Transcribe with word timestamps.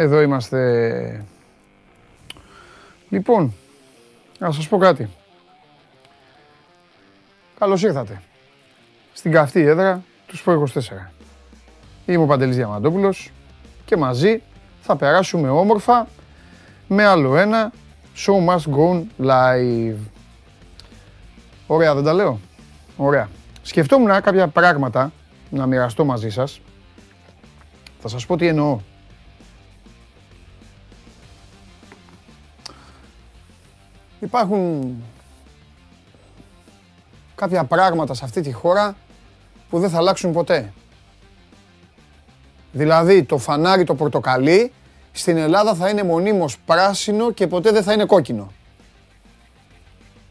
Εδώ 0.00 0.20
είμαστε. 0.20 1.24
Λοιπόν, 3.08 3.54
να 4.38 4.50
σας 4.50 4.68
πω 4.68 4.78
κάτι. 4.78 5.08
Καλώς 7.58 7.82
ήρθατε. 7.82 8.22
Στην 9.12 9.32
καυτή 9.32 9.60
έδρα 9.60 10.02
του 10.26 10.36
Σπορ 10.36 10.54
24. 10.54 11.12
Είμαι 12.06 12.22
ο 12.22 12.26
Παντελής 12.26 12.56
Διαμαντόπουλος 12.56 13.30
και 13.84 13.96
μαζί 13.96 14.42
θα 14.80 14.96
περάσουμε 14.96 15.48
όμορφα 15.48 16.08
με 16.88 17.04
άλλο 17.04 17.36
ένα 17.36 17.72
Show 18.16 18.48
Must 18.48 18.74
Go 18.74 19.02
Live. 19.26 19.98
Ωραία, 21.66 21.94
δεν 21.94 22.04
τα 22.04 22.12
λέω; 22.12 22.40
Ωραία. 22.96 23.28
Σκεφτόμουν 23.62 24.20
κάποια 24.22 24.48
πράγματα 24.48 25.12
να 25.50 25.66
μοιραστώ 25.66 26.04
μαζί 26.04 26.30
σας. 26.30 26.60
Θα 28.00 28.08
σας 28.08 28.26
πω 28.26 28.36
τι 28.36 28.46
εννοώ. 28.46 28.80
Υπάρχουν 34.20 34.94
κάποια 37.34 37.64
πράγματα 37.64 38.14
σε 38.14 38.24
αυτή 38.24 38.40
τη 38.40 38.52
χώρα 38.52 38.96
που 39.70 39.78
δεν 39.78 39.90
θα 39.90 39.96
αλλάξουν 39.96 40.32
ποτέ. 40.32 40.72
Δηλαδή 42.72 43.24
το 43.24 43.38
φανάρι 43.38 43.84
το 43.84 43.94
πορτοκαλί 43.94 44.72
στην 45.12 45.36
Ελλάδα 45.36 45.74
θα 45.74 45.88
είναι 45.88 46.02
μονίμως 46.02 46.58
πράσινο 46.58 47.32
και 47.32 47.46
ποτέ 47.46 47.70
δεν 47.70 47.82
θα 47.82 47.92
είναι 47.92 48.04
κόκκινο. 48.04 48.52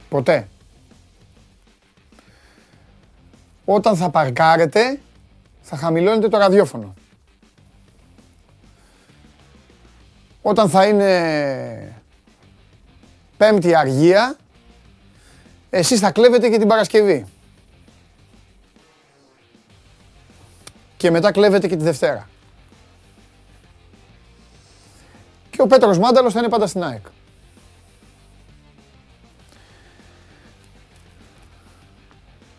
Ποτέ. 0.09 0.47
Όταν 3.65 3.95
θα 3.95 4.09
παρκάρετε 4.09 4.99
θα 5.61 5.77
χαμηλώνετε 5.77 6.27
το 6.27 6.37
ραδιόφωνο. 6.37 6.93
Όταν 10.41 10.69
θα 10.69 10.85
είναι 10.85 11.98
πέμπτη 13.39 13.75
αργία, 13.75 14.35
εσείς 15.69 15.99
θα 15.99 16.11
κλέβετε 16.11 16.49
και 16.49 16.57
την 16.57 16.67
Παρασκευή. 16.67 17.25
Και 20.97 21.11
μετά 21.11 21.31
κλέβετε 21.31 21.67
και 21.67 21.75
τη 21.75 21.83
Δευτέρα. 21.83 22.29
Και 25.49 25.61
ο 25.61 25.67
Πέτρος 25.67 25.97
Μάνταλος 25.97 26.33
θα 26.33 26.39
είναι 26.39 26.49
πάντα 26.49 26.67
στην 26.67 26.83
ΑΕΚ. 26.83 27.05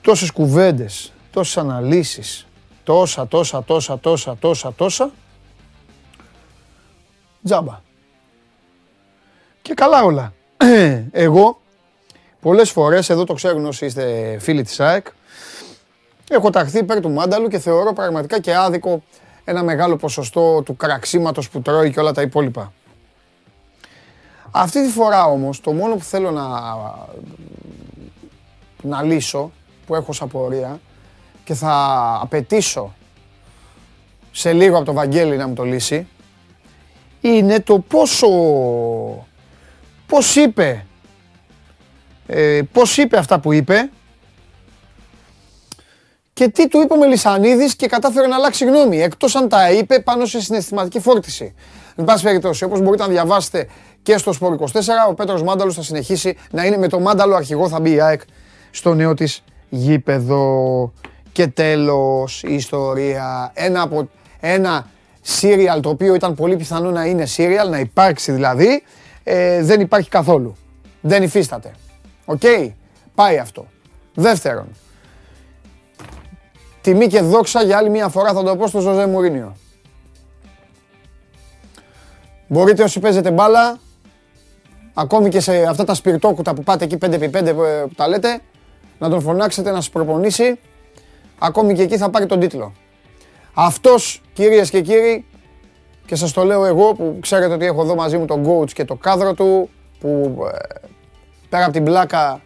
Τόσες 0.00 0.30
κουβέντες, 0.30 1.12
τόσες 1.30 1.56
αναλύσεις, 1.56 2.46
τόσα, 2.84 3.28
τόσα, 3.28 3.64
τόσα, 3.64 3.98
τόσα, 3.98 4.36
τόσα, 4.36 4.72
τόσα. 4.72 5.10
Τζάμπα. 7.42 7.80
Και 9.62 9.74
καλά 9.74 10.02
όλα. 10.02 10.32
Εγώ, 11.10 11.60
πολλές 12.40 12.70
φορές, 12.70 13.10
εδώ 13.10 13.24
το 13.24 13.34
ξέρουν 13.34 13.66
όσοι 13.66 13.86
είστε 13.86 14.36
φίλοι 14.40 14.62
της 14.62 14.80
ΑΕΚ, 14.80 15.06
έχω 16.30 16.50
ταχθεί 16.50 16.78
υπέρ 16.78 17.00
του 17.00 17.10
Μάνταλου 17.10 17.48
και 17.48 17.58
θεωρώ 17.58 17.92
πραγματικά 17.92 18.40
και 18.40 18.56
άδικο 18.56 19.02
ένα 19.44 19.62
μεγάλο 19.62 19.96
ποσοστό 19.96 20.62
του 20.62 20.76
κραξίματος 20.76 21.50
που 21.50 21.62
τρώει 21.62 21.90
και 21.90 22.00
όλα 22.00 22.12
τα 22.12 22.22
υπόλοιπα. 22.22 22.72
Αυτή 24.50 24.86
τη 24.86 24.92
φορά 24.92 25.24
όμως, 25.24 25.60
το 25.60 25.72
μόνο 25.72 25.94
που 25.94 26.04
θέλω 26.04 26.30
να, 26.30 26.48
να 28.82 29.02
λύσω, 29.02 29.52
που 29.86 29.94
έχω 29.94 30.12
σαν 30.12 30.28
πορεία, 30.28 30.80
και 31.44 31.54
θα 31.54 31.74
απαιτήσω 32.22 32.94
σε 34.32 34.52
λίγο 34.52 34.76
από 34.76 34.84
το 34.84 34.92
Βαγγέλη 34.92 35.36
να 35.36 35.48
μου 35.48 35.54
το 35.54 35.62
λύσει, 35.62 36.06
είναι 37.20 37.60
το 37.60 37.78
πόσο, 37.78 38.28
πώς 40.10 40.36
είπε, 40.36 40.86
ε, 42.26 42.60
πώς 42.72 42.96
είπε 42.96 43.18
αυτά 43.18 43.40
που 43.40 43.52
είπε; 43.52 43.90
Και 46.32 46.48
τι 46.48 46.68
του 46.68 46.80
είπε 46.80 46.92
ο 46.92 46.96
Μελισανίδης 46.96 47.76
και 47.76 47.86
κατάφερε 47.86 48.26
να 48.26 48.34
αλλάξει 48.34 48.64
γνώμη, 48.64 49.02
εκτός 49.02 49.34
αν 49.34 49.48
τα 49.48 49.70
είπε 49.70 50.00
πάνω 50.00 50.26
σε 50.26 50.40
συναισθηματική 50.40 51.00
φόρτιση. 51.00 51.54
Εν 51.96 52.04
πάση 52.04 52.24
περιπτώσει, 52.24 52.64
όπως 52.64 52.80
μπορείτε 52.80 53.02
να 53.02 53.08
διαβάσετε 53.08 53.68
και 54.02 54.18
στο 54.18 54.32
Σπορ 54.32 54.54
24, 54.54 54.64
ο 55.08 55.14
Πέτρος 55.14 55.42
Μάνταλος 55.42 55.74
θα 55.74 55.82
συνεχίσει 55.82 56.36
να 56.50 56.64
είναι 56.64 56.76
με 56.76 56.88
το 56.88 57.00
Μάνταλο 57.00 57.34
αρχηγό, 57.34 57.68
θα 57.68 57.80
μπει 57.80 57.90
η 57.90 58.00
ΑΕΚ 58.00 58.20
στο 58.70 58.94
νέο 58.94 59.14
της 59.14 59.42
γήπεδο. 59.68 60.92
Και 61.32 61.46
τέλος 61.46 62.42
η 62.42 62.54
ιστορία, 62.54 63.50
ένα, 63.54 63.82
από, 63.82 64.08
ένα 64.40 64.86
serial 65.40 65.80
το 65.82 65.88
οποίο 65.88 66.14
ήταν 66.14 66.34
πολύ 66.34 66.56
πιθανό 66.56 66.90
να 66.90 67.04
είναι 67.04 67.26
serial, 67.36 67.70
να 67.70 67.78
υπάρξει 67.78 68.32
δηλαδή, 68.32 68.82
ε, 69.32 69.62
δεν 69.62 69.80
υπάρχει 69.80 70.08
καθόλου. 70.08 70.56
Δεν 71.00 71.22
υφίσταται. 71.22 71.72
Οκ, 72.24 72.40
πάει 73.14 73.38
αυτό. 73.38 73.66
Δεύτερον, 74.14 74.66
τιμή 76.80 77.06
και 77.06 77.20
δόξα 77.20 77.62
για 77.62 77.76
άλλη 77.76 77.90
μια 77.90 78.08
φορά 78.08 78.32
θα 78.32 78.42
το 78.42 78.56
πω 78.56 78.66
στο 78.66 78.80
Ζωζέ 78.80 79.06
Μουρίνιο. 79.06 79.56
Μπορείτε 82.46 82.82
όσοι 82.82 83.00
παίζετε 83.00 83.30
μπάλα, 83.30 83.78
ακόμη 84.94 85.28
και 85.28 85.40
σε 85.40 85.62
αυτά 85.62 85.84
τα 85.84 85.94
σπιρτόκουτα 85.94 86.54
που 86.54 86.62
πάτε 86.62 86.84
εκεί 86.84 86.98
5x5 87.00 87.34
ε, 87.34 87.52
που 87.52 87.94
τα 87.96 88.08
λέτε, 88.08 88.40
να 88.98 89.08
τον 89.08 89.20
φωνάξετε 89.20 89.70
να 89.70 89.76
σας 89.76 89.90
προπονήσει, 89.90 90.58
ακόμη 91.38 91.74
και 91.74 91.82
εκεί 91.82 91.96
θα 91.96 92.10
πάρει 92.10 92.26
τον 92.26 92.40
τίτλο. 92.40 92.72
Αυτός, 93.54 94.22
κυρίες 94.32 94.70
και 94.70 94.80
κύριοι, 94.80 95.24
και 96.10 96.16
σας 96.16 96.32
το 96.32 96.44
λέω 96.44 96.64
εγώ 96.64 96.94
που 96.94 97.18
ξέρετε 97.20 97.52
ότι 97.52 97.64
έχω 97.64 97.82
εδώ 97.82 97.94
μαζί 97.94 98.18
μου 98.18 98.24
τον 98.24 98.46
coach 98.46 98.70
και 98.72 98.84
το 98.84 98.94
κάδρο 98.94 99.34
του, 99.34 99.70
που 100.00 100.38
ε, 100.52 100.88
πέρα 101.48 101.64
από 101.64 101.72
την 101.72 101.84
πλάκα 101.84 102.40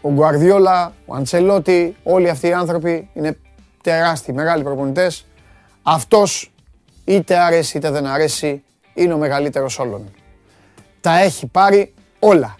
ο 0.00 0.10
Γκουαρδιόλα, 0.10 0.92
ο 1.06 1.14
Αντσελότη, 1.14 1.96
όλοι 2.02 2.28
αυτοί 2.28 2.46
οι 2.46 2.52
άνθρωποι 2.52 3.08
είναι 3.14 3.38
τεράστιοι, 3.82 4.34
μεγάλοι 4.36 4.62
προπονητές. 4.62 5.26
Αυτός 5.82 6.52
είτε 7.04 7.38
αρέσει 7.38 7.76
είτε 7.76 7.90
δεν 7.90 8.06
αρέσει 8.06 8.62
είναι 8.94 9.12
ο 9.12 9.18
μεγαλύτερος 9.18 9.78
όλων. 9.78 10.14
Τα 11.00 11.18
έχει 11.18 11.46
πάρει 11.46 11.94
όλα, 12.18 12.54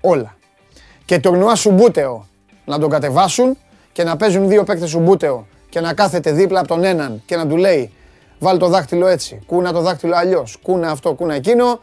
όλα. 0.00 0.36
Και 1.04 1.20
το 1.20 1.30
γνωρά 1.30 1.54
Σουμπούτεο 1.54 2.26
να 2.64 2.78
τον 2.78 2.90
κατεβάσουν 2.90 3.56
και 3.92 4.04
να 4.04 4.16
παίζουν 4.16 4.48
δύο 4.48 4.64
παίκτες 4.64 4.90
Σουμπούτεο 4.90 5.46
και 5.68 5.80
να 5.80 5.94
κάθεται 5.94 6.32
δίπλα 6.32 6.58
από 6.58 6.68
τον 6.68 6.84
έναν 6.84 7.22
και 7.26 7.36
να 7.36 7.46
του 7.46 7.56
λέει 7.56 7.92
βάλει 8.38 8.58
το 8.58 8.68
δάχτυλο 8.68 9.06
έτσι, 9.06 9.38
κούνα 9.46 9.72
το 9.72 9.80
δάχτυλο 9.80 10.16
αλλιώς, 10.16 10.58
κούνα 10.62 10.90
αυτό, 10.90 11.14
κούνα 11.14 11.34
εκείνο, 11.34 11.80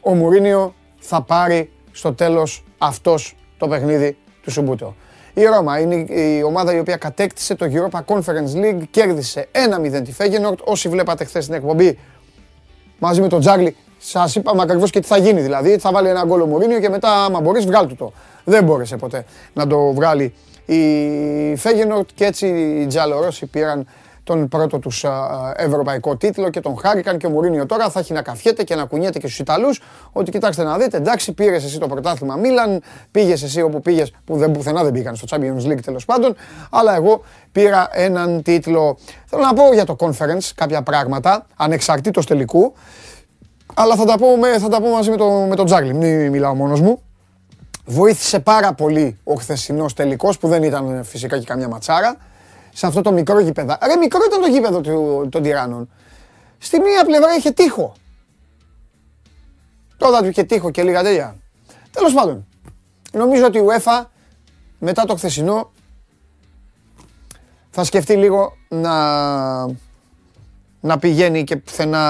ο 0.00 0.14
Μουρίνιο 0.14 0.74
θα 0.98 1.22
πάρει 1.22 1.70
στο 1.92 2.14
τέλος 2.14 2.64
αυτός 2.78 3.36
το 3.58 3.68
παιχνίδι 3.68 4.16
του 4.42 4.50
Σουμπούτεο. 4.50 4.94
Η 5.34 5.44
Ρώμα 5.44 5.78
είναι 5.78 5.94
η 5.94 6.42
ομάδα 6.42 6.74
η 6.74 6.78
οποία 6.78 6.96
κατέκτησε 6.96 7.54
το 7.54 7.66
Europa 7.72 8.00
Conference 8.14 8.56
League, 8.56 8.82
κέρδισε 8.90 9.48
1-0 9.52 10.02
τη 10.04 10.12
Φέγενορτ. 10.12 10.58
Όσοι 10.64 10.88
βλέπατε 10.88 11.24
χθες 11.24 11.44
την 11.44 11.54
εκπομπή 11.54 11.98
μαζί 12.98 13.20
με 13.20 13.28
τον 13.28 13.40
Τζάγλι, 13.40 13.76
σας 13.98 14.34
είπαμε 14.34 14.62
ακριβώς 14.62 14.90
και 14.90 15.00
τι 15.00 15.06
θα 15.06 15.16
γίνει. 15.16 15.40
Δηλαδή, 15.40 15.78
θα 15.78 15.90
βάλει 15.92 16.08
ένα 16.08 16.24
γκολ 16.24 16.40
ο 16.40 16.46
Μουρίνιο 16.46 16.80
και 16.80 16.88
μετά, 16.88 17.24
άμα 17.24 17.40
μπορείς, 17.40 17.66
βγάλει 17.66 17.88
του 17.88 17.96
το. 17.96 18.12
Δεν 18.44 18.64
μπόρεσε 18.64 18.96
ποτέ 18.96 19.24
να 19.52 19.66
το 19.66 19.92
βγάλει 19.92 20.34
η 20.66 21.56
Φέγενορτ 21.56 22.08
και 22.14 22.24
έτσι 22.24 22.46
οι 22.46 22.86
Τζαλορώσοι 22.86 23.46
πήραν 23.46 23.86
τον 24.24 24.48
πρώτο 24.48 24.78
τους 24.78 25.04
ευρωπαϊκό 25.56 26.16
τίτλο 26.16 26.50
και 26.50 26.60
τον 26.60 26.78
χάρηκαν 26.78 27.18
και 27.18 27.26
ο 27.26 27.30
Μουρίνιο 27.30 27.66
τώρα 27.66 27.90
θα 27.90 28.00
έχει 28.00 28.12
να 28.12 28.22
καφιέται 28.22 28.62
και 28.62 28.74
να 28.74 28.84
κουνιέται 28.84 29.18
και 29.18 29.26
στους 29.26 29.38
Ιταλούς 29.38 29.80
ότι 30.12 30.30
κοιτάξτε 30.30 30.62
να 30.62 30.78
δείτε, 30.78 30.96
εντάξει, 30.96 31.32
πήρες 31.32 31.64
εσύ 31.64 31.78
το 31.78 31.86
πρωτάθλημα 31.86 32.36
Μίλαν, 32.36 32.82
πήγες 33.10 33.42
εσύ 33.42 33.62
όπου 33.62 33.80
πήγες, 33.80 34.12
που 34.24 34.36
δεν, 34.36 34.52
πουθενά 34.52 34.82
δεν 34.82 34.92
πήγαν 34.92 35.16
στο 35.16 35.26
Champions 35.30 35.70
League 35.70 35.82
τέλος 35.84 36.04
πάντων, 36.04 36.36
αλλά 36.70 36.94
εγώ 36.94 37.22
πήρα 37.52 37.88
έναν 37.92 38.42
τίτλο. 38.42 38.98
Θέλω 39.26 39.42
να 39.42 39.54
πω 39.54 39.72
για 39.72 39.84
το 39.84 39.96
conference 39.98 40.50
κάποια 40.54 40.82
πράγματα, 40.82 41.46
ανεξαρτήτως 41.56 42.26
τελικού, 42.26 42.74
αλλά 43.74 43.96
θα 43.96 44.04
τα 44.04 44.18
πω, 44.18 44.36
με, 44.36 44.58
θα 44.58 44.68
τα 44.68 44.80
πω 44.80 44.88
μαζί 44.88 45.10
με, 45.10 45.16
το, 45.16 45.30
με 45.30 45.56
τον 45.56 45.66
Τζάγλι, 45.66 45.94
μην 45.94 46.30
μιλάω 46.30 46.54
μόνος 46.54 46.80
μου. 46.80 47.02
Βοήθησε 47.86 48.40
πάρα 48.40 48.74
πολύ 48.74 49.18
ο 49.24 49.34
χθεσινός 49.34 49.92
τελικός 49.92 50.38
που 50.38 50.48
δεν 50.48 50.62
ήταν 50.62 51.04
φυσικά 51.04 51.38
και 51.38 51.44
καμιά 51.44 51.68
ματσάρα 51.68 52.16
σε 52.74 52.86
αυτό 52.86 53.00
το 53.00 53.12
μικρό 53.12 53.38
γήπεδο. 53.40 53.76
Ρε 53.86 53.96
μικρό 53.96 54.20
ήταν 54.26 54.40
το 54.40 54.46
γήπεδο 54.46 54.80
του, 54.80 55.28
των 55.30 55.42
τυράννων. 55.42 55.90
Στη 56.58 56.80
μία 56.80 57.04
πλευρά 57.04 57.34
είχε 57.36 57.50
τείχο. 57.50 57.94
Τώρα 59.96 60.18
του 60.18 60.28
είχε 60.28 60.42
τείχο 60.42 60.70
και 60.70 60.82
λίγα 60.82 61.02
τέλεια. 61.02 61.36
Τέλος 61.90 62.12
πάντων, 62.12 62.46
νομίζω 63.12 63.44
ότι 63.44 63.58
η 63.58 63.62
UEFA 63.68 64.04
μετά 64.78 65.04
το 65.04 65.14
χθεσινό 65.14 65.72
θα 67.70 67.84
σκεφτεί 67.84 68.16
λίγο 68.16 68.56
να, 68.68 68.94
να 70.80 70.98
πηγαίνει 70.98 71.44
και 71.44 71.56
πουθενά 71.56 72.00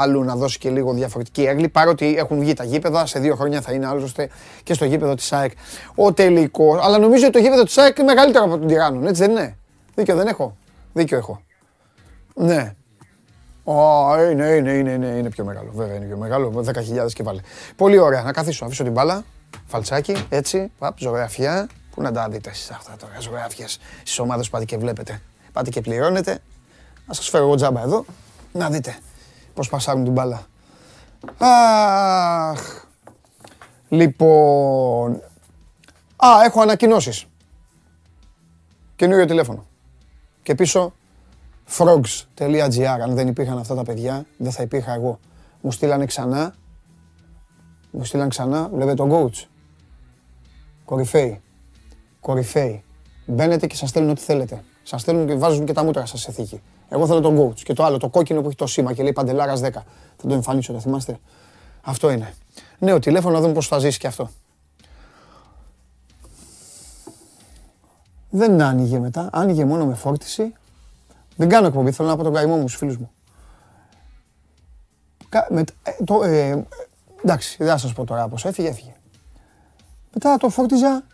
αλλού 0.00 0.24
να 0.24 0.36
δώσει 0.36 0.58
και 0.58 0.70
λίγο 0.70 0.92
διαφορετική 0.92 1.42
έγκλη. 1.42 1.68
Παρότι 1.68 2.14
έχουν 2.18 2.38
βγει 2.38 2.54
τα 2.54 2.64
γήπεδα, 2.64 3.06
σε 3.06 3.18
δύο 3.18 3.34
χρόνια 3.34 3.60
θα 3.60 3.72
είναι 3.72 3.86
άλλωστε 3.86 4.28
και 4.62 4.74
στο 4.74 4.84
γήπεδο 4.84 5.14
της 5.14 5.32
ΑΕΚ 5.32 5.52
ο 5.94 6.12
τελικός. 6.12 6.84
Αλλά 6.84 6.98
νομίζω 6.98 7.24
ότι 7.24 7.32
το 7.32 7.38
γήπεδο 7.38 7.62
της 7.62 7.78
ΑΕΚ 7.78 7.98
είναι 7.98 8.06
μεγαλύτερο 8.14 8.44
από 8.44 8.58
τον 8.58 8.66
Τυράννων, 8.66 9.06
έτσι 9.06 9.22
δεν 9.22 9.30
είναι; 9.30 9.56
Δίκιο 9.94 10.16
δεν 10.16 10.26
έχω. 10.26 10.56
Δίκιο 10.92 11.16
έχω. 11.16 11.42
Ναι. 12.34 12.74
Ω, 13.64 13.74
είναι, 14.30 14.46
είναι, 14.46 14.72
είναι, 14.72 14.90
είναι, 14.90 15.06
είναι 15.06 15.30
πιο 15.30 15.44
μεγάλο. 15.44 15.70
Βέβαια 15.72 15.96
είναι 15.96 16.04
πιο 16.04 16.16
μεγάλο. 16.16 16.64
10.000 17.04 17.12
και 17.12 17.22
βάλε. 17.22 17.40
Πολύ 17.76 17.98
ωραία. 17.98 18.22
Να 18.22 18.32
καθίσω, 18.32 18.64
αφήσω 18.64 18.82
την 18.82 18.92
μπάλα. 18.92 19.24
Φαλτσάκι, 19.66 20.26
έτσι. 20.28 20.72
Παπ, 20.78 20.98
ζωγραφιά. 20.98 21.68
Πού 21.94 22.02
να 22.02 22.12
τα 22.12 22.28
δείτε 22.28 22.50
εσείς 22.50 22.70
αυτά 22.70 22.96
τώρα, 22.96 23.20
ζωγράφιες 23.20 23.78
στις 23.98 24.18
ομάδες 24.18 24.44
που 24.46 24.52
πάτε 24.52 24.64
και 24.64 24.76
βλέπετε. 24.76 25.20
Πάτε 25.52 25.70
και 25.70 25.80
πληρώνετε. 25.80 26.38
Να 27.06 27.14
σας 27.14 27.28
φέρω 27.28 27.44
εγώ 27.44 27.54
τζάμπα 27.54 27.80
εδώ, 27.80 28.04
να 28.52 28.70
δείτε 28.70 28.98
πώς 29.54 29.68
πασάρουν 29.68 30.04
την 30.04 30.12
μπάλα. 30.12 30.46
Αχ. 31.38 32.84
Λοιπόν... 33.88 35.22
Α, 36.16 36.28
έχω 36.44 36.60
ανακοινώσεις. 36.60 37.26
Καινούριο 38.96 39.24
τηλέφωνο. 39.24 39.66
Και 40.42 40.54
πίσω 40.54 40.94
frogs.gr. 41.78 42.98
Αν 43.02 43.14
δεν 43.14 43.28
υπήρχαν 43.28 43.58
αυτά 43.58 43.74
τα 43.74 43.82
παιδιά, 43.82 44.26
δεν 44.36 44.52
θα 44.52 44.62
υπήρχα 44.62 44.94
εγώ. 44.94 45.18
Μου 45.60 45.72
στείλανε 45.72 46.06
ξανά. 46.06 46.54
Μου 47.90 48.04
στείλανε 48.04 48.28
ξανά, 48.28 48.68
βλέπετε 48.68 48.94
τον 48.94 49.10
coach. 49.12 49.46
Κορυφαίοι. 50.84 51.40
Κορυφαίοι. 52.20 52.84
Μπαίνετε 53.26 53.66
και 53.66 53.76
σας 53.76 53.88
στέλνουν 53.88 54.10
ό,τι 54.10 54.20
θέλετε. 54.20 54.64
Σας 54.82 55.00
στέλνουν 55.00 55.26
και 55.26 55.34
βάζουν 55.34 55.64
και 55.64 55.72
τα 55.72 55.84
μούτρα 55.84 56.06
σας 56.06 56.20
σε 56.20 56.32
θήκη. 56.32 56.62
Εγώ 56.88 57.06
θέλω 57.06 57.20
τον 57.20 57.38
coach. 57.38 57.60
Και 57.60 57.72
το 57.72 57.84
άλλο, 57.84 57.96
το 57.96 58.08
κόκκινο 58.08 58.40
που 58.40 58.46
έχει 58.46 58.56
το 58.56 58.66
σήμα 58.66 58.92
και 58.92 59.02
λέει 59.02 59.12
Παντελάρας 59.12 59.60
10. 59.60 59.70
Θα 60.16 60.28
το 60.28 60.34
εμφανίσω, 60.34 60.72
το 60.72 60.80
θυμάστε; 60.80 61.18
Αυτό 61.82 62.10
είναι. 62.10 62.34
Νέο 62.78 62.98
τηλέφωνο, 62.98 63.34
να 63.34 63.40
δούμε 63.40 63.52
πώς 63.52 63.68
θα 63.68 63.78
ζήσει 63.78 63.98
και 63.98 64.06
αυτό. 64.06 64.30
Δεν 68.34 68.62
άνοιγε 68.62 68.98
μετά. 68.98 69.28
Άνοιγε 69.32 69.64
μόνο 69.64 69.86
με 69.86 69.94
φόρτιση. 69.94 70.52
Δεν 71.36 71.48
κάνω 71.48 71.66
εκπομπή, 71.66 71.92
θέλω 71.92 72.08
να 72.08 72.16
πω 72.16 72.22
τον 72.22 72.34
καημό 72.34 72.56
μου 72.56 72.68
στους 72.68 72.76
φίλους 72.76 72.96
μου. 72.96 73.10
με, 75.48 75.60
ε, 75.82 76.04
το, 76.04 76.22
ε, 76.22 76.66
εντάξει, 77.24 77.56
δεν 77.58 77.68
θα 77.68 77.76
σας 77.76 77.92
πω 77.92 78.04
τώρα 78.04 78.28
πώς 78.28 78.44
έφυγε, 78.44 78.68
έφυγε. 78.68 78.94
Μετά 80.14 80.36
το 80.36 80.48
φόρτιζα, 80.48 81.04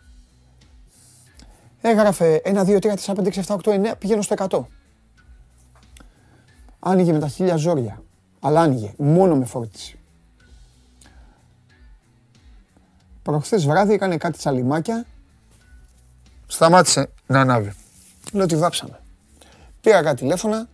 έγραφε 1.80 2.40
1, 2.44 2.64
2, 2.64 2.78
3, 2.78 2.94
4, 2.94 3.14
5, 3.14 3.28
6, 3.28 3.42
7, 3.46 3.56
8, 3.56 3.92
9, 3.92 3.94
πήγαινε 3.98 4.22
στο 4.22 4.34
100. 4.48 4.60
Άνοιγε 6.78 7.12
με 7.12 7.18
τα 7.18 7.28
χίλια 7.28 7.56
ζόρια, 7.56 8.02
αλλά 8.40 8.60
άνοιγε, 8.60 8.92
μόνο 8.96 9.36
με 9.36 9.44
φόρτιση. 9.44 9.98
Προχθές 13.22 13.66
βράδυ 13.66 13.92
έκανε 13.92 14.16
κάτι 14.16 14.38
τσαλιμάκια, 14.38 15.06
σταμάτησε 16.48 17.10
να 17.26 17.40
ανάβει. 17.40 17.72
Λέω 18.32 18.44
ότι 18.44 18.56
βάψαμε. 18.56 19.00
Πήρα 19.80 20.02
κάτι 20.02 20.16
τηλέφωνα, 20.16 20.68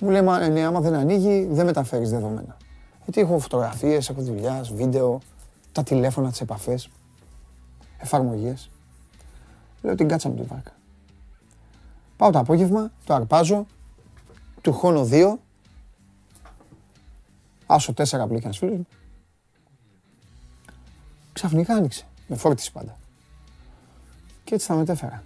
μου 0.00 0.10
λέει, 0.10 0.22
μα, 0.22 0.48
ναι, 0.48 0.64
άμα 0.64 0.80
δεν 0.80 0.94
ανοίγει, 0.94 1.48
δεν 1.50 1.64
μεταφέρεις 1.66 2.10
δεδομένα. 2.10 2.56
Γιατί 3.04 3.20
έχω 3.20 3.38
φωτογραφίες, 3.38 4.08
έχω 4.08 4.22
δουλειάς, 4.22 4.72
βίντεο, 4.72 5.20
τα 5.72 5.82
τηλέφωνα, 5.82 6.30
τις 6.30 6.40
επαφές 6.40 6.88
εφαρμογές. 7.98 8.70
Λέω 9.82 9.94
την 9.94 10.08
κάτσα 10.08 10.28
μου 10.28 10.34
τη 10.34 10.42
βάρκα. 10.42 10.72
Πάω 12.16 12.30
το 12.30 12.38
απόγευμα, 12.38 12.92
το 13.04 13.14
αρπάζω, 13.14 13.66
του 14.60 14.72
χώνω 14.72 15.04
δύο, 15.04 15.40
άσο 17.66 17.92
τέσσερα 17.92 18.26
που 18.26 18.34
ένας 18.34 18.58
φίλος 18.58 18.76
μου. 18.76 18.86
Ξαφνικά 21.32 21.74
άνοιξε, 21.74 22.06
με 22.26 22.36
φόρτιση 22.36 22.72
πάντα. 22.72 22.99
Και 24.50 24.56
έτσι 24.56 24.68
θα 24.68 24.74
μετέφερα. 24.74 25.22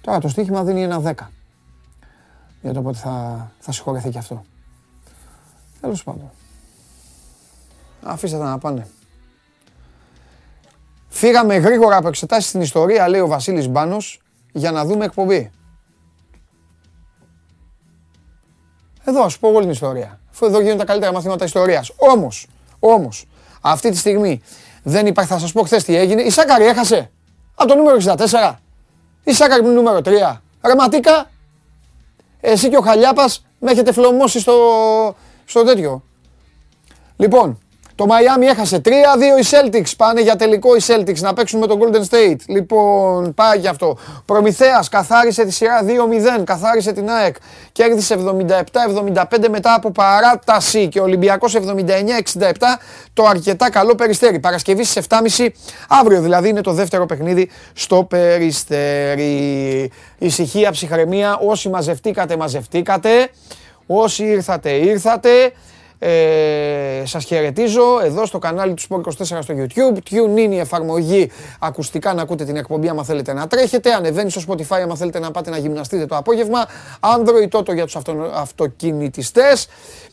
Τώρα 0.00 0.18
το 0.18 0.28
στοίχημα 0.28 0.64
δίνει 0.64 0.82
ένα 0.82 1.00
δέκα. 1.00 1.30
Για 2.62 2.72
το 2.72 2.82
πότε 2.82 2.98
θα, 2.98 3.50
θα 3.58 3.72
συγχωρεθεί 3.72 4.10
και 4.10 4.18
αυτό. 4.18 4.44
Τέλος 5.80 6.04
πάντων. 6.04 6.30
Αφήστε 8.02 8.38
τα 8.38 8.44
να 8.44 8.58
πάνε. 8.58 8.86
Φύγαμε 11.08 11.56
γρήγορα 11.56 11.96
από 11.96 12.08
εξετάσεις 12.08 12.48
στην 12.48 12.60
ιστορία, 12.60 13.08
λέει 13.08 13.20
ο 13.20 13.26
Βασίλης 13.26 13.68
Μπάνος, 13.68 14.22
για 14.52 14.70
να 14.70 14.84
δούμε 14.84 15.04
εκπομπή. 15.04 15.50
Εδώ, 19.04 19.22
ας 19.22 19.38
πω 19.38 19.48
όλη 19.48 19.60
την 19.60 19.70
ιστορία. 19.70 20.20
Αφού 20.30 20.46
εδώ 20.46 20.60
γίνονται 20.60 20.78
τα 20.78 20.84
καλύτερα 20.84 21.12
μαθήματα 21.12 21.44
ιστορίας. 21.44 21.92
Όμως, 21.96 22.46
όμως, 22.78 23.26
αυτή 23.60 23.90
τη 23.90 23.96
στιγμή 23.96 24.40
δεν 24.82 25.06
υπάρχει, 25.06 25.32
θα 25.32 25.38
σας 25.38 25.52
πω 25.52 25.62
χθες 25.62 25.84
τι 25.84 25.96
έγινε. 25.96 26.22
Η 26.22 26.30
Σάκαρη 26.30 26.64
έχασε 26.64 27.10
από 27.54 27.68
το 27.68 27.74
νούμερο 27.74 27.96
64. 28.04 28.54
Η 29.24 29.32
Σάκαρη 29.32 29.60
είναι 29.60 29.72
νούμερο 29.72 30.00
3. 30.04 30.36
Ρεματίκα, 30.62 31.30
εσύ 32.40 32.68
και 32.68 32.76
ο 32.76 32.80
Χαλιάπας 32.80 33.46
με 33.58 33.70
έχετε 33.70 33.92
φλωμώσει 33.92 34.40
στο, 34.40 34.54
στο 35.44 35.64
τέτοιο. 35.64 36.02
Λοιπόν, 37.16 37.58
το 38.00 38.06
Miami 38.08 38.42
έχασε 38.42 38.80
3-2 38.84 38.88
οι 38.88 39.46
Celtics. 39.50 39.92
Πάνε 39.96 40.20
για 40.20 40.36
τελικό 40.36 40.76
οι 40.76 40.80
Celtics 40.86 41.18
να 41.18 41.32
παίξουν 41.32 41.60
με 41.60 41.66
τον 41.66 41.78
Golden 41.80 42.14
State. 42.14 42.36
Λοιπόν, 42.46 43.34
πάει 43.34 43.58
για 43.58 43.70
αυτό. 43.70 43.98
Προμηθέας 44.24 44.88
καθάρισε 44.88 45.44
τη 45.44 45.52
σειρά 45.52 45.84
2-0. 46.40 46.44
Καθάρισε 46.44 46.92
την 46.92 47.10
ΑΕΚ. 47.10 47.36
Κέρδισε 47.72 48.14
77-75 48.14 49.48
μετά 49.50 49.74
από 49.74 49.90
παράταση. 49.90 50.88
Και 50.88 51.00
ο 51.00 51.02
Ολυμπιακός 51.02 51.54
79-67. 51.54 51.60
Το 53.12 53.24
αρκετά 53.24 53.70
καλό 53.70 53.94
περιστέρι. 53.94 54.38
Παρασκευή 54.38 54.84
στις 54.84 55.06
7.30. 55.08 55.48
Αύριο 55.88 56.20
δηλαδή 56.20 56.48
είναι 56.48 56.60
το 56.60 56.72
δεύτερο 56.72 57.06
παιχνίδι 57.06 57.50
στο 57.72 58.04
περιστέρι. 58.04 59.90
Ησυχία, 60.18 60.70
ψυχραιμία. 60.70 61.38
Όσοι 61.46 61.68
μαζευτήκατε, 61.68 62.36
μαζευτήκατε. 62.36 63.28
Όσοι 63.86 64.24
ήρθατε, 64.24 64.70
ήρθατε. 64.70 65.52
Ε, 66.02 67.02
σας 67.04 67.24
χαιρετίζω 67.24 67.82
εδώ 68.04 68.26
στο 68.26 68.38
κανάλι 68.38 68.74
του 68.74 68.82
Sport 68.88 69.00
24 69.00 69.22
στο 69.24 69.54
YouTube. 69.56 69.96
Tune 69.96 70.38
είναι 70.38 70.54
η 70.54 70.58
εφαρμογή 70.58 71.30
ακουστικά 71.58 72.14
να 72.14 72.22
ακούτε 72.22 72.44
την 72.44 72.56
εκπομπή 72.56 72.88
άμα 72.88 73.04
θέλετε 73.04 73.32
να 73.32 73.46
τρέχετε. 73.46 73.92
Ανεβαίνει 73.92 74.30
στο 74.30 74.40
Spotify 74.48 74.80
άμα 74.82 74.96
θέλετε 74.96 75.18
να 75.18 75.30
πάτε 75.30 75.50
να 75.50 75.58
γυμναστείτε 75.58 76.06
το 76.06 76.16
απόγευμα. 76.16 76.66
Android 77.00 77.48
τότε 77.48 77.74
για 77.74 77.84
τους 77.84 77.96
αυτο, 77.96 78.30
αυτοκινητιστές. 78.34 79.68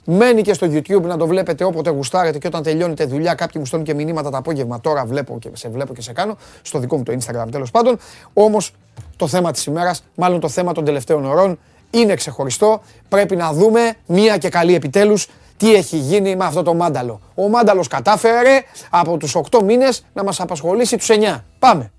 Μένει 0.05 0.41
και 0.41 0.53
στο 0.53 0.67
YouTube 0.71 1.01
να 1.01 1.17
το 1.17 1.27
βλέπετε 1.27 1.63
όποτε 1.63 1.89
γουστάρετε 1.89 2.37
και 2.37 2.47
όταν 2.47 2.63
τελειώνετε 2.63 3.05
δουλειά. 3.05 3.33
Κάποιοι 3.33 3.55
μου 3.59 3.65
στέλνουν 3.65 3.87
και 3.87 3.93
μηνύματα 3.93 4.29
το 4.29 4.37
απόγευμα. 4.37 4.79
Τώρα 4.79 5.05
βλέπω 5.05 5.39
και 5.39 5.49
σε 5.53 5.69
βλέπω 5.69 5.93
και 5.93 6.01
σε 6.01 6.13
κάνω. 6.13 6.37
Στο 6.61 6.79
δικό 6.79 6.97
μου 6.97 7.03
το 7.03 7.17
Instagram 7.19 7.47
τέλος 7.51 7.71
πάντων. 7.71 7.97
Όμως 8.33 8.73
το 9.15 9.27
θέμα 9.27 9.51
της 9.51 9.65
ημέρας, 9.65 10.03
μάλλον 10.15 10.39
το 10.39 10.49
θέμα 10.49 10.73
των 10.73 10.85
τελευταίων 10.85 11.25
ωρών, 11.25 11.59
είναι 11.91 12.13
ξεχωριστό. 12.13 12.81
Πρέπει 13.09 13.35
να 13.35 13.53
δούμε 13.53 13.93
μία 14.05 14.37
και 14.37 14.49
καλή 14.49 14.75
επιτέλους 14.75 15.27
τι 15.57 15.73
έχει 15.73 15.97
γίνει 15.97 16.35
με 16.35 16.45
αυτό 16.45 16.63
το 16.63 16.73
μάνταλο. 16.73 17.19
Ο 17.35 17.49
μάνταλος 17.49 17.87
κατάφερε 17.87 18.61
από 18.89 19.17
τους 19.17 19.35
8 19.51 19.61
μήνες 19.63 20.05
να 20.13 20.23
μας 20.23 20.39
απασχολήσει 20.39 20.97
τους 20.97 21.09
9. 21.09 21.43
Πάμε. 21.59 21.91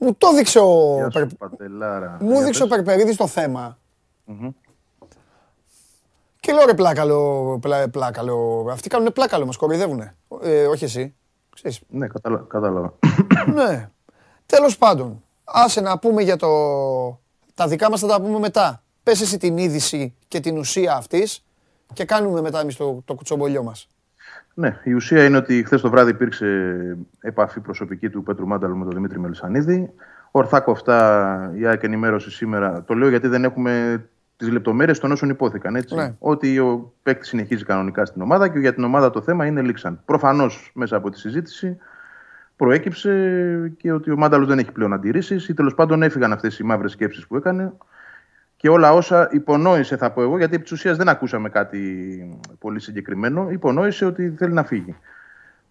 Μου 0.00 0.14
το 0.14 0.34
δείξε 0.34 0.58
ο, 0.58 0.98
Μου 2.20 2.40
δείξε 2.40 2.62
ο 2.62 2.66
Περπερίδης 2.66 3.16
το 3.16 3.26
θέμα. 3.26 3.78
Και 6.48 6.54
λέω 6.54 6.66
ρε 6.66 6.74
πλάκαλο, 6.74 7.58
πλά, 7.62 7.88
πλάκαλο. 7.88 8.66
Αυτοί 8.70 8.88
κάνουν 8.88 9.12
πλάκαλο, 9.12 9.46
μας 9.46 9.56
κοροϊδεύουνε. 9.56 10.14
Ε, 10.42 10.66
όχι 10.66 10.84
εσύ. 10.84 11.14
Ξέρεις. 11.54 11.80
Ναι, 11.88 12.06
κατάλαβα. 12.48 12.94
ναι. 13.54 13.90
Τέλος 14.46 14.78
πάντων, 14.78 15.22
άσε 15.44 15.80
να 15.80 15.98
πούμε 15.98 16.22
για 16.22 16.36
το... 16.36 16.48
Τα 17.54 17.68
δικά 17.68 17.90
μας 17.90 18.00
θα 18.00 18.06
τα 18.06 18.20
πούμε 18.20 18.38
μετά. 18.38 18.82
Πες 19.02 19.20
εσύ 19.20 19.38
την 19.38 19.58
είδηση 19.58 20.14
και 20.28 20.40
την 20.40 20.58
ουσία 20.58 20.94
αυτής 20.94 21.44
και 21.92 22.04
κάνουμε 22.04 22.40
μετά 22.40 22.60
εμείς 22.60 22.76
το, 22.76 23.02
το 23.04 23.14
κουτσομπολιό 23.14 23.62
μας. 23.62 23.88
Ναι, 24.54 24.80
η 24.84 24.92
ουσία 24.92 25.24
είναι 25.24 25.36
ότι 25.36 25.64
χθες 25.64 25.80
το 25.80 25.90
βράδυ 25.90 26.10
υπήρξε 26.10 26.46
επαφή 27.20 27.60
προσωπική 27.60 28.10
του 28.10 28.22
Πέτρου 28.22 28.46
Μάνταλου 28.46 28.76
με 28.76 28.84
τον 28.84 28.94
Δημήτρη 28.94 29.18
Μελισανίδη. 29.18 29.92
Ορθάκοφτα 30.30 31.52
η 31.54 31.66
ΑΕΚ 31.66 31.82
ενημέρωσε 31.82 32.30
σήμερα. 32.30 32.84
Το 32.86 32.94
λέω 32.94 33.08
γιατί 33.08 33.28
δεν 33.28 33.44
έχουμε 33.44 34.04
τις 34.38 34.50
λεπτομέρειες 34.50 34.98
των 34.98 35.12
όσων 35.12 35.28
υπόθηκαν. 35.28 35.76
Έτσι. 35.76 35.94
Ναι. 35.94 36.14
Ότι 36.18 36.58
ο 36.58 36.92
παίκτης 37.02 37.28
συνεχίζει 37.28 37.64
κανονικά 37.64 38.04
στην 38.04 38.22
ομάδα 38.22 38.48
και 38.48 38.58
για 38.58 38.74
την 38.74 38.84
ομάδα 38.84 39.10
το 39.10 39.20
θέμα 39.20 39.46
είναι 39.46 39.62
λήξαν. 39.62 40.00
Προφανώς 40.04 40.70
μέσα 40.74 40.96
από 40.96 41.10
τη 41.10 41.18
συζήτηση 41.18 41.76
προέκυψε 42.56 43.72
και 43.76 43.92
ότι 43.92 44.10
ο 44.10 44.16
Μάνταλος 44.16 44.46
δεν 44.48 44.58
έχει 44.58 44.72
πλέον 44.72 44.92
αντιρρήσεις 44.92 45.48
ή 45.48 45.54
τέλος 45.54 45.74
πάντων 45.74 46.02
έφυγαν 46.02 46.32
αυτές 46.32 46.58
οι 46.58 46.64
μαύρες 46.64 46.92
σκέψεις 46.92 47.26
που 47.26 47.36
έκανε 47.36 47.72
και 48.56 48.68
όλα 48.68 48.92
όσα 48.92 49.28
υπονόησε, 49.32 49.96
θα 49.96 50.10
πω 50.10 50.22
εγώ, 50.22 50.38
γιατί 50.38 50.54
επί 50.54 50.64
της 50.64 50.96
δεν 50.96 51.08
ακούσαμε 51.08 51.48
κάτι 51.48 52.38
πολύ 52.58 52.80
συγκεκριμένο, 52.80 53.50
υπονόησε 53.50 54.04
ότι 54.04 54.34
θέλει 54.38 54.52
να 54.52 54.64
φύγει. 54.64 54.96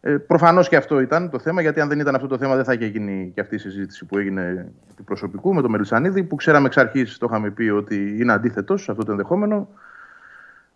Ε, 0.02 0.18
Προφανώς 0.18 0.70
και 0.70 0.76
αυτό 0.76 1.00
ήταν 1.00 1.30
το 1.30 1.40
θέμα, 1.40 1.62
γιατί 1.62 1.80
αν 1.80 1.88
δεν 1.88 2.00
ήταν 2.00 2.16
αυτό 2.16 2.28
το 2.28 2.38
θέμα, 2.38 2.56
δεν 2.56 2.64
θα 2.64 2.74
είχε 2.74 2.86
γίνει 2.86 3.32
και 3.34 3.42
αυτή 3.42 3.56
η 3.56 3.58
συζήτηση 3.58 4.06
που 4.06 4.18
έγινε 4.18 4.72
του 4.96 5.04
προσωπικού 5.04 5.54
με 5.54 5.62
τον 5.62 5.72
Μελισανίδη, 5.72 6.24
που 6.24 6.36
ξέραμε 6.36 6.68
εξ 6.68 6.78
αρχής, 6.78 7.18
το 7.18 7.28
είχαμε 7.30 7.50
πει 7.50 7.70
ότι 7.70 8.18
είναι 8.20 8.34
αντίθετος 8.34 8.84
σε 8.84 8.92
αυτό 8.92 9.04
το 9.04 9.12
ενδεχόμενο. 9.12 9.70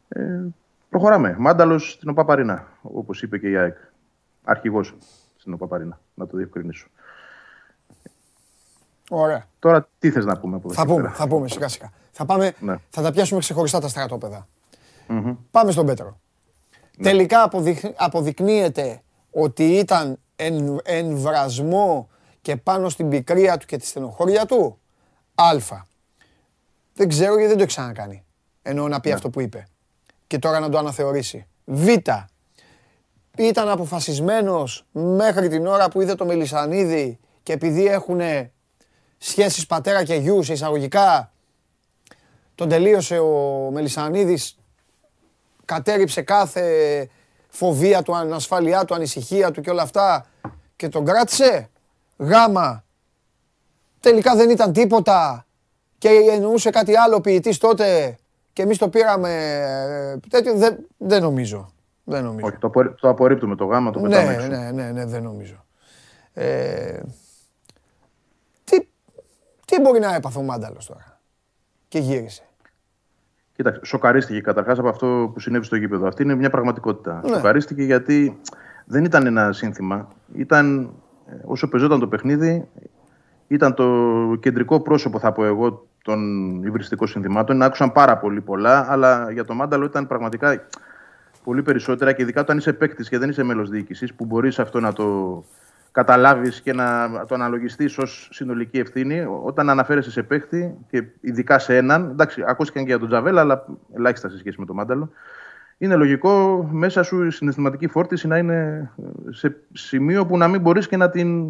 Ε, 0.08 0.42
προχωράμε. 0.90 1.36
Μάνταλος 1.40 1.92
στην 1.92 2.10
ΟΠΑΠΑΡΗΝΑ, 2.10 2.68
όπως 2.82 3.22
είπε 3.22 3.38
και 3.38 3.50
η 3.50 3.58
ΑΕΚ. 3.58 3.78
Αρχηγός 4.44 4.98
στην 5.38 5.54
ΟΠΑΠΑΡΗΝΑ, 5.54 6.00
να 6.14 6.28
το 6.28 6.38
διευκρινίσω. 6.38 6.88
Ωραία. 9.10 9.46
Τώρα 9.60 9.88
τι 10.00 10.12
θες 10.12 10.26
να 10.26 10.38
πούμε 10.38 10.56
από 10.56 10.68
εδώ. 10.72 10.82
Θα 10.82 10.86
πούμε, 10.86 11.10
θα 11.10 11.28
πούμε 11.28 11.48
σιγά 11.48 11.68
σιγά. 11.68 11.92
Θα, 12.12 12.26
πάμε, 12.26 12.54
ναι. 12.60 12.76
θα 12.90 13.02
τα 13.02 13.12
πιάσουμε 13.12 13.40
ξεχωριστά 13.40 13.80
τα 13.80 13.88
στρατόπεδα. 13.88 14.48
Mm-hmm. 15.10 15.36
Πάμε 15.52 15.72
στον 15.72 15.86
Πέτρο. 15.86 16.20
Ναι. 16.98 17.04
Τελικά 17.04 17.50
αποδεικνύεται 17.96 19.02
ότι 19.32 19.64
ήταν 19.64 20.20
εν, 20.36 20.80
εμβρασμό 20.84 22.10
και 22.42 22.56
πάνω 22.56 22.90
στην 22.90 23.10
πικρία 23.10 23.58
του 23.58 23.66
και 23.66 23.78
τη 23.78 23.86
στενοχώρια 23.86 24.46
του. 24.46 24.80
Α. 25.36 25.58
Δεν 26.94 27.10
ξέρω 27.10 27.32
γιατί 27.32 27.48
δεν 27.48 27.58
το 27.58 27.64
έχει 27.64 27.72
ξανακάνει. 27.72 28.24
Εννοώ 28.62 28.88
να 28.88 29.00
πει 29.00 29.10
ναι. 29.10 29.16
αυτό 29.16 29.30
που 29.30 29.42
είπε. 29.42 29.68
Και 30.28 30.40
τώρα 30.40 30.60
να 30.60 30.70
το 30.70 30.78
αναθεωρήσει. 30.78 31.48
Β. 31.66 31.88
Ήταν 33.38 33.70
αποφασισμένος 33.70 34.86
μέχρι 34.92 35.48
την 35.48 35.68
ώρα 35.68 35.90
που 35.90 36.02
είδε 36.02 36.16
το 36.16 36.26
Μελισανίδη 36.26 37.20
και 37.44 37.54
επειδή 37.54 37.86
έχουν 37.86 38.22
σχέσεις 39.18 39.66
πατέρα 39.66 40.04
και 40.04 40.14
γιου 40.16 40.44
σε 40.44 40.54
εισαγωγικά 40.54 41.32
τον 42.56 42.70
τελείωσε 42.70 43.20
ο 43.20 43.70
Μελισανίδης 43.72 44.58
κατέριψε 45.66 46.22
κάθε 46.22 47.10
φοβία 47.52 48.02
του, 48.02 48.16
ανασφάλειά 48.16 48.86
του, 48.86 48.96
ανησυχία 48.96 49.52
του 49.52 49.62
και 49.62 49.70
όλα 49.70 49.82
αυτά 49.82 50.26
και 50.76 50.90
τον 50.90 51.06
κράτησε. 51.06 51.70
Γάμα. 52.18 52.84
Τελικά 54.00 54.36
δεν 54.36 54.50
ήταν 54.50 54.74
τίποτα 54.74 55.46
και 55.98 56.10
εννοούσε 56.10 56.70
κάτι 56.70 56.98
άλλο 56.98 57.22
ποιητής 57.22 57.58
τότε 57.58 58.18
και 58.54 58.62
εμείς 58.62 58.78
το 58.78 58.90
πήραμε 58.90 59.34
ε, 60.14 60.28
τέτοιο. 60.30 60.56
Δεν, 60.56 60.88
δεν 60.98 61.22
νομίζω. 61.22 61.72
Δεν 62.04 62.24
νομίζω. 62.24 62.46
Όχι, 62.46 62.58
το, 62.58 62.68
απορρί, 62.68 62.94
το 62.94 63.10
απορρίπτουμε 63.10 63.56
το 63.56 63.66
γάμα, 63.66 63.92
το 63.92 64.00
ναι, 64.00 64.10
πετάμε 64.10 64.36
ναι, 64.36 64.58
Ναι, 64.58 64.72
ναι, 64.72 64.92
ναι, 64.92 65.06
δεν 65.06 65.24
νομίζω. 65.24 65.66
Ε, 66.34 67.00
τι, 68.64 68.88
τι 69.66 69.82
μπορεί 69.82 70.00
να 70.00 70.16
έπαθε 70.16 70.40
ο 70.40 70.42
Μάνταλος 70.42 70.86
τώρα; 70.86 71.20
Και 71.88 72.00
γύρισε. 72.00 72.44
Κοίταξε, 73.62 73.82
σοκαρίστηκε 73.86 74.42
καταρχάς 74.42 74.80
από 74.80 74.90
αυτό 74.90 75.32
που 75.34 75.40
συνέβη 75.40 75.66
στο 75.66 75.76
γήπεδο. 75.76 76.08
Αυτή 76.08 76.24
είναι 76.24 76.36
μια 76.36 76.50
πραγματικότητα. 76.50 77.22
Ναι. 77.24 77.34
Σοκαρίστηκε 77.34 77.84
γιατί 77.84 78.38
δεν 78.86 79.04
ήταν 79.04 79.26
ένα 79.26 79.52
σύνθημα. 79.52 80.08
Ήταν, 80.34 80.94
ε, 81.28 81.34
όσο 81.46 81.68
πεζόταν 81.68 82.00
το 82.00 82.08
παιχνίδι, 82.08 82.68
ήταν 83.48 83.74
το 83.74 83.88
κεντρικό 84.40 84.80
πρόσωπο, 84.80 85.20
θα 85.20 85.32
πω 85.32 85.46
εγώ, 85.46 85.88
των 86.04 86.20
υβριστικών 86.64 87.08
συνθημάτων. 87.08 87.62
Άκουσαν 87.62 87.92
πάρα 87.92 88.18
πολύ 88.18 88.42
πολλά, 88.42 88.86
αλλά 88.90 89.32
για 89.32 89.46
το 89.46 89.54
Μάνταλο 89.54 89.86
ήταν 89.86 90.08
πραγματικά 90.08 90.66
πολύ 91.44 91.62
περισσότερα 91.62 92.12
και 92.12 92.22
ειδικά 92.22 92.42
όταν 92.42 92.58
είσαι 92.58 92.74
παίκτης 92.74 93.10
και 93.10 93.18
δεν 93.18 93.30
είσαι 93.30 93.44
μέλος 93.44 93.70
διοίκησης, 93.70 94.14
που 94.14 94.26
μπορείς 94.26 94.60
αυτό 94.60 94.80
να 94.80 94.94
το 94.94 95.44
καταλάβεις 95.92 96.62
και 96.62 96.74
να 96.74 97.10
το 97.28 97.36
αναλογιστείς 97.36 97.98
ως 97.98 98.30
συνολική 98.32 98.80
ευθύνη 98.80 99.26
όταν 99.44 99.70
αναφέρεσαι 99.70 100.12
σε 100.12 100.24
παίχτη 100.24 100.76
και 100.90 101.04
ειδικά 101.22 101.60
σε 101.60 101.78
έναν, 101.78 102.10
εντάξει 102.10 102.44
ακούστηκαν 102.48 102.84
και 102.84 102.90
για 102.90 103.00
τον 103.00 103.08
Τζαβέλα 103.08 103.42
αλλά 103.42 103.66
ελάχιστα 103.96 104.30
σε 104.30 104.38
σχέση 104.38 104.60
με 104.60 104.66
τον 104.66 104.76
Μάνταλο 104.76 105.12
είναι 105.78 105.96
λογικό 105.96 106.64
μέσα 106.72 107.04
σου 107.04 107.24
η 107.24 107.32
συναισθηματική 107.32 107.88
φόρτιση 107.88 108.28
να 108.28 108.38
είναι 108.38 108.90
σε 109.30 109.56
σημείο 109.74 110.26
που 110.26 110.38
να 110.38 110.48
μην 110.48 110.62
μπορείς 110.62 110.88
και 110.88 110.98
να 110.98 111.10
την 111.10 111.50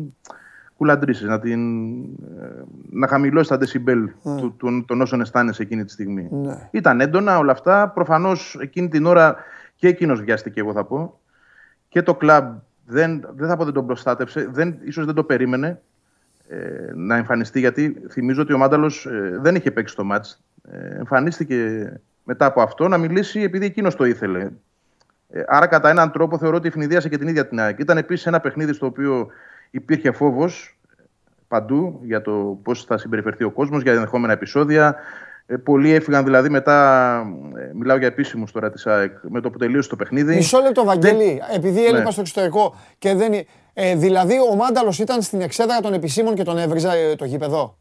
κουλαντρήσεις, 0.77 1.27
να, 1.27 1.39
την, 1.39 1.59
να 2.89 3.07
χαμηλώσεις 3.07 3.47
τα 3.47 3.57
δεσιμπέλ 3.57 4.09
mm. 4.23 4.51
των, 4.57 4.85
των 4.85 5.01
όσων 5.01 5.21
αισθάνεσαι 5.21 5.61
εκείνη 5.61 5.85
τη 5.85 5.91
στιγμή. 5.91 6.27
Ναι. 6.31 6.69
Ήταν 6.71 7.01
έντονα 7.01 7.37
όλα 7.37 7.51
αυτά, 7.51 7.89
προφανώς 7.89 8.57
εκείνη 8.61 8.87
την 8.87 9.05
ώρα 9.05 9.35
και 9.75 9.87
εκείνος 9.87 10.21
βιάστηκε 10.21 10.59
εγώ 10.59 10.73
θα 10.73 10.83
πω 10.83 11.19
και 11.89 12.01
το 12.01 12.15
κλαμπ 12.15 12.57
δεν, 12.91 13.27
δεν 13.35 13.47
θα 13.47 13.57
πω 13.57 13.63
δεν 13.63 13.73
τον 13.73 13.85
προστάτευσε, 13.85 14.47
δεν, 14.51 14.77
ίσως 14.83 15.05
δεν 15.05 15.15
το 15.15 15.23
περίμενε 15.23 15.81
ε, 16.47 16.91
να 16.95 17.15
εμφανιστεί 17.15 17.59
γιατί 17.59 18.01
θυμίζω 18.09 18.41
ότι 18.41 18.53
ο 18.53 18.57
Μάνταλος 18.57 19.05
ε, 19.05 19.37
δεν 19.41 19.55
είχε 19.55 19.71
παίξει 19.71 19.95
το 19.95 20.03
μάτς. 20.03 20.43
Ε, 20.71 20.97
εμφανίστηκε 20.97 21.91
μετά 22.23 22.45
από 22.45 22.61
αυτό 22.61 22.87
να 22.87 22.97
μιλήσει 22.97 23.41
επειδή 23.41 23.65
εκείνος 23.65 23.95
το 23.95 24.05
ήθελε. 24.05 24.49
Ε, 25.29 25.43
άρα 25.47 25.67
κατά 25.67 25.89
έναν 25.89 26.11
τρόπο 26.11 26.37
θεωρώ 26.37 26.55
ότι 26.55 26.67
ευνηδίασε 26.67 27.09
και 27.09 27.17
την 27.17 27.27
ίδια 27.27 27.47
την 27.47 27.59
ΑΕΚ. 27.59 27.79
Ήταν 27.79 27.97
επίσης 27.97 28.25
ένα 28.25 28.39
παιχνίδι 28.39 28.73
στο 28.73 28.85
οποίο 28.85 29.27
υπήρχε 29.71 30.11
φόβος 30.11 30.77
παντού 31.47 31.99
για 32.03 32.21
το 32.21 32.59
πώς 32.63 32.83
θα 32.85 32.97
συμπεριφερθεί 32.97 33.43
ο 33.43 33.51
κόσμος, 33.51 33.81
για 33.81 33.93
ενδεχόμενα 33.93 34.33
επεισόδια, 34.33 34.87
ε, 34.87 34.93
πολλοί 35.57 35.91
έφυγαν 35.91 36.23
δηλαδή 36.23 36.49
μετά, 36.49 37.17
ε, 37.55 37.71
μιλάω 37.73 37.97
για 37.97 38.07
επίσημους 38.07 38.51
τώρα 38.51 38.71
της 38.71 38.87
ΑΕΚ, 38.87 39.17
με 39.21 39.41
το 39.41 39.49
που 39.49 39.57
τελείωσε 39.57 39.89
το 39.89 39.95
παιχνίδι. 39.95 40.35
Μισό 40.35 40.59
λεπτό, 40.59 40.83
Βαγγέλη, 40.83 41.41
επειδή 41.55 41.85
έλειπα 41.85 42.03
ναι. 42.03 42.11
στο 42.11 42.21
εξωτερικό 42.21 42.75
και 42.97 43.13
δεν. 43.13 43.33
Ε, 43.73 43.95
δηλαδή, 43.95 44.35
ο 44.51 44.55
Μάνταλος 44.55 44.99
ήταν 44.99 45.21
στην 45.21 45.41
εξέδρα 45.41 45.79
των 45.79 45.93
επισήμων 45.93 46.35
και 46.35 46.43
τον 46.43 46.57
έβριζε 46.57 47.15
το 47.17 47.25
γήπεδο; 47.25 47.77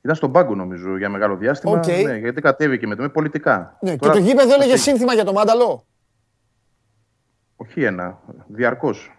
Ήταν 0.00 0.16
στον 0.16 0.32
πάγκο 0.32 0.54
νομίζω 0.54 0.96
για 0.96 1.08
μεγάλο 1.08 1.36
διάστημα. 1.36 1.80
Okay. 1.80 2.04
Ναι, 2.04 2.16
γιατί 2.16 2.40
κατέβηκε 2.40 2.86
με 2.86 2.94
το 2.94 3.02
με 3.02 3.08
πολιτικά. 3.08 3.76
Ναι, 3.80 3.96
τώρα, 3.96 4.12
και 4.12 4.18
το 4.18 4.24
γήπεδο 4.24 4.54
έλεγε 4.54 4.76
σύνθημα 4.76 5.14
για 5.14 5.24
τον 5.24 5.34
Μάνταλο; 5.34 5.86
Όχι 7.56 7.82
ένα, 7.82 8.18
διαρκώς. 8.46 9.10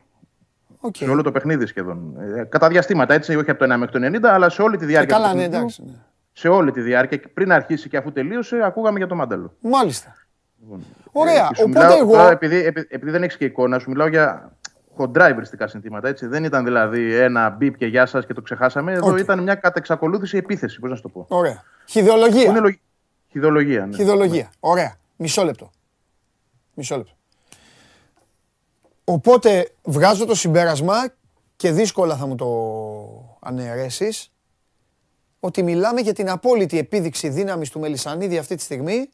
Okay. 0.81 0.97
Σε 0.97 1.09
όλο 1.09 1.21
το 1.21 1.31
παιχνίδι 1.31 1.65
σχεδόν. 1.65 2.15
κατά 2.49 2.67
διαστήματα 2.67 3.13
έτσι, 3.13 3.35
όχι 3.35 3.49
από 3.49 3.67
το 3.67 3.73
1 3.73 3.77
μέχρι 3.77 3.99
το 3.99 4.27
90, 4.27 4.31
αλλά 4.33 4.49
σε 4.49 4.61
όλη 4.61 4.77
τη 4.77 4.85
διάρκεια. 4.85 5.15
καλά, 5.15 5.33
ναι, 5.33 5.43
εντάξει. 5.43 5.83
Ναι 5.85 5.91
σε 6.37 6.47
όλη 6.47 6.71
τη 6.71 6.81
διάρκεια. 6.81 7.17
Και 7.17 7.27
πριν 7.27 7.51
αρχίσει 7.51 7.89
και 7.89 7.97
αφού 7.97 8.11
τελείωσε, 8.11 8.61
ακούγαμε 8.63 8.97
για 8.97 9.07
το 9.07 9.15
μάνταλο. 9.15 9.53
Μάλιστα. 9.59 10.15
Λοιπόν, 10.59 10.85
Ωραία. 11.11 11.49
Ε, 11.55 11.63
Οπότε 11.63 11.67
μιλάω, 11.67 11.97
εγώ. 11.97 12.11
Τώρα, 12.11 12.31
επειδή, 12.31 12.55
επειδή, 12.65 13.11
δεν 13.11 13.23
έχεις 13.23 13.37
και 13.37 13.45
εικόνα, 13.45 13.79
σου 13.79 13.89
μιλάω 13.89 14.07
για 14.07 14.57
χοντρά 14.95 15.29
υβριστικά 15.29 15.67
συνθήματα. 15.67 16.07
Έτσι. 16.07 16.27
Δεν 16.27 16.43
ήταν 16.43 16.63
δηλαδή 16.63 17.15
ένα 17.15 17.49
μπίπ 17.49 17.77
και 17.77 17.85
γεια 17.85 18.05
σας 18.05 18.25
και 18.25 18.33
το 18.33 18.41
ξεχάσαμε. 18.41 18.91
Εδώ 18.91 19.17
ήταν 19.17 19.43
μια 19.43 19.55
κατεξακολούθηση 19.55 20.37
επίθεση. 20.37 20.79
Πώς 20.79 20.89
να 20.89 20.95
σου 20.95 21.01
το 21.01 21.09
πω. 21.09 21.25
Ωραία. 21.29 21.63
Χιδεολογία. 21.85 22.49
Είναι 22.49 22.59
λογ... 22.59 22.73
Χιδεολογία. 23.31 23.85
Ναι. 23.85 23.95
Χιδεολογία. 23.95 24.51
Ωραία. 24.59 24.95
Μισό 25.15 25.43
λεπτό. 25.43 25.71
Μισό 26.73 26.97
λεπτό. 26.97 27.11
Οπότε 29.03 29.69
βγάζω 29.83 30.25
το 30.25 30.35
συμπέρασμα 30.35 30.95
και 31.55 31.71
δύσκολα 31.71 32.15
θα 32.15 32.27
μου 32.27 32.35
το 32.35 32.47
αναιρέσεις 33.39 34.31
ότι 35.39 35.63
μιλάμε 35.63 36.01
για 36.01 36.13
την 36.13 36.29
απόλυτη 36.29 36.77
επίδειξη 36.77 37.29
δύναμης 37.29 37.69
του 37.69 37.79
Μελισανίδη 37.79 38.37
αυτή 38.37 38.55
τη 38.55 38.61
στιγμή 38.61 39.09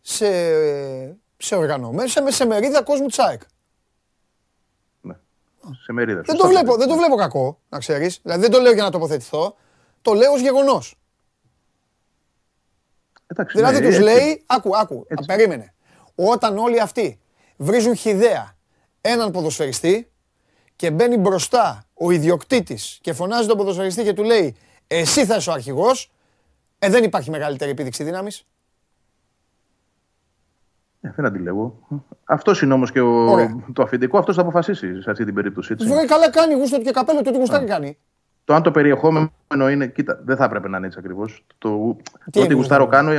σε, 0.00 0.26
σε 1.36 1.54
οργανωμένο, 1.54 2.08
σε, 2.08 2.30
σε 2.30 2.44
μερίδα 2.44 2.82
κόσμου 2.82 3.06
τσάικ. 3.06 3.40
Ναι. 5.00 5.14
Σε 5.84 5.92
μερίδα. 5.92 6.20
Δεν 6.20 6.36
το, 6.36 6.46
βλέπω, 6.46 6.76
δεν 6.76 6.88
το 6.88 6.96
βλέπω 6.96 7.16
κακό, 7.16 7.60
να 7.68 7.78
ξέρεις. 7.78 8.20
Δηλαδή 8.22 8.40
δεν 8.40 8.50
το 8.50 8.60
λέω 8.60 8.72
για 8.72 8.82
να 8.82 8.90
τοποθετηθώ. 8.90 9.56
Το 10.02 10.12
λέω 10.12 10.32
ως 10.32 10.40
γεγονός. 10.40 10.96
Εντάξει, 13.26 13.56
δηλαδή 13.56 13.80
ναι, 13.80 13.88
τους 13.88 13.98
λέει, 13.98 14.42
άκου, 14.46 14.76
άκου, 14.76 15.04
έτσι. 15.08 15.24
περίμενε. 15.26 15.74
Όταν 16.14 16.58
όλοι 16.58 16.80
αυτοί 16.80 17.20
βρίζουν 17.56 17.96
χιδέα 17.96 18.56
έναν 19.00 19.30
ποδοσφαιριστή 19.30 20.10
και 20.76 20.90
μπαίνει 20.90 21.16
μπροστά 21.16 21.84
ο 21.94 22.10
ιδιοκτήτης 22.10 22.98
και 23.00 23.12
φωνάζει 23.12 23.48
τον 23.48 23.56
ποδοσφαιριστή 23.56 24.02
και 24.02 24.12
του 24.12 24.22
λέει 24.22 24.56
εσύ 24.98 25.24
θα 25.26 25.36
είσαι 25.36 25.50
ο 25.50 25.52
αρχηγός. 25.52 26.10
Ε, 26.78 26.88
δεν 26.88 27.04
υπάρχει 27.04 27.30
μεγαλύτερη 27.30 27.70
επίδειξη 27.70 28.04
δύναμης. 28.04 28.46
Ε, 31.00 31.12
δεν 31.16 31.24
αντιλέγω. 31.24 31.78
Αυτός 32.24 32.62
είναι 32.62 32.72
όμως 32.72 32.92
και 32.92 33.00
ο... 33.00 33.36
το 33.72 33.82
αφεντικό. 33.82 34.18
Αυτός 34.18 34.34
θα 34.34 34.40
αποφασίσει 34.40 35.02
σε 35.02 35.10
αυτή 35.10 35.24
την 35.24 35.34
περίπτωση. 35.34 35.72
Έτσι. 35.72 35.86
Βέβαια, 35.86 36.04
καλά 36.04 36.30
κάνει 36.30 36.54
γούστο 36.54 36.80
και 36.80 36.90
καπέλο, 36.90 37.22
το 37.22 37.30
τι 37.30 37.38
γουστάκι 37.38 37.64
κάνει. 37.64 37.98
Το 38.44 38.54
αν 38.54 38.62
το 38.62 38.70
περιεχόμενο 38.70 39.30
είναι. 39.70 39.86
Κοίτα, 39.86 40.20
δεν 40.24 40.36
θα 40.36 40.44
έπρεπε 40.44 40.68
να 40.68 40.76
είναι 40.76 40.86
έτσι 40.86 40.98
ακριβώς. 40.98 41.44
Το, 41.58 41.96
το 42.30 42.40
ότι 42.40 42.54
γουστάρω 42.54 42.86
κάνω. 42.86 43.10
Ε, 43.10 43.16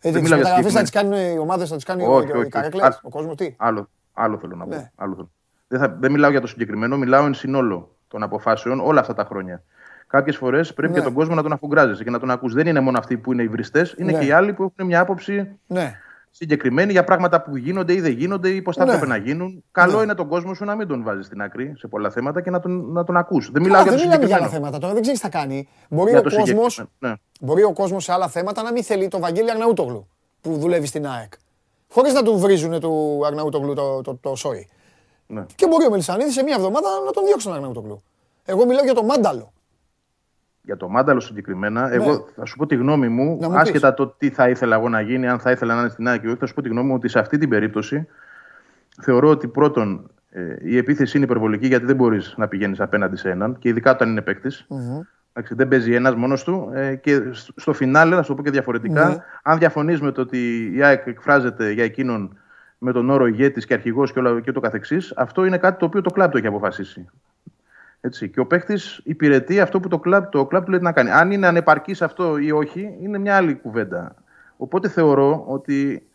ε, 0.00 0.10
δεν 0.10 0.22
μιλάω 0.22 0.38
για 0.38 0.70
Θα 0.70 0.80
τις 0.80 0.90
κάνουν 0.90 1.12
οι 1.12 1.38
ομάδες, 1.38 1.68
θα 1.68 1.74
τις 1.74 1.84
κάνει 1.84 2.04
οι 2.44 2.48
καρέκλε. 2.48 2.88
Ο 3.02 3.08
κόσμος 3.08 3.36
τι; 3.36 3.54
Άλλο, 3.56 3.88
άλλο 4.12 4.38
θέλω 4.38 4.56
να 4.56 4.64
πω. 4.64 4.74
Ναι. 4.74 4.90
Άλλο 4.94 5.14
θέλω. 5.14 5.30
Δεν, 5.68 5.80
θα, 5.80 5.96
δεν 6.00 6.12
μιλάω 6.12 6.30
για 6.30 6.40
το 6.40 6.46
συγκεκριμένο, 6.46 6.96
μιλάω 6.96 7.26
εν 7.26 7.34
συνόλο 7.34 7.96
των 8.08 8.22
αποφάσεων 8.22 8.80
όλα 8.80 9.00
αυτά 9.00 9.14
τα 9.14 9.24
χρόνια. 9.24 9.62
Κάποιες 10.14 10.36
φορές 10.36 10.74
πρέπει 10.74 10.92
ναι. 10.92 10.98
και 10.98 11.04
τον 11.04 11.14
κόσμο 11.14 11.34
να 11.34 11.42
τον 11.42 11.52
αφουγκράζεσαι 11.52 12.04
και 12.04 12.10
να 12.10 12.18
τον 12.18 12.30
ακούς. 12.30 12.54
Δεν 12.54 12.66
είναι 12.66 12.80
μόνο 12.80 12.98
αυτοί 12.98 13.16
που 13.16 13.32
είναι 13.32 13.42
οι 13.42 13.48
βριστές, 13.48 13.94
είναι 13.98 14.12
ναι. 14.12 14.18
και 14.18 14.26
οι 14.26 14.30
άλλοι 14.30 14.52
που 14.52 14.62
έχουν 14.62 14.86
μια 14.86 15.00
άποψη 15.00 15.58
ναι. 15.66 15.92
συγκεκριμένη 16.30 16.92
για 16.92 17.04
πράγματα 17.04 17.42
που 17.42 17.56
γίνονται 17.56 17.92
ή 17.92 18.00
δεν 18.00 18.12
γίνονται 18.12 18.48
ή 18.48 18.62
πώς 18.62 18.76
θα 18.76 18.84
ναι. 18.84 18.92
έπρεπε 18.92 19.12
να 19.12 19.16
γίνουν. 19.16 19.64
Καλό 19.72 19.96
ναι. 19.96 20.02
είναι 20.02 20.14
τον 20.14 20.28
κόσμο 20.28 20.54
σου 20.54 20.64
να 20.64 20.74
μην 20.74 20.88
τον 20.88 21.02
βάζεις 21.02 21.26
στην 21.26 21.42
άκρη 21.42 21.74
σε 21.76 21.86
πολλά 21.86 22.10
θέματα 22.10 22.40
και 22.40 22.50
να 22.50 22.60
τον, 22.60 22.92
να 22.92 23.04
τον 23.04 23.16
ακούς. 23.16 23.50
Δεν 23.50 23.62
μιλάω 23.62 23.82
για 23.82 23.92
το 23.92 23.98
συγκεκριμένο. 23.98 24.28
Δεν 24.28 24.38
μιλάμε 24.38 24.48
για 24.48 24.58
άλλα 24.58 24.70
θέματα 24.70 24.78
τώρα, 24.78 24.92
δεν 24.92 25.02
ξέρεις 25.02 25.20
τι 25.20 25.26
θα 25.30 25.38
κάνει. 25.38 25.68
Μπορεί 25.88 26.16
ο 26.16 26.22
κόσμο. 26.22 26.86
Ναι. 26.98 27.12
Μπορεί 27.40 27.62
ο 27.62 27.72
κόσμος 27.72 28.04
σε 28.04 28.12
άλλα 28.12 28.28
θέματα 28.28 28.62
να 28.62 28.72
μην 28.72 28.82
θέλει 28.82 29.08
το 29.08 29.18
Βαγγέλη 29.18 29.50
Αρναούτογλου 29.50 30.08
που 30.40 30.56
δουλεύει 30.56 30.86
στην 30.86 31.06
ΑΕΚ. 31.06 31.32
Χωρίς 31.90 32.12
να 32.12 32.22
του 32.22 32.38
βρίζουν 32.38 32.80
του 32.80 33.20
Αρναούτογλου 33.26 33.74
το, 33.74 34.00
το, 34.00 34.18
το, 34.20 34.34
σόι. 34.34 34.68
Ναι. 35.26 35.44
Και 35.54 35.66
μπορεί 35.66 35.86
ο 35.86 35.90
Μελισανίδης 35.90 36.34
σε 36.34 36.42
μία 36.42 36.54
εβδομάδα 36.54 36.88
να 37.06 37.10
τον 37.10 37.24
διώξει 37.24 37.46
τον 37.46 37.54
Αρναούτογλου. 37.54 38.02
Εγώ 38.44 38.66
μιλάω 38.66 38.84
για 38.84 38.94
το 38.94 39.02
μάνταλο. 39.02 39.52
Για 40.64 40.76
το 40.76 40.88
μάνταλο 40.88 41.20
συγκεκριμένα, 41.20 41.92
εγώ 41.92 42.26
θα 42.36 42.44
σου 42.44 42.56
πω 42.56 42.66
τη 42.66 42.74
γνώμη 42.74 43.08
μου, 43.08 43.24
Ναι. 43.24 43.36
Να 43.40 43.48
μου 43.48 43.58
άσχετα 43.58 43.94
το 43.94 44.06
τι 44.18 44.30
θα 44.30 44.48
ήθελα 44.48 44.76
εγώ 44.76 44.88
να 44.88 45.00
γίνει, 45.00 45.28
αν 45.28 45.38
θα 45.38 45.50
ήθελα 45.50 45.74
να 45.74 45.80
είναι 45.80 45.88
στην 45.88 46.08
ΑΕΚ 46.08 46.22
ή 46.22 46.26
όχι, 46.26 46.36
θα 46.36 46.46
σου 46.46 46.54
πω 46.54 46.62
τη 46.62 46.68
γνώμη 46.68 46.88
μου 46.88 46.94
ότι 46.94 47.08
σε 47.08 47.18
αυτή 47.18 47.38
την 47.38 47.48
περίπτωση 47.48 48.06
θεωρώ 49.02 49.28
ότι 49.28 49.46
πρώτον 49.48 50.10
ε, 50.30 50.42
η 50.62 50.76
επίθεση 50.76 51.16
είναι 51.16 51.26
υπερβολική 51.26 51.66
γιατί 51.66 51.84
δεν 51.84 51.96
μπορείς 51.96 52.34
να 52.36 52.48
πηγαίνεις 52.48 52.80
απέναντι 52.80 53.16
σε 53.16 53.30
έναν 53.30 53.58
και 53.58 53.68
ειδικά 53.68 53.90
όταν 53.90 54.08
είναι 54.10 54.20
παίκτης. 54.22 54.66
Εντάξει, 55.32 55.54
δεν 55.54 55.68
παίζει 55.68 55.94
ένας 55.94 56.14
μόνος 56.14 56.44
του. 56.44 56.70
Ε, 56.74 56.94
και 56.94 57.22
σ- 57.30 57.50
στο 57.60 57.72
φινάλε, 57.72 58.14
να 58.16 58.22
σου 58.22 58.28
το 58.28 58.34
πω 58.34 58.42
και 58.42 58.50
διαφορετικά, 58.50 59.08
Ναι. 59.08 59.16
αν 59.42 59.58
διαφωνείς 59.58 60.00
με 60.00 60.12
το 60.12 60.20
ότι 60.20 60.70
η 60.74 60.82
ΑΕΚ 60.82 61.06
εκφράζεται 61.06 61.70
για 61.70 61.84
εκείνον 61.84 62.38
με 62.78 62.92
τον 62.92 63.10
όρο 63.10 63.26
ηγέτης 63.26 63.66
και 63.66 63.74
αρχηγός 63.74 64.12
και, 64.12 64.18
όλα- 64.18 64.40
και 64.40 64.52
το 64.52 64.60
καθεξής, 64.60 65.12
αυτό 65.16 65.44
είναι 65.44 65.58
κάτι 65.58 65.78
το 65.78 65.84
οποίο 65.84 66.00
το 66.00 66.10
κλαμπ 66.10 66.30
το 66.30 66.38
έχει 66.38 66.46
αποφασίσει. 66.46 67.06
Έτσι. 68.04 68.28
Και 68.28 68.40
ο 68.40 68.46
παίχτη 68.46 68.74
υπηρετεί 69.02 69.60
αυτό 69.60 69.80
που 69.80 69.88
το 69.88 69.98
κλαμπ, 69.98 70.24
το 70.24 70.46
κλαμπ 70.46 70.64
του 70.64 70.70
λέει 70.70 70.80
να 70.80 70.92
κάνει. 70.92 71.10
Αν 71.10 71.30
είναι 71.30 71.46
ανεπαρκής 71.46 72.02
αυτό 72.02 72.38
ή 72.38 72.50
όχι, 72.50 72.96
είναι 73.00 73.18
μια 73.18 73.36
άλλη 73.36 73.54
κουβέντα. 73.54 74.14
Οπότε 74.56 74.88
θεωρώ 74.88 75.44
ότι 75.46 76.06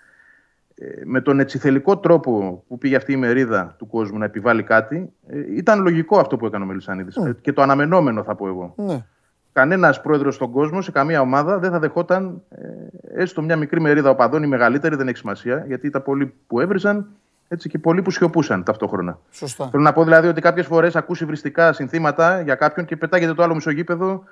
ε, 0.75 1.01
με 1.05 1.21
τον 1.21 1.39
ετσιθελικό 1.39 1.97
τρόπο 1.97 2.63
που 2.67 2.77
πήγε 2.77 2.95
αυτή 2.95 3.11
η 3.11 3.15
μερίδα 3.15 3.75
του 3.77 3.87
κόσμου 3.87 4.17
να 4.17 4.25
επιβάλλει 4.25 4.63
κάτι, 4.63 5.13
ε, 5.27 5.55
ήταν 5.55 5.81
λογικό 5.81 6.19
αυτό 6.19 6.37
που 6.37 6.45
έκανε 6.45 6.63
ο 6.63 6.67
Μελισανίδης. 6.67 7.15
Ε, 7.15 7.35
Και 7.41 7.53
το 7.53 7.61
αναμενόμενο 7.61 8.23
θα 8.23 8.35
πω 8.35 8.47
εγώ. 8.47 8.73
Ναι. 8.77 9.05
Κανένας 9.53 10.01
πρόεδρος 10.01 10.35
στον 10.35 10.51
κόσμο, 10.51 10.81
σε 10.81 10.91
καμία 10.91 11.21
ομάδα, 11.21 11.59
δεν 11.59 11.71
θα 11.71 11.79
δεχόταν 11.79 12.41
ε, 12.49 13.21
έστω 13.21 13.41
μια 13.41 13.55
μικρή 13.55 13.81
μερίδα 13.81 14.09
οπαδών 14.09 14.43
ή 14.43 14.47
μεγαλύτερη, 14.47 14.95
δεν 14.95 15.07
έχει 15.07 15.17
σημασία, 15.17 15.63
γιατί 15.67 15.87
ήταν 15.87 16.03
πολλοί 16.03 16.33
που 16.47 16.59
έβριζαν 16.59 17.07
έτσι, 17.51 17.69
και 17.69 17.79
πολλοί 17.79 18.01
που 18.01 18.11
σιωπούσαν 18.11 18.63
ταυτόχρονα. 18.63 19.19
Σωστά. 19.31 19.69
Θέλω 19.69 19.83
να 19.83 19.93
πω 19.93 20.03
δηλαδή 20.03 20.27
ότι 20.27 20.41
κάποιες 20.41 20.65
φορές 20.65 20.95
ακούσει 20.95 21.25
βριστικά 21.25 21.73
συνθήματα 21.73 22.41
για 22.41 22.55
κάποιον 22.55 22.85
και 22.85 22.95
πετάγεται 22.95 23.33
το 23.33 23.43
άλλο 23.43 23.55
μισογείπεδο 23.55 24.23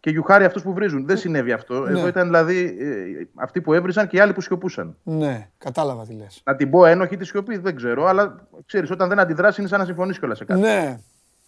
και 0.00 0.10
γιουχάρει 0.10 0.44
αυτούς 0.44 0.62
που 0.62 0.72
βρίζουν. 0.72 1.06
Δεν 1.06 1.16
συνέβη 1.16 1.52
αυτό. 1.52 1.80
Ναι. 1.80 1.98
Εδώ 1.98 2.06
ήταν 2.06 2.24
δηλαδή 2.24 2.76
ε, 2.80 3.26
αυτοί 3.34 3.60
που 3.60 3.72
έβριζαν 3.72 4.06
και 4.06 4.16
οι 4.16 4.20
άλλοι 4.20 4.32
που 4.32 4.40
σιωπούσαν. 4.40 4.96
Ναι, 5.02 5.48
κατάλαβα 5.58 6.06
τι 6.06 6.14
λες. 6.14 6.42
Να 6.44 6.56
την 6.56 6.70
πω 6.70 6.86
ένοχη 6.86 7.16
της 7.16 7.28
σιωπής, 7.28 7.58
δεν 7.58 7.76
ξέρω, 7.76 8.06
αλλά 8.06 8.46
ξέρεις, 8.66 8.90
όταν 8.90 9.08
δεν 9.08 9.18
αντιδράσεις 9.18 9.58
είναι 9.58 9.68
σαν 9.68 9.78
να 9.78 9.84
συμφωνείς 9.84 10.18
κιόλας 10.18 10.38
σε 10.38 10.44
κάτι. 10.44 10.60
Ναι. 10.60 10.98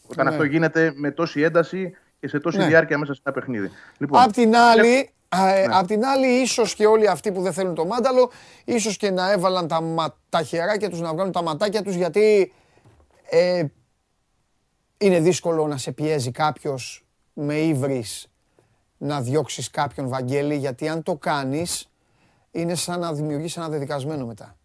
Όταν 0.07 0.25
ναι. 0.25 0.31
αυτό 0.31 0.45
γίνεται 0.45 0.93
με 0.97 1.11
τόση 1.11 1.41
ένταση 1.41 1.97
και 2.21 2.29
σε 2.29 2.41
τόση 2.41 2.59
Ναι. 2.59 2.67
διάρκεια 2.67 2.99
μέσα 2.99 3.15
σε 3.15 3.21
ένα 3.25 3.35
παιχνίδι. 3.35 3.71
Λοιπόν, 3.99 4.23
Απ' 4.23 4.33
την 4.33 4.57
άλλη, 4.57 4.81
α, 4.81 4.91
ε, 4.91 4.97
Ναι. 4.97 5.03
Απ' 5.71 5.87
την 5.87 6.05
άλλη, 6.05 6.27
ίσως 6.27 6.75
και 6.75 6.87
όλοι 6.87 7.09
αυτοί 7.09 7.33
που 7.33 7.43
δεν 7.43 7.53
θέλουν 7.53 7.75
το 7.75 7.85
μάνταλο, 7.85 8.31
ίσως 8.65 8.97
και 8.97 9.11
να 9.11 9.33
έβαλαν 9.33 9.69
τα, 9.69 9.81
μα, 9.81 10.17
τα 10.29 10.43
χεράκια 10.43 10.91
τους, 10.91 11.01
να 11.01 11.13
βγάλουν 11.13 11.33
τα 11.33 11.43
ματάκια 11.43 11.83
τους, 11.83 11.95
γιατί 11.95 12.53
ε, 13.31 13.65
είναι 14.99 15.21
δύσκολο 15.21 15.67
να 15.67 15.77
σε 15.77 15.93
πιέζει 15.93 16.31
κάποιος 16.31 17.05
με 17.33 17.55
ύβρις 17.55 18.27
να 18.99 19.21
διώξεις 19.21 19.71
κάποιον 19.71 20.09
Βαγγέλη, 20.09 20.57
γιατί 20.57 20.89
αν 20.89 21.03
το 21.03 21.17
κάνεις, 21.17 21.89
είναι 22.51 22.75
σαν 22.75 23.01
να 23.01 23.13
δημιουργείς 23.13 23.57
ένα 23.57 23.69
δεδικασμένο 23.69 24.27
μετά. 24.27 24.57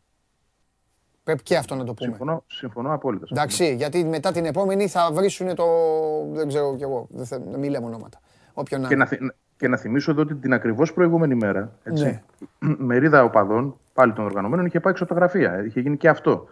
Πρέπει 1.23 1.43
και 1.43 1.57
αυτό 1.57 1.75
να 1.75 1.83
το 1.83 1.93
πούμε. 1.93 2.09
συμφωνώ, 2.09 2.43
συμφωνώ 2.47 2.93
απόλυτα. 2.93 3.25
Εντάξει, 3.31 3.75
γιατί 3.75 4.03
μετά 4.03 4.31
την 4.31 4.45
επόμενη 4.45 4.87
θα 4.87 5.11
βρίσουν 5.11 5.55
το. 5.55 5.65
Δεν 6.31 6.47
ξέρω 6.47 6.75
κι 6.75 6.83
εγώ. 6.83 7.07
Δεν 7.09 7.25
θα, 7.25 7.39
μην 7.39 7.69
λέμε 7.69 7.85
ονόματα. 7.85 8.19
Όποιον 8.53 8.81
να 8.81 8.87
Και 8.87 8.93
είναι. 8.93 9.03
να, 9.03 9.09
θυ- 9.09 9.21
και 9.59 9.67
να 9.67 9.77
θυμίσω 9.77 10.11
εδώ 10.11 10.21
ότι 10.21 10.35
την 10.35 10.53
ακριβώς 10.53 10.93
προηγούμενη 10.93 11.35
μέρα, 11.35 11.71
έτσι, 11.83 12.03
Ναι. 12.03 12.21
μερίδα 12.89 13.23
οπαδών, 13.23 13.79
πάλι 13.93 14.13
των 14.13 14.25
οργανωμένων, 14.25 14.65
είχε 14.65 14.79
πάει 14.79 14.93
ξωτογραφία. 14.93 15.63
Είχε 15.65 15.79
γίνει 15.79 15.97
και 15.97 16.09
αυτό. 16.09 16.47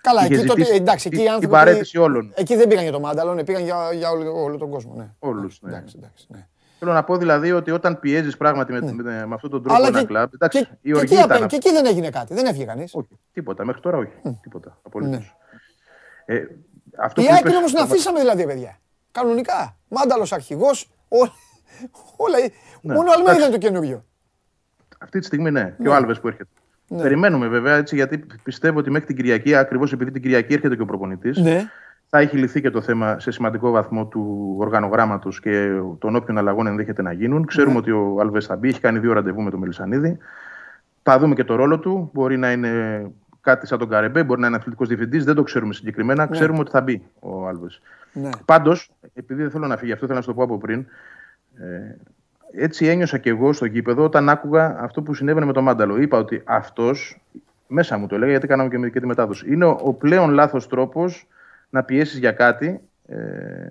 Καλά, 0.00 0.24
είχε 0.24 0.34
εκεί 0.34 0.46
τότε. 0.46 0.60
ζητήσει 0.60 0.80
Εντάξει, 0.80 1.08
εκεί 1.12 1.16
οι 1.16 1.18
την- 1.22 1.32
άνθρωποι. 1.32 1.54
την 1.56 1.64
παρέτηση 1.64 1.98
όλων. 1.98 2.32
Εκεί 2.34 2.56
δεν 2.56 2.68
πήγαν 2.68 2.82
για 2.82 2.92
το 2.92 3.00
μάνταλο, 3.00 3.42
πήγαν 3.44 3.62
για, 3.62 3.76
για 3.92 4.10
όλο, 4.10 4.42
όλο 4.42 4.56
τον 4.56 4.70
κόσμο. 4.70 4.94
Ναι. 4.96 5.08
Όλους, 5.18 5.58
ναι. 5.62 5.70
Εντάξει, 5.70 5.94
εντάξει, 5.98 6.26
ναι. 6.28 6.46
Θέλω 6.78 6.92
να 6.92 7.04
πω 7.04 7.16
δηλαδή 7.16 7.52
ότι 7.52 7.70
όταν 7.70 8.00
πιέζεις 8.00 8.36
πράγματι 8.36 8.72
με, 8.72 8.80
με, 8.80 9.26
με 9.26 9.34
αυτόν 9.34 9.50
τον 9.50 9.62
τρόπο 9.62 9.74
Αλλά 9.78 9.86
ένα 9.88 10.00
και, 10.00 10.06
κλαμπ. 10.06 10.30
Εντάξει, 10.34 10.58
και, 10.58 10.68
η 10.80 10.90
και, 10.90 10.96
οργή 10.96 11.14
εκεί, 11.14 11.24
ήταν. 11.24 11.36
απέ- 11.36 11.48
και 11.50 11.56
εκεί 11.56 11.70
δεν 11.70 11.86
έγινε 11.86 12.10
κάτι. 12.10 12.34
Δεν 12.34 12.46
έφυγε 12.46 12.64
κανείς. 12.64 12.94
Όχι, 12.94 13.18
τίποτα. 13.32 13.64
Μέχρι 13.64 13.80
τώρα 13.80 13.96
όχι. 13.96 14.12
Τίποτα. 14.42 14.78
Απολύτως. 14.82 15.34
Ναι. 16.26 16.34
Ε, 16.36 16.46
αυτό 16.98 17.22
Η 17.22 17.24
που 17.24 17.32
ΑΕΚ 17.32 17.40
είπες- 17.40 17.56
όμως 17.56 17.72
την 17.72 17.82
αφήσαμε 17.82 18.18
δηλαδή, 18.20 18.46
παιδιά. 18.46 18.78
Κανονικά. 19.12 19.76
Μάνταλος 19.88 20.32
αρχηγός. 20.32 20.90
Όλα. 22.24 22.36
Ναι, 22.80 22.94
Μόνο 22.94 23.10
Αλμέιδα 23.10 23.30
εντάξει. 23.30 23.42
είναι 23.48 23.50
το 23.58 23.58
καινούριο. 23.66 24.04
Αυτή 24.98 25.18
τη 25.18 25.24
στιγμή 25.26 25.50
ναι. 25.50 25.74
Και 25.82 25.88
ο 25.88 25.94
Άλβες 25.94 26.20
που 26.20 26.26
έρχεται. 26.28 26.48
Ναι. 26.88 27.02
Περιμένουμε 27.02 27.48
βέβαια 27.48 27.76
έτσι, 27.76 27.94
γιατί 27.94 28.26
πιστεύω 28.42 28.78
ότι 28.78 28.90
μέχρι 28.90 29.06
την 29.06 29.16
Κυριακή, 29.16 29.54
ακριβώς 29.54 29.92
επειδή 29.92 30.10
την 30.10 30.22
Κυριακή 30.22 30.54
έρχεται 30.54 30.76
και 30.76 30.82
ο 30.82 30.84
προπονητής, 30.84 31.38
Ναι. 31.38 31.70
θα 32.08 32.18
έχει 32.18 32.36
λυθεί 32.36 32.60
και 32.60 32.70
το 32.70 32.80
θέμα 32.80 33.18
σε 33.18 33.30
σημαντικό 33.30 33.70
βαθμό 33.70 34.06
του 34.06 34.54
οργανογράμματος 34.58 35.40
και 35.40 35.70
των 35.98 36.16
όποιων 36.16 36.38
αλλαγών 36.38 36.66
ενδέχεται 36.66 37.02
να 37.02 37.12
γίνουν. 37.12 37.46
Ξέρουμε 37.46 37.72
Ναι. 37.72 37.78
ότι 37.78 37.90
ο 37.90 38.16
Άλβες 38.20 38.46
θα 38.46 38.56
μπει, 38.56 38.68
έχει 38.68 38.80
κάνει 38.80 38.98
δύο 38.98 39.12
ραντεβού 39.12 39.42
με 39.42 39.50
τον 39.50 39.58
Μελισανίδη. 39.58 40.18
Θα 41.02 41.18
δούμε 41.18 41.34
και 41.34 41.44
το 41.44 41.54
ρόλο 41.54 41.78
του. 41.78 42.10
Μπορεί 42.12 42.36
να 42.36 42.52
είναι 42.52 43.02
κάτι 43.40 43.66
σαν 43.66 43.78
τον 43.78 43.88
Καρεμπέ, 43.88 44.24
μπορεί 44.24 44.40
να 44.40 44.46
είναι 44.46 44.56
αθλητικός 44.56 44.88
διευθυντής, 44.88 45.24
δεν 45.24 45.34
το 45.34 45.42
ξέρουμε 45.42 45.72
συγκεκριμένα. 45.74 46.26
Ξέρουμε 46.26 46.58
ότι 46.58 46.70
θα 46.70 46.80
μπει 46.80 47.02
ο 47.20 47.46
Άλβες. 47.46 47.80
Ναι. 48.12 48.30
Πάντως, 48.44 48.90
επειδή 49.14 49.42
δεν 49.42 49.50
θέλω 49.50 49.66
να 49.66 49.76
φύγει, 49.76 49.92
αυτό 49.92 50.04
θέλω 50.06 50.18
να 50.18 50.24
σου 50.24 50.30
το 50.30 50.34
πω 50.36 50.42
από 50.42 50.58
πριν. 50.58 50.86
Ε, 51.60 51.96
έτσι 52.52 52.86
ένιωσα 52.86 53.18
και 53.18 53.30
εγώ 53.30 53.52
στο 53.52 53.64
γήπεδο 53.64 54.04
όταν 54.04 54.28
άκουγα 54.28 54.76
αυτό 54.80 55.02
που 55.02 55.14
συνέβαινε 55.14 55.46
με 55.46 55.52
τον 55.52 55.62
Μάνταλο. 55.62 56.00
Είπα 56.00 56.18
ότι 56.18 56.42
αυτός, 56.44 57.20
μέσα 57.66 57.98
μου 57.98 58.06
το 58.06 58.14
έλεγα 58.14 58.30
γιατί 58.30 58.46
κάναμε 58.46 58.68
και, 58.68 58.78
με- 58.78 58.88
και 58.88 59.00
τη 59.00 59.06
μετάδοση, 59.06 59.52
είναι 59.52 59.64
ο, 59.64 59.78
ο 59.82 59.92
πλέον 59.92 60.30
λάθος 60.30 60.68
τρόπος 60.68 61.26
να 61.70 61.82
πιέσεις 61.82 62.18
για 62.18 62.32
κάτι. 62.32 62.80
Ε, 63.08 63.68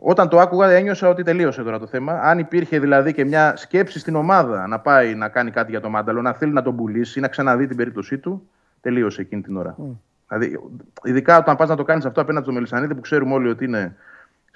όταν 0.00 0.28
το 0.28 0.40
άκουγα, 0.40 0.70
ένιωσα 0.70 1.08
ότι 1.08 1.22
τελείωσε 1.22 1.62
τώρα 1.62 1.78
το 1.78 1.86
θέμα. 1.86 2.12
Αν 2.12 2.38
υπήρχε 2.38 2.78
δηλαδή 2.78 3.12
και 3.12 3.24
μια 3.24 3.56
σκέψη 3.56 3.98
στην 3.98 4.14
ομάδα 4.16 4.66
να 4.66 4.78
πάει 4.78 5.14
να 5.14 5.28
κάνει 5.28 5.50
κάτι 5.50 5.70
για 5.70 5.80
τον 5.80 5.90
Μάνταλο, 5.90 6.22
να 6.22 6.32
θέλει 6.32 6.52
να 6.52 6.62
τον 6.62 6.76
πουλήσει 6.76 7.18
ή 7.18 7.22
να 7.22 7.28
ξαναδεί 7.28 7.66
την 7.66 7.76
περίπτωσή 7.76 8.18
του, 8.18 8.48
τελείωσε 8.80 9.20
εκείνη 9.20 9.42
την 9.42 9.56
ώρα. 9.56 9.76
Δηλαδή, 10.28 10.60
ειδικά 11.02 11.38
όταν 11.38 11.56
πας 11.56 11.68
να 11.68 11.76
το 11.76 11.82
κάνεις 11.82 12.04
αυτό 12.04 12.20
απέναντι 12.20 12.44
στο 12.44 12.54
Μελισανίδη, 12.54 12.94
που 12.94 13.00
ξέρουμε 13.00 13.34
όλοι 13.34 13.48
ότι 13.48 13.64
είναι 13.64 13.96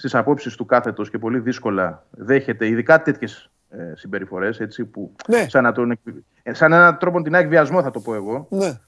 στις 0.03 0.15
απόψεις 0.15 0.55
του 0.57 0.65
κάθετος 0.67 1.11
και 1.11 1.19
πολύ 1.19 1.39
δύσκολα 1.39 2.07
δέχεται, 2.11 2.67
ειδικά 2.67 3.03
τέτοιες 3.03 3.51
ε, 3.71 3.93
συμπεριφορές, 3.97 4.61
που 4.91 5.13
Ναι. 5.29 5.49
σαν, 5.49 5.63
να 5.63 5.73
τον, 5.73 5.91
εκ- 5.91 6.01
ε, 6.43 6.55
σαν 6.55 6.73
έναν 6.73 6.99
τρόπο 6.99 7.23
την 7.23 7.35
εκβιασμό, 7.35 7.83
θα 7.83 7.91
το 7.91 8.01
πω 8.01 8.15
εγώ, 8.15 8.47
Ναι. 8.51 8.79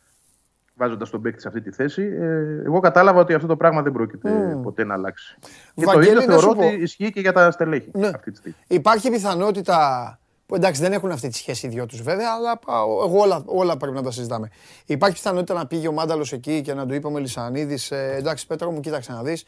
βάζοντας 0.74 1.10
τον 1.10 1.22
παίκτη 1.22 1.40
σε 1.40 1.48
αυτή 1.48 1.60
τη 1.60 1.70
θέση. 1.70 2.02
Ε, 2.02 2.62
εγώ 2.64 2.80
κατάλαβα 2.80 3.20
ότι 3.20 3.34
αυτό 3.34 3.46
το 3.46 3.56
πράγμα 3.56 3.82
δεν 3.82 3.92
πρόκειται 3.92 4.58
ποτέ 4.62 4.84
να 4.84 4.94
αλλάξει. 4.94 5.36
Και 5.74 5.84
το 5.84 5.90
Βαγγέλη, 5.90 6.06
ίδιο 6.06 6.18
να 6.18 6.24
θεωρώ 6.26 6.40
σου 6.50 6.56
πω. 6.56 6.66
ότι 6.66 6.74
ισχύει 6.74 7.10
και 7.12 7.20
για 7.20 7.32
τα 7.32 7.50
στελέχη 7.50 7.90
Ναι. 7.92 8.06
αυτή 8.06 8.30
τη 8.30 8.36
στιγμή. 8.36 8.56
Υπάρχει 8.66 9.10
πιθανότητα. 9.10 10.18
Που 10.46 10.54
εντάξει, 10.54 10.80
δεν 10.82 10.92
έχουν 10.92 11.10
αυτή 11.10 11.28
τη 11.28 11.36
σχέση 11.36 11.66
οι 11.66 11.68
δυο 11.70 11.86
τους 11.86 12.02
βέβαια, 12.02 12.28
αλλά 12.36 12.50
α, 12.50 12.80
εγώ 13.06 13.18
όλα, 13.20 13.42
όλα 13.46 13.76
πρέπει 13.76 13.94
να 13.96 14.02
τα 14.02 14.10
συζητάμε. 14.10 14.48
Υπάρχει 14.86 15.14
πιθανότητα 15.16 15.54
να 15.54 15.66
πήγε 15.66 15.88
ο 15.88 15.92
Μάνταλος 15.92 16.32
εκεί 16.32 16.60
και 16.60 16.74
να 16.74 16.86
του 16.86 16.94
είπε 16.94 17.06
ο 17.06 17.10
Μελισανίδης, 17.10 17.90
ε, 17.90 18.14
εντάξει, 18.18 18.46
Πέτρο 18.46 18.70
μου, 18.70 18.80
κοίταξε 18.80 19.12
να 19.12 19.22
δεις. 19.22 19.46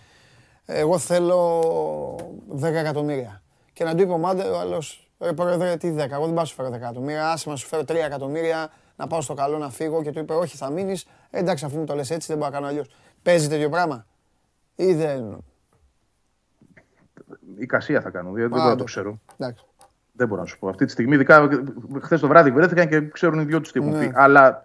Εγώ 0.67 0.99
θέλω 0.99 1.61
10 2.61 2.63
εκατομμύρια. 2.63 3.43
Και 3.73 3.85
να 3.85 3.95
του 3.95 4.03
είπε 4.03 4.13
ο 4.13 4.19
Μάνταλο, 4.19 4.83
ρε 5.19 5.33
πρόεδρε, 5.33 5.77
τι 5.77 5.91
10, 5.91 5.99
εγώ 5.99 6.09
δεν 6.09 6.19
πάω 6.19 6.33
να 6.35 6.45
σου 6.45 6.55
φέρω 6.55 6.69
10 6.69 6.73
εκατομμύρια. 6.73 7.31
Άσε 7.31 7.49
να 7.51 7.57
σου 7.57 7.67
φέρω 7.67 7.83
3 7.83 7.95
εκατομμύρια, 7.95 8.69
να 8.97 9.07
πάω 9.07 9.21
στο 9.21 9.35
καλό 9.35 9.59
να 9.59 9.71
φύγω. 9.71 10.03
Και 10.03 10.11
του 10.11 10.19
είπε, 10.19 10.35
Όχι, 10.35 10.57
θα 10.57 10.71
μείνεις. 10.71 11.07
εντάξει, 11.31 11.65
αφού 11.65 11.79
μου 11.79 11.85
το 11.85 11.95
λες 11.95 12.11
έτσι, 12.11 12.27
δεν 12.29 12.37
μπορώ 12.39 12.51
να 12.51 12.57
κάνω 12.57 12.69
αλλιώς. 12.69 12.91
Παίζει 13.23 13.49
τέτοιο 13.49 13.69
πράγμα; 13.69 14.07
Ή 14.75 14.95
δεν; 14.95 15.45
Η 17.59 17.67
κασία 17.67 18.01
θα 18.01 18.11
κάνω, 18.11 18.33
διότι 18.33 18.53
δεν 18.53 18.61
Α, 18.61 18.63
μπορώ 18.63 18.75
να 18.75 18.77
το 18.77 18.83
εντάξει. 18.83 18.95
ξέρω. 19.01 19.21
Εντάξει. 19.39 19.65
Δεν 20.13 20.29
μπορώ 20.29 20.41
να 20.41 20.47
σου 20.47 20.59
πω. 20.59 20.69
Αυτή 20.69 20.85
τη 20.85 20.91
στιγμή, 20.91 21.15
ειδικά 21.15 21.49
χθες 22.01 22.21
το 22.21 22.29
βράδυ 22.29 22.51
βρέθηκαν 22.51 22.89
και 22.89 23.01
ξέρουν 23.09 23.41
οι 23.41 23.45
δυο 23.45 23.61
τους 23.61 23.73
τι 23.73 23.79
έχουν 23.79 23.91
Ναι. 23.93 23.99
πει. 24.07 24.13
Αλλά 24.15 24.65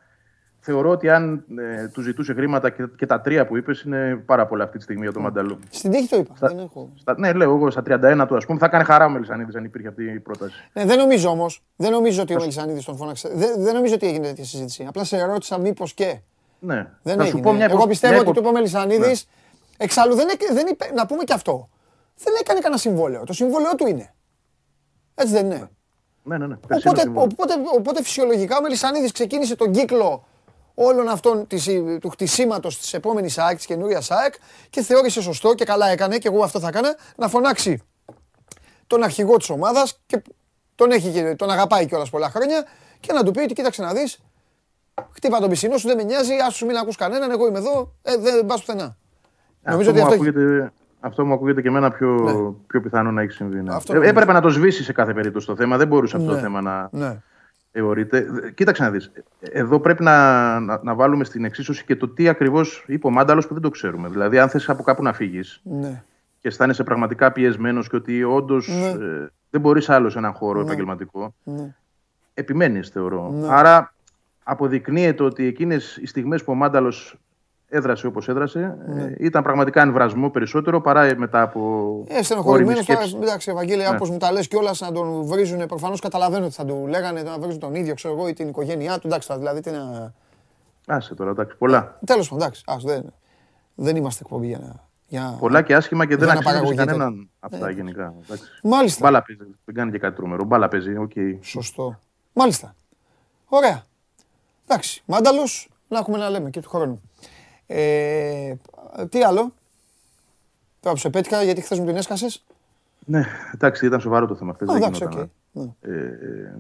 θεωρώ 0.63 0.89
ότι 0.89 1.09
αν 1.09 1.45
ε, 1.59 1.87
του 1.87 2.01
ζητούσε 2.01 2.33
χρήματα 2.33 2.69
και, 2.69 2.83
και 2.97 3.05
τα 3.05 3.21
τρία 3.21 3.45
που 3.45 3.57
είπες 3.57 3.81
είναι 3.81 4.23
πάρα 4.25 4.45
πολλά 4.47 4.63
αυτή 4.63 4.77
τη 4.77 4.83
στιγμή 4.83 5.01
για 5.03 5.11
τον 5.13 5.21
Μανταλό. 5.21 5.59
Στην 5.69 5.91
τύχη 5.91 6.07
το 6.09 6.15
είπα. 6.17 6.33
Δεν 6.39 6.59
έχω. 6.59 6.89
Στα, 6.95 7.15
ναι, 7.17 7.33
λέω 7.33 7.53
εγώ 7.55 7.71
στα 7.71 7.81
31 7.87 8.25
του, 8.27 8.35
ας 8.35 8.45
πούμε, 8.45 8.59
θα 8.59 8.65
έκανε 8.65 8.83
χαρά 8.83 9.05
ο 9.05 9.09
Μελισανίδης 9.09 9.55
αν 9.55 9.63
υπήρχε 9.63 9.87
αυτή 9.87 10.03
η 10.03 10.19
πρόταση. 10.19 10.53
Ναι, 10.73 10.85
δεν 10.85 10.97
νομίζω 10.97 11.29
όμως. 11.29 11.63
Δεν 11.75 11.91
νομίζω 11.91 12.21
ότι 12.21 12.33
ο 12.35 12.39
Μελισανίδης 12.39 12.85
τον 12.85 12.95
φώναξε. 12.97 13.29
Δεν, 13.33 13.61
δεν 13.63 13.73
νομίζω 13.73 13.93
ότι 13.93 14.07
έγινε 14.07 14.27
τέτοια 14.27 14.43
συζήτηση. 14.45 14.85
Απλά 14.87 15.03
σε 15.03 15.23
ρώτησα 15.25 15.57
μήπως 15.59 15.93
και. 15.93 16.19
Ναι. 16.59 16.75
Δεν 16.75 16.87
θα 17.03 17.23
έγινε. 17.23 17.27
σου 17.27 17.39
πω 17.39 17.53
μια 17.53 17.65
Εγώ 17.65 17.75
υπο- 17.75 17.87
πιστεύω 17.87 18.13
μια 18.13 18.21
ότι 18.21 18.29
υπο- 18.29 18.39
του 18.41 18.47
είπε 18.47 18.55
ο 18.57 18.59
Μελισανίδης. 18.61 19.27
Ναι. 19.27 19.85
Εξάλλου 19.85 20.15
δεν, 20.15 20.27
έκ- 20.31 20.53
δεν 20.53 20.67
είπε, 20.67 20.85
να 20.95 21.05
πούμε 21.05 21.23
και 21.23 21.33
αυτό. 21.33 21.69
Δεν 22.23 22.33
έκανε 22.41 22.59
κανένα 22.59 22.81
συμβόλαιο. 22.81 23.23
Το 23.23 23.33
συμβόλαιο 23.33 23.75
του 23.75 23.87
είναι. 23.87 24.13
Έτσι 25.15 25.33
δεν 25.33 25.45
είναι. 25.45 25.69
Ναι, 26.23 26.37
ναι, 26.37 26.47
ναι. 26.47 26.55
Περσίνο 26.67 26.91
Οπότε, 26.91 27.01
συμβόλαιο. 27.01 27.29
οπότε, 27.33 27.53
οπότε 27.77 28.03
φυσιολογικά 28.03 28.57
ο 28.57 28.61
Μελισανίδης 28.61 29.11
ξεκίνησε 29.11 29.55
τον 29.55 29.71
κύκλο 29.71 30.25
όλων 30.73 31.07
αυτών 31.09 31.47
της, 31.47 31.69
του 32.01 32.09
χτισήματος 32.09 32.77
της 32.79 32.93
επόμενης 32.93 33.37
ΑΕΚ, 33.37 33.55
της 33.57 33.65
καινούρια 33.65 34.01
ΑΕΚ 34.09 34.33
και 34.69 34.81
θεώρησε 34.81 35.21
σωστό 35.21 35.53
και 35.53 35.65
καλά 35.65 35.87
έκανε 35.87 36.17
και 36.17 36.27
εγώ 36.27 36.43
αυτό 36.43 36.59
θα 36.59 36.67
έκανα 36.67 36.95
να 37.17 37.27
φωνάξει 37.27 37.81
τον 38.87 39.03
αρχηγό 39.03 39.37
της 39.37 39.49
ομάδας 39.49 39.99
και 40.05 40.21
τον, 40.75 40.91
έχει, 40.91 41.09
και- 41.11 41.35
τον 41.35 41.49
αγαπάει 41.49 41.85
κιόλας 41.85 42.09
πολλά 42.09 42.29
χρόνια 42.29 42.63
και 42.99 43.13
να 43.13 43.23
του 43.23 43.31
πει 43.31 43.39
ότι 43.39 43.53
κοίταξε 43.53 43.81
να 43.81 43.93
δεις. 43.93 44.19
Χτύπα 45.15 45.39
τον 45.39 45.49
πισινό 45.49 45.77
σου, 45.77 45.87
δεν 45.87 45.97
με 45.97 46.03
νοιάζει, 46.03 46.33
άσου 46.47 46.65
μην 46.65 46.75
ακούς 46.77 46.95
κανέναν, 46.95 47.31
εγώ 47.31 47.47
είμαι 47.47 47.57
εδώ, 47.57 47.93
ε, 48.01 48.17
δεν 48.17 48.45
πα 48.45 48.55
πουθενά. 48.55 48.97
Νομίζω 49.61 49.89
ότι 49.89 49.99
μου 49.99 50.05
αυτό 50.05 50.15
έχει- 50.23 50.29
ακούγεται, 50.29 50.71
αυτό 50.99 51.25
μου 51.25 51.33
ακούγεται 51.33 51.61
και 51.61 51.67
εμένα 51.67 51.91
πιο, 51.91 52.07
Ναι. 52.09 52.51
πιο 52.67 52.81
πιθανό 52.81 53.11
να 53.11 53.21
έχει 53.21 53.31
συμβεί. 53.31 53.61
Ναι. 53.61 53.73
Αυτό 53.75 53.91
Ε, 53.91 53.95
νομίζω. 53.95 54.13
έπρεπε 54.13 54.31
να 54.33 54.41
το 54.41 54.49
σβήσει 54.49 54.83
σε 54.83 54.93
κάθε 54.93 55.13
περίπτωση 55.13 55.47
το 55.47 55.55
θέμα. 55.55 55.77
Δεν 55.77 55.87
μπορούσε 55.87 56.15
αυτό 56.15 56.27
Ναι. 56.29 56.33
το 56.35 56.39
θέμα 56.41 56.61
να 56.61 56.89
Ναι. 56.91 57.21
Θεωρείται. 57.71 58.21
Δε- 58.31 58.51
Κοίταξε 58.51 58.83
να 58.83 58.91
δεις. 58.91 59.11
Εδώ 59.39 59.79
πρέπει 59.79 60.03
να, 60.03 60.59
να, 60.59 60.79
να 60.83 60.95
βάλουμε 60.95 61.23
στην 61.23 61.45
εξίσωση 61.45 61.85
και 61.85 61.95
το 61.95 62.07
τι 62.07 62.27
ακριβώς 62.27 62.83
είπε 62.87 63.07
ο 63.07 63.09
Μάνταλος 63.09 63.47
που 63.47 63.53
δεν 63.53 63.61
το 63.63 63.69
ξέρουμε. 63.69 64.09
Δηλαδή, 64.09 64.39
αν 64.39 64.49
θες 64.49 64.69
από 64.69 64.83
κάπου 64.83 65.03
να 65.03 65.13
φύγεις 65.13 65.61
Ναι. 65.63 66.03
και 66.39 66.47
αισθάνεσαι 66.47 66.83
πραγματικά 66.83 67.31
πιεσμένος 67.31 67.89
και 67.89 67.95
ότι 67.95 68.23
όντως 68.23 68.67
Ναι. 68.67 69.27
δεν 69.49 69.61
μπορείς 69.61 69.89
άλλος 69.89 70.11
σε 70.11 70.17
έναν 70.17 70.33
χώρο 70.33 70.59
επαγγελματικό, 70.59 71.33
Ναι. 71.43 71.75
επιμένεις, 72.33 72.89
θεωρώ. 72.89 73.33
Άρα 73.49 73.93
αποδεικνύεται 74.43 75.23
ότι 75.23 75.45
εκείνες 75.45 75.97
οι 75.97 76.05
στιγμές 76.07 76.43
που 76.43 76.51
ο 76.51 76.55
Μάνταλος 76.55 77.15
έδρασε 77.73 78.07
όπως 78.07 78.27
έδρασε 78.27 78.77
Ναι. 78.87 79.01
ε, 79.03 79.15
ήταν 79.19 79.43
πραγματικά 79.43 79.81
εν 79.81 79.93
βρασμώ 79.93 80.29
περισσότερο 80.29 80.81
παρά 80.81 81.15
μετά 81.17 81.41
από. 81.41 82.03
Ε, 82.07 82.23
στενοχωρημένος 82.23 82.71
ώριμη 82.79 82.85
τώρα. 82.85 83.07
σκέψη. 83.07 83.25
Εντάξει, 83.27 83.51
Ευαγγέλια, 83.51 83.89
όπως 83.89 84.09
μου 84.09 84.17
τα 84.17 84.31
λες 84.31 84.47
κιόλας 84.47 84.79
να 84.79 84.91
τον 84.91 85.23
βρίζουν. 85.25 85.65
Προφανώς 85.65 85.99
καταλαβαίνω 85.99 86.45
ότι 86.45 86.53
θα 86.53 86.65
του 86.65 86.85
λέγανε 86.87 87.21
να 87.21 87.39
βρίζουν 87.39 87.59
τον 87.59 87.75
ίδιο, 87.75 87.93
ξέρω 87.93 88.13
εγώ, 88.13 88.27
ή 88.27 88.33
την 88.33 88.47
οικογένειά 88.47 88.99
του. 88.99 89.07
Εντάξει, 89.07 89.27
θα- 89.27 89.37
δηλαδή 89.37 89.59
τι 89.61 89.71
να. 89.71 90.13
Άσε 90.87 91.15
τώρα, 91.15 91.29
εντάξει, 91.29 91.55
πολλά. 91.57 91.97
Τέλος 92.05 92.29
πάντων, 92.29 92.43
εντάξει, 92.43 92.63
ας, 92.67 92.83
δεν, 92.83 93.13
δεν 93.75 93.95
είμαστε 93.95 94.19
εκπομπή 94.23 94.47
για 94.47 94.57
να. 94.59 94.89
Για... 95.07 95.35
Πολλά 95.39 95.61
και 95.61 95.75
άσχημα 95.75 96.05
και 96.05 96.15
δεν 96.15 96.25
Για 96.25 96.33
να 96.33 96.39
αξίζει 96.39 96.55
σε 96.55 96.59
παραγωγείτε. 96.59 96.85
κανέναν 96.85 97.29
αυτά 97.39 97.69
γενικά. 97.69 98.13
εντάξει. 98.23 98.43
Μάλιστα. 98.63 98.99
Μπάλα 99.05 99.23
παίζει, 99.23 99.55
δεν 99.65 99.75
κάνει 99.75 99.91
και 99.91 99.97
κάτι 99.97 100.15
τρομερό. 100.15 100.43
Μπάλα 100.43 100.67
παίζει, 100.67 100.97
οκ. 100.97 101.11
Σωστό. 101.41 101.99
Μάλιστα. 102.33 102.75
Ωραία. 103.45 103.83
Εντάξει, 104.67 105.03
Μάνταλος, 105.05 105.69
να 105.87 105.97
έχουμε 105.97 106.17
να 106.17 106.29
λέμε 106.29 106.49
και 106.49 106.61
του 106.61 106.69
χρόνου. 106.69 107.01
Ε, 107.73 108.55
τι 109.09 109.23
άλλο; 109.23 109.53
Τώρα 110.79 110.95
που 110.95 111.01
σε 111.01 111.09
πέτυχα, 111.09 111.43
γιατί 111.43 111.61
χθες 111.61 111.79
μου 111.79 111.85
την 111.85 111.95
έσκασες; 111.95 112.45
Ναι, 113.05 113.25
εντάξει, 113.53 113.85
ήταν 113.85 113.99
σοβαρό 114.01 114.25
το 114.27 114.35
θέμα. 114.35 114.53
Χθες 114.53 114.67
δεν 114.67 114.77
Εντάξει, 114.77 115.03
οκ. 115.03 115.09
γινόταν. 115.11 115.31
Ναι. 115.51 115.73
Ε, 115.81 116.03
ε, 116.05 116.53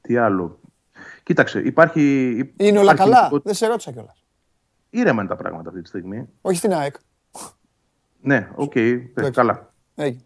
τι 0.00 0.16
άλλο; 0.16 0.58
Κοίταξε, 1.22 1.60
υπάρχει. 1.60 2.00
Είναι 2.56 2.78
όλα 2.78 2.92
υπάρχει 2.92 3.10
καλά; 3.10 3.22
λοιπόν- 3.22 3.40
Δεν 3.44 3.54
σε 3.54 3.66
ρώτησα 3.66 3.90
κιόλας. 3.92 4.24
Ήρεμα 4.90 5.20
είναι 5.20 5.30
τα 5.30 5.36
πράγματα 5.36 5.68
αυτή 5.68 5.82
τη 5.82 5.88
στιγμή. 5.88 6.28
Όχι 6.40 6.56
στην 6.56 6.72
ΑΕΚ. 6.72 6.94
Ναι, 8.20 8.48
οκ. 8.54 8.76
ε, 8.76 8.80
Εντάξει. 8.80 9.30
καλά. 9.30 9.72
Έγινε. 9.94 10.22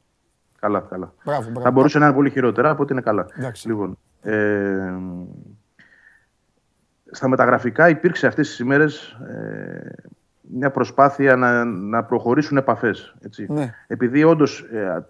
Καλά, 0.61 0.81
καλά. 0.81 1.15
Μπράβο, 1.25 1.43
μπράβο. 1.43 1.61
Θα 1.61 1.71
μπορούσε 1.71 1.99
να 1.99 2.07
είναι 2.07 2.15
πολύ 2.15 2.31
χειρότερα 2.31 2.71
από 2.71 2.83
ότι 2.83 2.93
είναι 2.93 3.01
καλά. 3.01 3.27
Εντάξει. 3.39 3.69
Λοιπόν, 3.69 3.99
ε, 4.23 4.93
στα 7.15 7.29
μεταγραφικά 7.29 7.89
υπήρξε 7.89 8.27
αυτές 8.27 8.49
τις 8.49 8.59
ημέρες 8.59 9.17
ε, 9.29 9.91
μια 10.59 10.71
προσπάθεια 10.71 11.37
να, 11.37 11.65
να 11.65 12.05
προχωρήσουν 12.05 12.57
επαφές. 12.57 13.15
Έτσι. 13.21 13.47
Ναι. 13.49 13.75
Επειδή 13.87 14.25
όντως 14.25 14.65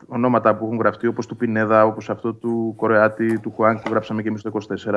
ονόματα 0.07 0.55
που 0.55 0.65
έχουν 0.65 0.79
γραφτεί 0.79 1.07
όπως 1.07 1.27
του 1.27 1.37
Πινέδα, 1.37 1.85
όπως 1.85 2.11
αυτό 2.11 2.33
του 2.33 2.75
Κορεάτη, 2.77 3.39
του 3.39 3.53
Χουάνκ 3.57 3.81
που 3.81 3.91
γράψαμε 3.91 4.23
και 4.23 4.29
εμείς 4.29 4.43
το 4.43 4.53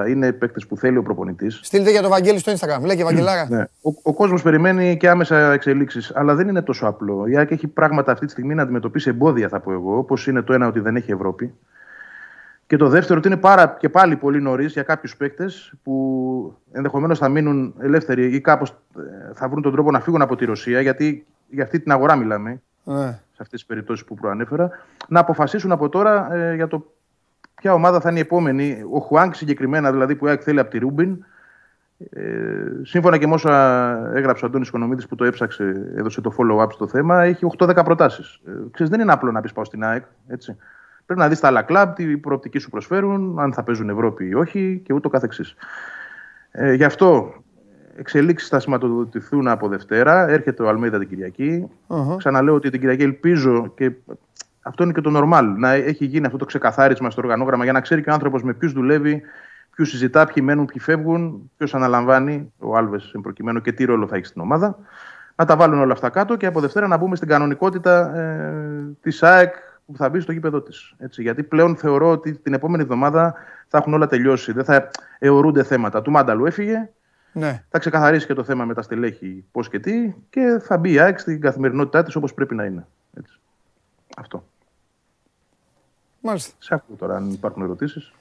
24, 0.06 0.10
είναι 0.10 0.32
παίκτες 0.32 0.68
που 0.68 0.78
θέλει 0.78 0.98
ο 0.98 1.04
προπονητής. 1.04 1.60
Στείλτε 1.64 1.92
για 1.92 2.02
το 2.02 2.10
Βαγγέλη 2.10 2.40
στο 2.40 2.52
Instagram. 2.52 2.86
Λέγε 2.86 3.04
Βαγγελάρα. 3.04 3.48
Ναι. 3.50 3.62
Ο, 3.62 3.90
ο 4.04 4.14
κόσμος 4.14 4.42
περιμένει 4.42 4.98
και 4.98 5.10
άμεσα 5.10 5.52
εξελίξεις. 5.52 6.12
Αλλά 6.16 6.36
δεν 6.36 6.48
είναι 6.48 6.62
τόσο 6.62 6.88
απλό. 6.88 7.26
Η 7.28 7.38
ΑΕΚ 7.38 7.52
έχει 7.52 7.68
πράγματα 7.68 8.12
αυτή 8.12 8.26
τη 8.26 8.32
στιγμή 8.32 8.56
να 8.56 8.62
αντιμετωπίσει 8.62 9.10
εμπόδια, 9.10 9.48
θα 9.48 9.60
πω 9.60 9.72
εγώ. 9.72 9.98
Όπως 9.98 10.28
είναι 10.28 10.42
το 10.42 10.54
ένα 10.54 10.68
ότι 10.68 10.80
δεν 10.80 10.96
έχει 10.96 11.12
Ευρώπη. 11.12 11.54
Και 12.68 12.78
το 12.78 12.88
δεύτερο 12.88 13.20
ότι 13.20 13.28
είναι 13.28 13.38
πάρα 13.38 13.76
και 13.80 13.90
πάλι 13.90 14.16
πολύ 14.16 14.42
νωρίς 14.42 14.74
για 14.74 14.84
κάποιους 14.84 15.18
παίκτες 15.18 15.74
που 15.84 16.58
ενδεχομένως 16.72 17.18
θα 17.20 17.30
μείνουν 17.30 17.74
ελεύθεροι 17.80 18.36
ή 18.36 18.42
κάπως 18.42 18.76
θα 19.34 19.50
βρουν 19.50 19.62
τον 19.62 19.72
τρόπο 19.72 19.92
να 19.92 20.00
φύγουν 20.00 20.22
από 20.22 20.36
τη 20.36 20.46
Ρωσία. 20.46 20.82
Γιατί 20.82 21.26
για 21.50 21.64
αυτή 21.64 21.80
την 21.80 21.92
αγορά 21.92 22.16
μιλάμε, 22.16 22.62
Ναι. 22.84 23.06
σε 23.08 23.42
αυτές 23.42 23.50
τις 23.50 23.66
περιπτώσεις 23.66 24.06
που 24.06 24.16
προανέφερα. 24.16 24.70
Να 25.08 25.20
αποφασίσουν 25.20 25.72
από 25.72 25.90
τώρα 25.90 26.34
ε, 26.34 26.56
για 26.56 26.68
το 26.68 26.92
ποια 27.56 27.74
ομάδα 27.74 28.00
θα 28.00 28.10
είναι 28.10 28.20
η 28.20 28.22
επόμενη. 28.22 28.84
Ο 28.92 29.00
Χουάνκ 29.00 29.36
συγκεκριμένα, 29.36 29.92
δηλαδή 29.92 30.16
που 30.16 30.26
η 30.26 30.30
ΑΕΚ 30.30 30.42
θέλει 30.44 30.60
από 30.60 30.70
τη 30.70 30.78
Ρούμπιν, 30.78 31.26
ε, 32.10 32.24
σύμφωνα 32.84 33.18
και 33.18 33.28
με 33.28 33.34
όσα 33.34 33.54
έγραψε 34.16 34.46
ο 34.46 34.48
Αντώνης 34.48 34.68
Οικονομίδης 34.68 35.08
που 35.08 35.16
το 35.16 35.24
έψαξε, 35.24 35.92
έδωσε 35.96 36.22
το 36.22 36.36
follow-up 36.38 36.72
στο 36.72 36.88
θέμα, 36.88 37.24
έχει 37.24 37.46
8-10 37.46 37.84
προτάσεις. 37.84 38.40
Ε, 38.48 38.52
ξέρεις, 38.72 38.92
δεν 38.92 39.02
είναι 39.02 39.12
απλό 39.12 39.32
να 39.32 39.42
πεις 39.42 39.54
πάω 39.54 39.66
στην 39.66 39.84
ΑΕΚ, 39.84 40.04
έτσι. 40.28 40.56
Πρέπει 41.08 41.22
να 41.22 41.28
δεις 41.28 41.40
τα 41.40 41.48
άλλα 41.48 41.62
κλαμπ, 41.62 41.94
τι 41.94 42.18
προοπτική 42.18 42.60
σου 42.60 42.70
προσφέρουν, 42.70 43.40
αν 43.40 43.54
θα 43.54 43.64
παίζουν 43.64 43.90
Ευρώπη 43.90 44.28
ή 44.28 44.34
όχι 44.34 44.82
και 44.86 44.94
ούτω 44.94 45.10
καθεξής. 45.10 45.56
Ε, 46.52 46.74
γι' 46.74 46.84
αυτό 46.84 47.34
εξελίξεις 47.98 48.50
θα 48.50 48.60
σηματοδοτηθούν 48.60 49.48
από 49.48 49.68
Δευτέρα. 49.68 50.28
Έρχεται 50.28 50.64
ο 50.64 50.68
Αλμέιδα 50.68 51.00
την 51.00 51.08
κυριακη 51.08 51.68
Αχα. 51.88 52.16
Ξαναλέω 52.18 52.54
ότι 52.54 52.70
την 52.70 52.80
Κυριακή 52.80 53.04
ελπίζω 53.04 53.74
και 53.76 53.92
αυτό 54.62 54.84
είναι 54.84 54.92
και 54.92 55.02
το 55.02 55.12
normal. 55.16 55.54
Να 55.58 55.72
έχει 55.72 56.06
γίνει 56.06 56.26
αυτό 56.26 56.38
το 56.38 56.46
ξεκαθάρισμα 56.46 57.10
στο 57.10 57.22
οργανόγραμμα 57.22 57.64
για 57.64 57.74
να 57.74 57.82
ξέρει 57.82 58.02
και 58.02 58.10
ο 58.10 58.14
άνθρωπος 58.14 58.44
με 58.44 58.54
ποιους 58.54 58.74
δουλεύει, 58.74 59.22
ποιους 59.76 59.90
συζητά, 59.90 60.26
ποιοι 60.26 60.44
μένουν, 60.46 60.66
ποιοι 60.66 60.80
φεύγουν, 60.80 61.52
ποιος 61.58 61.76
αναλαμβάνει, 61.76 62.54
ο 62.60 62.78
Άλβες 62.78 63.12
εν 63.16 63.22
προκειμένου 63.22 63.62
και 63.62 63.72
τι 63.72 63.86
ρόλο 63.86 64.08
θα 64.08 64.16
έχει 64.16 64.26
στην 64.26 64.42
ομάδα. 64.42 64.78
Να 65.36 65.46
τα 65.46 65.56
βάλουν 65.56 65.80
όλα 65.80 65.94
αυτά 65.94 66.10
κάτω 66.10 66.36
και 66.36 66.46
από 66.46 66.60
Δευτέρα 66.60 66.88
να 66.88 66.98
μπούμε 66.98 67.16
στην 67.16 67.28
κανονικότητα 67.28 68.18
ε, 68.18 68.98
της 69.02 69.24
ΑΕΚ 69.24 69.54
που 69.88 69.98
θα 69.98 70.10
μπει 70.10 70.20
στο 70.20 70.32
γήπεδο 70.32 70.62
της. 70.62 70.96
Γιατί 71.18 71.44
πλέον 71.44 71.78
θεωρώ 71.78 72.12
ότι 72.12 72.34
την 72.38 72.54
επόμενη 72.54 72.84
εβδομάδα 72.84 73.36
θα 73.68 73.78
έχουν 73.78 73.94
όλα 73.94 74.08
τελειώσει. 74.08 74.52
Δεν 74.52 74.64
θα 74.64 74.90
αιωρούνται 75.20 75.64
θέματα. 75.64 76.02
Του 76.02 76.12
Μάνταλου 76.12 76.46
έφυγε, 76.46 76.90
ναι. 77.34 77.64
θα 77.70 77.80
ξεκαθαρίσει 77.80 78.26
και 78.26 78.34
το 78.34 78.44
θέμα 78.44 78.66
με 78.66 78.74
τα 78.74 78.82
στελέχη 78.82 79.46
πώς 79.52 79.70
και 79.70 79.80
τι 79.80 80.14
και 80.30 80.60
θα 80.64 80.78
μπει 80.78 80.92
η 80.92 81.00
ΑΕΚ 81.00 81.20
στην 81.20 81.42
καθημερινότητά 81.42 82.04
της 82.04 82.16
όπως 82.16 82.34
πρέπει 82.34 82.56
να 82.56 82.66
είναι. 82.66 82.88
Έτσι. 83.14 83.40
Αυτό. 84.18 84.44
Μάλιστα. 86.22 86.56
Σε 86.60 86.74
ακούω 86.74 86.96
τώρα 86.96 87.16
αν 87.16 87.32
υπάρχουν 87.32 87.64
ερωτήσεις. 87.64 88.12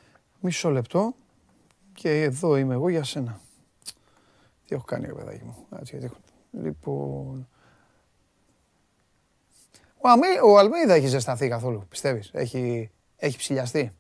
Μισό 0.41 0.71
λεπτό. 0.71 1.15
Και 1.93 2.23
εδώ 2.23 2.57
είμαι 2.57 2.75
εγώ 2.75 2.89
για 2.89 3.05
σένα. 3.05 3.41
Τι 4.67 4.75
έχω 4.75 4.85
κάνει, 4.85 5.07
ρε 5.07 5.13
παιδάκι 5.13 5.45
μου. 5.45 5.67
Έτσι, 5.79 5.97
γιατί 5.97 6.05
έχω... 6.05 6.17
Λοιπόν. 6.65 7.49
Ο, 10.01 10.09
Αμέ, 10.09 10.27
ο 10.45 10.59
Αλμέιδα 10.59 10.95
έχει 10.95 11.07
ζεσταθεί 11.07 11.49
καθόλου, 11.49 11.87
πιστεύεις; 11.89 12.31
Έχει, 12.33 12.91
έχει 13.17 13.37
ψηλιαστεί. 13.39 13.93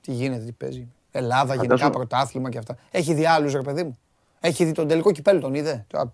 Τι 0.00 0.12
γίνεται, 0.12 0.44
τι 0.44 0.52
παίζει. 0.52 0.88
Ελλάδα, 1.10 1.44
γενικά 1.54 1.62
Φαντάζομαι- 1.62 1.92
πρωτάθλημα 1.92 2.48
και 2.50 2.58
αυτά. 2.58 2.76
Έχει 2.90 3.14
δει 3.14 3.26
άλλους, 3.26 3.52
ρε 3.52 3.62
παιδί 3.62 3.82
μου. 3.82 3.98
Έχει 4.40 4.64
δει 4.64 4.72
τον 4.72 4.88
τελικό 4.88 5.12
κυπέλο, 5.12 5.40
τον 5.40 5.54
είδε; 5.54 5.84
Τώρα, 5.88 6.12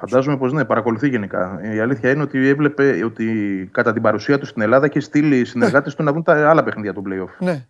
Φαντάζομαι 0.00 0.36
πως 0.36 0.52
ναι, 0.52 0.64
παρακολουθεί 0.64 1.08
γενικά. 1.08 1.60
Η 1.74 1.78
αλήθεια 1.80 2.10
είναι 2.10 2.22
ότι 2.22 2.48
έβλεπε 2.48 3.04
ότι 3.04 3.24
κατά 3.72 3.92
την 3.92 4.02
παρουσία 4.02 4.38
του 4.38 4.46
στην 4.46 4.62
Ελλάδα 4.62 4.86
είχε 4.86 5.00
στείλει 5.00 5.44
συνεργάτες 5.44 5.94
του 5.94 6.02
να 6.02 6.12
δουν 6.12 6.22
τα 6.22 6.50
άλλα 6.50 6.64
παιχνίδια 6.64 6.92
του 6.94 7.02
playoff. 7.06 7.34
Ναι, 7.44 7.66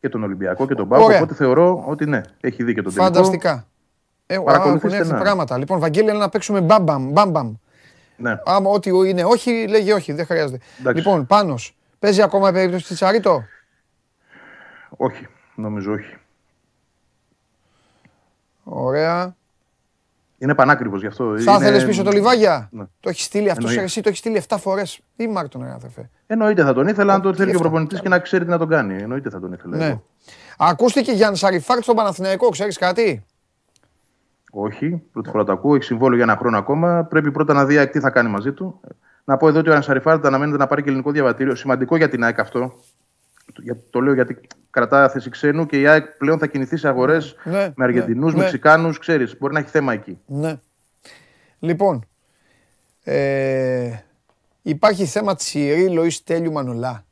Και 0.00 0.08
τον 0.08 0.22
Ολυμπιακό 0.22 0.66
και 0.66 0.74
τον 0.74 0.88
Πάο. 0.88 1.04
Ωραία. 1.04 1.16
Οπότε 1.16 1.34
θεωρώ 1.34 1.84
ότι 1.86 2.06
ναι, 2.06 2.20
έχει 2.40 2.62
δει 2.64 2.74
και 2.74 2.82
τον 2.82 2.94
τελικό. 2.94 3.12
φανταστικά. 3.14 3.66
Ε, 4.26 4.34
α, 4.36 4.42
Παρακολουθεί 4.42 4.76
έχουν 4.86 4.90
έρθει 4.90 5.04
στενά. 5.06 5.20
πράγματα. 5.22 5.58
Λοιπόν, 5.58 5.78
Βαγγέλη, 5.78 6.08
έλα 6.08 6.18
να 6.18 6.28
παίξουμε 6.28 6.60
μπαμπαμ. 6.60 7.10
μπαμπαμ. 7.12 7.54
Ναι. 8.22 8.40
Άμα 8.44 8.70
ό,τι 8.70 8.90
είναι 8.90 9.24
όχι, 9.24 9.66
λέγει 9.68 9.92
όχι, 9.92 10.12
δεν 10.12 10.26
χρειάζεται. 10.26 10.64
Εντάξει. 10.80 11.02
Λοιπόν, 11.02 11.26
πάνω. 11.26 11.54
Παίζει 11.98 12.22
ακόμα 12.22 12.48
η 12.48 12.52
περίπτωση 12.52 12.84
της 12.86 12.96
Τσαρίτο. 12.96 13.44
Όχι, 14.96 15.26
νομίζω 15.54 15.92
όχι. 15.92 16.16
Ωραία. 18.64 19.36
Είναι 20.38 20.54
πανάκριβος 20.54 21.00
γι' 21.00 21.06
αυτό. 21.06 21.24
Θα 21.38 21.52
Είναι- 21.52 21.64
ήθελες 21.64 21.84
πίσω 21.84 22.02
το 22.02 22.10
Λιβάγια; 22.10 22.68
Ναι. 22.72 22.84
Το 23.00 23.08
έχεις 23.08 23.24
στείλει 23.24 23.48
αυτό, 23.50 23.60
Εννοείται. 23.60 23.82
εσύ 23.84 24.00
το 24.00 24.08
έχεις 24.08 24.20
στείλει 24.20 24.36
7 24.36 24.58
φορές; 24.58 25.00
Ή 25.16 25.26
Μάρτον, 25.26 25.62
ρε 25.62 25.72
αδερφέ; 25.72 26.10
Εννοείται 26.26 26.62
θα 26.62 26.72
τον 26.72 26.88
ήθελα, 26.88 27.14
αν 27.14 27.22
το 27.22 27.30
τι 27.30 27.36
θέλει 27.36 27.48
και 27.50 27.56
ο 27.56 27.58
αυτό. 27.58 27.68
προπονητής 27.68 28.00
και 28.00 28.08
να 28.08 28.18
ξέρει 28.18 28.44
τι 28.44 28.50
να 28.50 28.58
τον 28.58 28.68
κάνει. 28.68 29.02
Εννοείται 29.02 29.30
θα 29.30 29.40
τον 29.40 29.52
ήθελα. 29.52 29.76
Ναι. 29.76 29.86
εγώ. 29.86 30.04
Ακούστηκε 30.58 31.12
Γιάννη 31.12 31.36
Σαριφάρτ 31.36 31.82
στον 31.82 31.96
Παναθηναϊκό, 31.96 32.48
ξέρεις 32.48 32.78
κάτι; 32.78 33.24
Όχι, 34.54 35.02
πρώτη 35.12 35.30
φορά 35.30 35.44
το 35.44 35.52
ακούω. 35.52 35.74
Έχει 35.74 35.84
συμβόλαιο 35.84 36.16
για 36.16 36.24
ένα 36.24 36.36
χρόνο 36.36 36.58
ακόμα. 36.58 37.04
Πρέπει 37.04 37.30
πρώτα 37.30 37.52
να 37.54 37.64
δει 37.64 37.74
η 37.74 37.78
ΑΕΚ 37.78 37.90
τι 37.90 38.00
θα 38.00 38.10
κάνει 38.10 38.30
μαζί 38.30 38.52
του. 38.52 38.80
Να 39.24 39.36
πω 39.36 39.48
εδώ 39.48 39.58
ότι 39.58 39.70
ο 39.70 39.74
Ανσαριφάρτ 39.74 40.26
αναμένεται 40.26 40.58
να 40.58 40.66
πάρει 40.66 40.82
και 40.82 40.88
ελληνικό 40.88 41.10
διαβατήριο. 41.10 41.54
Σημαντικό 41.54 41.96
για 41.96 42.08
την 42.08 42.24
ΑΕΚ 42.24 42.38
αυτό. 42.38 42.72
Για- 43.62 43.76
Το 43.90 44.00
λέω 44.00 44.14
γιατί 44.14 44.38
κρατά 44.70 45.08
θέση 45.08 45.30
ξένου 45.30 45.66
και 45.66 45.80
η 45.80 45.86
ΑΕΚ 45.86 46.06
πλέον 46.16 46.38
θα 46.38 46.46
κινηθεί 46.46 46.76
σε 46.76 46.88
αγορές 46.88 47.34
Ναι, 47.44 47.72
με 47.76 47.84
Αργεντινούς, 47.84 48.30
ναι, 48.32 48.36
ναι. 48.36 48.42
Μεξικάνους. 48.42 48.98
Ξέρεις, 48.98 49.38
μπορεί 49.38 49.52
να 49.52 49.58
έχει 49.58 49.68
θέμα 49.68 49.92
εκεί. 49.92 50.18
Ναι. 50.26 50.60
Λοιπόν, 51.58 52.04
ε, 53.02 53.90
υπάρχει 54.62 55.04
θέμα 55.06 55.34
Τσιρίλο 55.34 56.04
ή 56.04 56.10
Στέλιου 56.10 56.52
Μανολά. 56.52 57.04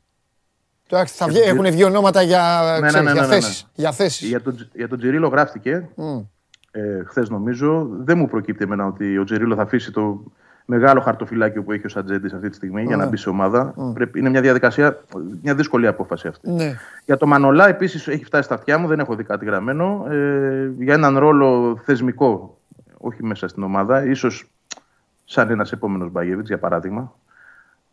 Τώρα 0.87 1.05
θα 1.05 1.27
βγει, 1.27 1.39
έχουν 1.39 1.71
βγει 1.71 1.83
ονόματα 1.83 2.21
για, 2.21 2.61
Ναι, 2.73 2.79
ναι, 2.79 2.87
ξέρεις, 2.87 3.05
ναι, 3.05 3.11
για 3.13 3.21
ναι, 3.21 3.27
ναι. 3.27 3.33
θέσεις. 3.33 3.69
Για 3.73 3.91
θέσεις. 3.91 4.27
Για 4.27 4.41
τον, 4.41 4.69
για 4.73 4.87
τον 4.87 4.97
Τζιρίλο 4.97 5.27
γράφτηκε 5.27 5.89
Μμ. 5.95 6.19
Ε, 6.71 7.03
χθες 7.05 7.29
νομίζω. 7.29 7.87
Δεν 7.91 8.17
μου 8.17 8.27
προκύπτει 8.27 8.63
εμένα 8.63 8.85
ότι 8.85 9.17
ο 9.17 9.23
Τζιρίλο 9.23 9.55
θα 9.55 9.61
αφήσει 9.61 9.91
το 9.91 10.23
μεγάλο 10.65 11.01
χαρτοφυλάκιο 11.01 11.63
που 11.63 11.71
έχει 11.71 11.85
ο 11.85 11.89
Σατζέντη 11.89 12.35
αυτή 12.35 12.49
τη 12.49 12.55
στιγμή 12.55 12.83
για 12.83 12.95
να 12.95 13.05
μπει 13.05 13.17
σε 13.17 13.29
ομάδα. 13.29 13.73
Πρέπει, 13.93 14.19
είναι 14.19 14.29
μια 14.29 14.41
διαδικασία, 14.41 15.03
μια 15.41 15.55
δύσκολη 15.55 15.87
απόφαση 15.87 16.27
αυτή. 16.27 16.51
Ναι. 16.51 16.73
Για 17.05 17.17
το 17.17 17.27
Μανολά 17.27 17.67
επίσης 17.67 18.07
έχει 18.07 18.25
φτάσει 18.25 18.43
στα 18.43 18.55
αυτιά 18.55 18.77
μου, 18.77 18.87
δεν 18.87 18.99
έχω 18.99 19.15
δει 19.15 19.23
κάτι 19.23 19.45
γραμμένο. 19.45 20.05
Ε, 20.09 20.71
για 20.77 20.93
έναν 20.93 21.17
ρόλο 21.17 21.79
θεσμικό, 21.83 22.57
όχι 22.97 23.23
μέσα 23.23 23.47
στην 23.47 23.63
ομάδα, 23.63 24.05
ίσως 24.05 24.49
σαν 25.25 25.49
ένας 25.49 25.71
επόμενος 25.71 26.11
Μπαγεβίτς 26.11 26.47
για 26.47 26.59
παράδειγμα. 26.59 27.13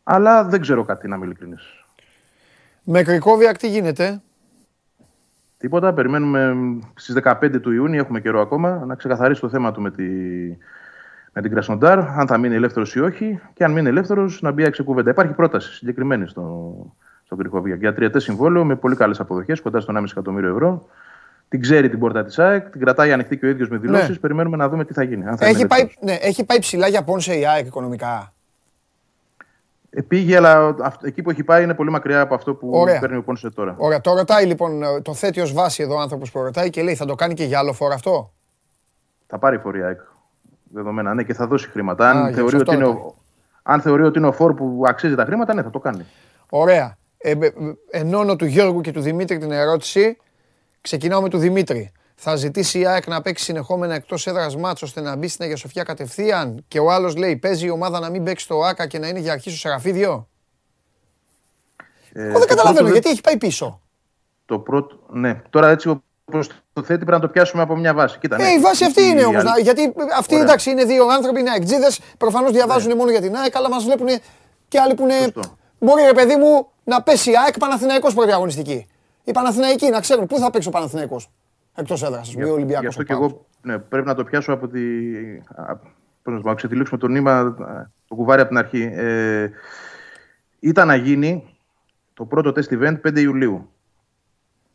Αλλά 0.02 0.44
δεν 0.44 0.60
ξέρω 0.60 0.84
κάτι 0.84 1.08
να 1.08 1.16
είμαι 1.16 1.24
ειλικρινής. 1.24 1.84
Με 2.82 3.02
Κρικόβιακ 3.02 3.58
τι 3.58 3.68
γίνεται; 3.68 4.22
Τίποτα. 5.58 5.92
Περιμένουμε 5.92 6.56
στις 6.94 7.14
15 7.24 7.60
του 7.62 7.72
Ιούνιου, 7.72 7.98
έχουμε 7.98 8.20
καιρό 8.20 8.40
ακόμα, 8.40 8.84
να 8.86 8.94
ξεκαθαρίσει 8.94 9.40
το 9.40 9.48
θέμα 9.48 9.72
του 9.72 9.80
με, 9.80 9.90
τη, 9.90 10.04
με 11.32 11.42
την 11.42 11.50
Κρασνοντάρ, 11.50 11.98
αν 11.98 12.26
θα 12.26 12.38
μείνει 12.38 12.54
ελεύθερος 12.54 12.94
ή 12.94 13.00
όχι. 13.00 13.40
Και 13.54 13.64
αν 13.64 13.72
μείνει 13.72 13.88
ελεύθερος, 13.88 14.42
να 14.42 14.50
μπει 14.50 14.64
έξω 14.64 14.84
κουβέντα. 14.84 15.10
Υπάρχει 15.10 15.32
πρόταση 15.32 15.74
συγκεκριμένη 15.74 16.28
στο, 16.28 16.74
στο 17.24 17.36
Κρικόβιακ 17.36 17.78
για 17.78 17.94
τριετές 17.94 18.22
συμβόλαιο 18.22 18.64
με 18.64 18.76
πολύ 18.76 18.96
καλές 18.96 19.20
αποδοχές, 19.20 19.60
κοντά 19.60 19.80
στο 19.80 19.94
1,5 19.96 20.04
εκατομμύριο 20.10 20.50
ευρώ. 20.50 20.88
Την 21.48 21.60
ξέρει 21.60 21.88
την 21.88 21.98
πόρτα 21.98 22.24
της 22.24 22.38
ΑΕΚ, 22.38 22.70
την 22.70 22.80
κρατάει 22.80 23.12
ανοιχτή 23.12 23.38
και 23.38 23.46
ο 23.46 23.48
ίδιος 23.48 23.68
με 23.68 23.76
δηλώσεις. 23.76 24.08
Ναι. 24.08 24.16
Περιμένουμε 24.16 24.56
να 24.56 24.68
δούμε 24.68 24.84
τι 24.84 24.92
θα 24.92 25.02
γίνει. 25.02 25.24
θα 25.36 25.46
έχει, 25.46 25.66
πάει, 25.66 25.88
ναι, 26.00 26.12
έχει 26.12 26.44
πάει 26.44 26.58
ψηλά 26.58 26.88
για 26.88 27.02
πόνσε 27.02 27.34
η 27.38 27.46
ΑΕΚ 27.46 27.66
οικονομικά. 27.66 28.32
Πήγε, 30.08 30.36
αλλά 30.36 30.74
εκεί 31.02 31.22
που 31.22 31.30
έχει 31.30 31.44
πάει 31.44 31.62
είναι 31.62 31.74
πολύ 31.74 31.90
μακριά 31.90 32.20
από 32.20 32.34
αυτό 32.34 32.54
που 32.54 32.70
Ωραία. 32.72 32.98
παίρνει 32.98 33.16
ο 33.16 33.22
Πόνσε 33.22 33.50
τώρα. 33.50 33.74
Ωραία. 33.78 34.00
Το 34.00 34.14
ρωτάει 34.14 34.46
λοιπόν, 34.46 34.82
το 35.02 35.14
θέτει 35.14 35.40
ως 35.40 35.52
βάση 35.52 35.82
εδώ 35.82 35.94
ο 35.94 36.00
άνθρωπος 36.00 36.30
που 36.30 36.42
ρωτάει 36.42 36.70
και 36.70 36.82
λέει: 36.82 36.94
Θα 36.94 37.04
το 37.04 37.14
κάνει 37.14 37.34
και 37.34 37.44
για 37.44 37.58
άλλο 37.58 37.72
φόρο 37.72 37.94
αυτό; 37.94 38.32
Θα 39.26 39.38
πάρει 39.38 39.58
φορεία 39.58 39.96
δεδομένα, 40.72 41.14
ναι, 41.14 41.22
και 41.22 41.34
θα 41.34 41.46
δώσει 41.46 41.68
χρήματα. 41.68 42.10
Αν, 42.10 42.34
θεωρεί, 42.34 42.56
ότι 42.56 42.74
είναι 42.74 42.86
ο, 42.86 43.14
αν 43.62 43.80
θεωρεί 43.80 44.02
ότι 44.02 44.18
είναι 44.18 44.26
ο 44.26 44.32
φόρ 44.32 44.54
που 44.54 44.82
αξίζει 44.86 45.14
τα 45.14 45.24
χρήματα, 45.24 45.54
ναι, 45.54 45.62
θα 45.62 45.70
το 45.70 45.78
κάνει. 45.78 46.04
Ωραία. 46.48 46.96
Ε, 47.18 47.30
ε, 47.30 47.50
ενώνω 47.90 48.36
του 48.36 48.44
Γιώργου 48.44 48.80
και 48.80 48.92
του 48.92 49.00
Δημήτρη 49.00 49.38
την 49.38 49.52
ερώτηση. 49.52 50.16
Ξεκινάω 50.80 51.22
με 51.22 51.28
του 51.28 51.38
Δημήτρη. 51.38 51.92
Θα 52.20 52.36
ζητήσει 52.36 52.78
η 52.78 52.86
ΑΕΚ 52.86 53.06
να 53.06 53.20
παίξει 53.20 53.44
συνεχόμενα 53.44 53.94
εκτός 53.94 54.26
έδρας 54.26 54.56
μάτσο 54.56 54.86
ώστε 54.86 55.00
να 55.00 55.16
μπει 55.16 55.28
στην 55.28 55.44
Αγία 55.44 55.56
Σοφιά 55.56 55.82
κατευθείαν. 55.82 56.64
Και 56.68 56.78
ο 56.78 56.90
άλλος 56.90 57.16
λέει: 57.16 57.36
Παίζει 57.36 57.66
η 57.66 57.70
ομάδα 57.70 58.00
να 58.00 58.10
μην 58.10 58.24
παίξει 58.24 58.48
το 58.48 58.60
ΑΚΑ 58.60 58.86
και 58.86 58.98
να 58.98 59.08
είναι 59.08 59.18
για 59.18 59.32
αρχή 59.32 59.50
στο 59.50 59.58
Σεραφίδιο. 59.58 60.28
Ε, 62.12 62.26
Εγώ 62.28 62.38
δεν 62.38 62.48
καταλαβαίνω 62.48 62.88
γιατί 62.88 63.08
έχει 63.08 63.20
πάει 63.20 63.36
πίσω. 63.36 63.80
Το 64.44 64.58
πρώτο. 64.58 64.98
Ναι, 65.10 65.42
τώρα 65.50 65.68
έτσι 65.68 65.88
όπως 66.24 66.50
το 66.72 66.82
θέτει 66.82 67.04
πρέπει 67.04 67.10
να 67.10 67.20
το 67.20 67.28
πιάσουμε 67.28 67.62
από 67.62 67.76
μια 67.76 67.94
βάση. 67.94 68.18
Κοίτα, 68.18 68.36
ναι. 68.36 68.44
Ε, 68.44 68.52
η 68.52 68.58
βάση 68.58 68.84
αυτή 68.84 69.02
είναι 69.02 69.24
όμως. 69.24 69.42
Γιατί 69.62 69.94
αυτοί 70.18 70.34
Ωραία. 70.34 70.46
εντάξει 70.46 70.70
είναι 70.70 70.84
δύο 70.84 71.06
άνθρωποι, 71.06 71.40
είναι 71.40 71.50
αεκτζίδε. 71.50 71.90
Προφανώς 72.18 72.52
διαβάζουν 72.52 72.88
ναι. 72.88 72.94
μόνο 72.94 73.10
για 73.10 73.20
την 73.20 73.36
ΑΕΚ, 73.36 73.56
αλλά 73.56 73.68
μας 73.68 73.84
βλέπουν 73.84 74.08
και 74.68 74.80
άλλοι 74.80 74.94
που 74.94 75.02
είναι. 75.02 75.32
Μπορεί 75.78 76.02
ρε 76.02 76.12
παιδί 76.12 76.36
μου 76.36 76.68
να 76.84 77.02
πέσει 77.02 77.30
η 77.30 77.34
ΑΕΚ 77.44 77.58
Παναθηναϊκός 77.58 78.14
πρώτη 78.14 78.32
αγωνιστική. 78.32 78.86
Η 79.24 79.32
Παναθηναϊκή 79.32 79.88
να 79.88 80.00
ξέρουν 80.00 80.26
πού 80.26 80.38
θα 80.38 80.50
παίξει 80.50 80.68
ο 80.68 80.70
Παναθηναϊκός. 80.70 81.30
Εκτός 81.78 82.02
έδρας, 82.02 82.20
ας 82.20 82.34
πούμε, 82.34 82.44
ο 82.44 82.52
Ολυμπιακός. 82.52 82.80
Γι' 82.80 82.86
αυτό 82.86 83.02
και 83.02 83.12
εγώ 83.12 83.46
ναι, 83.62 83.78
πρέπει 83.78 84.06
να 84.06 84.14
το 84.14 84.24
πιάσω 84.24 84.52
από 84.52 84.68
τη. 84.68 84.80
Πώς 86.22 86.42
να 86.42 86.54
ξετυλίξουμε 86.54 86.98
το 86.98 87.08
νήμα, 87.08 87.54
το 88.08 88.14
κουβάρι 88.14 88.40
από 88.40 88.48
την 88.48 88.58
αρχή. 88.58 88.90
Ε, 88.92 89.50
ήταν 90.58 90.86
να 90.86 90.94
γίνει 90.94 91.56
το 92.14 92.24
πρώτο 92.24 92.52
test 92.56 92.78
event 92.78 93.00
5 93.06 93.18
Ιουλίου. 93.18 93.70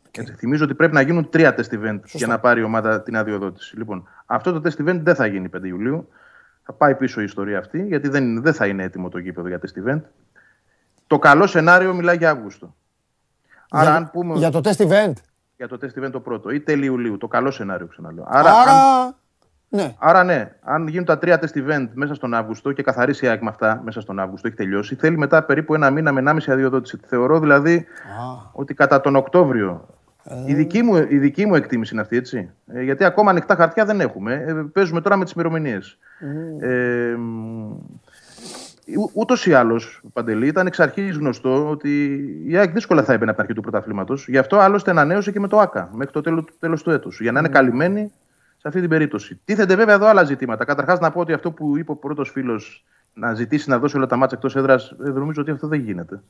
Okay. 0.06 0.20
Έτσι, 0.20 0.34
θυμίζω 0.34 0.64
ότι 0.64 0.74
πρέπει 0.74 0.94
να 0.94 1.00
γίνουν 1.00 1.28
τρία 1.28 1.54
test 1.58 1.74
event 1.74 2.00
για 2.02 2.26
να 2.26 2.38
πάρει 2.38 2.60
η 2.60 2.64
ομάδα 2.64 3.02
την 3.02 3.16
αδειοδότηση. 3.16 3.76
Λοιπόν, 3.76 4.08
αυτό 4.26 4.60
το 4.60 4.60
test 4.64 4.88
event 4.88 5.00
δεν 5.02 5.14
θα 5.14 5.26
γίνει 5.26 5.48
5 5.56 5.64
Ιουλίου. 5.64 6.08
Θα 6.62 6.72
πάει 6.72 6.94
πίσω 6.94 7.20
η 7.20 7.24
ιστορία 7.24 7.58
αυτή, 7.58 7.86
γιατί 7.86 8.08
δεν, 8.08 8.42
δεν 8.42 8.54
θα 8.54 8.66
είναι 8.66 8.82
έτοιμο 8.82 9.08
το 9.08 9.18
γήπεδο 9.18 9.48
για 9.48 9.60
test 9.60 9.88
event. 9.88 10.00
Το 11.06 11.18
καλό 11.18 11.46
σενάριο 11.46 11.94
μιλάει 11.94 12.16
για 12.16 12.30
Αύγουστο. 12.30 12.74
Άρα, 13.70 13.84
για, 13.84 13.94
αν 13.94 14.10
πούμε... 14.10 14.34
για 14.38 14.50
το 14.50 14.60
test 14.64 14.88
event; 14.88 15.12
Για 15.66 15.78
το 15.78 15.78
τεστ 15.78 15.98
event 15.98 16.10
το 16.10 16.20
πρώτο 16.20 16.50
ή 16.50 16.60
τέλη 16.60 16.84
Ιουλίου. 16.84 17.16
Το 17.16 17.28
καλό 17.28 17.50
σενάριο 17.50 17.86
ξαναλέω. 17.86 18.24
Άρα, 18.28 18.50
Άρα... 18.52 18.72
Αν... 18.72 19.14
Ναι. 19.68 19.94
Άρα 19.98 20.24
ναι, 20.24 20.50
αν 20.60 20.86
γίνουν 20.86 21.04
τα 21.04 21.18
τρία 21.18 21.40
test 21.40 21.58
event 21.58 21.88
μέσα 21.92 22.14
στον 22.14 22.34
Αύγουστο 22.34 22.72
και 22.72 22.82
καθαρίσει 22.82 23.24
η 23.24 23.28
ΑΕΚ 23.28 23.42
με 23.42 23.48
αυτά 23.48 23.80
μέσα 23.84 24.00
στον 24.00 24.18
Αύγουστο, 24.18 24.46
έχει 24.46 24.56
τελειώσει, 24.56 24.94
θέλει 24.94 25.18
μετά 25.18 25.42
περίπου 25.42 25.74
ένα 25.74 25.90
μήνα 25.90 26.12
με 26.12 26.22
1,5 26.26 26.36
αδειοδότηση. 26.46 27.00
Θεωρώ 27.06 27.40
δηλαδή 27.40 27.86
ότι 28.52 28.74
κατά 28.74 29.00
τον 29.00 29.16
Οκτώβριο. 29.16 29.86
Ε... 30.24 30.34
Η, 30.46 30.54
δική 30.54 30.82
μου, 30.82 30.96
η 30.96 31.18
δική 31.18 31.46
μου 31.46 31.54
εκτίμηση 31.54 31.92
είναι 31.92 32.02
αυτή, 32.02 32.16
έτσι. 32.16 32.50
Ε, 32.66 32.82
γιατί 32.82 33.04
ακόμα 33.04 33.30
ανοιχτά 33.30 33.54
χαρτιά 33.54 33.84
δεν 33.84 34.00
έχουμε. 34.00 34.44
Ε, 34.46 34.52
παίζουμε 34.72 35.00
τώρα 35.00 35.16
με 35.16 35.24
τις 35.24 35.32
ημερομηνίες. 35.32 35.98
Mm. 36.20 36.62
Ε, 36.62 37.16
Ούτως 39.12 39.46
ή 39.46 39.54
άλλως, 39.54 40.00
Παντελή, 40.12 40.46
ήταν 40.46 40.66
εξ 40.66 40.80
αρχής 40.80 41.16
γνωστό 41.16 41.70
ότι 41.70 42.14
η 42.46 42.56
ΑΕΚ 42.56 42.72
δύσκολα 42.72 43.02
θα 43.02 43.12
έμπαινε 43.12 43.30
από 43.30 43.40
την 43.40 43.42
αρχή 43.42 43.54
του 43.54 43.70
πρωταθλήματος. 43.70 44.28
Γι' 44.28 44.38
αυτό 44.38 44.56
άλλωστε 44.56 44.90
ανανέωσε 44.90 45.32
και 45.32 45.40
με 45.40 45.48
το 45.48 45.58
ΑΚΑ 45.58 45.90
μέχρι 45.92 46.12
το 46.12 46.20
τέλος 46.20 46.44
τέλος 46.58 46.82
του 46.82 46.90
έτους. 46.90 47.20
Για 47.20 47.32
να 47.32 47.38
είναι 47.38 47.48
mm. 47.48 47.52
καλυμμένη 47.52 48.12
σε 48.56 48.68
αυτή 48.68 48.80
την 48.80 48.88
περίπτωση. 48.88 49.40
Τίθενται 49.44 49.74
βέβαια 49.74 49.94
εδώ 49.94 50.06
άλλα 50.06 50.24
ζητήματα. 50.24 50.64
Καταρχάς, 50.64 51.00
να 51.00 51.10
πω 51.10 51.20
ότι 51.20 51.32
αυτό 51.32 51.50
που 51.50 51.76
είπε 51.78 51.90
ο 51.90 51.96
πρώτος 51.96 52.30
φίλος 52.30 52.84
να 53.14 53.34
ζητήσει 53.34 53.70
να 53.70 53.78
δώσει 53.78 53.96
όλα 53.96 54.06
τα 54.06 54.16
μάτια 54.16 54.36
εκτός 54.36 54.56
έδρας, 54.56 54.94
ε, 55.04 55.08
νομίζω 55.08 55.40
ότι 55.40 55.50
αυτό 55.50 55.66
δεν 55.66 55.80
γίνεται. 55.80 56.22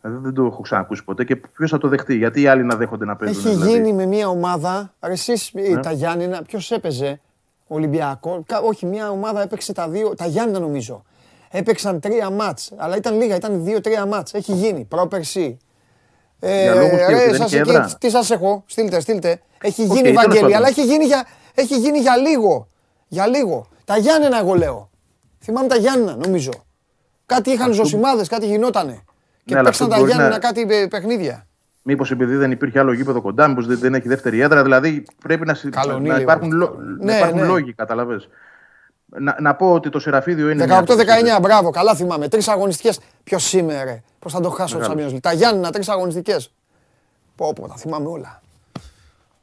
Δηλαδή 0.00 0.24
δεν 0.24 0.34
το 0.34 0.44
έχω 0.44 0.62
ξανακούσει 0.62 1.04
ποτέ 1.04 1.24
και 1.24 1.36
ποιος 1.36 1.70
θα 1.70 1.78
το 1.78 1.88
δεχτεί. 1.88 2.16
Γιατί 2.16 2.40
οι 2.40 2.46
άλλοι 2.46 2.62
να 2.62 2.76
δέχονται 2.76 3.04
να 3.04 3.16
παίζουν. 3.16 3.46
Έχει 3.46 3.54
δηλαδή; 3.54 3.70
γίνει 3.70 3.92
με 3.92 4.06
μια 4.06 4.28
ομάδα. 4.28 4.94
Εσείς 5.00 5.50
ναι. 5.54 5.80
τα 5.80 5.92
Γιάννη, 5.92 6.28
ποιος 6.46 6.70
έπαιζε. 6.70 7.20
Ολυμπιακό. 7.66 8.44
Όχι, 8.62 8.86
μια 8.86 9.10
ομάδα 9.10 9.42
έπαιξε 9.42 9.72
τα 9.72 9.88
δύο. 9.88 10.14
Τα 10.14 10.26
Γιάννη 10.26 10.58
νομίζω. 10.58 11.04
Έπαιξαν 11.56 12.00
τρία 12.00 12.30
μάτς, 12.30 12.72
αλλά 12.76 12.96
ήταν 12.96 13.20
λίγα, 13.20 13.34
ήταν 13.34 13.64
δύο-τρία 13.64 14.06
μάτς. 14.06 14.34
Έχει 14.34 14.52
γίνει, 14.52 14.84
πρόπερση. 14.84 15.58
Ε, 16.40 16.62
για 16.62 16.74
λόγους 16.74 16.98
ρε, 17.08 17.34
σας, 17.34 17.50
και, 17.50 17.62
τι 17.98 18.10
σας 18.10 18.30
έχω, 18.30 18.64
στείλτε, 18.66 19.00
στείλτε. 19.00 19.40
Έχει 19.60 19.84
γίνει, 19.84 20.12
Βαγγέλη, 20.12 20.54
αλλά 20.54 20.68
έχει 20.68 20.84
γίνει, 20.84 21.04
για, 21.04 21.26
έχει 21.54 21.78
γίνει 21.78 21.98
για 21.98 22.16
λίγο. 22.16 22.68
Για 23.08 23.26
λίγο. 23.26 23.66
Τα 23.84 23.96
Γιάννενα 23.96 24.38
εγώ 24.38 24.54
λέω. 24.54 24.90
Θυμάμαι 25.40 25.68
τα 25.68 25.76
Γιάννενα 25.76 26.16
νομίζω. 26.16 26.52
Κάτι 27.26 27.50
είχαν 27.50 27.70
Αυτό... 27.70 27.82
ζωσιμάδες, 27.82 28.28
κάτι 28.28 28.46
γινότανε. 28.46 29.04
Και 29.44 29.54
ναι, 29.54 29.62
παίξαν 29.62 29.88
τα 29.88 29.96
Γιάννενα 29.96 30.28
να... 30.28 30.38
κάτι 30.38 30.88
παιχνίδια. 30.90 31.46
Μήπως 31.82 32.10
επειδή 32.10 32.36
δεν 32.36 32.50
υπήρχε 32.50 32.78
άλλο 32.78 32.92
γήπεδο 32.92 33.20
κοντά, 33.20 33.48
μήπως 33.48 33.66
δεν 33.66 33.94
έχει 33.94 34.08
δεύτερη 34.08 34.40
έδρα. 34.40 34.62
Δηλαδή 34.62 35.04
πρέπει 35.22 35.46
να, 35.46 35.56
να 36.00 36.20
υπάρχουν, 36.20 36.52
λό... 36.52 36.76
ναι, 37.00 37.16
υπάρχουν 37.16 37.40
ναι. 37.40 37.46
λόγοι, 37.46 37.72
καταλαβες. 37.72 38.28
Να, 39.18 39.36
να 39.40 39.54
πω 39.54 39.72
ότι 39.72 39.88
το 39.88 39.98
Σεραφίδιο 39.98 40.50
είναι. 40.50 40.66
18-19, 40.68 41.40
μπράβο, 41.40 41.70
καλά 41.70 41.94
θυμάμαι. 41.94 42.28
Τρεις 42.28 42.48
αγωνιστικές. 42.48 43.00
Ποιος 43.24 43.44
σήμερα, 43.44 44.02
Πώς 44.18 44.32
θα 44.32 44.40
το 44.40 44.50
χάσω 44.50 44.78
το 44.78 44.90
Champions 44.90 45.16
Τα 45.20 45.32
Γιάννηνα, 45.32 45.70
τρεις 45.70 45.88
αγωνιστικές. 45.88 46.52
Πω, 47.36 47.52
πω, 47.52 47.68
τα 47.68 47.74
θυμάμαι 47.76 48.08
όλα. 48.08 48.42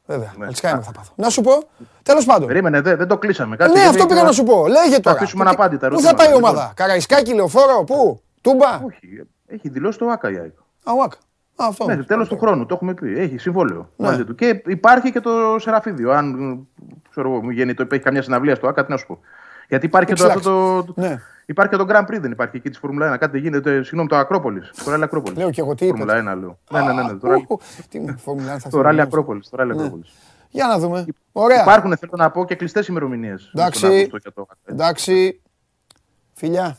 Βέβαια, 0.06 0.32
ναι. 0.38 0.52
θα 0.54 0.92
πάθω. 0.94 1.12
Να 1.14 1.28
σου 1.28 1.40
πω, 1.40 1.62
τέλος 2.02 2.24
πάντων. 2.24 2.46
Περίμενε, 2.46 2.80
δεν, 2.80 2.96
δεν 2.96 3.08
το 3.08 3.18
κλείσαμε. 3.18 3.56
Κάτι 3.56 3.72
ναι, 3.78 3.84
αυτό 3.84 4.06
πήγα 4.06 4.22
να 4.22 4.32
σου 4.32 4.44
πω. 4.44 4.66
Λέγε 4.66 5.00
τώρα. 5.00 5.00
Θα 5.02 5.10
αφήσουμε 5.10 5.44
αναπάντητα. 5.44 5.88
Πού 5.88 6.00
θα 6.00 6.14
πάει 6.14 6.30
η 6.30 6.34
ομάδα, 6.34 6.72
Καραϊσκάκι, 6.76 7.34
λεωφόρο, 7.34 7.84
πού, 7.84 8.20
Τούμπα; 8.40 8.80
Όχι, 8.84 9.26
έχει 9.46 9.68
δηλώσει 9.68 9.98
το 9.98 10.06
ΑΚΑ 10.06 10.30
για 10.30 10.40
Α, 10.84 10.92
ο 10.92 11.02
ΑΚΑ. 11.02 11.16
Αυτό. 11.56 11.86
Μέχρι 11.86 12.04
τέλος 12.04 12.28
του 12.28 12.38
χρόνου, 12.38 12.66
το 12.66 12.74
έχουμε 12.74 12.94
πει. 12.94 13.18
Έχει 13.18 13.38
συμβόλαιο 13.38 13.88
ναι. 13.96 14.06
μαζί 14.06 14.24
του. 14.24 14.34
Και 14.34 14.62
υπάρχει 14.66 15.12
και 15.12 15.20
το 15.20 15.30
Σεραφίδιο. 15.58 16.10
Αν 16.12 16.58
ξέρω, 17.10 17.30
μου 17.30 17.50
γίνει 17.50 17.74
το 17.74 17.86
έχει 17.90 18.02
καμιά 18.02 18.22
συναυλία 18.22 18.54
στο 18.54 18.68
ΑΚΑ, 18.68 18.84
τι 18.84 18.90
να 18.90 18.96
σου 18.96 19.06
πω. 19.06 19.18
Γιατί 19.72 19.86
υπάρχει 19.86 20.12
και, 20.12 20.22
το, 20.22 20.84
το, 20.84 20.92
ναι. 21.00 21.20
υπάρχει 21.46 21.76
και 21.76 21.84
το 21.84 21.86
Grand 21.88 22.02
Prix, 22.02 22.20
δεν 22.20 22.30
υπάρχει 22.30 22.56
εκεί 22.56 22.68
της 22.68 22.78
Φόρμουλα 22.78 23.14
1. 23.14 23.18
Κάτι 23.18 23.32
δεν 23.32 23.40
γίνεται. 23.40 23.82
Συγγνώμη, 23.82 24.08
το 24.08 24.16
Ακρόπολης. 24.16 24.70
Το 24.84 24.90
Ράλι 24.90 25.04
Ακρόπολης. 25.04 25.38
Λέω 25.38 25.50
και 25.50 25.60
εγώ 25.60 25.74
τι 25.74 25.86
είπα. 25.86 25.96
Φόρμουλα 25.96 26.34
1 26.34 26.38
λέω. 26.38 26.58
Ναι, 26.70 26.80
ναι, 26.80 26.92
ναι. 26.92 27.02
ναι 27.02 27.18
το 27.18 27.58
Φόρμουλα 28.16 28.56
1 28.56 28.58
θα 28.58 28.68
Το 28.68 28.80
Ράλι 28.80 29.00
Ακρόπολης. 29.00 29.48
Το 29.48 29.56
Ράλι 29.56 29.72
Ακρόπολης. 29.72 30.12
Για 30.48 30.66
να 30.66 30.78
δούμε. 30.78 31.04
Ωραία. 31.32 31.62
Υπάρχουν, 31.62 31.96
θέλω 31.96 32.12
να 32.16 32.30
πω, 32.30 32.44
και 32.44 32.54
κλειστές 32.54 32.86
ημερομηνίες. 32.86 33.50
Εντάξει. 33.54 34.10
Εντάξει. 34.64 35.40
Φιλιά. 36.32 36.78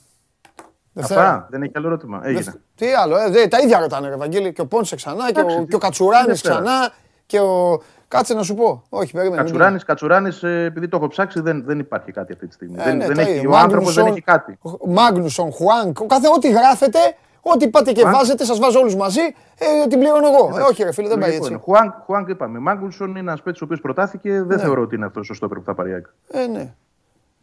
Αυτά, 0.95 1.47
δεν 1.49 1.61
έχει 1.61 1.71
άλλο 1.75 1.87
ερώτημα. 1.87 2.21
Έγινε. 2.23 2.53
Τι 2.75 2.93
άλλο, 2.93 3.17
ε, 3.17 3.47
τα 3.47 3.59
ίδια 3.59 3.79
ρωτάνε, 3.79 4.07
Ευαγγέλη. 4.07 4.53
Και 4.53 4.61
ο 4.61 4.67
Πόνσε 4.67 4.95
ξανά 4.95 5.31
και 5.31 5.39
ο, 5.39 5.65
και 5.65 5.75
ο 5.75 5.79
Κατσουράνης 5.79 6.41
ξανά 6.41 6.91
και 7.25 7.39
ο, 7.39 7.81
Κάτσε 8.13 8.33
να 8.33 8.43
σου 8.43 8.55
πω. 8.55 8.83
Όχι, 8.89 9.11
περίμενε. 9.11 9.41
Κατσουράνης, 9.41 9.83
Κατσουράνης, 9.83 10.43
ε, 10.43 10.63
επειδή 10.63 10.87
το 10.87 10.97
έχω 10.97 11.07
ψάξει, 11.07 11.39
δεν, 11.39 11.63
δεν 11.65 11.79
υπάρχει 11.79 12.11
κάτι 12.11 12.33
αυτή 12.33 12.47
τη 12.47 12.53
στιγμή. 12.53 12.75
Ε, 12.79 12.83
δεν, 12.83 12.97
ναι, 12.97 13.05
δεν 13.05 13.17
έχει, 13.17 13.47
ο 13.47 13.55
άνθρωπος 13.55 13.93
δεν 13.93 14.05
έχει 14.05 14.21
κάτι. 14.21 14.57
Μάγνουσον, 14.87 15.51
Χουάνκ, 15.51 15.97
κάθε 16.07 16.27
ό,τι 16.35 16.49
γράφετε, 16.51 16.99
ό,τι 17.41 17.69
πάτε 17.69 17.91
και 17.91 18.03
βάζετε, 18.03 18.45
σας 18.45 18.59
βάζω 18.59 18.79
όλους 18.79 18.95
μαζί, 18.95 19.21
ε, 19.57 19.87
την 19.87 19.99
πληρώνω 19.99 20.27
εγώ. 20.27 20.57
Ε, 20.57 20.61
όχι, 20.61 20.83
ρε 20.83 20.91
φίλε, 20.91 21.07
δεν 21.07 21.19
πάει 21.19 21.35
έτσι. 21.35 21.59
Χουάνκ, 21.63 21.93
Χουάνκ 22.05 22.29
είπαμε. 22.29 22.59
Μάγνουσον 22.59 23.09
είναι 23.09 23.19
ένας 23.19 23.41
παίκτης 23.41 23.61
ο 23.61 23.65
οποίος 23.65 23.81
προτάθηκε, 23.81 24.29
δεν 24.29 24.57
ναι. 24.57 24.63
θεωρώ 24.63 24.81
ότι 24.81 24.95
είναι 24.95 25.05
αυτός 25.05 25.25
σωστό 25.25 25.47
που 25.47 25.61
θα 25.65 25.73
πάρει 25.73 26.03
Ε, 26.27 26.47
ναι. 26.47 26.73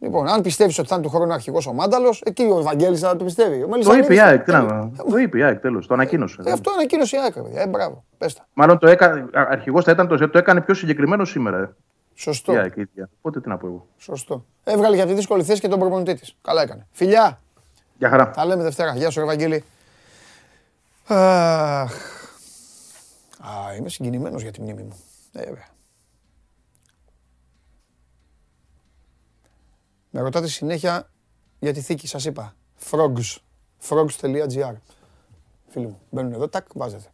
Λοιπόν, 0.03 0.27
αν 0.27 0.41
πιστεύεις 0.41 0.79
ότι 0.79 0.87
θα 0.87 0.95
είναι 0.95 1.03
του 1.03 1.09
χρόνου 1.09 1.33
αρχηγός 1.33 1.67
ο 1.67 1.73
Μάνταλος, 1.73 2.21
εκεί 2.25 2.43
ο 2.43 2.61
Βαγγέλη 2.61 2.97
θα 2.97 3.15
το 3.15 3.23
πιστεύει. 3.23 3.65
το 3.83 3.93
είπε 3.93 4.13
η 4.13 4.19
ΑΕΚ, 4.19 4.45
το 5.09 5.17
είπε 5.21 5.37
η 5.37 5.43
ΑΕΚ 5.43 5.59
τέλος, 5.59 5.87
το 5.87 5.93
ανακοίνωσε. 5.93 6.41
Ε, 6.45 6.51
αυτό 6.51 6.71
ανακοίνωσε 6.71 7.15
η 7.15 7.19
ΑΕΚ, 7.19 7.35
Ε, 7.55 7.67
μπράβο, 7.67 8.03
πέστα. 8.17 8.47
Μάλλον 8.53 8.77
το 8.79 8.87
έκανε, 8.87 9.25
αρχηγός 9.33 9.83
θα 9.83 9.91
ήταν 9.91 10.07
το, 10.07 10.29
το 10.29 10.37
έκανε 10.37 10.61
πιο 10.61 10.73
συγκεκριμένο 10.73 11.25
σήμερα. 11.25 11.75
Σωστό. 12.13 12.53
Η 12.53 12.57
ΑΕΚ 12.57 12.75
ίδια. 12.75 13.09
Οπότε 13.17 13.41
τι 13.41 13.49
να 13.49 13.57
πω 13.57 13.67
εγώ. 13.67 13.87
Σωστό. 13.97 14.45
Έβγαλε 14.63 14.95
για 14.95 15.05
τη 15.05 15.13
δύσκολη 15.13 15.43
θέση 15.43 15.61
και 15.61 15.67
τον 15.67 15.79
προπονητή 15.79 16.13
της. 16.15 16.35
Καλά 16.41 16.61
έκανε. 16.61 16.87
Φιλιά! 16.91 17.41
Γεια 17.97 18.09
χαρά. 18.09 18.29
Τα 18.31 18.45
λέμε 18.45 18.63
Δευτέρα. 18.63 18.95
Γεια 18.95 19.09
σου, 19.09 19.19
Ευαγγέλη. 19.21 19.63
Αχ. 21.07 21.91
Α, 23.39 23.75
είμαι 23.77 23.89
συγκινημένος 23.89 24.41
για 24.41 24.51
τη 24.51 24.61
μνήμη 24.61 24.81
μου. 24.81 24.95
Ε, 25.33 25.51
Με 30.13 30.21
ρωτάτε 30.21 30.47
συνέχεια 30.47 31.09
για 31.59 31.73
τη 31.73 31.81
θήκη, 31.81 32.07
σας 32.07 32.25
είπα. 32.25 32.55
Frogs. 32.89 33.37
Frogs.gr 33.89 34.73
Φίλοι 35.67 35.85
μου, 35.85 36.01
μπαίνουν 36.09 36.33
εδώ, 36.33 36.49
τάκ, 36.49 36.67
βάζετε. 36.73 37.11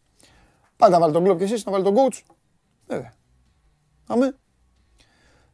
Πάτε 0.76 0.92
να 0.92 0.98
βάλετε 0.98 1.18
τον 1.18 1.26
κλόπ 1.26 1.38
και 1.38 1.44
εσείς, 1.44 1.64
να 1.64 1.72
βάλετε 1.72 1.90
τον 1.90 2.04
coach. 2.04 2.20
Βέβαια. 2.86 3.12
Πάμε. 4.06 4.36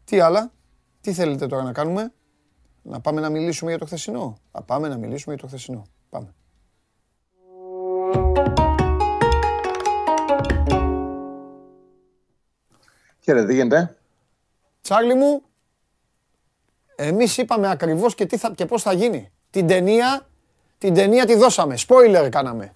Τι 0.04 0.20
άλλα, 0.20 0.52
τι 1.00 1.12
θέλετε 1.12 1.46
τώρα 1.46 1.62
να 1.62 1.72
κάνουμε; 1.72 2.12
Να 2.82 3.00
πάμε 3.00 3.20
να 3.20 3.30
μιλήσουμε 3.30 3.70
για 3.70 3.78
το 3.78 3.86
χθεσινό; 3.86 4.38
Να 4.52 4.62
πάμε 4.62 4.88
να 4.88 4.96
μιλήσουμε 4.96 5.34
για 5.34 5.42
το 5.42 5.48
χθεσινό. 5.48 5.86
Πάμε. 6.08 6.34
Χαίρετε, 13.20 13.46
τι 13.46 13.54
γίνεται; 13.54 13.96
Τσάρλι 14.80 15.14
μου, 15.14 15.42
εμείς 16.96 17.36
είπαμε 17.36 17.70
ακριβώς 17.70 18.14
και, 18.14 18.26
τι 18.26 18.36
θα, 18.36 18.52
και 18.54 18.66
πώς 18.66 18.82
θα 18.82 18.92
γίνει. 18.92 19.30
Την 19.50 19.66
ταινία, 19.66 20.26
την 20.78 20.94
ταινία 20.94 21.26
τη 21.26 21.34
δώσαμε. 21.34 21.74
Spoiler 21.88 22.28
κάναμε. 22.30 22.74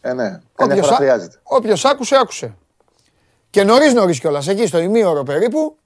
Ε, 0.00 0.12
ναι. 0.12 0.40
Καμιά 0.54 0.82
φορά 0.82 0.96
χρειάζεται. 0.96 1.40
Όποιος 1.42 1.84
άκουσε, 1.84 2.16
άκουσε. 2.16 2.54
Και 3.50 3.64
νωρίς 3.64 3.94
νωρίς 3.94 4.20
κιόλας, 4.20 4.48
εκεί 4.48 4.66
στο 4.66 4.78
ημίωρο 4.78 5.22
περίπου. 5.22 5.76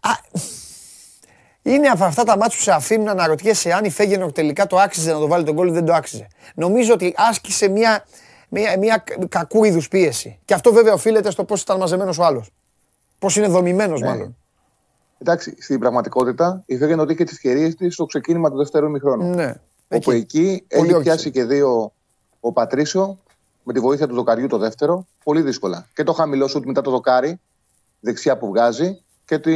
Α, 0.00 0.10
είναι 1.62 1.88
από 1.88 2.04
αυτά 2.04 2.24
τα 2.24 2.36
μάτια 2.36 2.56
που 2.56 2.62
σε 2.62 2.72
αφήνουν 2.72 3.04
να 3.04 3.10
αναρωτιέσαι 3.10 3.72
αν 3.72 3.84
η 3.84 3.90
Φέγενορ 3.90 4.32
τελικά 4.32 4.66
το 4.66 4.78
άξιζε 4.78 5.12
να 5.12 5.18
το 5.18 5.26
βάλει 5.26 5.44
τον 5.44 5.54
κόλλο 5.54 5.70
ή 5.70 5.72
δεν 5.72 5.84
το 5.84 5.92
άξιζε. 5.92 6.26
Νομίζω 6.54 6.92
ότι 6.92 7.14
άσκησε 7.16 7.68
μια, 7.68 8.04
μια, 8.48 8.78
μια 8.78 9.04
κακού 9.28 9.64
είδους 9.64 9.88
πίεση. 9.88 10.38
Και 10.44 10.54
αυτό 10.54 10.72
βέβαια 10.72 10.92
οφείλεται 10.92 11.30
στο 11.30 11.44
πώς 11.44 11.62
ήταν 11.62 11.78
μαζεμένος 11.78 12.18
ο 12.18 12.24
άλλος. 12.24 12.50
Πώς 13.22 13.36
είναι 13.36 13.46
δομημένος 13.46 14.00
Ναι. 14.00 14.06
μάλλον. 14.08 14.36
Εντάξει, 15.18 15.56
στην 15.60 15.78
πραγματικότητα 15.78 16.62
η 16.66 16.76
Φέγενορ 16.76 17.10
είχε 17.10 17.24
τις 17.24 17.32
ευκαιρίε 17.32 17.74
της 17.74 17.94
στο 17.94 18.04
ξεκίνημα 18.04 18.50
του 18.50 18.56
δεύτερου 18.56 18.86
ημιχρόνου. 18.86 19.34
Ναι. 19.34 19.54
Όπου 19.88 20.10
εκεί 20.10 20.64
Πολύ 20.68 20.84
έχει 20.86 20.94
όχι. 20.94 21.02
πιάσει 21.02 21.30
και 21.30 21.44
δύο 21.44 21.92
ο 22.40 22.52
Πατρίσιο 22.52 23.18
με 23.62 23.72
τη 23.72 23.80
βοήθεια 23.80 24.06
του 24.08 24.14
δοκαριού 24.14 24.46
το 24.46 24.58
δεύτερο. 24.58 25.06
Πολύ 25.24 25.42
δύσκολα. 25.42 25.86
Και 25.94 26.02
το 26.02 26.12
χαμηλό 26.12 26.48
σουτ 26.48 26.64
μετά 26.66 26.80
το 26.80 26.90
δοκάρι, 26.90 27.40
δεξιά 28.00 28.38
που 28.38 28.46
βγάζει, 28.46 29.02
και 29.24 29.38
το 29.38 29.50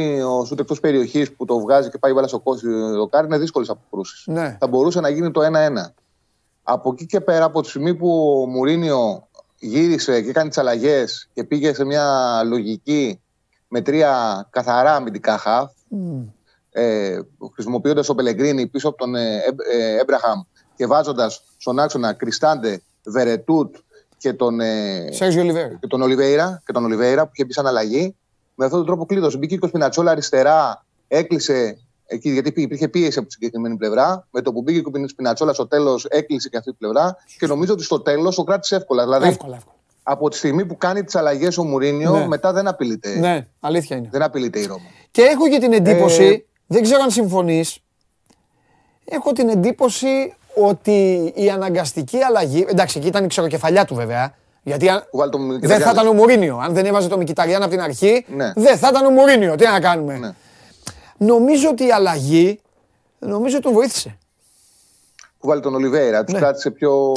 σουτ 0.45 0.59
εκτός 0.59 0.79
περιοχής 0.79 1.31
που 1.31 1.45
το 1.45 1.59
βγάζει 1.59 1.89
και 1.89 1.97
πάει 1.97 2.13
βάλα 2.13 2.27
στο 2.27 2.39
κόσι 2.39 2.65
το 2.65 2.95
δοκάρι 2.97 3.25
είναι 3.25 3.37
δύσκολες 3.37 3.69
αποκρούσεις. 3.69 4.23
Ναι. 4.27 4.57
Θα 4.59 4.67
μπορούσε 4.67 4.99
να 4.99 5.09
γίνει 5.09 5.31
το 5.31 5.41
1-1. 5.41 5.93
Από 6.63 6.89
εκεί 6.93 7.05
και 7.05 7.21
πέρα, 7.21 7.45
από 7.45 7.61
τη 7.61 7.69
στιγμή 7.69 7.95
που 7.95 8.41
ο 8.41 8.45
Μουρίνιο 8.47 9.27
γύρισε 9.59 10.21
και 10.21 10.29
έκανε 10.29 10.49
τις 10.49 10.57
αλλαγές 10.57 11.29
και 11.33 11.43
πήγε 11.43 11.73
σε 11.73 11.85
μια 11.85 12.41
λογική 12.45 13.21
με 13.67 13.81
τρία 13.81 14.47
καθαρά 14.49 14.95
αμυντικά 14.95 15.37
χαφ, 15.37 15.71
ε, 16.69 17.19
χρησιμοποιώντας 17.53 18.05
τον 18.05 18.15
Πελεγκρίνη 18.15 18.67
πίσω 18.67 18.87
από 18.87 18.97
τον 18.97 19.15
ε, 19.15 19.35
Εμ- 19.45 19.59
ε, 19.73 19.99
Έμπραχαμ 19.99 20.41
και 20.75 20.85
βάζοντας 20.87 21.43
στον 21.57 21.79
άξονα 21.79 22.13
Κριστάντε, 22.13 22.81
Βερετούτ 23.05 23.75
και 24.17 24.33
τον, 24.33 24.59
ε, 24.59 25.07
Σέργιο 25.11 25.43
Λιβέρ. 25.43 25.79
και 25.79 25.87
τον 25.87 26.01
Ολιβέηρα, 26.01 26.61
και 26.65 26.71
τον 26.71 26.83
Ολιβέηρα 26.85 27.23
που 27.25 27.31
είχε 27.33 27.45
μπει 27.45 27.53
σαν 27.53 27.67
αλλαγή. 27.67 28.15
Με 28.55 28.65
αυτόν 28.65 28.79
τον 28.79 28.87
τρόπο 28.87 29.05
κλείδωσε. 29.05 29.37
Μπήκε 29.37 29.57
και 29.57 29.65
ο 29.65 29.67
Σπινατσόλα 29.67 30.11
αριστερά, 30.11 30.85
έκλεισε 31.07 31.77
εκεί, 32.05 32.29
γιατί 32.29 32.47
υπήρχε- 32.49 32.65
υπήρχε 32.65 32.87
πίεση 32.87 33.17
από 33.19 33.27
τη 33.27 33.33
συγκεκριμένη 33.33 33.75
πλευρά. 33.77 34.27
Με 34.31 34.41
το 34.41 34.51
που 34.53 34.61
μπήκε 34.61 34.81
και 34.81 34.89
ο 35.03 35.07
Σπινατσόλα 35.07 35.53
στο 35.53 35.67
τέλος, 35.67 36.05
έκλεισε 36.05 36.49
και 36.49 36.57
αυτή 36.57 36.71
τη 36.71 36.77
πλευρά. 36.77 37.15
Και 37.39 37.47
νομίζω 37.47 37.73
ότι 37.73 37.83
στο 37.83 37.99
τέλος 38.01 38.35
το 38.35 38.43
κράτησε 38.43 38.75
εύκολα. 38.75 39.03
Δηλαδή, 39.03 39.27
Εύκολα, 39.27 39.55
εύκολα. 39.55 39.75
Από 40.09 40.29
τη 40.29 40.37
στιγμή 40.37 40.65
που 40.65 40.77
κάνει 40.77 41.03
τις 41.03 41.15
αλλαγές 41.15 41.57
ο 41.57 41.63
Μουρίνιο, 41.63 42.11
Ναι. 42.11 42.27
μετά 42.27 42.53
δεν 42.53 42.67
απειλείται, 42.67 43.09
Ναι, 43.19 43.47
αλήθεια 43.59 43.95
είναι. 43.97 44.07
δεν 44.11 44.21
απειλείται 44.21 44.59
η 44.59 44.65
Ρώμα. 44.65 44.81
Και 45.11 45.21
έχω 45.21 45.49
και 45.49 45.59
την 45.59 45.73
εντύπωση, 45.73 46.23
Ε, 46.23 46.37
δεν 46.67 46.81
ξέρω 46.83 47.01
αν 47.01 47.09
συμφωνείς, 47.11 47.77
έχω 49.05 49.31
την 49.31 49.49
εντύπωση 49.49 50.33
ότι 50.55 51.31
η 51.35 51.49
αναγκαστική 51.49 52.17
αλλαγή, 52.23 52.65
εντάξει 52.69 52.97
εκεί 52.97 53.07
ήταν 53.07 53.23
η 53.23 53.27
ξεροκεφαλιά 53.27 53.85
του 53.85 53.95
βέβαια, 53.95 54.35
γιατί 54.63 54.89
αν- 54.89 55.07
Που 55.11 55.17
βάλει 55.17 55.31
το 55.31 55.37
δεν 55.37 55.47
θα 55.47 55.53
Μικηταριάννη. 55.53 55.91
ήταν 55.93 56.07
ο 56.07 56.13
Μουρίνιο. 56.13 56.57
Αν 56.57 56.73
δεν 56.73 56.85
έβαζε 56.85 57.07
το 57.07 57.17
Μικηταριάν 57.17 57.61
από 57.61 57.71
την 57.71 57.81
αρχή, 57.81 58.25
Ναι. 58.35 58.51
δεν 58.55 58.77
θα 58.77 58.87
ήταν 58.87 59.05
ο 59.05 59.09
Μουρίνιο. 59.09 59.55
Τι 59.55 59.65
να 59.65 59.79
κάνουμε. 59.79 60.17
Ναι. 60.17 60.31
Νομίζω 61.17 61.69
ότι 61.69 61.85
η 61.85 61.91
αλλαγή, 61.91 62.59
νομίζω 63.19 63.59
τον 63.59 63.73
βοήθησε. 63.73 64.17
Που 65.39 65.47
βάλει 65.47 65.61
τον 65.61 65.75
Ολιβέηρα, 65.75 66.23
τους 66.23 66.33
Ναι. 66.33 66.39
κράτησε 66.39 66.71
πιο 66.71 67.13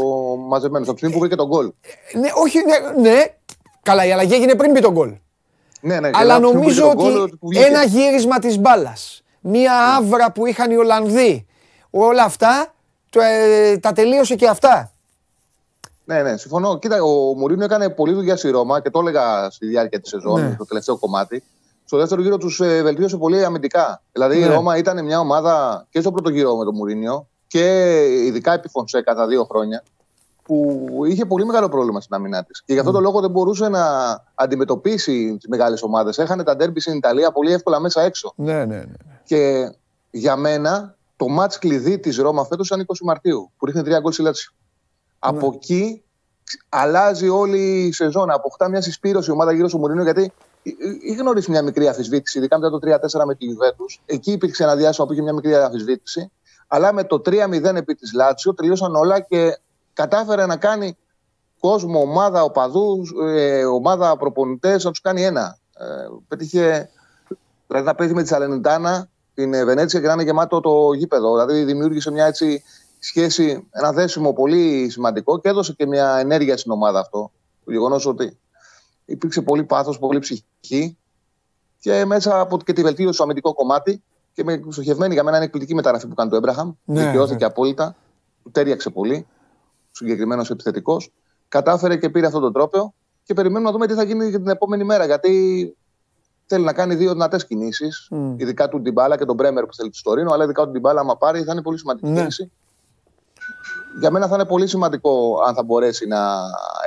μαζεμένους. 0.49 0.89
Από 0.89 0.97
τη 0.97 0.99
στιγμή 0.99 1.15
που 1.15 1.21
βρήκε 1.21 1.37
τον 1.37 1.47
γκολ. 1.47 1.73
Ναι, 2.21 2.29
όχι, 2.35 2.59
ναι, 2.65 3.01
ναι. 3.11 3.25
Καλά, 3.83 4.05
η 4.07 4.13
αλλαγή 4.13 4.35
έγινε 4.35 4.55
πριν 4.55 4.71
μπει 4.71 4.81
τον 4.81 4.93
γκολ. 4.93 5.15
Ναι, 5.81 6.01
ναι, 6.01 6.11
Αλλά 6.15 6.35
από 6.35 6.43
τη 6.43 6.49
στιγμή 6.49 6.67
που 6.67 6.75
νομίζω 6.75 6.87
βρήκε 6.89 7.03
τον 7.03 7.13
γκολ, 7.13 7.23
ότι 7.23 7.37
που 7.37 7.49
βγήκε. 7.49 7.65
ένα 7.65 7.85
γύρισμα 7.85 8.39
της 8.39 8.59
μπάλας, 8.59 9.23
μία 9.41 9.95
άβρα 9.97 10.33
που 10.33 10.47
είχαν 10.47 10.71
οι 10.71 10.77
Ολλανδοί, 10.77 11.47
όλα 11.91 12.25
αυτά, 12.25 12.75
το, 13.11 13.21
ε, 13.21 13.77
τα 13.79 13.93
τελείωσε 13.93 14.35
και 14.35 14.47
αυτά. 14.49 14.93
Ναι, 16.05 16.23
ναι, 16.23 16.37
συμφωνώ. 16.37 16.79
Κοίτα, 16.79 17.03
ο 17.03 17.35
Μουρίνο 17.35 17.65
έκανε 17.65 17.89
πολλή 17.91 18.15
δουλειά 18.15 18.37
στη 18.37 18.51
Ρώμα 18.51 18.81
και 18.81 18.91
το 18.91 18.99
έλεγα 18.99 19.51
στη 19.51 19.67
διάρκεια 19.67 20.01
της 20.01 20.11
σεζόν, 20.11 20.41
Ναι. 20.41 20.55
το 20.59 20.65
τελευταίο 20.65 20.99
κομμάτι. 20.99 21.43
Στο 21.85 21.97
δεύτερο 21.99 22.23
γύρο 22.23 22.37
τους 22.37 22.57
βελτίωσε 22.83 23.17
πολύ 23.17 23.45
αμυντικά. 23.45 24.03
Δηλαδή 24.13 24.37
η 24.39 24.41
Ναι. 24.41 24.55
Ρώμα 24.55 24.77
ήταν 24.77 25.05
μια 25.05 25.21
ομάδα 25.21 25.87
και 25.91 26.01
στο 26.01 26.13
πρώτο 26.13 26.31
γύρο 26.31 26.57
με 26.57 26.65
τον 26.65 26.75
Μουρίνιο 26.75 27.29
και 27.51 28.05
ειδικά 28.27 28.53
επί 28.53 28.69
Φωνσέκα 28.69 29.15
τα 29.15 29.27
δύο 29.27 29.45
χρόνια 29.45 29.83
που 30.43 30.89
είχε 31.07 31.25
πολύ 31.25 31.45
μεγάλο 31.45 31.69
πρόβλημα 31.69 32.01
στην 32.01 32.15
αμυνά 32.15 32.45
της. 32.45 32.63
Και 32.67 32.73
γι' 32.73 32.79
αυτό 32.79 32.93
το 32.93 33.01
λόγο 33.01 33.21
δεν 33.21 33.31
μπορούσε 33.31 33.69
να 33.69 33.85
αντιμετωπίσει 34.35 35.37
τις 35.37 35.49
μεγάλες 35.49 35.83
ομάδες. 35.83 36.19
Έχανε 36.19 36.43
τα 36.43 36.57
ντέρμπι 36.57 36.81
στην 36.81 36.95
Ιταλία 36.95 37.33
πολύ 37.33 37.53
εύκολα 37.53 37.81
μέσα 37.81 38.03
έξω. 38.03 38.33
Ναι, 38.37 38.65
ναι, 38.65 38.77
ναι. 38.77 38.85
Και 39.25 39.73
για 40.11 40.37
μένα 40.37 40.97
το 41.17 41.29
μάτς 41.29 41.59
κλειδί 41.59 41.99
της 41.99 42.17
Ρώμα 42.17 42.45
φέτος 42.45 42.67
ήταν 42.67 42.87
20 42.87 42.95
Μαρτίου 43.03 43.51
που 43.57 43.67
ρίχνει 43.67 43.83
τρία 43.83 43.99
γκολ 43.99 44.13
στη 44.13 44.23
Λάτσιο. 44.23 44.53
Από 45.19 45.53
εκεί 45.55 46.03
αλλάζει 46.69 47.29
όλη 47.29 47.87
η 47.87 47.93
σεζόν. 47.93 48.31
Αποκτά 48.31 48.69
μια 48.69 48.81
συσπήρωση 48.81 49.31
η 49.31 49.33
ομάδα 49.33 49.53
γύρω 49.53 49.69
στο 49.69 49.79
Μουρίνο 49.79 50.03
γιατί 50.03 50.33
είχε 51.03 51.21
γνωρίσει 51.21 51.51
μια 51.51 51.63
μικρή 51.63 51.89
αφισβήτηση, 51.89 52.39
ειδικά 52.39 52.59
μετά 52.59 52.71
το 52.71 52.79
3-4 53.21 53.25
με 53.27 53.35
τη 53.35 53.45
Γιουβέντους. 53.45 54.03
Εκεί 54.07 54.33
υπήρξε 54.33 54.63
ένα 54.63 54.77
διάστημα 54.77 55.07
που 55.07 55.13
είχε 55.13 55.23
μια 55.23 55.33
μικρή 55.33 55.55
αφισβήτηση. 55.55 56.31
Αλλά 56.73 56.93
με 56.93 57.05
το 57.05 57.23
3-0 57.25 57.75
επί 57.75 57.95
της 57.95 58.13
Λάτσιο 58.13 58.55
τελείωσαν 58.55 58.95
όλα 58.95 59.21
και 59.21 59.59
κατάφερε 59.93 60.47
να 60.47 60.57
κάνει 60.57 60.97
κόσμο, 61.61 62.01
ομάδα 62.01 62.43
οπαδούς, 62.43 63.13
ε, 63.37 63.65
ομάδα 63.65 64.17
προπονητές 64.17 64.85
να 64.85 64.91
τους 64.91 65.01
κάνει 65.01 65.23
ένα. 65.25 65.59
Ε, 65.79 65.85
πέτυχε 66.29 66.91
Δηλαδή 67.67 67.87
να 67.87 67.95
παίζει 67.95 68.15
με 68.15 68.23
τη 68.23 68.29
Σαλενιτάνα 68.29 69.09
την 69.35 69.55
ε, 69.55 69.65
Βενέτσια 69.65 70.01
και 70.01 70.07
να 70.07 70.13
είναι 70.13 70.23
γεμάτο 70.23 70.61
το 70.61 70.93
γήπεδο. 70.93 71.31
Δηλαδή 71.31 71.65
δημιούργησε 71.65 72.11
μια 72.11 72.27
έτσι 72.27 72.63
σχέση, 72.99 73.69
ένα 73.71 73.93
δέσιμο 73.93 74.33
πολύ 74.33 74.89
σημαντικό 74.91 75.41
και 75.41 75.49
έδωσε 75.49 75.73
και 75.73 75.87
μια 75.87 76.17
ενέργεια 76.17 76.57
στην 76.57 76.73
ομάδα 76.73 77.01
αυτό. 77.01 77.31
Το 77.65 77.71
γεγονός 77.71 78.07
ότι 78.07 78.39
υπήρξε 79.05 79.43
πολύ 79.43 79.65
πάθος, 79.65 79.99
πολύ 79.99 80.19
ψυχή 80.19 80.97
και 81.79 82.05
μέσα 82.05 82.41
από 82.41 82.59
και 82.59 82.73
τη 82.73 82.83
βελτίωση 82.83 83.15
στο 83.15 83.23
αμυντικό 83.23 83.55
κομμάτι 83.55 84.03
και 84.41 84.47
με 84.47 84.63
στοχευμένη 84.73 85.13
για 85.15 85.23
μένα 85.25 85.37
είναι 85.37 85.45
εκπληκτική 85.45 85.75
μεταγραφή 85.75 86.07
που 86.07 86.15
κάνει 86.15 86.31
το 86.31 86.37
Έμπραχαμ. 86.37 86.73
Ναι, 86.85 87.05
Δικαιώθηκε 87.07 87.39
ναι. 87.45 87.51
απόλυτα. 87.51 87.97
Του 88.43 88.51
τέριαξε 88.51 88.91
πολύ. 88.91 89.27
Συγκεκριμένος 89.91 90.51
επιθετικός. 90.51 91.13
Κατάφερε 91.49 91.97
και 91.97 92.09
πήρε 92.11 92.27
αυτό 92.27 92.41
το 92.41 92.51
τρόπαιο 92.51 92.95
και 93.23 93.35
περιμένουμε 93.35 93.65
να 93.67 93.73
δούμε 93.73 93.87
τι 93.87 93.95
θα 93.95 94.03
γίνει 94.03 94.31
και 94.31 94.37
την 94.39 94.49
επόμενη 94.49 94.85
μέρα. 94.85 95.05
Γιατί 95.05 95.75
θέλει 96.47 96.65
να 96.65 96.73
κάνει 96.73 96.95
δύο 96.95 97.13
δυνατές 97.13 97.47
κινήσεις. 97.47 98.09
Μμ. 98.11 98.35
Ειδικά 98.39 98.69
του 98.69 98.81
Ντιμπάλα 98.81 99.17
και 99.17 99.25
τον 99.25 99.35
Μπρέμερ 99.35 99.65
που 99.67 99.75
θέλει 99.75 99.91
του 99.91 99.99
Τωρίνο. 100.03 100.33
Αλλά 100.33 100.45
ειδικά 100.45 100.65
του 100.65 100.71
Ντιμπάλα, 100.71 101.01
άμα 101.01 101.17
πάρει, 101.17 101.43
θα 101.43 101.53
είναι 101.53 101.63
πολύ 101.63 101.79
σημαντική 101.79 102.07
Ναι. 102.09 102.19
κίνηση. 102.19 102.51
Για 104.01 104.11
μένα 104.11 104.29
θα 104.29 104.35
είναι 104.35 104.45
πολύ 104.45 104.67
σημαντικό 104.67 105.41
αν 105.47 105.55
θα 105.55 105.63
μπορέσει 105.63 106.07
να 106.07 106.41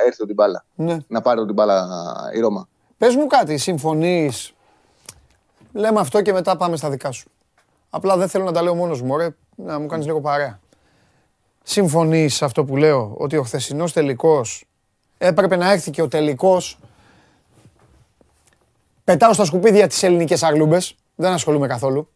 έρθει 0.06 0.22
ο 0.22 0.26
Ντιμπάλα. 0.26 0.64
ναι. 0.74 0.98
Να 1.08 1.20
πάρει 1.20 1.38
τον 1.38 1.46
Ντιμπάλα 1.46 1.86
η 2.34 2.40
Ρώμα. 2.40 2.68
Πες 2.98 3.14
μου 3.14 3.26
κάτι, 3.26 3.56
συμφωνείς; 3.56 4.52
Λέμε 5.72 6.00
αυτό 6.00 6.22
και 6.22 6.32
μετά 6.32 6.56
πάμε 6.56 6.76
στα 6.76 6.90
δικά 6.90 7.10
σου. 7.10 7.28
Απλά 7.96 8.16
δεν 8.16 8.28
θέλω 8.28 8.44
να 8.44 8.52
τα 8.52 8.62
λέω 8.62 8.74
μόνος 8.74 9.02
μου, 9.02 9.12
ωραία, 9.12 9.34
να 9.54 9.78
μου 9.78 9.86
κάνεις 9.86 10.06
λίγο 10.06 10.20
παρέα. 10.20 10.60
Συμφωνείς 11.62 12.34
σε 12.34 12.44
αυτό 12.44 12.64
που 12.64 12.76
λέω, 12.76 13.14
ότι 13.16 13.36
ο 13.36 13.42
χθεσινός 13.42 13.92
τελικός 13.92 14.64
έπρεπε 15.18 15.56
να 15.56 15.72
έρθει 15.72 15.90
και 15.90 16.02
ο 16.02 16.08
τελικός. 16.08 16.78
Πετάω 19.04 19.32
στα 19.32 19.44
σκουπίδια 19.44 19.86
τις 19.86 20.02
ελληνικές 20.02 20.42
αγλούμπες, 20.42 20.96
δεν 21.14 21.32
ασχολούμαι 21.32 21.66
καθόλου. 21.66 22.08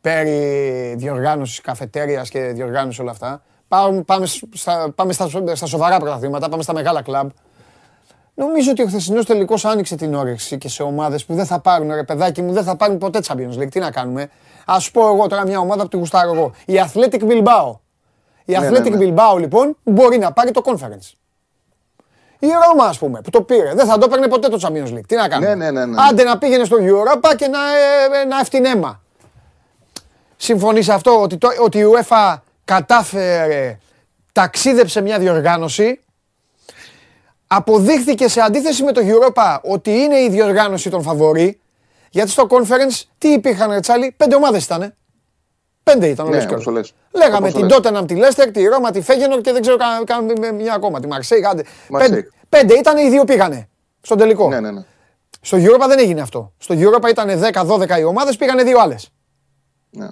Περί 0.00 0.94
διοργάνωσης 0.96 1.60
καφετέριας 1.60 2.28
και 2.28 2.40
διοργάνωση 2.40 3.00
όλα 3.00 3.10
αυτά. 3.10 3.42
Πάμε, 3.68 4.02
πάμε, 4.02 4.26
στα, 4.52 4.92
πάμε 4.94 5.12
στα, 5.12 5.28
στα 5.54 5.66
σοβαρά 5.66 5.98
πρωταθλήματα, 5.98 6.48
πάμε 6.48 6.62
στα 6.62 6.72
μεγάλα 6.72 7.02
κλαμπ. 7.02 7.28
Νομίζω 8.34 8.70
ότι 8.70 8.82
ο 8.82 8.86
χθεσινός 8.86 9.24
τελικός 9.24 9.64
άνοιξε 9.64 9.96
την 9.96 10.14
όρεξη 10.14 10.58
και 10.58 10.68
σε 10.68 10.82
ομάδες 10.82 11.24
που 11.24 11.34
δεν 11.34 11.46
θα 11.46 11.60
πάρουν, 11.60 11.94
ρε 11.94 12.04
παιδάκι 12.04 12.42
μου, 12.42 12.52
δεν 12.52 12.64
θα 12.64 12.76
πάρουν 12.76 12.98
ποτέ 12.98 13.20
Champions 13.26 13.58
League. 13.58 13.70
Τι 13.70 13.78
να 13.78 13.90
κάνουμε; 13.90 14.30
Α 14.68 14.76
πω 14.92 15.08
εγώ 15.08 15.26
τώρα 15.26 15.46
μια 15.46 15.58
ομάδα 15.58 15.82
που 15.82 15.88
τη 15.88 15.96
γουστάρω 15.96 16.34
εγώ. 16.34 16.52
Η 16.64 16.74
Athletic 16.74 17.20
Bilbao. 17.22 17.74
Η 18.44 18.52
Ναι, 18.52 18.68
Athletic 18.68 18.90
ναι, 18.90 18.96
ναι. 18.96 19.14
Bilbao 19.14 19.38
λοιπόν 19.38 19.76
μπορεί 19.82 20.18
να 20.18 20.32
πάρει 20.32 20.50
το 20.50 20.62
conference. 20.64 21.12
Η 22.38 22.46
Ρώμα, 22.46 22.84
ας 22.84 22.98
πούμε, 22.98 23.20
που 23.20 23.30
το 23.30 23.42
πήρε. 23.42 23.74
Δεν 23.74 23.86
θα 23.86 23.98
το 23.98 24.06
έπαιρνε 24.06 24.28
ποτέ 24.28 24.48
το 24.48 24.58
Champions 24.62 24.92
League. 24.94 25.06
Τι 25.06 25.14
να 25.14 25.28
κάνουμε; 25.28 25.54
Ναι, 25.54 25.70
ναι, 25.70 25.70
ναι, 25.70 25.86
ναι. 25.86 26.02
Άντε 26.08 26.22
να 26.22 26.38
πήγαινε 26.38 26.64
στο 26.64 26.76
Europa 26.80 27.34
και 27.36 27.46
να, 27.46 27.58
ε, 27.58 28.20
ε, 28.20 28.24
να 28.24 28.38
ευθυνέμα. 28.38 29.00
Συμφωνείς 30.36 30.84
σε 30.84 30.92
αυτό 30.92 31.20
ότι, 31.22 31.36
το, 31.36 31.48
ότι 31.62 31.78
η 31.78 31.84
UEFA 31.94 32.36
κατάφερε, 32.64 33.78
ταξίδεψε 34.32 35.00
μια 35.00 35.18
διοργάνωση 35.18 36.00
αποδείχθηκε 37.46 38.28
σε 38.28 38.40
αντίθεση 38.40 38.82
με 38.82 38.92
το 38.92 39.00
Europa 39.04 39.58
ότι 39.62 39.90
είναι 39.90 40.16
η 40.16 40.28
διοργάνωση 40.28 40.90
των 40.90 41.02
φαβορή. 41.02 41.60
Γιατί 42.16 42.30
στο 42.30 42.46
conference 42.50 43.02
τι 43.18 43.28
υπήρχαν, 43.28 43.70
ρε 43.70 43.80
Τσάλι, 43.80 44.14
πέντε 44.16 44.34
ομάδες 44.34 44.64
ήταν. 44.64 44.94
Πέντε 45.82 46.06
ήταν, 46.08 46.26
Ναι, 46.28 46.32
όλες 46.32 46.44
όπως 46.50 46.64
το 46.64 46.70
λες. 46.70 46.92
Λέγαμε 47.12 47.36
Όπως 47.48 47.52
το 47.52 47.66
την 47.66 47.68
λες. 47.68 47.78
Tottenham, 48.02 48.06
τη 48.08 48.14
Leicester, 48.18 48.48
τη 48.52 48.64
Ρώμα, 48.64 48.90
τη 48.90 49.00
Φέγενορ 49.00 49.40
και 49.40 49.52
δεν 49.52 49.60
ξέρω 49.60 49.76
κα- 49.76 50.04
κα- 50.04 50.52
μια 50.52 50.74
ακόμα, 50.74 51.00
τη 51.00 51.08
Marseille. 51.10 51.42
Άντε. 51.50 51.62
Marseille. 51.62 51.98
Πέντε, 51.98 52.28
πέντε 52.48 52.74
ήταν, 52.74 52.96
οι 52.98 53.08
δύο 53.10 53.24
πήγανε 53.24 53.68
στον 54.00 54.18
τελικό. 54.18 54.48
Ναι, 54.48 54.60
ναι, 54.60 54.70
ναι. 54.70 54.84
Στο 55.40 55.56
Europa 55.56 55.84
δεν 55.88 55.98
έγινε 55.98 56.20
αυτό. 56.20 56.52
Στο 56.58 56.74
Europa 56.78 57.08
ήταν 57.10 57.28
10-12 57.28 57.98
οι 57.98 58.04
ομάδες, 58.04 58.36
πήγανε 58.36 58.62
δύο 58.62 58.78
άλλες. 58.80 59.10
ναι. 59.90 60.06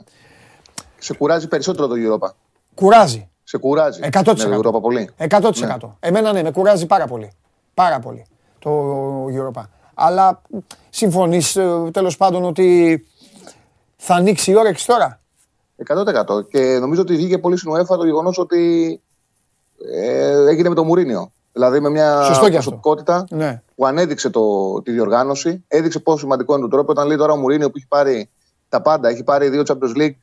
Σε 0.99 1.15
κουράζει 1.15 1.49
περισσότερο 1.49 1.87
το 1.87 1.95
Europa. 1.99 2.29
Κουράζει. 2.75 3.29
Σε 3.45 3.59
κουράζει. 3.59 4.01
100%. 4.13 4.49
Ναι, 4.49 4.57
το 4.61 4.69
Europa 4.77 4.81
πολύ. 4.81 5.11
100%. 5.29 5.77
Εμένα 6.01 6.33
ναι, 6.33 6.43
με 6.43 6.51
κουράζει 6.51 6.87
πάρα 6.87 7.07
πολύ. 7.07 7.33
Πάρα 7.75 7.99
πολύ 7.99 8.27
το 8.59 8.71
Europa. 9.27 9.63
Αλλά 9.95 10.43
συμφωνείς 10.91 11.53
τέλος 11.93 12.17
πάντων 12.17 12.45
ότι 12.45 13.01
θα 13.97 14.15
ανοίξει 14.15 14.51
η 14.51 14.57
όρεξη 14.57 14.87
τώρα; 14.87 15.21
100%. 15.87 16.49
Και 16.49 16.79
νομίζω 16.81 17.01
ότι 17.01 17.17
βγήκε 17.17 17.39
πολύ 17.39 17.57
στην 17.57 17.73
UEFA 17.73 17.87
το 17.97 18.05
γεγονός 18.05 18.39
ότι 18.39 19.01
ε, 19.95 20.49
έγινε 20.49 20.69
με 20.69 20.75
το 20.75 20.85
Μουρίνιο. 20.85 21.33
Δηλαδή 21.53 21.81
με 21.81 21.89
μια 21.91 22.23
Σωστό 22.23 22.49
και 22.51 22.57
αυτό. 22.57 22.71
προσωπικότητα 22.71 23.27
Ναι. 23.31 23.63
που 23.75 23.87
ανέδειξε 23.87 24.31
το, 24.31 24.83
τη 24.83 24.91
διοργάνωση, 24.93 25.65
έδειξε 25.69 25.99
πόσο 25.99 26.19
σημαντικό 26.19 26.53
είναι 26.53 26.63
το 26.63 26.69
τρόπο. 26.69 26.91
Όταν 26.91 27.07
λέει 27.07 27.17
τώρα 27.17 27.33
ο 27.33 27.37
Μουρίνιο 27.37 27.67
που 27.71 27.77
έχει 27.77 27.87
πάρει 27.89 28.29
τα 28.69 28.81
πάντα, 28.83 29.09
έχει 29.09 29.23
πάρει 29.25 29.49
δύο 29.49 29.63
Champions 29.67 30.01
League 30.01 30.15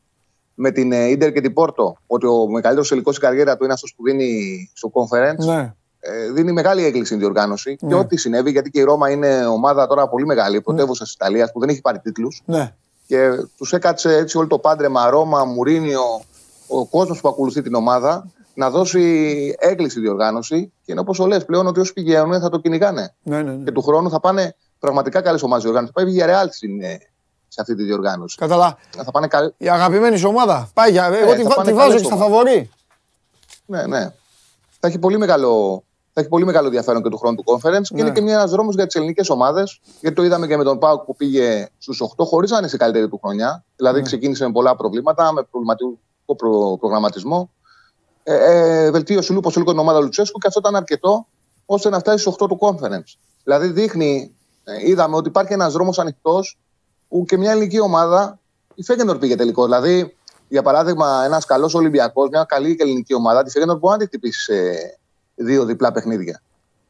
με 0.54 0.72
την 0.72 0.92
ε, 0.92 1.06
Ίντερ 1.10 1.32
και 1.32 1.42
την 1.42 1.54
Πόρτο, 1.54 1.98
ότι 2.08 2.26
ο 2.26 2.48
μεγαλύτερος 2.48 2.90
τελικό 2.90 3.12
στην 3.12 3.24
καριέρα 3.24 3.58
του 3.58 3.64
είναι 3.64 3.74
αυτός 3.74 3.94
που 3.96 4.04
δίνει 4.04 4.70
στο 4.74 4.92
conference. 4.94 5.46
Ναι. 5.46 5.74
Ε, 6.04 6.32
δίνει 6.32 6.52
μεγάλη 6.52 6.86
έκκληση 6.86 7.14
η 7.14 7.18
διοργάνωση. 7.18 7.78
Ναι. 7.82 7.90
Και 7.90 7.96
ό,τι 7.96 8.18
συνέβη, 8.18 8.52
γιατί 8.52 8.70
και 8.70 8.80
η 8.80 8.84
Ρώμα 8.84 9.10
είναι 9.10 9.46
ομάδα 9.46 9.88
τώρα 9.88 10.08
πολύ 10.08 10.26
μεγάλη, 10.26 10.62
πρωτεύουσα 10.62 11.04
της 11.04 11.14
Ιταλίας 11.14 11.52
που 11.52 11.60
δεν 11.60 11.70
έχει 11.70 11.82
πάρει 11.82 12.00
τίτλους. 12.00 12.42
Ναι. 12.46 12.74
Και 13.08 13.30
τους 13.58 13.74
έκατσε 13.74 14.16
έτσι 14.16 14.38
όλο 14.38 14.48
το 14.48 14.60
πάντρεμα 14.60 15.10
Ρώμα, 15.10 15.46
Μουρίνιο, 15.46 16.02
ο 16.68 16.86
κόσμος 16.86 17.22
που 17.22 17.28
ακολουθεί 17.28 17.62
την 17.62 17.74
ομάδα 17.76 18.28
να 18.54 18.70
δώσει 18.70 19.56
έκκληση 19.60 20.00
η 20.00 20.02
διοργάνωση. 20.02 20.72
Και 20.86 20.92
είναι 20.92 21.00
όπως 21.02 21.20
λες 21.20 21.46
πλέον 21.46 21.68
ότι 21.68 21.80
όσοι 21.80 21.94
πηγαίνουν 21.94 22.40
θα 22.40 22.50
το 22.50 22.60
κυνηγάνε. 22.60 23.14
Ναι, 23.22 23.42
ναι, 23.42 23.52
ναι. 23.52 23.64
Και 23.64 23.72
του 23.72 23.82
χρόνου 23.82 24.10
θα 24.10 24.20
πάνε 24.20 24.56
πραγματικά 24.80 25.22
καλές 25.22 25.44
ομάδες 25.44 25.64
διοργάνωσης. 25.64 25.96
Θα 25.96 26.04
πάει 26.04 26.14
η 26.14 26.22
Real 26.26 26.48
στην, 26.52 26.82
ε, 26.82 26.98
σε 27.48 27.62
αυτή 27.62 27.76
τη 27.76 27.84
διοργάνωση. 27.84 28.38
Καταλά. 28.38 28.78
Θα 29.04 29.12
πάνε 29.12 29.28
καλ... 29.28 29.52
Η 29.58 29.70
αγαπημένη 29.70 30.18
σου 30.18 30.28
ομάδα. 30.30 30.70
Πάει 30.74 30.92
για. 30.92 31.06
Εγώ 31.06 31.30
θα 31.30 31.36
τη, 31.36 31.44
βα- 31.44 31.56
πάνε 31.56 31.70
τη 31.70 31.76
βάζω 31.76 31.88
καλές 31.88 32.02
και 32.02 32.08
στα 32.08 32.16
ομάδες. 32.16 32.34
φαβορή. 32.34 32.70
Ναι, 33.66 33.86
ναι. 33.86 34.14
Θα 34.80 34.88
έχει 34.88 35.00
πολύ 35.00 35.18
μεγάλο, 35.18 35.84
θα 36.14 36.20
έχει 36.22 36.30
πολύ 36.30 36.46
μεγάλο 36.46 36.66
ενδιαφέρον 36.66 37.04
και 37.04 37.10
του 37.10 37.18
χρόνου 37.18 37.36
του 37.36 37.44
conference 37.46 37.82
και 37.84 37.94
Ναι. 37.96 38.02
είναι 38.02 38.12
και 38.12 38.20
ένα 38.20 38.46
δρόμος 38.48 38.76
για 38.76 38.86
τις 38.86 38.96
ελληνικές 38.96 39.30
ομάδες. 39.30 39.80
Γιατί 40.00 40.16
το 40.16 40.24
είδαμε 40.24 40.48
και 40.48 40.58
με 40.58 40.64
τον 40.64 40.80
Πάουκ 40.80 41.02
που 41.04 41.16
πήγε 41.16 41.68
στους 41.78 42.02
8 42.02 42.26
χωρίς 42.26 42.52
να 42.52 42.58
είναι 42.58 42.68
σε 42.68 42.78
καλύτερη 42.78 43.08
του 43.10 43.20
χρονιά. 43.24 43.64
Δηλαδή 43.76 43.98
Ναι. 44.00 44.06
ξεκίνησε 44.06 44.46
με 44.46 44.52
πολλά 44.52 44.76
προβλήματα, 44.76 45.32
με 45.34 45.44
προβληματικό 45.44 45.98
προ- 46.36 46.78
προγραμματισμό. 46.80 47.50
Ε, 48.24 48.36
ε, 48.86 48.92
βελτίωσε 48.92 49.34
λίγο 49.34 49.52
λίγο 49.56 49.72
την 49.72 49.80
ομάδα 49.80 50.00
Λουτσέσκου 50.00 50.40
και 50.40 50.48
αυτό 50.48 50.60
ήταν 50.60 50.76
αρκετό 50.76 51.28
ώστε 51.66 51.90
να 51.90 52.00
φτάσει 52.00 52.18
στους 52.18 52.34
8 52.34 52.48
του 52.48 52.58
conference. 52.62 53.18
Δηλαδή 53.44 53.68
δείχνει, 53.68 54.36
ε, 54.64 54.90
είδαμε 54.90 55.16
ότι 55.16 55.28
υπάρχει 55.28 55.54
ένας 55.54 55.74
δρόμος 55.74 56.00
ανοιχτός 56.00 56.58
που 57.10 57.26
και 57.28 57.38
μια 57.38 57.52
ελληνική 57.52 57.80
ομάδα, 57.80 58.40
η 58.76 58.84
Φέγγενορ 58.84 59.18
πήγε 59.18 59.36
τελικό. 59.36 59.64
Δηλαδή, 59.64 60.16
για 60.48 60.62
παράδειγμα, 60.62 61.22
ένας 61.26 61.46
καλός 61.46 61.74
Ολυμπιακός, 61.74 62.30
μια 62.30 62.44
καλή 62.44 62.76
και 62.76 62.84
ελληνική 62.84 63.14
ομάδα, 63.14 63.44
τη 63.44 63.50
Φέγγενορ 63.52 63.78
μπορεί 63.78 63.94
να 63.94 64.00
τη 64.00 64.06
χτυπήσει 64.06 64.42
σε 64.44 64.54
δύο 65.44 65.66
διπλά 65.66 65.92
παιχνίδια. 65.92 66.42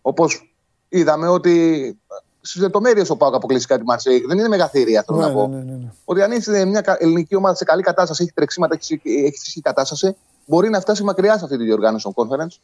Όπως 0.02 0.54
είδαμε 0.90 1.28
ότι 1.28 1.98
στις 2.42 2.62
λεπτομέρειες 2.62 3.10
ο 3.10 3.16
Πάουκ 3.18 3.34
αποκλειστικά 3.36 3.78
τη 3.78 3.84
Μαρσέικ 3.84 4.28
δεν 4.28 4.38
είναι 4.38 4.48
μεγαθύρια, 4.48 5.04
θέλω 5.08 5.18
Ναι, 5.20 5.26
να 5.28 5.34
πω. 5.34 5.48
ναι, 5.48 5.58
ναι, 5.58 5.72
ναι. 5.72 5.92
Ότι 6.06 6.22
αν 6.22 6.32
είσαι 6.32 6.66
μια 6.66 6.82
κα- 6.82 6.98
ελληνική 7.00 7.36
ομάδα 7.36 7.56
σε 7.56 7.64
καλή 7.64 7.82
κατάσταση, 7.82 8.24
έχει 8.24 8.32
τρεξίματα, 8.34 8.76
έχει, 8.80 9.02
έχεις 9.04 9.40
φυσική 9.40 9.62
κατάσταση, 9.62 10.16
μπορεί 10.46 10.70
να 10.70 10.80
φτάσει 10.80 11.04
μακριά 11.04 11.38
σε 11.38 11.44
αυτή 11.44 11.58
τη 11.58 11.64
διοργάνωση 11.64 12.10
των 12.14 12.28
conference 12.28 12.56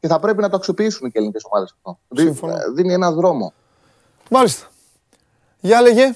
και 0.00 0.08
θα 0.08 0.20
πρέπει 0.20 0.40
να 0.40 0.48
το 0.48 0.56
αξιοποιήσουν 0.56 1.00
και 1.00 1.12
οι 1.14 1.18
ελληνικές 1.18 1.42
ομάδες 1.50 1.74
αυτό. 1.76 1.98
Δι- 2.08 2.24
Σύμφωνα. 2.26 2.58
Δίνει 2.74 2.92
ένα 2.92 3.12
δρόμο. 3.12 3.52
Μάλιστα. 4.30 4.66
Για 5.60 5.80
λέγε. 5.80 6.14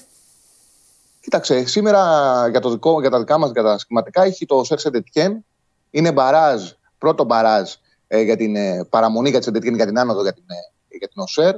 Κοίταξε, 1.21 1.65
σήμερα 1.65 2.01
για, 2.49 2.59
το 2.59 2.69
δικό, 2.69 2.99
για 3.01 3.09
τα 3.09 3.19
δικά 3.19 3.37
μας 3.37 3.51
για 3.51 3.63
τα 3.63 3.77
σχηματικά 3.77 4.23
έχει 4.23 4.45
το 4.45 4.63
Σερ 4.63 4.79
Σεντετιέν. 4.79 5.45
Είναι 5.91 6.11
μπαράζ, 6.11 6.71
πρώτο 6.97 7.23
μπαράζ 7.23 7.73
ε, 8.11 8.21
για 8.21 8.35
την 8.35 8.55
ε, 8.55 8.85
παραμονή 8.89 9.29
για 9.29 9.39
τη 9.39 9.45
Σεντετιέν 9.45 9.75
για 9.75 9.85
την 9.85 9.99
άνοδο 9.99 10.21
για 10.21 10.33
την, 10.33 10.43
ε, 10.47 10.97
για 10.97 11.07
την 11.07 11.21
ΟΣΕΡ. 11.21 11.55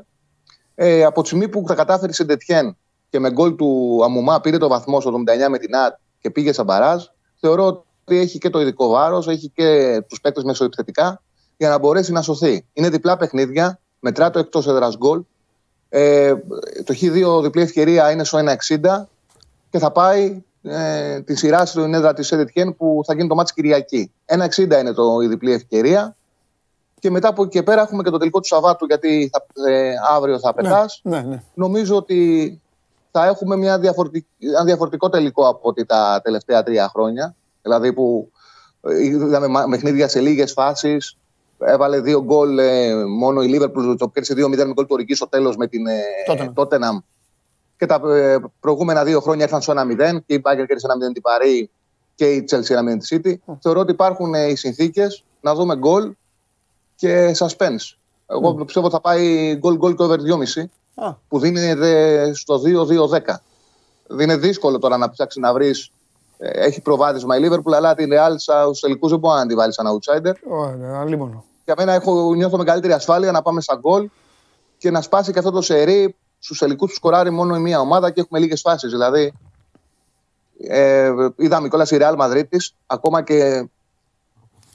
Ε, 0.75 1.03
από 1.03 1.21
τη 1.21 1.27
στιγμή 1.27 1.47
που 1.47 1.63
τα 1.67 1.75
κατάφερε 1.75 2.11
η 2.11 2.13
Σεντετιέν 2.15 2.77
και 3.09 3.19
με 3.19 3.31
γκολ 3.31 3.55
του 3.55 3.99
Αμουμά 4.03 4.41
πήρε 4.41 4.57
το 4.57 4.67
βαθμό 4.67 5.01
στο 5.01 5.23
79 5.45 5.49
με 5.49 5.57
την 5.57 5.75
ΑΤ 5.75 5.97
και 6.19 6.29
πήγε 6.29 6.53
σαν 6.53 6.65
μπαράζ, 6.65 7.03
θεωρώ 7.39 7.65
ότι 7.65 8.17
έχει 8.17 8.37
και 8.37 8.49
το 8.49 8.61
ειδικό 8.61 8.87
βάρος, 8.87 9.27
έχει 9.27 9.51
και 9.55 10.01
τους 10.07 10.21
παίκτες 10.21 10.43
μεσοεπιθετικά 10.43 11.21
για 11.57 11.69
να 11.69 11.77
μπορέσει 11.77 12.11
να 12.11 12.21
σωθεί. 12.21 12.65
Είναι 12.73 12.89
διπλά 12.89 13.17
παιχνίδια, 13.17 13.79
μετρά 13.99 14.29
το 14.29 14.39
εκτός 14.39 14.67
έδρας 14.67 14.97
γκολ. 14.97 15.23
Ε, 15.89 16.33
το 16.83 16.95
Χ2 17.01 17.41
διπλή 17.41 17.61
ευκαιρία 17.61 18.11
είναι 18.11 18.23
στο 18.23 18.39
1,60 18.69 19.07
και 19.69 19.79
θα 19.79 19.91
πάει 19.91 20.43
ε, 20.63 21.21
τη 21.21 21.35
σειρά 21.35 21.65
στην 21.65 21.93
έδρα 21.93 22.13
της 22.13 22.27
Σεντετιέν 22.27 22.75
που 22.75 23.01
θα 23.05 23.13
γίνει 23.13 23.27
το 23.27 23.35
μάτι 23.35 23.53
Κυριακή. 23.53 24.11
1,60 24.25 24.79
είναι 24.79 24.93
το, 24.93 25.21
η 25.23 25.27
διπλή 25.27 25.51
ευκαιρία. 25.53 26.15
Και 27.01 27.09
μετά 27.11 27.27
από 27.27 27.41
εκεί 27.43 27.51
και 27.51 27.63
πέρα 27.63 27.81
έχουμε 27.81 28.03
και 28.03 28.09
το 28.09 28.17
τελικό 28.17 28.39
του 28.39 28.47
Σαββάτου, 28.47 28.85
γιατί 28.85 29.31
θα, 29.33 29.71
ε, 29.71 29.93
αύριο 30.15 30.39
θα 30.39 30.53
πετάς. 30.53 30.99
Ναι, 31.03 31.21
ναι. 31.21 31.43
Νομίζω 31.53 31.95
ότι 31.95 32.61
θα 33.11 33.25
έχουμε 33.25 33.55
μια 33.55 33.79
διαφορετική, 33.79 34.27
ένα 34.39 34.63
διαφορετικό 34.63 35.09
τελικό 35.09 35.47
από 35.47 35.59
ότι 35.69 35.85
τα 35.85 36.21
τελευταία 36.23 36.63
τρία 36.63 36.89
χρόνια. 36.89 37.35
Δηλαδή 37.61 37.93
που 37.93 38.31
ε, 38.81 39.03
είδαμε 39.05 39.47
μα- 39.47 39.67
παιχνίδια 39.69 40.07
σε 40.07 40.19
λίγες 40.19 40.51
φάσεις. 40.51 41.17
Έβαλε 41.59 41.99
δύο 41.99 42.23
γκολ 42.23 42.57
ε, 42.57 43.05
μόνο 43.05 43.41
η 43.41 43.47
Λίβερπουλ, 43.47 43.95
το 43.95 44.07
κέρδισε 44.07 44.33
2-0 44.33 44.49
με 44.49 44.73
γκολ 44.73 44.85
του 44.85 44.87
Ορική 44.89 45.13
στο 45.15 45.27
τέλος 45.27 45.55
με 45.57 45.67
την 45.67 45.87
ε, 45.87 45.99
Tottenham. 46.27 46.53
Tottenham. 46.53 46.97
Και 47.77 47.85
τα 47.85 48.01
ε, 48.15 48.37
προηγούμενα 48.59 49.03
δύο 49.03 49.19
χρόνια 49.19 49.43
ήρθαν 49.43 49.61
στο 49.61 49.73
1-0 49.77 50.19
και 50.25 50.33
η 50.33 50.41
Bayern 50.43 50.65
κέρδισε 50.67 50.87
1-0 51.09 51.13
την 51.13 51.21
Παρή 51.21 51.69
και 52.15 52.31
η 52.31 52.43
Chelsea 52.51 52.59
1-0 52.59 52.97
τη 52.99 53.19
City. 53.23 53.55
Θεωρώ 53.61 53.79
ότι 53.79 53.91
υπάρχουν 53.91 54.33
ε, 54.33 54.47
οι 54.47 54.55
συνθήκες 54.55 55.23
να 55.41 55.55
δούμε 55.55 55.75
γκολ 55.75 56.13
και 57.01 57.35
suspense. 57.37 57.95
Εγώ 58.27 58.53
πιστεύω 58.53 58.85
ότι 58.85 58.95
θα 58.95 59.01
πάει 59.01 59.55
γκολ 59.55 59.75
γκολ 59.75 59.95
και 59.95 60.03
over 60.03 60.17
2,5 60.17 60.63
Α, 60.95 61.13
που 61.27 61.39
δίνεται 61.39 62.33
στο 62.33 62.61
2-2-10. 63.09 63.19
Δεν 64.07 64.29
είναι 64.29 64.37
δύσκολο 64.37 64.79
τώρα 64.79 64.97
να 64.97 65.09
ψάξει 65.09 65.39
να 65.39 65.53
βρεις. 65.53 65.91
Έχει 66.37 66.81
προβάδισμα 66.81 67.37
η 67.37 67.41
Liverpool, 67.43 67.73
αλλά 67.75 67.95
την 67.95 68.09
Real 68.13 68.33
στου 68.37 68.79
τελικού 68.81 69.07
δεν 69.07 69.19
μπορεί 69.19 69.39
να 69.39 69.45
τη 69.45 69.55
βάλεις 69.55 69.75
σαν 69.75 69.85
outsider. 69.87 70.33
ωραία, 70.49 70.99
αλίμονο. 70.99 71.43
Για 71.65 71.73
μένα 71.77 71.93
έχω, 71.93 72.33
νιώθω 72.33 72.57
μεγαλύτερη 72.57 72.93
ασφάλεια 72.93 73.31
να 73.31 73.41
πάμε 73.41 73.61
στα 73.61 73.75
γκολ 73.75 74.09
και 74.77 74.91
να 74.91 75.01
σπάσει 75.01 75.31
και 75.31 75.39
αυτό 75.39 75.51
το 75.51 75.61
σερί 75.61 76.15
στους 76.39 76.57
τελικού 76.57 76.85
που 76.85 76.93
σκοράρει 76.93 77.29
μόνο 77.29 77.55
η 77.55 77.59
μία 77.59 77.79
ομάδα 77.79 78.11
και 78.11 78.19
έχουμε 78.19 78.39
λίγες 78.39 78.61
φάσεις. 78.61 78.91
Δηλαδή, 78.91 79.33
ε, 80.67 81.11
είδαμε 81.35 81.67
κιόλας 81.67 81.91
η 81.91 81.97
Real 81.99 82.15
Madrid 82.17 82.43
της, 82.49 82.75
ακόμα 82.85 83.23
και 83.23 83.69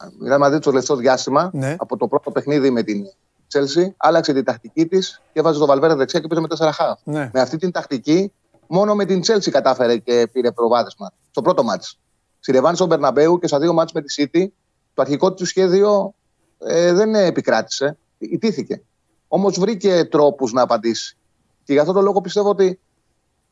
η 0.04 0.28
Real 0.30 0.46
Madrid 0.46 0.60
το 0.60 0.70
τελευταίο 0.70 0.96
διάστημα, 0.96 1.50
Ναι. 1.52 1.76
από 1.78 1.96
το 1.96 2.08
πρώτο 2.08 2.30
παιχνίδι 2.30 2.70
με 2.70 2.82
την 2.82 3.04
Chelsea, 3.52 3.88
άλλαξε 3.96 4.32
την 4.32 4.44
τακτική 4.44 4.86
της 4.86 5.20
και 5.32 5.38
έβαζε 5.40 5.58
το 5.58 5.66
Βαλβέρε 5.66 5.94
δεξιά 5.94 6.20
και 6.20 6.26
πήρε 6.26 6.40
με 6.40 6.46
4 6.58 6.70
χαφ. 6.72 7.00
Ναι. 7.04 7.30
Με 7.32 7.40
αυτή 7.40 7.56
την 7.56 7.70
τακτική, 7.70 8.32
μόνο 8.66 8.94
με 8.94 9.04
την 9.04 9.20
Chelsea 9.26 9.50
κατάφερε 9.50 9.96
και 9.96 10.28
πήρε 10.32 10.50
προβάδισμα. 10.52 11.12
Στο 11.30 11.42
πρώτο 11.42 11.62
μάτς. 11.64 11.98
Στη 12.40 12.52
Ρεβάνη 12.52 12.76
στον 12.76 12.88
Μπερναμπέου 12.88 13.38
και 13.38 13.46
στα 13.46 13.58
δύο 13.58 13.72
μάτς 13.72 13.92
με 13.92 14.02
τη 14.02 14.14
City, 14.32 14.46
το 14.94 15.02
αρχικό 15.02 15.32
του 15.34 15.44
σχέδιο 15.44 16.14
ε, 16.58 16.92
δεν 16.92 17.14
επικράτησε. 17.14 17.96
Ιτήθηκε. 18.18 18.82
Όμως 19.28 19.58
βρήκε 19.58 20.04
τρόπους 20.04 20.52
να 20.52 20.62
απαντήσει. 20.62 21.16
Και 21.64 21.72
γι' 21.72 21.78
αυτό 21.78 21.92
το 21.92 22.00
λόγο 22.00 22.20
πιστεύω 22.20 22.48
ότι 22.48 22.78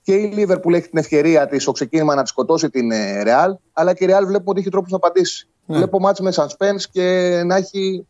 και 0.02 0.14
η 0.14 0.32
Λίβερπουλ 0.32 0.74
έχει 0.74 0.88
την 0.88 0.98
ευκαιρία 0.98 1.46
της 1.46 1.62
στο 1.62 1.72
ξεκίνημα 1.72 2.14
να 2.14 2.22
της 2.22 2.30
σκοτώσει 2.30 2.70
την 2.70 2.90
ε, 2.90 3.22
Real, 3.26 3.52
αλλά 3.72 3.94
και 3.94 4.04
η 4.04 4.08
Real 4.10 4.22
βλέπουμε 4.26 4.50
ότι 4.50 4.60
έχει 4.60 4.68
τρόπους 4.70 4.90
να 4.90 4.96
απαντήσει. 4.96 5.48
Ναι. 5.66 5.76
Βλέπω 5.76 6.00
μάτς 6.00 6.20
με 6.20 6.32
suspense 6.36 6.82
και 6.92 7.02
να 7.46 7.56
έχει 7.56 8.06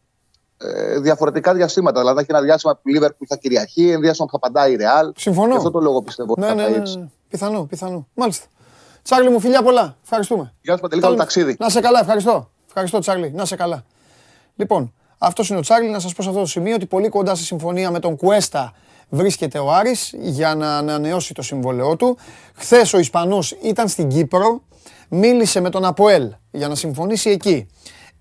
ε, 0.59 0.98
διαφορετικά 0.98 1.55
διαστήματα. 1.55 1.98
Δηλαδή, 2.00 2.16
θα 2.16 2.22
έχει 2.22 2.30
ένα 2.30 2.40
διάστημα 2.42 2.74
που 2.74 2.88
η 2.88 2.92
Λίβερπουλ 2.92 3.26
θα 3.28 3.36
κυριαρχεί, 3.36 3.88
ένα 3.90 4.00
διάστημα 4.00 4.26
που 4.26 4.32
θα 4.32 4.38
παντάει 4.38 4.72
η 4.72 4.76
Ρεάλ. 4.76 5.12
Συμφωνώ. 5.16 5.50
Γι' 5.50 5.57
αυτό 5.57 5.70
το 5.70 5.80
λόγο 5.80 6.02
πιστεύω. 6.02 6.34
Ναι, 6.38 6.46
ότι 6.46 6.55
θα 6.55 6.61
ναι, 6.61 6.62
πάει 6.62 6.72
ναι, 6.72 6.78
έτσι. 6.82 6.98
ναι. 6.98 7.07
Πιθανό, 7.28 7.64
πιθανό. 7.64 8.07
Μάλιστα. 8.14 8.46
Τσάρλι 9.02 9.30
μου, 9.30 9.40
φιλιά 9.40 9.62
πολλά. 9.62 9.96
Ευχαριστούμε. 10.02 10.52
Γεια 10.62 10.74
σου 10.74 10.80
Παντελή, 10.80 11.00
καλό 11.00 11.14
Τα- 11.14 11.20
ταξίδι. 11.20 11.57
Να 11.59 11.68
σε 11.68 11.80
καλά, 11.80 12.00
ευχαριστώ. 12.00 12.50
Ευχαριστώ, 12.66 12.98
Τσάρλι. 12.98 13.32
Να 13.34 13.44
σε 13.44 13.57
καλά. 13.57 13.84
Λοιπόν, 14.57 14.92
αυτός 15.18 15.48
είναι 15.48 15.59
ο 15.59 15.62
Τσάρλι. 15.62 15.88
Να 15.88 15.98
σας 15.98 16.12
πω 16.14 16.22
σε 16.22 16.28
αυτό 16.28 16.40
το 16.40 16.46
σημείο 16.46 16.74
ότι 16.74 16.86
πολύ 16.86 17.09
κοντά 17.09 17.34
στη 17.34 17.44
συμφωνία 17.44 17.90
με 17.90 17.98
τον 17.98 18.16
Κουέστα 18.16 18.72
βρίσκεται 19.14 19.58
ο 19.58 19.72
Άρης 19.72 20.14
για 20.18 20.54
να 20.54 20.76
ανανεώσει 20.76 21.34
το 21.34 21.42
συμβόλαιό 21.42 21.96
του. 21.96 22.18
Χθες 22.54 22.92
ο 22.92 22.98
Ισπανός 22.98 23.56
ήταν 23.62 23.88
στην 23.88 24.08
Κύπρο, 24.08 24.62
μίλησε 25.08 25.60
με 25.60 25.70
τον 25.70 25.84
Αποέλ 25.84 26.32
για 26.50 26.68
να 26.68 26.74
συμφωνήσει 26.74 27.30
εκεί. 27.30 27.66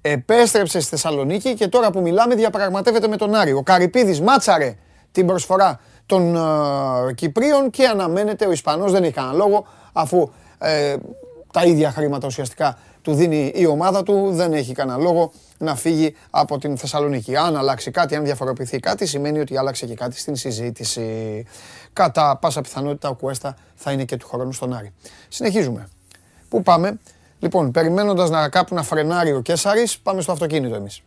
Επέστρεψε 0.02 0.80
στη 0.80 0.90
Θεσσαλονίκη 0.90 1.54
και 1.54 1.68
τώρα 1.68 1.92
που 1.92 2.02
μιλάμε 2.02 2.36
διαπραγματεύεται 2.36 3.08
με 3.08 3.18
τον 3.18 3.36
Άρη. 3.36 3.52
Ο 3.52 3.64
Καρυπίδης 3.64 4.22
μάτσαρε 4.22 4.76
την 5.12 5.26
προσφορά 5.26 5.80
των 6.06 6.36
ε, 6.36 7.14
Κυπρίων 7.14 7.70
και 7.70 7.86
αναμένεται 7.86 8.46
ο 8.46 8.52
Ισπανός, 8.52 8.92
δεν 8.92 9.04
έχει 9.04 9.14
κανένα 9.14 9.34
λόγο, 9.34 9.66
αφού 9.94 10.30
ε, 10.58 10.96
τα 11.54 11.64
ίδια 11.66 11.92
χρήματα 11.92 12.28
ουσιαστικά 12.28 12.78
του 13.04 13.14
δίνει 13.14 13.52
η 13.56 13.66
ομάδα 13.66 14.04
του, 14.04 14.30
δεν 14.32 14.54
έχει 14.54 14.74
κανένα 14.74 14.98
λόγο 14.98 15.32
να 15.58 15.76
φύγει 15.76 16.16
από 16.30 16.58
την 16.58 16.78
Θεσσαλονίκη. 16.78 17.36
Αν 17.36 17.58
αλλάξει 17.58 17.92
κάτι, 17.92 18.16
αν 18.16 18.24
διαφοροποιηθεί 18.24 18.80
κάτι, 18.80 19.06
σημαίνει 19.06 19.40
ότι 19.40 19.58
άλλαξε 19.58 19.86
και 19.86 19.96
κάτι 19.96 20.20
στην 20.20 20.36
συζήτηση. 20.36 21.46
Κατά 21.94 22.38
πάσα 22.42 22.62
πιθανότητα 22.62 23.10
ο 23.10 23.14
Κουέστα 23.14 23.56
θα 23.76 23.92
είναι 23.92 24.04
και 24.06 24.18
του 24.18 24.28
χρόνου 24.28 24.52
στον 24.52 24.74
Άρη. 24.74 24.94
Συνεχίζουμε. 25.30 25.88
Πού 26.50 26.64
πάμε; 26.64 27.00
Λοιπόν, 27.44 27.72
περιμένοντας 27.72 28.30
να 28.30 28.50
κάπου 28.50 28.76
να 28.76 28.84
φρενάρει 28.84 29.34
ο 29.34 29.42
Κέσαρης, 29.42 30.00
πάμε 30.00 30.22
στο 30.22 30.32
αυτοκίνητο 30.32 30.76
εμείς. 30.76 31.02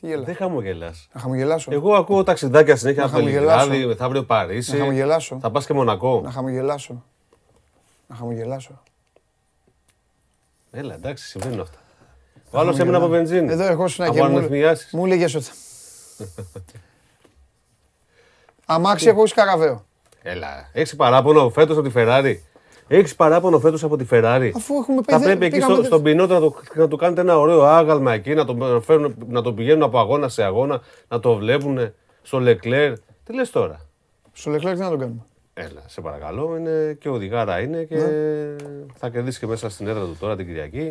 Τι 0.00 0.06
γελάς. 0.06 0.24
Δεν 0.24 0.34
χαμογελάς. 0.34 1.08
Να 1.12 1.20
χαμογελάσω. 1.20 1.72
Εγώ 1.72 1.94
ακούω 1.94 2.22
ταξιδάκια 2.22 2.76
συνέχεια 2.76 3.00
Να 3.00 3.08
από 3.08 3.16
το 3.16 3.22
χαμογελάσω. 3.22 3.64
Λιγράδι, 3.66 3.86
μεθαύριο 3.86 4.24
Παρίσι. 4.24 4.72
Να 4.72 4.78
χαμογελάσω. 4.78 5.38
Θα 5.40 5.50
πας 5.50 5.66
και 5.66 5.72
Μονακό. 5.72 6.20
Να 6.24 6.30
χαμογελάσω. 6.30 7.04
Να 8.06 8.16
χαμογελάσω. 8.16 8.82
Έλα, 10.70 10.94
εντάξει, 10.94 11.26
συμβαίνουν 11.26 11.60
αυτά. 11.60 11.78
Ο 12.50 12.58
άλλος 12.58 12.78
έμεινε 12.78 12.96
από 12.96 13.06
βενζίνη. 13.08 13.52
Εδώ 13.52 13.64
ερχόσουν 13.64 14.04
από 14.04 14.14
και 14.14 14.22
μου, 14.22 14.36
ανεθνιάσεις. 14.36 14.92
μου 14.92 15.04
έλεγες 15.04 15.34
ότι... 15.34 15.46
Αμάξι 18.66 19.08
έχω 19.08 19.26
σκαραβαίο. 19.26 19.84
Έλα. 20.22 20.70
Έχεις 20.72 20.96
παράπονο 20.96 21.50
φέτος 21.50 21.76
από 21.76 21.88
τη 21.88 21.94
Ferrari; 21.96 22.34
Έχεις 22.92 23.14
παράπονο 23.16 23.58
φέτος 23.58 23.84
από 23.84 23.96
τη 23.96 24.04
Ferrari. 24.10 24.50
Αφού 24.56 24.74
έχουμε 24.74 24.96
πεις... 25.00 25.14
Θα 25.14 25.18
δεν- 25.18 25.26
πρέπει 25.26 25.44
εκεί 25.44 25.54
πήγαμε 25.54 25.72
στο, 25.72 25.82
δεν- 25.82 25.90
στον 25.90 26.02
πινότο 26.02 26.34
να, 26.34 26.40
το, 26.40 26.54
να 26.74 26.88
του 26.88 26.96
κάνετε 26.96 27.20
ένα 27.20 27.38
ωραίο 27.38 27.62
άγαλμα 27.62 28.12
εκεί, 28.12 28.34
να 28.34 28.44
το, 28.44 28.80
φέρουν, 28.84 29.14
να 29.28 29.42
το 29.42 29.52
πηγαίνουν 29.52 29.82
από 29.82 29.98
αγώνα 29.98 30.28
σε 30.28 30.42
αγώνα, 30.42 30.80
να 31.08 31.20
το 31.20 31.34
βλέπουν 31.34 31.92
στο 32.22 32.38
Leclerc. 32.42 32.92
Τι 33.24 33.34
λες 33.34 33.50
τώρα; 33.50 33.80
Στο 34.32 34.50
Λεκλέρ 34.50 34.74
τι 34.74 34.80
να 34.80 34.88
τον 34.88 34.98
κάνουμε; 34.98 35.20
Έλα, 35.54 35.82
σε 35.86 36.00
παρακαλώ, 36.00 36.56
είναι 36.56 36.96
και 37.00 37.08
οδηγάρα 37.08 37.60
είναι 37.60 37.82
και 37.82 37.94
Ναι. 37.96 38.56
θα 38.94 39.08
κερδίσεις 39.08 39.38
και 39.40 39.46
μέσα 39.46 39.70
στην 39.70 39.86
έδρα 39.86 40.04
του 40.04 40.16
τώρα 40.20 40.36
την 40.36 40.46
Κυριακή. 40.46 40.90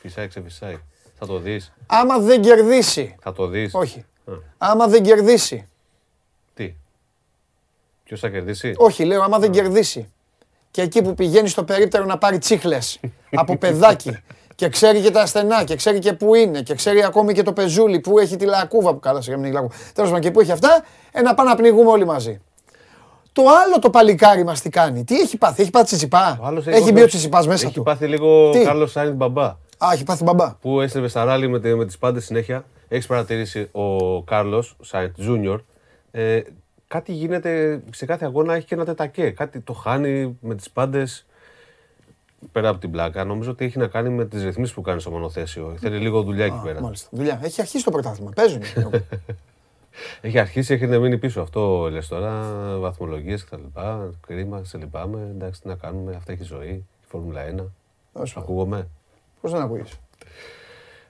Φυσάει, 0.00 0.28
ξεφυσάει. 0.28 0.78
Θα 1.18 1.26
το 1.26 1.38
δεις, 1.38 1.72
Άμα 1.86 2.18
δεν 2.18 2.40
κερδίσει. 2.42 3.16
θα 3.20 3.32
το 3.32 3.46
δεις. 3.46 3.74
Όχι. 3.74 4.04
Α. 4.24 4.32
Άμα 4.58 4.86
δεν 4.88 5.02
κερδίσει. 5.02 5.68
Τι; 6.54 6.74
Ποιος 8.04 8.20
θα 8.20 8.28
κερδίσει; 8.28 8.74
Όχι, 8.76 9.04
λέω, 9.04 9.22
άμα 9.22 9.38
δεν 9.38 9.50
κερδίσει. 9.50 10.12
Και 10.70 10.82
εκεί 10.82 11.02
που 11.02 11.14
πηγαίνει 11.14 11.48
στο 11.48 11.64
περίπτερο 11.64 12.04
να 12.04 12.18
πάρει 12.18 12.38
τσίχλες 12.38 13.00
από 13.34 13.56
παιδάκι 13.56 14.18
και 14.54 14.68
ξέρει 14.68 15.00
και 15.00 15.10
τα 15.10 15.20
ασθενά 15.22 15.64
και 15.64 15.76
ξέρει 15.76 15.98
και 15.98 16.12
πού 16.12 16.34
είναι 16.34 16.60
και 16.62 16.74
ξέρει 16.74 17.04
ακόμη 17.04 17.32
και 17.32 17.42
το 17.42 17.52
πεζούλι 17.52 18.00
που 18.00 18.18
έχει 18.18 18.36
τη 18.36 18.44
λακκούβα 18.44 18.92
που 18.94 19.00
καλά 19.00 19.20
σε 19.20 19.30
γεμνή 19.30 19.50
λακκούβα. 19.52 19.74
Τέλος 19.94 20.10
πάντων 20.10 20.24
και 20.24 20.30
που 20.30 20.40
έχει 20.40 20.52
αυτά, 20.52 20.84
ε, 21.12 21.20
να 21.22 21.34
πάμε 21.34 21.50
να 21.50 21.56
πνιγούμε 21.56 21.90
όλοι 21.90 22.04
μαζί. 22.04 22.40
Το 23.32 23.42
άλλο 23.64 23.78
το 23.78 23.90
παλικάρι 23.90 24.44
μας 24.44 24.60
τι 24.60 24.68
κάνει; 24.70 25.04
Τι 25.04 25.14
έχει 25.20 25.36
πάθει, 25.38 25.62
έχει 25.62 25.70
πάθει 25.70 25.84
τσιτσιπά; 25.86 26.38
Ο 26.42 26.46
άλλος 26.46 26.66
Έχει 26.66 26.92
μπει 26.92 27.02
ο 27.02 27.06
τσιτσιπάς 27.06 27.46
μέσα 27.46 27.64
Έχει 27.66 27.74
του. 27.74 27.82
πάθει 27.82 28.06
λίγο 28.06 28.50
Τι; 28.50 28.62
Κάρλος 28.64 28.90
Σάινς 28.90 29.14
μπαμπά. 29.16 29.44
Α, 29.44 29.88
έχει 29.92 30.04
πάθει 30.04 30.22
μπαμπά. 30.24 30.54
Που 30.54 30.80
έστρεβε 30.80 31.08
στα 31.08 31.24
ράλι 31.24 31.48
με, 31.48 31.60
τε- 31.60 31.74
με 31.76 31.86
τις 31.86 31.98
πάντες 31.98 32.24
συνέχεια. 32.24 32.64
Έχεις 32.88 33.06
παρατηρήσει 33.06 33.68
ο 33.72 34.22
Κάρλος 34.22 34.76
Σάινς 34.82 35.12
Junior. 35.28 35.58
Ε, 36.10 36.40
κάτι 36.88 37.12
γίνεται 37.12 37.82
σε 37.90 38.06
κάθε 38.06 38.24
αγώνα, 38.24 38.54
έχει 38.54 38.66
και 38.66 38.74
ένα 38.74 38.84
τετακέ. 38.84 39.30
Κάτι 39.30 39.60
το 39.60 39.72
χάνει 39.72 40.38
με 40.40 40.54
τις 40.54 40.70
πάντες. 40.70 41.26
Πέρα 42.52 42.68
από 42.68 42.78
την 42.78 42.90
πλάκα, 42.90 43.24
νομίζω 43.24 43.50
ότι 43.50 43.64
έχει 43.64 43.78
να 43.78 43.86
κάνει 43.86 44.08
με 44.08 44.26
τις 44.26 44.42
ρυθμίσεις 44.42 44.74
που 44.74 44.80
κάνεις 44.80 45.02
στο 45.02 45.10
μονοθέσιο. 45.10 45.76
Θέλει 45.78 45.98
λίγο 45.98 46.22
δουλειά 46.22 46.44
εκεί 46.44 46.60
πέρα. 46.64 46.80
Μάλιστα. 46.80 47.08
Δουλειά. 47.12 47.40
Έχει 47.42 47.60
αρχίσει 47.60 47.84
το 47.84 47.90
πρωτάθλημα. 47.90 48.30
Παίζουν. 48.34 48.62
Έχει 50.20 50.38
αρχίσει, 50.38 50.74
έχει 50.74 50.86
μείνει 50.86 51.18
πίσω. 51.18 51.40
Αυτό 51.40 51.88
λες 51.90 52.08
τώρα, 52.08 52.42
βαθμολογίες 52.78 53.44
κτλ. 53.44 53.80
Κρίμα, 54.26 54.64
σε 54.64 54.78
λυπάμαι. 54.78 55.20
Εντάξει, 55.34 55.60
τι 55.62 55.68
να 55.68 55.74
κάνουμε, 55.74 56.14
αυτά 56.16 56.32
έχει 56.32 56.42
ζωή. 56.42 56.68
Η 56.68 56.84
Φόρμουλα 57.08 57.42
1. 57.42 57.46
Τέλος 58.12 58.32
πάντων. 58.32 58.48
Ακούγομαι. 58.48 58.88
Πώς 59.40 59.52
δεν 59.52 59.60
ακούγεις; 59.60 60.00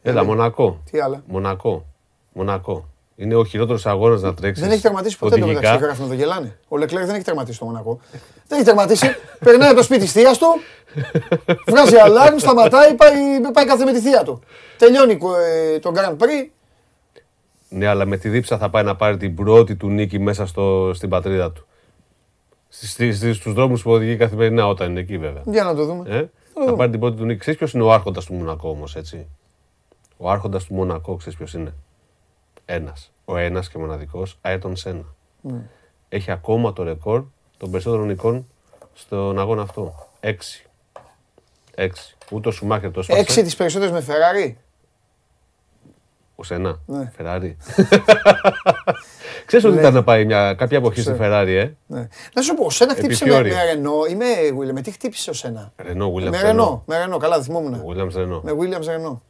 Έλα, 0.03 0.25
Μονακό. 0.25 0.83
Τι 0.91 1.01
άλλα; 1.01 1.23
Μονακό. 1.27 1.87
Μονακό. 2.33 2.89
Είναι 3.21 3.35
ο 3.35 3.45
χειρότερος 3.45 3.87
αγώνας 3.87 4.23
να 4.23 4.35
τρέξεις. 4.35 4.65
Δεν 4.65 4.73
έχει 4.73 4.83
τερματίσει 4.83 5.19
ποτέ 5.19 5.39
το 5.39 5.47
μεταξύ. 5.47 5.85
Γράφουν 5.85 6.05
εδώ 6.05 6.15
γελάνε. 6.15 6.59
Ο 6.69 6.77
Λεκλέρ 6.77 7.05
δεν 7.05 7.15
έχει 7.15 7.25
τερματίσει 7.25 7.59
το 7.59 7.65
Μονακό. 7.65 8.01
Δεν 8.47 8.59
έχει 8.59 8.67
τερματίσει. 8.67 9.07
Περνάει 9.39 9.69
από 9.69 9.77
το 9.77 9.83
σπίτι 9.83 10.01
τη 10.01 10.07
θεία 10.07 10.33
του, 10.33 10.47
βγάζει 11.67 11.97
αλάρμ, 11.97 12.37
σταματάει, 12.37 12.95
πάει, 12.95 13.13
πάει 13.53 13.67
κάθε 13.67 13.85
με 13.85 13.93
τη 13.93 14.01
θεία 14.01 14.23
του. 14.23 14.41
Τελειώνει 14.79 15.19
ε, 15.73 15.79
το 15.79 15.93
Grand 15.97 16.17
Prix. 16.17 16.49
Ναι, 17.69 17.87
αλλά 17.87 18.05
με 18.05 18.17
τη 18.17 18.29
δίψα 18.29 18.59
θα 18.59 18.71
πάει 18.71 18.85
να 18.85 18.97
πάρει 18.97 19.17
την 19.17 19.35
πρώτη 19.35 19.77
του 19.77 19.89
νίκη 19.89 20.19
μέσα 20.19 20.47
στο, 20.47 20.91
στην 20.95 21.09
πατρίδα 21.09 21.53
του. 21.53 21.67
Στους 23.33 23.53
δρόμους 23.53 23.83
που 23.83 23.91
οδηγεί 23.91 24.17
καθημερινά 24.17 24.69
όταν 24.69 24.91
είναι 24.91 25.01
εκεί, 25.01 25.19
βέβαια. 25.19 25.43
Για 25.47 25.65
να 25.65 25.75
το 25.75 25.85
δούμε. 25.85 26.05
Ε; 26.09 26.25
Θα 26.67 26.75
πάρει 26.75 26.91
την 26.91 27.01
πρώτη 27.01 27.17
του 27.17 27.25
νίκη. 27.25 27.39
Ξέρεις 27.39 27.59
ποιος 27.59 27.73
είναι 27.73 27.83
ο 27.83 27.93
άρχοντας 27.93 28.25
του 28.25 28.35
Μονακό 28.35 28.69
όμως, 28.69 28.97
έτσι; 28.97 29.27
Ο 30.17 30.31
άρχοντας 30.31 30.65
του 30.65 30.75
Μονακό, 30.75 31.17
ξέρεις 31.17 31.39
ποιος 31.39 31.55
είναι; 31.55 31.75
Ένας. 32.71 33.13
Ο 33.25 33.37
ένας 33.37 33.69
και 33.69 33.79
μοναδικός, 33.79 34.39
Άιρτον 34.41 34.77
Σένα. 34.77 35.05
Έχει 36.09 36.31
ακόμα 36.31 36.73
το 36.73 36.83
ρεκόρ 36.83 37.25
των 37.57 37.71
περισσότερων 37.71 38.07
νικών 38.07 38.47
στον 38.95 39.39
αγώνα 39.39 39.63
αυτό. 39.63 39.95
Έξι. 40.21 40.67
Έξι. 41.75 42.17
Ούτε 42.31 42.49
ο 42.49 42.51
Σουμάχερ 42.51 42.91
το 42.91 43.01
έσπασε. 43.01 43.21
Έξι 43.21 43.43
τις 43.43 43.57
περισσότερες 43.57 43.93
με 43.93 44.05
Ferrari. 44.09 44.55
Ο 46.35 46.43
Σένα. 46.43 46.81
Ναι. 46.87 47.11
Φεράρι. 47.17 47.57
Ξέρεις 49.47 49.65
ότι 49.65 49.79
ήταν 49.79 49.95
να 49.95 50.05
πάει 50.05 50.25
μια, 50.25 50.55
κάποια 50.55 50.79
εποχή 50.79 51.01
στη 51.01 51.15
Φεράρι, 51.15 51.55
ε; 51.55 51.77
Ναι. 51.87 52.09
Να 52.35 52.43
σου 52.43 52.55
πω, 52.55 52.65
ο 52.65 52.71
Σένα 52.71 52.95
χτύπησε 52.95 53.25
με, 53.25 53.35
Επιθεώρη. 53.35 53.67
με 53.67 53.73
Ρενό 53.73 54.05
ή 54.11 54.15
με 54.15 54.25
Williams. 54.61 54.73
Με 54.73 54.81
τι 54.81 54.91
χτύπησε 54.91 55.31
ο 55.31 55.33
Σένα; 55.33 55.73
Ρενό, 55.77 56.13
Williams 56.15 56.31
Με 56.31 56.39
Renault. 56.39 56.43
Ρενό, 56.43 56.83
με 56.87 56.99
Ρενό, 56.99 57.17
καλά 57.17 57.43
θυμόμουν. 57.43 57.85
Williams 57.89 58.13
Renault. 58.19 58.41
Με 58.43 58.53
Williams 58.61 58.87
Ρενό. 58.87 59.23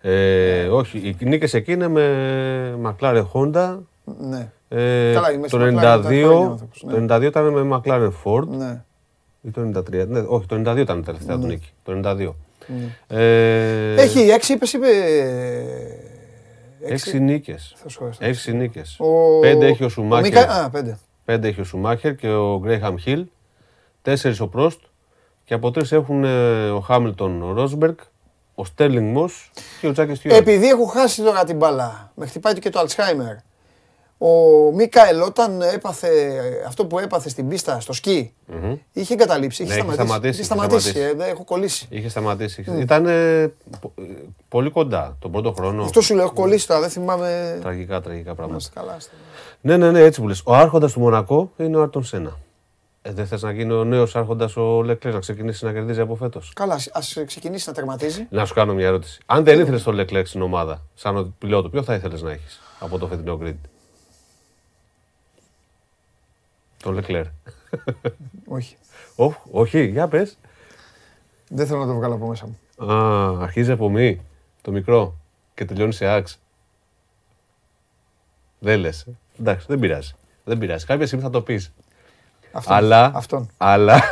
Ε, 0.00 0.66
όχι, 0.66 1.16
οι 1.18 1.24
νίκες 1.24 1.54
εκεί 1.54 1.72
είναι 1.72 1.88
με 1.88 2.78
McLaren 2.84 3.24
Honda. 3.32 3.78
Ναι. 4.20 4.50
Ε, 4.68 5.12
Καλά, 5.12 5.32
είμαι 5.32 5.48
το 5.48 5.56
στη 5.58 5.68
McLaren 5.68 5.74
τα 5.74 6.00
χρόνια 6.02 6.28
92, 6.40 6.50
άνθρωπος, 6.50 6.82
ναι. 6.82 7.06
το 7.06 7.14
92 7.14 7.22
ήταν 7.22 7.64
με 7.66 7.76
McLaren 7.84 8.10
Ford. 8.24 8.46
ναι. 8.48 8.82
Ή 9.42 9.50
το 9.50 9.60
93. 9.60 10.06
Ναι, 10.08 10.20
όχι, 10.20 10.46
το 10.46 10.56
92 10.66 10.76
ήταν 10.78 10.98
η 10.98 11.02
τελευταία 11.02 11.38
του 11.38 11.46
νίκη. 11.46 11.68
Το 11.82 11.92
92. 12.04 12.34
Ε, 13.06 13.94
Έχει 13.94 14.20
έξι, 14.20 14.52
είπες, 14.52 14.72
είπε. 14.72 14.86
έξι 16.80 17.18
νίκες. 17.20 17.74
Θα 17.76 17.88
σου 17.88 18.04
άρεσε. 18.04 18.24
Έξι 18.24 18.52
νίκες. 18.52 18.96
Ο- 19.00 19.40
Πέντε 19.40 19.66
έχει 19.66 19.82
ο 19.82 19.86
ο 19.86 19.88
Σουμάχερ. 19.88 20.24
Μίκα- 20.26 20.50
Α, 20.50 20.70
πέντε. 20.70 20.98
Πέντε 21.24 21.48
έχει 21.48 21.60
ο 21.60 21.64
Σουμάχερ 21.64 22.14
και 22.14 22.28
ο 22.28 22.58
Γκρέιχαμ 22.62 22.96
Χιλ. 22.96 23.24
Τέσσερις 24.02 24.40
ο 24.40 24.48
Πρόστ. 24.48 24.80
Και 25.44 25.54
από 25.54 25.70
τρεις 25.70 25.92
έχουν 25.92 26.24
ε, 26.24 26.70
ο 26.70 26.80
Χάμιλτον 26.80 27.42
ο 27.42 27.52
Ρόσμπεργκ, 27.52 27.94
ο 28.60 28.64
Στέρλινγκ 28.64 29.12
Μος 29.12 29.50
και 29.80 29.86
ο 29.86 29.92
Τζάκης 29.92 30.18
Στιούαρτ. 30.18 30.40
Επειδή 30.40 30.68
έχω 30.68 30.84
χάσει 30.84 31.22
τώρα 31.22 31.44
την 31.44 31.56
μπάλα, 31.56 32.12
με 32.14 32.26
χτυπάει 32.26 32.58
και 32.58 32.70
το 32.70 32.78
Αλτσχάιμερ. 32.78 33.34
Ο 34.20 34.28
Μίκαελ 34.74 35.20
όταν 35.20 35.62
έπαθε 35.62 36.08
αυτό 36.66 36.86
που 36.86 36.98
έπαθε 36.98 37.28
στην 37.28 37.48
πίστα, 37.48 37.80
στο 37.80 37.92
σκι, 37.92 38.32
είχε 38.92 39.12
εγκαταλείψει, 39.14 39.62
είχε 39.62 39.74
Ναι, 39.74 39.78
είχε 39.80 39.92
σταματήσει. 39.92 40.42
σταματήσει, 40.42 40.42
Είχε 40.42 40.42
είχε 40.42 40.44
σταματήσει, 40.44 40.90
σταματήσει. 40.90 41.14
ε, 41.14 41.24
δεν 41.24 41.28
έχω 41.34 41.44
κολλήσει. 41.44 41.86
Είχε 41.90 42.08
σταματήσει. 42.08 42.64
Ήταν 42.78 43.06
ε, 43.06 43.52
πο- 43.80 43.92
ε, 43.98 44.02
πολύ 44.48 44.70
κοντά 44.70 45.16
τον 45.20 45.32
πρώτο 45.32 45.52
χρόνο. 45.52 45.82
Αυτό 45.82 46.00
σου 46.00 46.14
λέω, 46.14 46.24
έχω 46.24 46.32
κολλήσει 46.34 46.66
τώρα, 46.66 46.80
δεν 46.80 46.90
θυμάμαι. 46.90 47.58
Τραγικά, 47.60 48.00
τραγικά 48.00 48.34
πράγματα. 48.34 48.48
Είμαστε 48.50 48.70
καλά. 48.74 48.96
είστε. 48.98 49.14
Ναι, 49.60 49.76
ναι, 49.76 49.90
ναι, 49.90 50.00
έτσι 50.00 50.20
που 50.20 50.28
λες. 50.28 50.42
Ο 50.44 50.54
άρχοντας 50.54 50.92
του 50.92 51.00
Μονακό 51.00 51.52
είναι 51.56 51.76
ο 51.76 51.82
Άρτον 51.82 52.04
Σένα. 52.04 52.36
Ε, 53.08 53.12
δεν 53.12 53.26
θες 53.26 53.42
να 53.42 53.52
γίνει 53.52 53.72
ο 53.72 53.84
νέος 53.84 54.16
άρχοντας 54.16 54.56
ο 54.56 54.82
Λεκλέρ 54.82 55.14
να 55.14 55.20
ξεκινήσει 55.20 55.64
να 55.64 55.72
κερδίζει 55.72 56.00
από 56.00 56.14
φέτος; 56.14 56.52
Καλά, 56.54 56.80
ας 56.92 57.18
ξεκινήσει 57.26 57.68
να 57.68 57.74
τερματίζει. 57.74 58.26
Να 58.30 58.44
σου 58.44 58.54
κάνω 58.54 58.74
μια 58.74 58.86
ερώτηση. 58.86 59.20
Αν 59.26 59.44
δεν 59.44 59.60
ήθελες 59.60 59.82
τον 59.82 59.94
Λεκλέρ 59.94 60.26
στην 60.26 60.42
ομάδα, 60.42 60.82
σαν 60.94 61.34
πιλότο, 61.38 61.68
ποιο 61.68 61.82
θα 61.82 61.94
ήθελες 61.94 62.22
να 62.22 62.30
έχεις 62.30 62.60
από 62.78 62.98
το 62.98 63.06
φετινό 63.06 63.38
grid; 63.42 63.54
Τον 66.82 66.94
Λεκλέρ. 66.94 67.24
Όχι. 68.46 68.76
όχι, 69.50 69.86
για 69.86 70.08
πες. 70.08 70.38
Δεν 71.48 71.66
θέλω 71.66 71.80
να 71.80 71.86
το 71.86 71.94
βγάλω 71.94 72.14
από 72.14 72.26
μέσα 72.26 72.46
μου. 72.46 72.90
Α, 72.92 73.42
αρχίζει 73.42 73.70
από 73.70 73.90
μη, 73.90 74.20
το 74.62 74.70
μικρό, 74.70 75.16
και 75.54 75.64
τελειώνει 75.64 75.92
σε 75.92 76.06
άξ. 76.06 76.38
Δεν 78.58 78.78
λες. 78.80 79.06
Εντάξει, 79.40 79.66
δεν 79.68 79.78
πειράζει. 79.78 80.12
Δεν 80.44 80.58
πειράζει. 80.58 80.86
Κάποια 80.86 81.06
στιγμή 81.06 81.24
θα 81.24 81.30
το 81.30 81.42
πεις. 81.42 81.72
Αυτόν. 82.52 82.76
Αλλά. 82.76 83.12
Αυτόν. 83.14 83.50
Αλλά. 83.56 84.10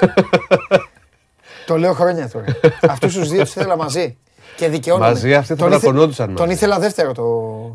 το 1.66 1.78
λέω 1.78 1.92
χρόνια 1.92 2.28
τώρα. 2.28 2.44
Αυτούς 2.92 3.14
τους 3.14 3.28
δύο 3.28 3.42
τους 3.42 3.54
ήθελα 3.54 3.76
μαζί. 3.76 4.16
Και 4.56 4.68
δικαιώνομαι. 4.68 5.08
Μαζί 5.08 5.34
αυτοί 5.34 5.54
θα 5.54 5.66
πλακωνόντουσαν. 5.66 6.34
Τον 6.34 6.50
ήθελα 6.50 6.78
δεύτερο. 6.78 7.12
Το... 7.12 7.24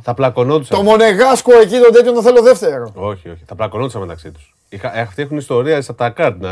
Θα 0.03 0.13
πλακωνόντουσαν. 0.13 0.77
Το 0.77 0.83
Μονεγάσκο 0.83 1.51
εκεί 1.57 1.79
τον 1.79 1.91
τέτοιο 1.91 2.13
τον 2.13 2.23
θέλω 2.23 2.41
δεύτερο. 2.41 2.91
Όχι, 2.93 3.29
όχι. 3.29 3.43
Θα 3.45 3.55
πλακωνόντουσαν 3.55 4.01
μεταξύ 4.01 4.31
τους. 4.31 4.55
Αυτοί 4.95 5.21
έχουν 5.21 5.37
ιστορία 5.37 5.81
στα 5.81 5.95
τακάρτ. 5.95 6.41
Να... 6.41 6.49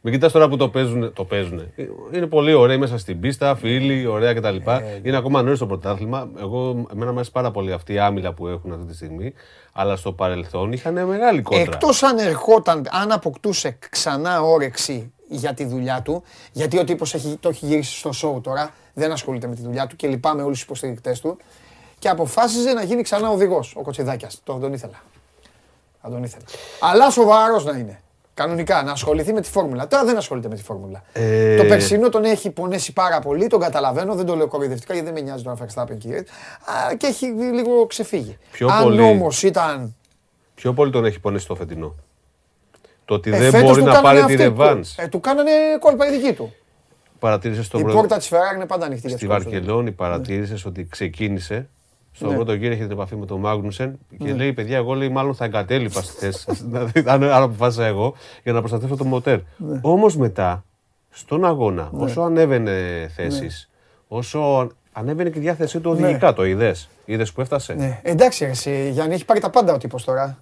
Μην 0.00 0.12
κοιτάς 0.12 0.32
τώρα 0.32 0.48
που 0.48 0.56
το 0.56 0.68
παίζουν. 0.68 1.12
Το 1.12 1.24
παίζουν. 1.24 1.72
Είναι 2.12 2.26
πολύ 2.26 2.52
ωραίοι 2.52 2.78
μέσα 2.78 2.98
στην 2.98 3.20
πίστα, 3.20 3.54
φίλοι, 3.54 4.06
ωραία 4.06 4.34
κτλ. 4.34 4.56
Ε, 4.66 5.00
είναι 5.02 5.16
ακόμα 5.16 5.42
νωρίς 5.42 5.58
στο 5.58 5.66
πρωτάθλημα. 5.66 6.28
Εγώ, 6.38 6.86
εμένα 6.92 7.10
μου 7.10 7.16
αρέσει 7.16 7.30
πάρα 7.30 7.50
πολύ 7.50 7.72
αυτή 7.72 7.92
η 7.92 7.98
άμυλα 7.98 8.32
που 8.32 8.46
έχουν 8.46 8.72
αυτή 8.72 8.84
τη 8.84 8.94
στιγμή. 8.94 9.32
Αλλά 9.72 9.96
στο 9.96 10.12
παρελθόν 10.12 10.72
είχαν 10.72 11.06
μεγάλη 11.06 11.42
κόντρα. 11.42 11.62
Εκτός 11.62 12.02
αν 12.02 12.18
ερχόταν, 12.18 12.86
αν 12.90 13.12
αποκτούσε 13.12 13.78
ξανά 13.90 14.42
όρεξη 14.42 15.12
για 15.28 15.54
τη 15.54 15.64
δουλειά 15.64 16.02
του, 16.02 16.22
γιατί 16.52 16.78
ο 16.78 16.84
τύπος 16.84 17.14
το 17.40 17.48
έχει 17.48 17.66
γυρίσει 17.66 17.98
στο 17.98 18.12
σοου 18.12 18.40
τώρα, 18.40 18.70
δεν 18.94 19.12
ασχολείται 19.12 19.46
με 19.46 19.54
τη 19.54 19.62
δουλειά 19.62 19.86
του 19.86 19.96
και 19.96 20.08
λυπάμαι 20.08 20.42
όλους 20.42 20.56
τους 20.56 20.66
υποστηρικτές 20.66 21.20
του. 21.20 21.36
Και 21.98 22.08
αποφάσιζε 22.08 22.72
να 22.72 22.82
γίνει 22.82 23.02
ξανά 23.02 23.30
οδηγός 23.30 23.74
ο 23.76 23.82
Κοτσιδάκιας. 23.82 24.40
Τον, 24.44 24.60
τον 24.60 24.72
ήθελα. 24.72 25.02
Θα 26.02 26.10
τον 26.10 26.22
ήθελα. 26.22 26.44
Αλλά 26.80 27.10
σοβαρός 27.10 27.64
να 27.64 27.78
είναι. 27.78 28.02
Κανονικά 28.38 28.82
να 28.82 28.92
ασχοληθεί 28.92 29.32
με 29.32 29.40
τη 29.40 29.50
φόρμουλα. 29.50 29.86
Τώρα 29.86 30.04
δεν 30.04 30.16
ασχολείται 30.16 30.48
με 30.48 30.54
τη 30.54 30.62
φόρμουλα. 30.62 31.02
Ε... 31.12 31.56
Το 31.56 31.64
περσινό 31.64 32.08
τον 32.08 32.24
έχει 32.24 32.50
πονέσει 32.50 32.92
πάρα 32.92 33.20
πολύ, 33.20 33.46
τον 33.46 33.60
καταλαβαίνω, 33.60 34.14
δεν 34.14 34.26
το 34.26 34.36
λέω 34.36 34.46
κοροϊδευτικά 34.48 34.92
γιατί 34.94 35.10
δεν 35.10 35.18
με 35.18 35.24
νοιάζει 35.24 35.42
τον 35.42 35.58
Verstappen 35.58 35.98
και, 35.98 36.24
και 36.96 37.06
έχει 37.06 37.26
λίγο 37.26 37.86
ξεφύγει. 37.86 38.38
Πιο 38.52 38.68
Αν 38.68 38.82
πολύ... 38.82 39.00
όμως 39.00 39.42
ήταν. 39.42 39.94
Πιο 40.54 40.72
πολύ 40.72 40.90
τον 40.90 41.04
έχει 41.04 41.20
πονέσει 41.20 41.46
το 41.46 41.54
φετινό. 41.54 41.94
Το 43.04 43.14
ότι 43.14 43.30
ε, 43.30 43.50
δεν 43.50 43.64
μπορεί 43.64 43.82
να 43.82 44.00
πάρει 44.00 44.24
τη 44.24 44.34
ρεβάν. 44.34 44.84
Ε, 44.96 45.08
του 45.08 45.20
κάνανε 45.20 45.50
κόλπα 45.80 46.08
η 46.08 46.18
δική 46.18 46.32
του. 46.32 46.54
Παρατήρησες 47.18 47.68
το 47.68 47.78
Η 47.78 47.82
πόρτα 47.82 48.16
της 48.16 48.28
Ferrari 48.28 48.54
είναι 48.54 48.66
πάντα 48.66 48.86
ανοιχτή. 48.86 49.10
Στη 49.10 49.26
Βαρκελόνη 49.26 49.92
παρατήρησες 49.92 50.64
ότι 50.64 50.86
ξεκίνησε 50.90 51.68
στον 52.12 52.28
ναι. 52.28 52.34
πρώτο 52.34 52.52
γύρο 52.52 52.72
είχε 52.72 52.82
την 52.82 52.92
επαφή 52.92 53.16
με 53.16 53.26
τον 53.26 53.40
Μάγνουσεν 53.40 53.98
και 54.18 54.24
ναι. 54.24 54.32
λέει: 54.32 54.52
Παιδιά, 54.52 54.76
εγώ 54.76 54.94
λέει, 54.94 55.08
μάλλον 55.08 55.34
θα 55.34 55.44
εγκατέλειπα 55.44 56.02
στη 56.02 56.18
θέση 56.18 56.40
σας. 56.40 56.62
δηλαδή, 56.62 57.02
αν, 57.06 57.24
αποφάσισα 57.24 57.84
εγώ 57.84 58.14
για 58.42 58.52
να 58.52 58.58
προστατεύσω 58.58 58.96
το 58.96 59.04
μοτέρ. 59.04 59.38
Ναι. 59.56 59.80
Όμως 59.82 60.16
μετά, 60.16 60.64
στον 61.10 61.44
αγώνα, 61.44 61.90
ναι. 61.92 62.02
όσο 62.02 62.20
ανέβαινε 62.20 63.08
θέσεις, 63.14 63.68
ναι. 63.70 64.18
όσο 64.18 64.70
ανέβαινε 64.92 65.30
και 65.30 65.38
η 65.38 65.42
διάθεσή 65.42 65.80
του 65.80 65.90
οδηγικά, 65.90 66.32
το 66.32 66.44
είδες. 66.44 66.88
Είδες 67.04 67.32
που 67.32 67.40
έφτασε. 67.40 67.74
Ναι. 67.74 68.00
Εντάξει, 68.02 68.44
εσύ, 68.44 68.90
Γιάννη, 68.90 69.14
έχει 69.14 69.24
πάρει 69.24 69.40
τα 69.40 69.50
πάντα 69.50 69.74
ο 69.74 69.78
τύπος 69.78 70.04
τώρα. 70.04 70.38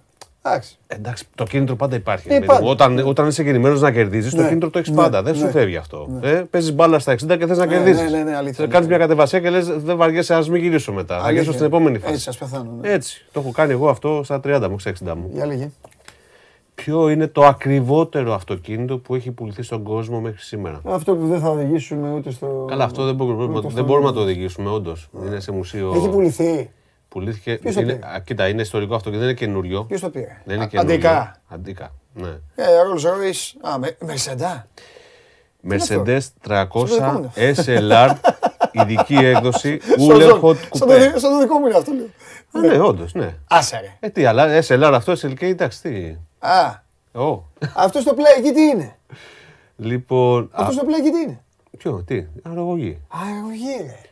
Εντάξει. 0.47 0.77
Εντάξει, 0.87 1.25
το 1.35 1.43
κίνητρο 1.43 1.75
πάντα 1.75 1.95
υπάρχει. 1.95 2.33
Ε, 2.33 2.39
πάντα. 2.39 2.67
Όταν, 2.67 2.93
ναι. 2.93 3.03
όταν 3.03 3.27
είσαι 3.27 3.43
γεννημένο 3.43 3.79
να 3.79 3.91
κερδίζεις, 3.91 4.33
ναι. 4.33 4.41
το 4.41 4.47
κίνητρο 4.47 4.69
το 4.69 4.79
έχεις 4.79 4.89
ναι. 4.91 4.95
πάντα. 4.95 5.23
Δεν 5.23 5.35
σου 5.35 5.43
ναι. 5.45 5.51
φεύγει 5.51 5.75
αυτό. 5.75 6.07
Ναι. 6.21 6.29
Ε, 6.29 6.33
Παίζεις 6.33 6.73
μπάλα 6.73 6.99
στα 6.99 7.13
60 7.13 7.17
και 7.17 7.45
θες 7.45 7.57
να 7.57 7.65
ναι, 7.65 7.73
κερδίσει. 7.73 8.03
Ναι, 8.03 8.23
ναι, 8.23 8.41
ναι, 8.41 8.67
Κάνεις 8.67 8.87
μια 8.87 8.97
κατεβασία 8.97 9.39
και 9.39 9.49
λες: 9.49 9.67
Δεν 9.67 9.97
βαριέσαι, 9.97 10.33
ας 10.33 10.49
μην 10.49 10.61
γυρίσω 10.61 10.93
μετά. 10.93 11.19
Θα 11.19 11.31
γυρίσω 11.31 11.51
στην 11.51 11.65
επόμενη 11.65 11.99
φάση. 11.99 12.13
Έτσι, 12.13 12.39
πεθάνω. 12.39 12.77
Ναι. 12.81 12.89
Έτσι. 12.91 13.25
Το 13.31 13.39
έχω 13.39 13.51
κάνει 13.51 13.71
εγώ 13.71 13.89
αυτό 13.89 14.21
στα 14.23 14.39
30 14.43 14.67
μου, 14.69 14.79
στα 14.79 14.91
60 15.05 15.13
μου. 15.15 15.29
Για 15.31 15.45
λέγε. 15.45 15.71
Ποιο 16.75 17.09
είναι 17.09 17.27
το 17.27 17.45
ακριβότερο 17.45 18.33
αυτοκίνητο 18.33 18.97
που 18.97 19.15
έχει 19.15 19.31
πουληθεί 19.31 19.61
στον 19.61 19.83
κόσμο 19.83 20.19
μέχρι 20.19 20.41
σήμερα; 20.41 20.81
Αυτό 20.85 21.15
που 21.15 21.27
δεν 21.27 21.39
θα 21.39 21.49
οδηγήσουμε 21.49 22.13
ούτε 22.13 22.31
στο. 22.31 22.65
Καλά, 22.67 22.83
αυτό 22.83 23.05
δεν 23.05 23.15
μπορούμε, 23.15 23.61
δεν 23.73 23.83
μπορούμε 23.83 24.07
να 24.07 24.13
το 24.13 24.19
οδηγήσουμε, 24.19 24.69
όντως. 24.69 25.09
Είναι 25.25 25.39
σε 25.39 25.51
μουσείο. 25.51 25.93
Έχει 25.95 26.09
πουληθεί. 26.09 26.69
Πουλήθηκε. 27.17 27.59
Είναι, 27.79 27.93
α, 27.93 28.19
κοίτα, 28.19 28.47
είναι 28.47 28.61
ιστορικό 28.61 28.95
αυτό 28.95 29.09
και 29.09 29.15
δεν 29.15 29.25
είναι 29.25 29.33
καινούριο. 29.33 29.83
Ποιος 29.83 30.01
το 30.01 30.09
πήρε; 30.09 30.41
Δεν 30.45 30.55
είναι 30.55 30.67
καινούριο. 30.67 30.93
Αντικά. 30.93 31.41
Αντικά. 31.47 31.91
Ναι. 32.13 32.29
Ε, 32.55 32.63
Rolls 32.65 33.05
Royce. 33.05 33.69
Α, 33.69 33.77
με, 33.77 33.97
Μερσεντά. 33.99 34.67
Mercedes 35.69 36.19
300 36.47 36.65
SLR, 37.55 38.15
ειδική 38.71 39.15
έκδοση, 39.15 39.79
Uller 40.09 40.39
Hot 40.41 40.55
Coupe. 40.69 41.13
Σαν 41.15 41.31
το 41.31 41.39
δικό 41.39 41.57
μου 41.57 41.67
είναι 41.67 41.77
αυτό 41.77 41.91
λέω. 41.91 42.71
Ναι, 42.71 42.79
όντως, 42.79 43.13
ναι. 43.13 43.35
Άσε 43.47 43.79
ρε. 43.79 43.97
Ε, 43.99 44.09
τι, 44.09 44.25
αλλά 44.25 44.61
SLR 44.67 44.91
αυτό, 44.93 45.13
SLK, 45.13 45.41
εντάξει, 45.41 45.81
τι. 45.81 46.15
Α. 46.39 46.81
Oh. 47.13 47.39
Αυτός 47.75 48.01
στο 48.01 48.13
play 48.17 48.37
εκεί 48.37 48.51
τι 48.51 48.61
είναι; 48.61 48.95
Λοιπόν. 49.75 50.49
Αυτός 50.51 50.75
στο 50.75 50.83
play 50.87 50.99
εκεί 50.99 51.11
τι 51.11 51.19
είναι; 51.19 51.41
Ποιο, 51.77 52.03
τι, 52.05 52.25
αερογωγή. 52.43 52.99
Αερογωγή, 53.07 53.77
ρε. 53.85 54.06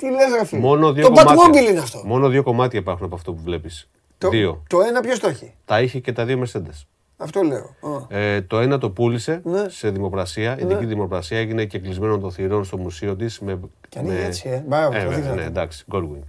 Τι 0.00 0.10
λες 0.10 0.32
ρε 0.38 0.44
φίλε. 0.44 0.60
Μόνο 0.60 0.92
δύο 0.92 1.10
το 1.10 1.24
κομμάτια. 1.24 1.60
είναι 1.60 1.78
αυτό. 1.78 2.02
Μόνο 2.04 2.28
δύο 2.28 2.42
κομμάτια 2.42 2.78
υπάρχουν 2.78 3.06
από 3.06 3.14
αυτό 3.14 3.32
που 3.32 3.40
βλέπεις. 3.42 3.88
Το, 4.18 4.28
δύο. 4.28 4.62
Το 4.68 4.80
ένα 4.80 5.00
ποιος 5.00 5.18
το 5.18 5.28
έχει; 5.28 5.54
Τα 5.64 5.80
είχε 5.80 5.98
και 5.98 6.12
τα 6.12 6.24
δύο 6.24 6.42
Mercedes. 6.44 6.84
Αυτό 7.16 7.42
λέω. 7.42 7.74
Ε, 8.08 8.40
το 8.42 8.58
ένα 8.58 8.78
το 8.78 8.90
πούλησε 8.90 9.40
ναι. 9.44 9.68
σε 9.68 9.90
δημοπρασία, 9.90 10.54
ναι. 10.54 10.62
ειδική 10.62 10.84
δημοπρασία, 10.84 11.38
έγινε 11.38 11.64
και 11.64 11.78
κλεισμένο 11.78 12.18
των 12.18 12.32
θηρών 12.32 12.64
στο 12.64 12.78
μουσείο 12.78 13.16
της. 13.16 13.40
Με, 13.40 13.60
και 13.88 13.98
ανοίγει 13.98 14.22
έτσι, 14.22 14.48
ε. 14.48 14.64
Μπράβο, 14.66 14.96
ε, 14.96 15.04
το 15.04 15.34
ναι, 15.34 15.42
εντάξει, 15.42 15.84
Goldwing. 15.92 16.22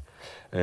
Ε, 0.50 0.60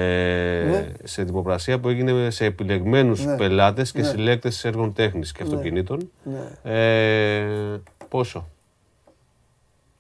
ναι. 0.71 0.89
σε 1.05 1.23
δημοπρασία 1.23 1.81
που 1.81 1.89
έγινε 1.89 2.31
σε 2.31 2.45
επιλεγμένους 2.45 3.25
ναι. 3.25 3.37
πελάτες 3.37 3.93
και 3.93 4.01
ναι. 4.01 4.07
συλλέκτες 4.07 4.65
έργων 4.65 4.93
τέχνης 4.93 5.33
και 5.33 5.43
ναι. 5.43 5.49
αυτοκινήτων. 5.49 6.11
Ναι. 6.23 6.73
Ε, 6.73 7.81
πόσο; 8.09 8.49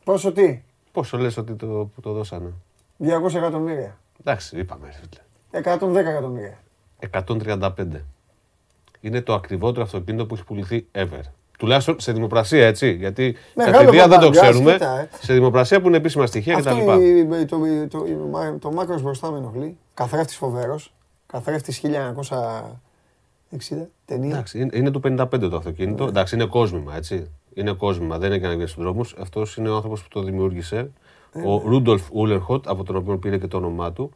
Πόσο 0.04 0.32
τι; 0.32 0.62
Πόσο 0.92 1.18
λες 1.18 1.36
ότι 1.36 1.54
το, 1.54 1.90
το 2.02 2.12
δώσανε; 2.12 2.52
200 2.99 3.34
εκατομμύρια. 3.34 3.99
Εντάξει, 4.20 4.59
είπαμε. 4.59 4.94
110 5.53 5.94
εκατομμύρια. 5.94 6.59
135. 7.11 7.70
Είναι 9.01 9.20
το 9.20 9.34
ακριβότερο 9.34 9.82
αυτοκίνητο 9.82 10.26
που 10.26 10.34
έχει 10.34 10.44
πουληθεί 10.44 10.86
ever. 10.92 11.20
Τουλάχιστον 11.59 12.01
σε 12.01 12.12
δημοπρασία, 12.12 12.66
έτσι. 12.66 12.92
Γιατί 12.92 13.36
στα 13.57 13.70
παιδιά 13.84 14.09
δεν 14.09 14.20
το 14.20 14.30
ξέρουμε. 14.30 14.72
Ε. 14.72 15.09
Σε 15.20 15.32
δημοπρασία 15.32 15.80
που 15.80 15.86
είναι 15.86 15.96
επίσημα 15.96 16.26
στοιχεία 16.26 16.55
κτλ. 16.55 16.68
Το, 17.46 17.59
το, 17.88 18.05
το, 18.05 18.59
το 18.59 18.72
μάκρος 18.72 19.03
μπροστά 19.03 19.30
με 19.30 19.38
ενοχλεί. 19.38 19.76
Καθρέφτης 19.94 20.36
φοβερός. 20.36 20.92
Καθρέφτης 21.26 21.80
1960 21.84 21.88
ταινία. 24.05 24.34
Εντάξει, 24.34 24.68
είναι 24.72 24.90
το 24.90 25.01
55 25.05 25.28
το 25.51 25.57
αυτοκίνητο. 25.57 26.05
Ναι. 26.05 26.11
Εντάξει, 26.11 26.34
είναι 26.34 26.46
κόσμημα, 26.46 26.96
έτσι. 26.96 27.30
Είναι 27.55 27.72
κόσμημα, 27.72 28.18
δεν 28.18 28.32
έκανε 28.32 28.55
βγει 28.55 28.66
στου 28.66 28.82
δρόμου. 28.82 29.09
Αυτός 29.20 29.57
είναι 29.57 29.68
ο 29.68 29.74
άνθρωπος 29.74 30.03
που 30.03 30.09
το 30.09 30.22
δημιούργησε. 30.22 30.90
Ο 31.33 31.62
Ρούντολφ 31.64 32.03
Ούλερχοτ, 32.12 32.68
από 32.68 32.85
τον 32.85 32.97
οποίο 32.97 33.18
πήρε 33.18 33.39
και 33.39 33.47
το 33.47 33.57
όνομά 33.57 33.93
του. 33.93 34.12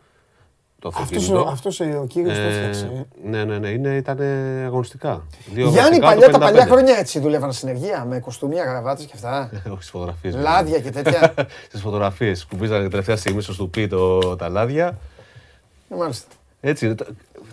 Το 0.79 0.89
αυτοκίνητο. 0.89 1.47
Αυτός, 1.49 1.81
ο 1.81 2.07
κύριος 2.09 2.37
το 2.37 2.43
έφτιαξε. 2.43 3.07
Ναι, 3.25 3.45
ναι, 3.45 3.59
ναι, 3.59 3.69
είναι, 3.69 3.97
ήταν 3.97 4.19
αγωνιστικά. 4.65 5.27
Γιάννη, 5.55 5.99
παλιά, 5.99 6.31
τα 6.31 6.39
παλιά 6.39 6.67
χρόνια 6.67 6.97
έτσι 6.97 7.21
δουλεύαν 7.21 7.53
συνεργεία 7.53 8.05
με 8.05 8.19
κοστούμια, 8.19 8.65
γραβάτες 8.65 9.05
και 9.05 9.13
αυτά. 9.15 9.51
Όχι 9.73 9.77
στις 9.77 9.91
φωτογραφίες. 9.91 10.35
Λάδια 10.35 10.81
και 10.81 10.91
τέτοια. 10.91 11.35
στις 11.69 11.81
φωτογραφίες. 11.81 12.47
Κουμπίζανε 12.47 12.89
τελευταία 12.89 13.17
στιγμή 13.17 13.43
στο 13.43 13.53
στουπί 13.53 13.89
το, 13.89 14.37
τα 14.37 14.49
λάδια. 14.49 14.99
Ε, 15.89 15.95
μάλιστα. 15.97 16.27
Έτσι, 16.61 16.95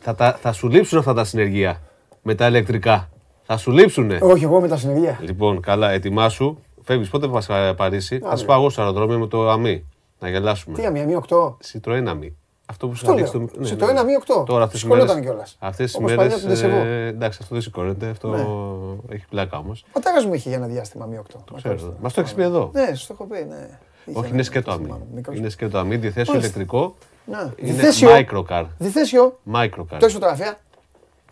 θα, 0.02 0.14
θα, 0.14 0.38
θα 0.42 0.52
σου 0.52 0.70
λείψουν 0.70 0.98
αυτά 0.98 1.14
τα 1.14 1.24
συνεργεία 1.24 1.82
με 2.22 2.36
τα 2.36 2.48
ηλεκτρικά. 2.48 3.10
Θα 3.44 3.58
σου 3.58 3.72
λείψουνε. 3.72 4.18
Όχι, 4.22 4.44
εγώ 4.44 4.62
με 4.62 4.68
τα 4.68 4.78
συνεργεία. 4.78 5.20
Λοιπόν, 5.22 5.62
καλά, 5.62 5.92
ετοιμάσου. 5.92 6.58
Φεύγεις 6.90 7.10
πότε 7.10 7.28
πας 7.28 7.48
Παρίσι; 7.76 8.20
Θα 8.20 8.36
σου 8.36 8.46
πάω 8.46 8.70
στο 8.70 8.82
αεροδρόμιο 8.82 9.20
με 9.20 9.28
το 9.28 9.50
αμύ. 9.50 9.86
Να 10.20 10.30
γελάσουμε. 10.30 10.78
Τι 10.78 10.86
αμύ, 10.86 11.00
αμύ 11.02 11.22
8. 11.30 11.56
Citroën 11.72 12.04
αμύ. 12.08 12.36
Αυτό 12.66 12.88
που 12.88 12.96
σου 12.96 13.06
θα 13.06 13.14
δείξει 13.14 13.32
το. 13.32 13.50
Ναι, 13.58 13.66
σε 13.66 13.76
το 13.76 13.86
1 13.86 13.90
μη 13.90 14.12
8. 14.40 14.46
Τώρα 14.46 14.64
αυτές 14.64 14.80
τις 14.80 14.90
μέρε. 14.90 15.20
κιόλας. 15.22 15.58
Αυτές 15.60 15.92
τις 15.92 16.00
μέρες. 16.00 16.62
Ε, 16.62 17.06
εντάξει, 17.08 17.40
αυτό 17.42 17.54
δεν 17.56 17.64
σηκώνεται. 17.64 18.08
Αυτό 18.08 18.28
ναι. 18.28 18.46
έχει 19.16 19.26
πλάκα 19.30 19.58
όμως. 19.58 19.86
Ο 19.88 20.00
πατέρα 20.00 20.28
μου 20.28 20.34
είχε 20.34 20.50
για 20.50 20.58
ένα 20.58 20.68
διάστημα 20.68 21.06
μη 21.06 21.20
8. 21.22 21.36
Το 21.46 21.54
ξέρω. 21.54 21.96
Μα 22.02 22.10
το 22.10 22.22
έχεις 22.22 22.34
πει 22.34 22.42
εδώ. 22.42 22.72
Ναι, 22.74 22.96
σου 22.96 23.08
το 23.08 23.14
έχω 23.14 23.26
πει, 23.26 23.46
ναι. 23.50 23.80
Όχι, 24.14 24.32
είναι 24.32 24.44
σκέτο 24.44 24.72
αμύ. 24.72 24.94
Είναι 25.32 25.50
σκέτο 25.50 25.78
αμύ, 25.78 25.96
διθέσιο 25.96 26.38
ηλεκτρικό. 26.38 26.96
Ναι. 27.26 27.52
Είναι 27.56 27.84
microcar. 28.02 28.66
Διθέσιο. 28.78 29.40
Microcar. 29.54 29.98
Το 30.00 30.06
έχει 30.06 30.14
φωτογραφία. 30.14 30.60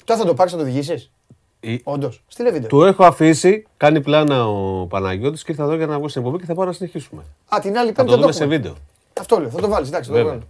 Τώρα 0.03 0.19
θα 0.19 0.25
το 0.25 0.33
πάρεις 0.33 0.51
να 0.51 0.57
το 0.57 0.63
οδηγήσεις. 0.63 1.11
Όντως. 1.83 2.23
Στείλε 2.27 2.51
βίντεο. 2.51 2.69
Του 2.69 2.83
έχω 2.83 3.05
αφήσει, 3.05 3.65
κάνει 3.77 4.01
πλάνα 4.01 4.47
ο 4.47 4.85
Παναγιώτης 4.85 5.43
και 5.43 5.51
ήρθα 5.51 5.63
εδώ 5.63 5.75
για 5.75 5.85
να 5.85 5.97
βγω 5.97 6.07
στην 6.07 6.21
εκπομπή 6.21 6.39
και 6.39 6.45
θα 6.45 6.53
πάω 6.53 6.65
να 6.65 6.71
συνεχίσουμε. 6.71 7.23
Α, 7.55 7.59
την 7.61 7.77
άλλη 7.77 7.91
πέμπτη. 7.91 8.11
Θα 8.11 8.15
το 8.15 8.21
δούμε 8.21 8.31
σε 8.31 8.45
βίντεο. 8.45 8.73
Αυτό 9.19 9.39
λέω, 9.39 9.49
θα 9.49 9.59
το 9.59 9.67
βάλεις. 9.67 9.87
Εντάξει, 9.87 10.09
το 10.11 10.23
βάλω. 10.23 10.41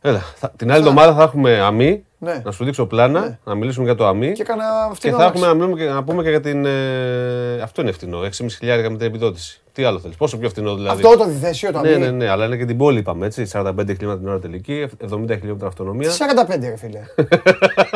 Έλα, 0.00 0.20
θα, 0.36 0.50
την 0.50 0.70
άλλη 0.70 0.80
εβδομάδα 0.80 1.14
θα 1.14 1.22
έχουμε 1.22 1.60
αμή 1.60 2.04
Ναι. 2.24 2.40
να 2.44 2.50
σου 2.50 2.64
δείξω 2.64 2.86
πλάνα, 2.86 3.38
να 3.44 3.54
μιλήσουμε 3.54 3.84
για 3.84 3.94
το 3.94 4.06
ΑΜΗ. 4.06 4.32
Και 4.32 4.42
έκανα 4.42 4.64
Και 4.88 4.94
φτηνό 4.94 5.16
θα 5.16 5.24
έχουμε 5.24 5.46
αμάξι. 5.46 5.58
να, 5.58 5.64
μιλούμε 5.66 5.84
και- 5.84 5.90
να 5.94 6.04
πούμε 6.04 6.22
και 6.22 6.28
για 6.30 6.40
την. 6.40 6.64
ε, 6.66 7.60
αυτό 7.62 7.82
είναι 7.82 7.92
φτηνό, 7.92 8.18
6,5 8.22 8.46
χιλιάρικα 8.58 8.90
με 8.90 8.96
την 8.96 9.06
επιδότηση. 9.06 9.60
Τι 9.72 9.84
άλλο 9.84 9.98
θέλεις, 10.00 10.16
πόσο 10.16 10.38
πιο 10.38 10.48
φτηνό 10.48 10.74
δηλαδή; 10.74 11.02
Αυτό 11.04 11.16
το 11.24 11.28
διθέσιο 11.28 11.72
το 11.72 11.80
Ναι, 11.80 11.88
αμύ. 11.88 11.98
ναι, 11.98 12.10
ναι, 12.10 12.28
αλλά 12.28 12.44
είναι 12.44 12.56
και 12.56 12.64
την 12.64 12.76
πόλη, 12.76 12.98
είπαμε 12.98 13.26
έτσι. 13.26 13.46
45 13.52 13.72
χιλιόμετρα 13.86 14.18
την 14.18 14.28
ώρα 14.28 14.38
τελική, 14.38 14.86
70 15.10 15.36
χιλιόμετρα 15.38 15.68
αυτονομία. 15.68 16.10
45 16.10 16.68
ρε 16.68 16.76
φίλε. 16.76 17.00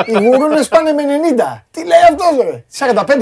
Οι 0.07 0.25
γουρούνες 0.27 0.69
πάνε 0.69 0.93
με 0.93 1.03
90. 1.03 1.65
Τι 1.71 1.81
λέει 1.87 1.99
αυτός 2.11 2.45
ρε. 2.51 2.65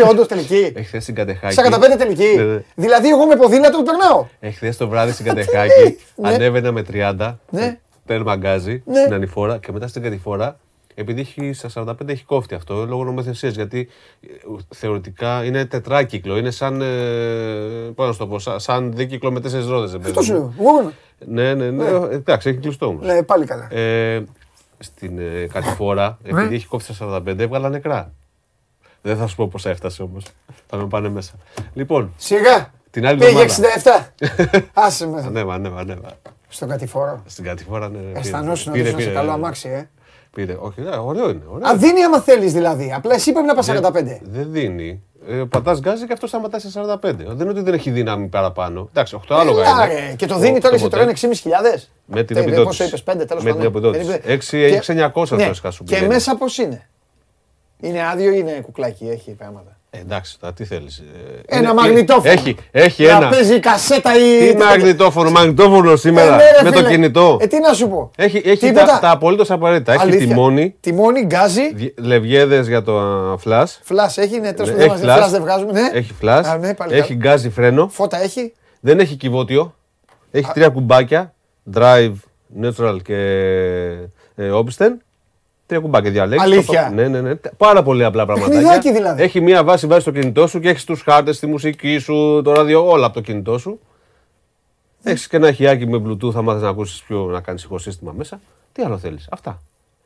45 0.05 0.09
όντως 0.11 0.27
τελική. 0.29 0.73
Έχει 0.77 0.87
χθες 0.87 1.03
στην 1.03 1.15
Κατεχάκη. 1.15 1.55
45 1.55 1.97
τελική. 1.99 2.35
Ναι, 2.37 2.43
ναι. 2.43 2.63
Δηλαδή 2.75 3.09
εγώ 3.09 3.27
με 3.27 3.37
ποδήλατο 3.37 3.83
περνάω. 3.83 4.27
Έχει 4.41 4.55
χθες 4.57 4.77
το 4.77 4.89
βράδυ 4.89 5.13
στην 5.13 5.25
Κατεχάκη, 5.35 5.99
Ναι. 6.15 6.29
ανέβαινα 6.29 6.73
με 6.73 6.83
30. 6.93 7.35
Ναι. 7.51 7.79
Τέρμα 8.07 8.37
γκάζι 8.37 8.83
Ναι. 8.87 9.01
στην 9.01 9.13
ανηφόρα 9.15 9.59
και 9.59 9.73
μετά 9.73 9.87
στην 9.87 10.03
κατηφόρα. 10.03 10.59
Επειδή 10.95 11.21
έχει, 11.21 11.53
στα 11.53 11.71
45 11.75 12.09
έχει 12.09 12.25
κόφτη 12.25 12.55
αυτό 12.55 12.87
λόγω 12.87 13.05
νομοθεσίας. 13.05 13.55
Γιατί 13.55 13.89
ε, 14.21 14.29
θεωρητικά 14.75 15.45
είναι 15.45 15.65
τετράκυκλο. 15.65 16.37
Είναι 16.37 16.51
σαν. 16.51 16.81
Ε, 16.81 17.93
πώς 17.95 18.07
να 18.07 18.13
σου 18.13 18.19
το 18.19 18.27
πω, 18.27 18.39
σαν, 18.39 18.61
σαν 18.61 18.93
δίκυκλο 18.95 19.33
με 19.33 19.41
τέσσερις 19.41 19.67
ρόδες. 19.67 19.95
Αυτός 19.95 20.25
σου 20.25 20.33
λέω. 20.33 20.55
Γουρούνα. 20.59 20.93
Ναι, 21.27 21.55
ναι, 21.55 21.71
ναι. 21.71 21.85
ε, 21.85 22.09
Εντάξει, 22.11 22.49
έχει 22.49 22.59
κλειστό 22.59 22.87
όμως. 22.87 23.07
Ναι, 23.07 23.23
πάλι 23.23 23.45
καλά. 23.47 23.75
Ε, 23.75 24.25
στην 24.79 25.19
ε, 25.19 25.47
κατηφόρα, 25.53 26.19
Ναι. 26.23 26.41
επειδή 26.41 26.55
έχει 26.55 26.67
κόφτη 26.67 26.95
στα 26.95 27.23
45, 27.27 27.39
έβγαλα 27.39 27.69
νεκρά. 27.69 28.13
Δεν 29.03 29.17
θα 29.17 29.27
σου 29.27 29.37
πω 29.37 29.49
πώς 29.49 29.67
έφτασε 29.67 30.03
όμως. 30.03 30.25
Θα 30.67 30.77
με 30.77 30.87
πάνε 30.87 31.09
μέσα. 31.09 31.33
Λοιπόν, 31.75 32.13
Σιγά. 32.17 32.73
την 32.91 33.07
άλλη 33.07 33.19
Πήγε 33.19 33.41
εβδομάδα. 33.41 34.15
67. 34.55 34.61
Άσε 34.85 35.07
με. 35.07 35.23
Ανέβα, 35.27 35.55
ανέβα, 35.55 35.81
ανέβα. 35.81 36.17
Στον 36.49 36.69
κατηφόρο. 36.69 37.23
Στην 37.27 37.45
κατηφόρα, 37.45 37.89
ναι. 37.89 37.99
ναι, 37.99 38.05
πήρε. 38.05 38.19
Αισθανόσουν 38.19 38.73
Πήρε, 38.73 38.89
ότι 38.89 38.91
είσαι 38.93 39.01
σε 39.03 39.09
πήρε, 39.09 39.21
καλό 39.21 39.29
ναι. 39.29 39.35
αμάξι, 39.35 39.69
ε. 39.69 39.89
Πήρε. 40.35 40.57
Όχι, 40.61 40.81
ναι, 40.81 40.97
ωραίο 40.97 41.31
είναι. 41.31 41.43
Ωραίο. 41.49 41.69
Α, 41.69 41.77
δίνει 41.77 42.03
άμα 42.03 42.21
θέλεις 42.21 42.53
δηλαδή. 42.53 42.93
Απλά 42.97 43.15
εσύ 43.15 43.33
πρέπει 43.33 43.47
να 43.47 43.55
πας 43.55 43.67
45. 43.71 44.19
Δεν 44.23 44.47
δίνει. 44.53 45.03
Ε, 45.29 45.35
Πατάς 45.49 45.81
γκάζι 45.81 46.07
και 46.07 46.13
αυτό 46.13 46.27
σταματάει 46.27 46.61
σε 46.61 46.69
45. 46.71 46.97
Δεν 47.03 47.41
είναι 47.41 47.49
ότι 47.49 47.61
δεν 47.61 47.75
έχει 47.75 47.91
δύναμη 47.91 48.27
παραπάνω. 48.27 48.89
Εντάξει, 48.91 49.15
8 49.29 49.35
άλογα 49.39 49.61
Έλα, 49.69 49.85
είναι. 49.85 49.95
ρε. 50.09 50.15
Και 50.17 50.27
το 50.27 50.39
δίνει 50.39 50.61
τώρα 50.61 50.75
εσύ 50.75 50.89
τώρα 50.89 51.03
είναι 51.03 51.13
6.500. 51.13 51.89
Με 52.05 52.23
την 52.23 52.37
Τε- 52.37 52.47
επιδότηση. 52.47 52.65
Πόσο 52.65 52.85
είπες, 52.85 53.03
5 53.03 53.27
τέλος 53.27 53.43
Με 53.45 53.53
την 53.53 53.61
επιδότηση. 53.65 54.21
Έξι- 54.25 54.53
έξι 54.75 54.91
εννιακόσια 54.91 55.37
Ναι. 55.37 55.47
βασικά 55.47 55.71
σου 55.71 55.85
Και 55.85 55.93
πηγαίνει. 55.95 56.13
μέσα 56.15 56.37
πώς 56.37 56.59
είναι; 56.59 56.89
Είναι 57.81 58.07
άδειο 58.09 58.33
ή 58.33 58.37
είναι 58.39 58.53
κουκλάκι, 58.61 59.09
έχει 59.09 59.31
πράγματα; 59.31 59.74
Ε, 59.97 60.01
εντάξει, 60.01 60.39
τώρα 60.41 60.53
τι 60.53 60.65
θέλεις. 60.65 61.03
Ένα 61.47 61.75
μαγνητόφωνο. 61.75 62.31
Έχει, 62.33 62.57
έχει 62.71 63.05
Να 63.05 63.11
ένα. 63.17 63.29
παίζει 63.29 63.61
κασέτα 63.61 64.11
ή. 64.17 64.51
Τι 64.53 64.57
μαγνητόφωνο, 64.57 65.31
μαγνητόφωνο 65.31 65.97
σήμερα 65.97 66.35
Ε, 66.35 66.37
ναι, 66.37 66.43
ρε, 66.59 66.63
με 66.63 66.71
το 66.71 66.77
φίλε. 66.77 66.89
κινητό. 66.91 67.39
Ε, 67.41 67.47
τι 67.47 67.61
να 67.61 67.73
σου 67.73 67.89
πω. 67.89 68.11
Έχει, 68.17 68.37
έχει 68.45 68.57
Τίποτα. 68.67 68.87
τα, 68.87 68.99
τα 68.99 69.11
απολύτως 69.11 69.51
απαραίτητα. 69.51 69.93
Έχει 69.93 70.03
Αλήθεια. 70.03 70.27
τιμόνι, 70.27 70.75
Τιμόνι, 70.81 71.21
γκάζι. 71.25 71.93
λευγέδες 71.99 72.69
για 72.69 72.83
το 72.83 72.99
α, 72.99 73.37
flash. 73.45 73.65
Φλάς 73.83 74.19
έχει, 74.19 74.41
ναι, 74.41 74.53
τέλος 74.53 74.71
Ναι, 74.71 74.77
πάντων, 74.77 74.93
έχει 74.95 75.03
φλάς 75.05 75.27
flash. 75.29 75.31
δεν 75.31 75.41
βγάζουμε. 75.41 75.73
Ναι. 75.73 75.91
Έχει 75.93 76.13
flash. 76.23 76.43
Α, 76.45 76.57
ναι, 76.59 76.75
πάλι 76.75 76.95
έχει 76.95 77.17
καλά. 77.17 77.31
γκάζι 77.31 77.51
φρένο. 77.51 77.89
Φώτα 77.89 78.23
έχει. 78.23 78.53
Δεν 78.81 78.99
έχει 78.99 79.15
κυβότιο. 79.17 79.75
Έχει 80.31 80.51
τρία 80.55 80.69
κουμπάκια. 80.69 81.35
Drive, 81.75 82.13
neutral 82.63 82.97
και 83.05 83.17
ε, 84.37 84.51
Opsten. 84.53 84.91
Τρία 85.67 85.81
κουμπάκια 85.81 86.11
διαλέγεις. 86.11 86.45
Αλήθεια; 86.45 86.87
Το- 86.89 86.95
Ναι, 86.95 87.09
ναι, 87.09 87.21
ναι. 87.21 87.35
Πάρα 87.57 87.83
πολύ 87.83 88.05
απλά 88.05 88.25
πραγματάκια. 88.27 88.59
Παιχνιδάκι 88.61 88.93
δηλαδή. 88.93 89.23
Έχει 89.23 89.41
μία 89.41 89.65
βάση 89.65 89.87
βάζει 89.87 90.01
στο 90.01 90.11
κινητό 90.11 90.47
σου 90.47 90.61
και 90.61 90.69
έχεις 90.69 90.85
τους 90.85 91.03
χάρτες, 91.03 91.39
τη 91.39 91.47
μουσική 91.47 91.99
σου, 91.99 92.41
το 92.45 92.53
ράδιο, 92.53 92.89
όλα 92.91 93.07
από 93.07 93.15
το 93.15 93.21
κινητό 93.21 93.59
σου. 93.59 93.81
Έχεις 95.03 95.29
και 95.29 95.37
ένα 95.37 95.53
χιάκι 95.53 95.87
με 95.87 96.03
Bluetooth, 96.07 96.33
θα 96.33 96.43
μάθει 96.43 96.63
να 96.63 96.69
ακούσεις 96.69 97.03
πιο 97.03 97.25
να 97.25 97.41
κάνεις 97.41 97.63
ηχοσύστημα 97.65 98.13
μέσα. 98.17 98.41
Τι 98.73 98.83
άλλο 98.83 98.99
θέλεις. 98.99 99.27
Αυτά. 99.31 99.59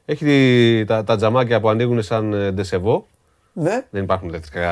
Έχει 0.04 0.84
τα, 0.86 1.04
τα 1.04 1.16
τζαμάκια 1.16 1.60
που 1.60 1.68
ανοίγουν 1.68 2.02
σαν 2.02 2.32
ε, 2.32 2.50
ντεσεβό. 2.52 3.06
Ναι. 3.52 3.84
Δεν 3.90 4.02
υπάρχουν 4.02 4.28
ηλεκτρικά 4.28 4.70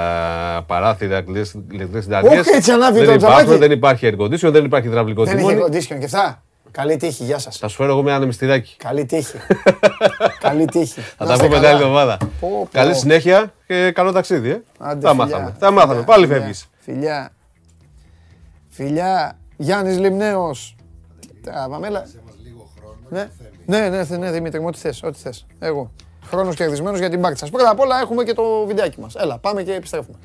παράθυρα, 0.67 1.23
ηλεκτρικέ 1.27 2.01
συνταγέ. 2.01 2.39
Όχι, 2.39 2.51
έτσι 2.55 2.71
ανάβει 2.71 2.99
δεν 2.99 3.07
το 3.09 3.13
υπάρχουν, 3.13 3.37
τζαμάκι. 3.39 3.59
δεν 3.61 3.71
υπάρχει 3.71 4.11
air 4.13 4.21
condition, 4.23 4.53
δεν 4.53 4.65
υπάρχει 4.65 4.87
υδραυλικό 4.89 5.25
Δεν 5.25 5.33
έχει 5.37 5.43
τιμόνι. 5.47 5.61
κοντίσιον 5.63 5.99
και 5.99 6.05
αυτά. 6.05 6.43
Καλή 6.77 6.97
τύχη, 6.97 7.25
γεια 7.25 7.39
σας. 7.39 7.57
Θα 7.59 7.69
σου 7.69 7.77
φέρω 7.77 7.91
εγώ 7.93 8.03
με 8.03 8.09
ένα 8.09 8.17
ανεμιστηράκι. 8.17 8.77
Καλή 8.77 9.05
τύχη. 9.05 9.37
Καλή 10.41 10.65
τύχη. 10.65 11.01
Θα 11.01 11.25
Να 11.25 11.27
τα 11.27 11.33
είστε 11.33 11.45
πούμε 11.47 11.57
την 11.59 11.65
καλά. 11.65 11.69
άλλη 11.69 11.83
εβδομάδα. 11.83 12.17
Πω, 12.17 12.29
πω. 12.41 12.69
Καλή 12.73 12.95
συνέχεια 12.95 13.53
και 13.67 13.91
καλό 13.91 14.13
ταξίδι. 14.13 14.51
Ε. 14.51 14.63
Άντε, 14.79 15.01
τα 15.01 15.11
φιλιά. 15.11 15.15
μάθαμε. 15.25 15.57
Τα 15.59 15.71
μάθαμε. 15.71 15.93
Φιλιά, 15.93 16.05
Πάλι 16.07 16.27
φιλιά, 16.27 16.41
φεύγεις. 16.41 16.67
Φιλιά. 16.79 17.31
Φιλιά. 18.69 19.39
Γιάννης 19.57 19.99
Λιμνέος. 19.99 20.77
Τι 21.21 21.51
τα 21.51 21.67
Παμέλα. 21.71 22.07
Ναι, 23.09 23.29
ναι, 23.67 23.89
ναι, 23.89 24.03
ναι, 24.09 24.17
ναι, 24.17 24.31
Δημήτρη 24.31 24.61
μου, 24.61 24.67
ό,τι 24.69 24.79
θες, 24.79 25.03
ό,τι 25.03 25.19
θες. 25.19 25.47
Εγώ. 25.59 25.93
Χρόνος 26.27 26.57
κερδισμένος 26.57 26.99
για 26.99 27.11
την 27.11 27.21
πάρτι 27.21 27.39
σας. 27.39 27.51
Πρώτα 27.51 27.71
απ' 27.71 27.81
όλα 27.81 28.01
έχουμε 28.01 28.25
και 28.25 28.33
το 28.33 28.43
βιντεάκι 28.67 29.01
μας. 29.01 29.15
Έλα, 29.15 29.39
πάμε 29.39 29.63
και 29.63 29.73
επιστρέφουμε. 29.75 30.17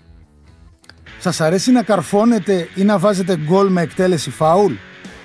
Σας 1.19 1.41
αρέσει 1.41 1.71
να 1.71 1.83
καρφώνετε 1.83 2.67
ή 2.75 2.83
να 2.83 2.97
βάζετε 2.99 3.37
γκολ 3.37 3.69
με 3.71 3.81
εκτέλεση 3.81 4.29
φάουλ; 4.29 4.73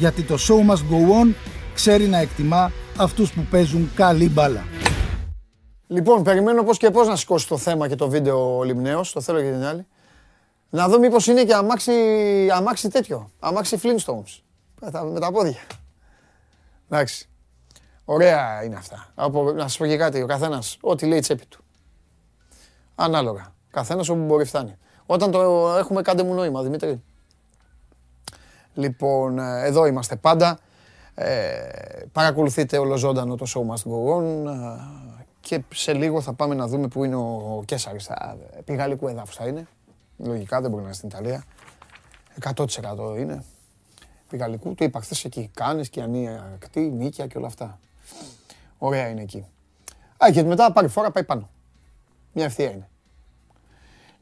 Γιατί 0.00 0.22
το 0.22 0.34
show 0.38 0.70
must 0.70 0.92
go 0.92 1.22
on 1.22 1.34
ξέρει 1.74 2.06
να 2.06 2.18
εκτιμά 2.18 2.72
αυτούς 2.98 3.32
που 3.32 3.46
παίζουν 3.50 3.90
καλή 3.94 4.28
μπάλα. 4.28 4.64
Λοιπόν, 5.86 6.22
περιμένω 6.22 6.62
πώς 6.62 6.78
και 6.78 6.90
πώς 6.90 7.08
να 7.08 7.16
σηκώσει 7.16 7.48
το 7.48 7.56
θέμα 7.56 7.88
και 7.88 7.94
το 7.94 8.08
βίντεο 8.08 8.56
ο 8.56 8.62
Λιμνέος, 8.62 9.12
το 9.12 9.20
θέλω 9.20 9.40
και 9.40 9.50
την 9.50 9.64
άλλη. 9.64 9.86
Να 10.70 10.88
δω 10.88 10.98
μήπως 10.98 11.26
είναι 11.26 11.44
και 11.44 11.54
αμάξι, 11.54 11.92
αμάξι 12.52 12.88
τέτοιο, 12.88 13.30
αμάξι 13.38 13.78
Flintstones. 13.82 14.42
Με 14.80 14.90
τα, 14.90 15.04
με 15.04 15.20
τα 15.20 15.32
πόδια. 15.32 15.60
Εντάξει. 16.88 17.28
Ωραία 18.04 18.64
είναι 18.64 18.76
αυτά. 18.76 19.12
Από, 19.14 19.52
να 19.52 19.62
σας 19.62 19.76
πω 19.76 19.86
και 19.86 19.96
κάτι, 19.96 20.22
ο 20.22 20.26
καθένας, 20.26 20.76
ό,τι 20.80 21.06
λέει 21.06 21.18
η 21.18 21.20
τσέπη 21.20 21.46
του. 21.46 21.64
Ανάλογα. 22.94 23.54
Καθένας 23.70 24.08
όπου 24.08 24.24
μπορεί 24.24 24.44
φτάνει. 24.44 24.76
Όταν 25.06 25.30
το 25.30 25.40
έχουμε 25.78 26.02
κάντε 26.02 26.22
μου 26.22 26.34
νόημα, 26.34 26.62
Δημήτρη. 26.62 27.02
Λοιπόν, 28.74 29.38
ε, 29.38 29.64
εδώ 29.64 29.86
είμαστε 29.86 30.16
πάντα. 30.16 30.58
Ε, 31.14 31.68
παρακολουθείτε 32.12 32.78
ολοζώντανο 32.78 33.34
το 33.34 33.46
show 33.54 33.60
must 33.60 33.90
go 33.90 34.16
on 34.16 34.46
ε, 34.46 35.24
και 35.40 35.62
σε 35.74 35.92
λίγο 35.92 36.20
θα 36.20 36.32
πάμε 36.32 36.54
να 36.54 36.66
δούμε 36.66 36.88
που 36.88 37.04
είναι 37.04 37.16
ο 37.16 37.62
Κέσσαρης. 37.64 38.04
Θα, 38.04 38.36
επί 38.58 38.74
γαλλικού 38.74 39.08
εδάφους 39.08 39.36
θα 39.36 39.46
είναι. 39.46 39.66
Λογικά 40.16 40.60
δεν 40.60 40.70
μπορεί 40.70 40.82
να 40.82 40.88
είναι 40.88 40.96
στην 40.96 41.08
Ιταλία. 41.08 41.44
100% 42.54 43.18
είναι. 43.18 43.44
Επί 44.26 44.36
γαλλικού. 44.36 44.74
Το 44.74 44.84
είπα 44.84 45.00
χθες 45.00 45.24
εκεί. 45.24 45.50
Κάνες, 45.54 45.88
Κιανία, 45.88 46.50
Ακτή, 46.54 46.80
Νίκια 46.80 47.26
και 47.26 47.38
όλα 47.38 47.46
αυτά. 47.46 47.78
Ωραία 48.78 49.08
είναι 49.08 49.22
εκεί. 49.22 49.46
Α, 50.24 50.30
και 50.32 50.42
μετά 50.42 50.72
πάρει 50.72 50.88
φορά 50.88 51.10
πάει 51.10 51.24
πάνω. 51.24 51.50
Μια 52.32 52.44
ευθεία 52.44 52.70
είναι. 52.70 52.88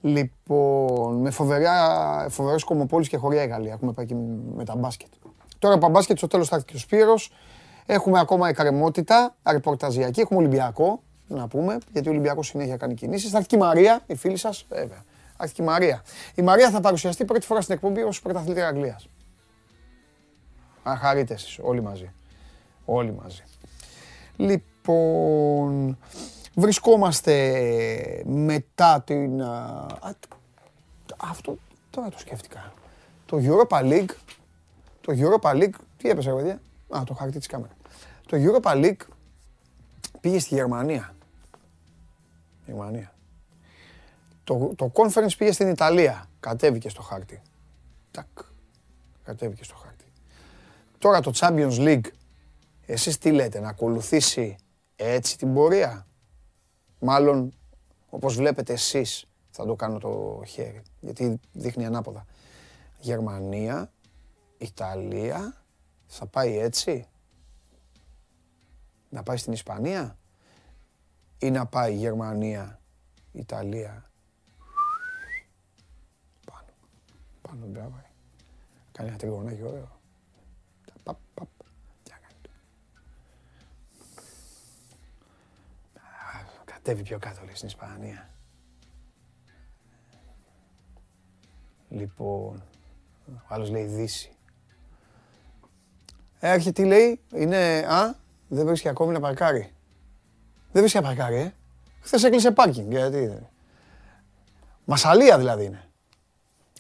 Λοιπόν, 0.01 1.17
με 1.17 1.31
φοβερά, 1.31 2.27
φοβερές 2.29 2.65
κομμοπόλεις 2.65 3.09
και 3.09 3.17
χωριά 3.17 3.43
η 3.43 3.47
Γαλλία. 3.47 3.73
Έχουμε 3.73 3.93
πάει 3.93 4.07
και 4.07 4.15
με 4.55 4.65
τα 4.65 4.77
μπάσκετ. 4.77 5.09
Τώρα 5.59 5.75
από 5.75 5.85
τα 5.85 5.91
μπάσκετ 5.91 6.17
στο 6.17 6.27
τέλος 6.27 6.49
θα 6.49 6.55
έρθει 6.55 6.67
και 6.67 6.77
ο 6.77 6.79
Σπύρος. 6.79 7.33
Έχουμε 7.87 8.21
ακόμα 8.21 8.49
εκκρεμότητα, 8.49 9.37
ρεπορταζιακή. 9.51 10.21
Έχουμε 10.21 10.39
Ολυμπιακό, 10.39 11.03
να 11.27 11.49
πούμε, 11.49 11.79
γιατί 11.93 12.09
ο 12.09 12.11
Ολυμπιακός 12.11 12.47
συνέχεια 12.47 12.77
κάνει 12.77 12.95
κινήσεις. 12.95 13.31
Θα 13.31 13.37
έρθει 13.37 13.49
και 13.49 13.57
η 13.57 13.59
Μαρία, 13.59 14.03
η 14.07 14.15
φίλη 14.15 14.37
σας, 14.37 14.67
βέβαια. 14.69 15.05
Θα 15.37 15.45
έρθει 15.45 15.55
και 15.55 15.63
η 15.63 15.65
Μαρία. 15.65 16.03
Η 16.35 16.43
Μαρία 16.43 16.71
θα 16.71 16.81
παρουσιαστεί 16.81 17.25
πρώτη 17.25 17.47
φορά 17.47 17.61
στην 17.61 17.75
εκπομπή 17.75 18.03
ως 18.03 18.23
πρωταθλήτρια 18.23 18.67
Αγγλίας. 18.69 19.09
Αν 20.83 20.97
χαρείτε 20.97 21.35
εσείς, 21.35 21.59
όλοι 21.63 21.83
μαζί. 21.83 22.13
Όλοι 22.85 23.13
μαζί. 23.23 23.43
Λοιπόν, 24.37 25.99
βρισκόμαστε 26.59 28.23
μετά 28.27 29.03
την... 29.03 29.43
α, 29.43 29.87
α, 30.01 30.11
αυτό 31.17 31.59
τώρα 31.91 32.09
το 32.09 32.19
σκέφτηκα. 32.19 32.73
Το 33.27 33.39
Europa 33.43 33.83
League, 33.83 34.11
το 35.01 35.13
Europa 35.17 35.51
League, 35.51 35.75
τι 35.97 36.09
έπεσε 36.09 36.31
ρε 36.31 36.37
παιδιά, 36.37 36.61
α 36.89 37.03
το 37.05 37.15
χαρτί 37.15 37.39
της 37.39 37.47
κάμερας. 37.47 37.77
Το 38.27 38.37
Europa 38.41 38.71
League 38.73 39.07
πήγε 40.21 40.39
στη 40.39 40.55
Γερμανία. 40.55 41.15
Γερμανία. 42.67 43.13
Το, 44.45 44.73
το 44.77 44.93
Conference 44.95 45.37
πήγε 45.39 45.53
στην 45.53 45.69
Ιταλία, 45.69 46.27
κατέβηκε 46.41 46.89
στο 46.89 47.03
χάρτη. 47.03 47.43
Τακ, 48.11 48.27
κατέβηκε 49.23 49.65
στο 49.65 49.75
χάρτη. 49.75 50.05
Τώρα 50.99 51.21
το 51.21 51.33
Champions 51.35 51.77
League, 51.79 52.07
εσείς 52.87 53.19
τι 53.19 53.31
λέτε, 53.31 53.61
να 53.61 53.69
ακολουθήσει 53.69 54.57
έτσι 54.97 55.39
την 55.39 55.55
πορεία; 55.55 56.07
Μάλλον, 57.01 57.53
όπως 58.11 58.37
βλέπετε 58.37 58.73
εσείς, 58.73 59.27
θα 59.51 59.67
το 59.67 59.75
κάνω 59.75 59.99
το 59.99 60.43
χέρι, 60.47 60.83
γιατί 61.01 61.41
δείχνει 61.53 61.87
ανάποδα. 61.87 62.27
Γερμανία, 62.99 63.93
Ιταλία, 64.59 65.63
θα 66.07 66.27
πάει 66.27 66.59
έτσι; 66.59 67.07
Να 69.11 69.23
πάει 69.23 69.37
στην 69.37 69.53
Ισπανία; 69.53 70.19
Ή 71.39 71.51
να 71.51 71.67
πάει 71.67 71.95
Γερμανία, 71.95 72.81
Ιταλία; 73.33 74.11
Πάνω. 76.45 76.67
Πάνω 77.43 77.67
δεν 77.67 77.73
πάει. 77.73 78.11
Κάνει 78.93 79.09
ένα 79.09 79.19
τριγωνάκι 79.19 79.63
ωραίο. 79.63 80.01
Παπ, 81.03 81.17
παπ. 81.35 81.49
Τι 82.03 82.11
να 82.11 82.17
κάνει. 82.17 82.35
Α, 85.97 86.78
Κατέβει 86.89 87.09
πιο 87.09 87.19
κάτω 87.19 87.41
λέει 87.45 87.55
στην 87.55 87.69
Ισπανία. 87.69 88.29
Λοιπόν, 91.89 92.63
ο 93.27 93.47
άλλος 93.49 93.71
λέει 93.71 93.85
Δύση. 93.85 94.31
Έρχεται, 96.41 96.83
τι 96.83 96.89
λέει, 96.89 97.21
είναι, 97.35 97.87
α, 97.89 98.15
δεν 98.49 98.67
βρίσκει 98.67 98.89
ακόμη 98.89 99.13
να 99.13 99.21
παρκάρει. 99.21 99.73
Δεν 100.73 100.83
βρίσκει 100.83 100.99
να 100.99 101.03
παρκάρει, 101.03 101.37
ε. 101.37 101.55
Χθες 102.01 102.25
έκλεισε 102.25 102.51
πάρκινγκ, 102.51 102.91
γιατί. 102.91 103.47
Μασαλία 104.85 105.39
δηλαδή 105.39 105.65
είναι. 105.65 105.89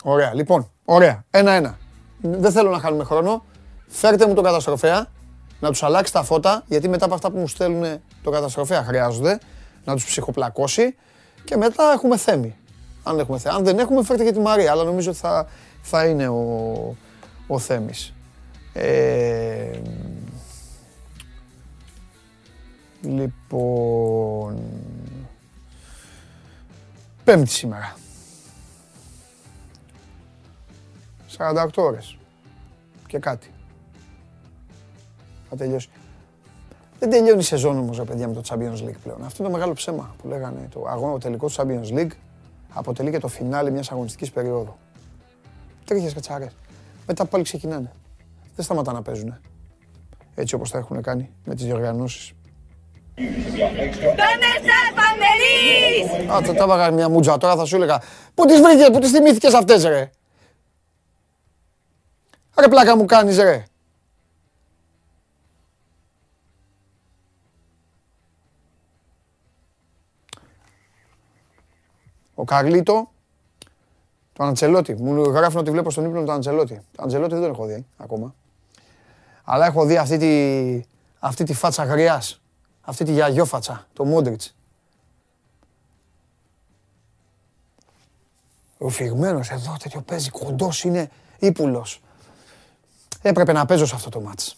Ωραία, 0.02 0.34
λοιπόν, 0.34 0.70
ωραία, 0.84 1.24
ένα-ένα. 1.30 1.78
Δεν 2.20 2.52
θέλω 2.52 2.70
να 2.70 2.78
χάνουμε 2.78 3.04
χρόνο. 3.04 3.44
Φέρτε 3.86 4.26
μου 4.26 4.34
τον 4.34 4.44
καταστροφέα, 4.44 5.06
να 5.60 5.68
τους 5.68 5.82
αλλάξει 5.82 6.12
τα 6.12 6.22
φώτα, 6.22 6.64
γιατί 6.66 6.88
μετά 6.88 7.04
από 7.04 7.14
αυτά 7.14 7.30
που 7.30 7.38
μου 7.38 7.48
στέλνουν 7.48 8.00
το 8.22 8.30
καταστροφέα 8.30 8.84
χρειάζονται, 8.84 9.38
να 9.88 9.94
τους 9.94 10.04
ψυχοπλακώσει 10.04 10.96
και 11.44 11.56
μετά 11.56 11.92
έχουμε 11.92 12.16
θέμη. 12.16 12.56
Αν, 13.02 13.18
έχουμε 13.18 13.38
θέμη. 13.38 13.54
Αν 13.56 13.64
δεν 13.64 13.78
έχουμε, 13.78 14.04
φέρτε 14.04 14.24
και 14.24 14.32
τη 14.32 14.38
Μαρία, 14.38 14.70
αλλά 14.70 14.84
νομίζω 14.84 15.10
ότι 15.10 15.18
θα, 15.18 15.48
θα 15.82 16.06
είναι 16.06 16.28
ο, 16.28 16.96
ο 17.46 17.58
Θέμης. 17.58 18.14
Ε, 18.72 19.80
λοιπόν... 23.02 24.62
Πέμπτη 27.24 27.50
σήμερα. 27.50 27.96
48 31.38 31.66
ώρες. 31.74 32.16
Και 33.06 33.18
κάτι. 33.18 33.50
Θα 35.48 35.56
τελειώσει. 35.56 35.88
Δεν 36.98 37.10
τελειώνει 37.10 37.40
η 37.40 37.42
σεζόν 37.42 37.78
όμως, 37.78 37.96
ρε 37.96 38.04
παιδιά, 38.04 38.28
με 38.28 38.34
το 38.34 38.42
Champions 38.48 38.88
League 38.88 38.98
πλέον. 39.02 39.24
Αυτό 39.24 39.42
είναι 39.42 39.52
το 39.52 39.58
μεγάλο 39.58 39.72
ψέμα 39.72 40.14
που 40.22 40.28
λέγανε. 40.28 40.68
Το 40.72 40.86
αγώνα, 40.88 41.12
ο 41.12 41.18
τελικό 41.18 41.46
του 41.46 41.54
Champions 41.56 41.98
League 41.98 42.10
αποτελεί 42.68 43.10
και 43.10 43.18
το 43.18 43.28
φινάλι 43.28 43.70
μιας 43.70 43.90
αγωνιστικής 43.90 44.30
περίοδου. 44.30 44.76
Τρίχες 45.84 46.14
κατσάρες. 46.14 46.52
Μετά 47.06 47.24
πάλι 47.24 47.44
ξεκινάνε. 47.44 47.92
Δεν 48.54 48.64
σταματά 48.64 48.92
να 48.92 49.02
παίζουν. 49.02 49.38
Έτσι 50.34 50.54
όπως 50.54 50.70
τα 50.70 50.78
έχουν 50.78 51.02
κάνει 51.02 51.30
με 51.44 51.54
τις 51.54 51.64
διοργανώσεις. 51.64 52.32
¿Dónde 53.18 54.48
está 54.58 54.76
el 54.86 54.90
banderín? 54.98 56.32
Α, 56.32 56.40
τα 56.42 56.54
τα 56.54 56.64
έβαγα 56.64 56.90
μια 56.90 57.08
μουτζα 57.08 57.38
τώρα 57.38 57.56
θα 57.56 57.64
σου 57.64 57.76
έλεγα. 57.76 58.02
Πού 58.34 58.44
τις 58.46 58.60
βρήκες, 58.60 58.90
πού 58.90 58.98
τις 58.98 59.10
θυμήθηκες 59.10 59.54
αυτές 59.54 59.84
ρε; 59.84 60.10
Ρε 62.60 62.68
πλάκα 62.68 62.96
μου 62.96 63.04
κάνεις 63.04 63.38
ρε. 63.38 63.64
Ο 72.38 72.44
Καρλίτο, 72.44 73.10
το 74.32 74.44
Αντσελότη. 74.44 74.94
Μου 74.94 75.22
γράφουν 75.22 75.60
ότι 75.60 75.70
βλέπω 75.70 75.90
στον 75.90 76.04
ύπνο 76.04 76.24
τον 76.24 76.34
Αντσελότη. 76.34 76.74
Το 76.74 77.02
Αντσελότη 77.02 77.32
δεν 77.32 77.42
τον 77.42 77.50
έχω 77.50 77.66
δει 77.66 77.72
ε, 77.72 77.84
ακόμα. 77.96 78.34
Αλλά 79.44 79.66
έχω 79.66 79.84
δει 79.84 79.96
αυτή 79.96 80.18
τη, 80.18 80.88
αυτή 81.18 81.44
τη 81.44 81.54
φάτσα 81.54 81.84
γριάς. 81.84 82.40
Αυτή 82.80 83.04
τη 83.04 83.12
γιαγιόφατσα, 83.12 83.86
το 83.92 84.04
Μόντριτς. 84.04 84.54
Ρουφηγμένος 88.78 89.50
εδώ, 89.50 89.76
τέτοιο 89.82 90.00
παίζει, 90.00 90.30
κοντός 90.30 90.84
είναι, 90.84 91.10
ύπουλος. 91.38 92.02
Έπρεπε 93.22 93.52
να 93.52 93.66
παίζω 93.66 93.86
σε 93.86 93.94
αυτό 93.94 94.08
το 94.08 94.20
μάτς. 94.20 94.56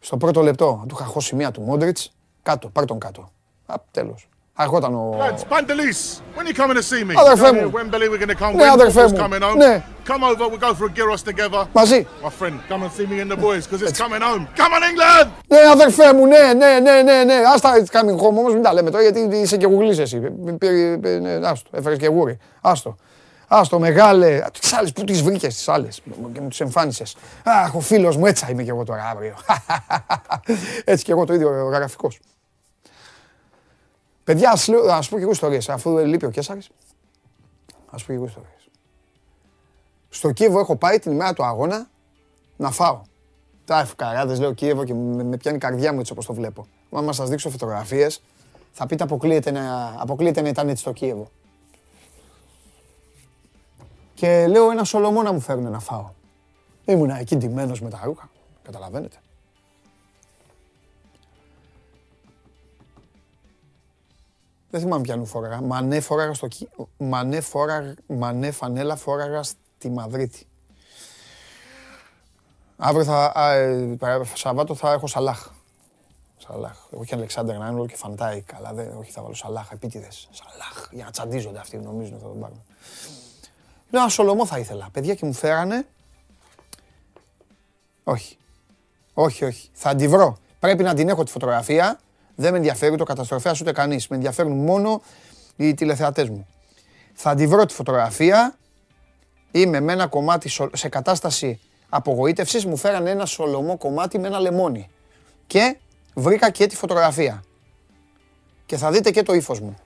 Στο 0.00 0.16
πρώτο 0.16 0.42
λεπτό, 0.42 0.84
του 0.88 0.96
είχα 0.98 1.04
χώσει 1.04 1.34
μία 1.34 1.50
του 1.50 1.60
Μόντριτς, 1.60 2.12
κάτω, 2.42 2.68
πάρ 2.68 2.84
τον 2.84 2.98
κάτω. 2.98 3.30
Α, 3.66 3.74
τέλος. 3.90 4.28
Αρχόταν 4.58 4.94
ο... 4.94 5.16
Lads, 5.20 5.52
Bandelis, 5.52 6.20
when 6.36 6.46
you 6.46 6.54
coming 6.54 6.76
to 6.76 6.82
see 6.82 7.04
me? 7.04 7.14
Αδερφέ 7.20 7.48
Down 7.48 7.54
μου. 7.54 7.60
here 7.60 7.66
at 7.66 7.72
Wembley, 7.74 8.08
we're 8.08 8.18
going 8.26 8.36
to 8.36 8.42
come 8.44 8.56
Ναι, 8.56 8.62
win. 8.64 8.68
αδερφέ 8.72 9.04
Football's 9.04 9.12
μου. 9.12 9.18
coming 9.18 9.42
home. 9.42 9.56
Ναι. 9.56 9.82
Come 10.08 10.22
over, 10.24 10.48
we'll 10.48 10.58
go 10.68 10.74
for 10.74 10.86
a 10.86 10.92
gyros 10.98 11.22
together. 11.30 11.64
Μαζί. 11.72 12.06
My 12.24 12.28
friend, 12.40 12.54
come 12.70 12.82
and 12.82 12.90
see 12.96 13.06
me 13.06 13.20
and 13.20 13.30
the 13.30 13.36
boys, 13.36 13.66
because 13.66 13.82
it's 13.88 13.98
coming 14.04 14.20
home. 14.22 14.46
Come 14.56 14.72
on, 14.72 14.82
England! 14.90 15.28
Ναι, 15.48 15.58
αδερφέ 15.72 16.12
μου, 16.14 16.26
ναι, 16.26 16.52
ναι, 16.56 16.78
ναι, 16.82 17.02
ναι, 17.02 17.24
ναι. 17.24 17.34
Άστα, 17.54 17.72
it's 17.82 17.96
coming 18.00 18.16
home 18.24 18.36
όμως, 18.38 18.52
μην 18.52 18.62
τα 18.62 18.72
λέμε 18.72 18.90
τώρα, 18.90 19.02
γιατί 19.02 19.36
είσαι 19.36 19.56
και 19.56 19.66
γουγλής 19.66 19.98
εσύ. 19.98 20.20
Πήρε- 20.58 20.96
πήρε- 20.98 21.18
ναι, 21.18 21.48
Άστο, 21.48 21.70
έφερες 21.72 21.98
και 21.98 22.06
γούρι. 22.08 22.38
Άστο. 22.60 22.96
Άστο, 23.48 23.78
μεγάλε. 23.78 24.42
Τις 24.60 24.72
άλλες, 24.72 24.92
πού 24.92 25.04
τις 25.04 25.22
βρήκες 25.22 25.54
τις 25.54 25.68
άλλες; 25.68 26.00
Και 26.32 26.40
μου 26.40 26.48
τις 26.48 26.60
εμφάνισες. 26.60 27.16
Αχ, 27.44 27.74
ο 27.74 27.80
φίλος 27.80 28.16
μου, 28.16 28.26
έτσι 28.26 28.44
θα 28.44 28.50
είμαι 28.50 28.62
και 28.62 28.70
εγώ 28.70 28.84
τώρα 28.84 29.10
αύριο. 29.12 29.34
Έτσι 30.84 31.04
και 31.04 31.12
εγώ 31.12 31.24
το 31.24 31.34
ίδιο 31.34 31.68
γραφικός. 31.72 32.18
Παιδιά, 34.26 34.50
ας, 34.50 34.68
λέω- 34.68 34.90
ας 34.90 35.08
πω 35.08 35.16
και 35.16 35.22
εγώ 35.22 35.30
ιστορίες, 35.30 35.68
αφού 35.68 35.98
λείπει 35.98 36.24
ο 36.24 36.30
Κέσσαρης. 36.30 36.70
Ας 37.90 38.00
πω 38.04 38.06
και 38.06 38.12
εγώ 38.12 38.24
ιστορίες. 38.24 38.68
Στο 40.08 40.32
Κίεβο 40.32 40.58
έχω 40.58 40.76
πάει 40.76 40.98
την 40.98 41.12
ημέρα 41.12 41.32
του 41.32 41.44
αγώνα 41.44 41.88
να 42.56 42.70
φάω. 42.70 43.02
Τα 43.64 43.80
ευκαράδες 43.80 44.38
λέω 44.38 44.52
Κίεβο 44.52 44.84
και 44.84 44.94
με, 44.94 45.24
με 45.24 45.36
πιάνει 45.36 45.56
η 45.56 45.60
καρδιά 45.60 45.92
μου 45.92 46.00
έτσι 46.00 46.12
όπως 46.12 46.26
το 46.26 46.34
βλέπω. 46.34 46.66
Άμα 46.92 47.12
σας 47.12 47.28
δείξω 47.28 47.50
φωτογραφίες, 47.50 48.22
θα 48.72 48.86
πείτε 48.86 49.02
αποκλείεται 49.02 49.50
να, 49.50 49.94
αποκλείεται 49.98 50.40
να 50.40 50.48
ήταν 50.48 50.68
έτσι 50.68 50.84
το 50.84 50.92
Κίεβο. 50.92 51.30
Και 54.14 54.46
λέω 54.46 54.70
ένα 54.70 54.84
Σολομό 54.84 55.22
να 55.22 55.32
μου 55.32 55.40
φέρουν 55.40 55.70
να 55.70 55.78
φάω. 55.80 56.10
Ήμουνα 56.84 57.18
εκεί 57.18 57.36
ντυμένος 57.36 57.80
με 57.80 57.90
τα 57.90 58.00
ρούχα, 58.04 58.30
καταλαβαίνετε. 58.62 59.16
Δεν 64.76 64.84
θυμάμαι 64.84 65.02
ποιανού 65.02 65.26
φόραγα. 65.26 65.60
Μανέ 65.60 66.00
φόραγα 66.00 66.34
στο 66.34 66.46
Κι... 66.46 66.68
Μανέ, 66.96 67.40
φόραγα... 67.40 67.94
Μανέ 68.06 68.50
φανέλα 68.50 68.96
φόραγα 68.96 69.42
στη 69.42 69.90
Μαδρίτη. 69.90 70.46
Αύριο 72.76 73.04
θα, 73.04 73.32
α, 73.34 73.52
ε, 73.52 73.96
παρα- 73.98 74.24
Σαββάτο 74.34 74.74
θα 74.74 74.92
έχω 74.92 75.06
Σαλάχ. 75.06 75.48
Σαλάχ. 76.36 76.76
Εγώ 76.92 77.04
και 77.04 77.14
Αλεξάντερ 77.14 77.54
Άρνολντ 77.56 77.86
και 77.86 77.96
Φαν 77.96 78.19
Ντάικ, 78.19 78.54
αλλά 78.54 78.72
δεν, 78.72 78.96
όχι 78.98 79.10
θα 79.10 79.22
βάλω 79.22 79.34
Σαλάχ, 79.34 79.70
επίτηδες. 79.70 80.28
Σαλάχ, 80.30 80.88
για 80.92 81.04
να 81.04 81.10
τσαντίζονται 81.10 81.58
αυτοί, 81.58 81.76
νομίζουν 81.76 82.14
ότι 82.14 82.22
θα 82.22 82.28
τον 82.28 82.40
πάρουν. 82.40 82.62
Λέω 83.90 84.00
ένα 84.00 84.10
Σολομό 84.10 84.46
θα 84.46 84.58
ήθελα. 84.58 84.88
Παιδιά 84.92 85.14
και 85.14 85.26
μου 85.26 85.32
φέρανε. 85.32 85.86
Όχι. 88.04 88.36
Όχι, 89.14 89.44
όχι. 89.44 89.68
Θα 89.72 89.94
τη 89.94 90.08
βρω. 90.08 90.36
Πρέπει 90.60 90.82
να 90.82 90.94
την 90.94 91.08
έχω 91.08 91.22
τη 91.24 91.30
φωτογραφία. 91.30 91.98
Δεν 92.36 92.50
με 92.52 92.56
ενδιαφέρει 92.56 92.96
το 92.96 93.04
καταστροφέας 93.04 93.60
ούτε 93.60 93.72
κανείς. 93.72 94.08
Με 94.08 94.16
ενδιαφέρουν 94.16 94.52
μόνο 94.64 95.02
οι 95.56 95.74
τηλεθεατές 95.74 96.28
μου. 96.28 96.46
Θα 97.14 97.34
τη 97.34 97.46
βρω 97.46 97.64
τη 97.66 97.74
φωτογραφία. 97.74 98.58
Είμαι 99.50 99.80
με 99.80 99.92
ένα 99.92 100.06
κομμάτι 100.06 100.48
σο- 100.48 100.70
σε 100.76 100.88
κατάσταση 100.88 101.60
απογοήτευσης. 101.88 102.64
Μου 102.64 102.76
φέρανε 102.76 103.10
ένα 103.10 103.26
σολομό 103.26 103.76
κομμάτι 103.78 104.18
με 104.18 104.26
ένα 104.26 104.38
λεμόνι. 104.38 104.88
Και 105.46 105.76
βρήκα 106.14 106.50
και 106.50 106.66
τη 106.66 106.76
φωτογραφία. 106.76 107.44
Και 108.66 108.76
θα 108.76 108.90
δείτε 108.90 109.10
και 109.10 109.22
το 109.22 109.32
ύφος 109.34 109.60
μου. 109.60 109.76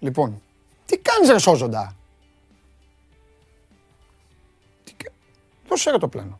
Λοιπόν, 0.00 0.42
τι 0.86 0.98
κάνεις 0.98 1.30
ρε 1.30 1.38
σώζοντα. 1.38 1.96
Τι 4.84 4.92
κα- 4.92 5.12
Δώσε 5.68 5.90
ρε 5.90 5.98
το 5.98 6.08
πλάνο. 6.08 6.38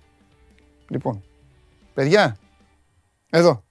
Λοιπόν, 0.89 1.23
παιδιά, 1.95 2.37
εδώ. 3.31 3.63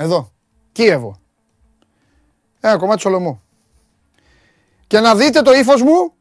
Εδώ. 0.00 0.32
Κίεβο. 0.72 1.20
Ένα 2.60 2.76
κομμάτι 2.76 3.00
Σολομό. 3.00 3.42
Και 4.86 5.00
να 5.00 5.14
δείτε 5.14 5.42
το 5.42 5.52
ύφος 5.52 5.82
μου. 5.82 6.12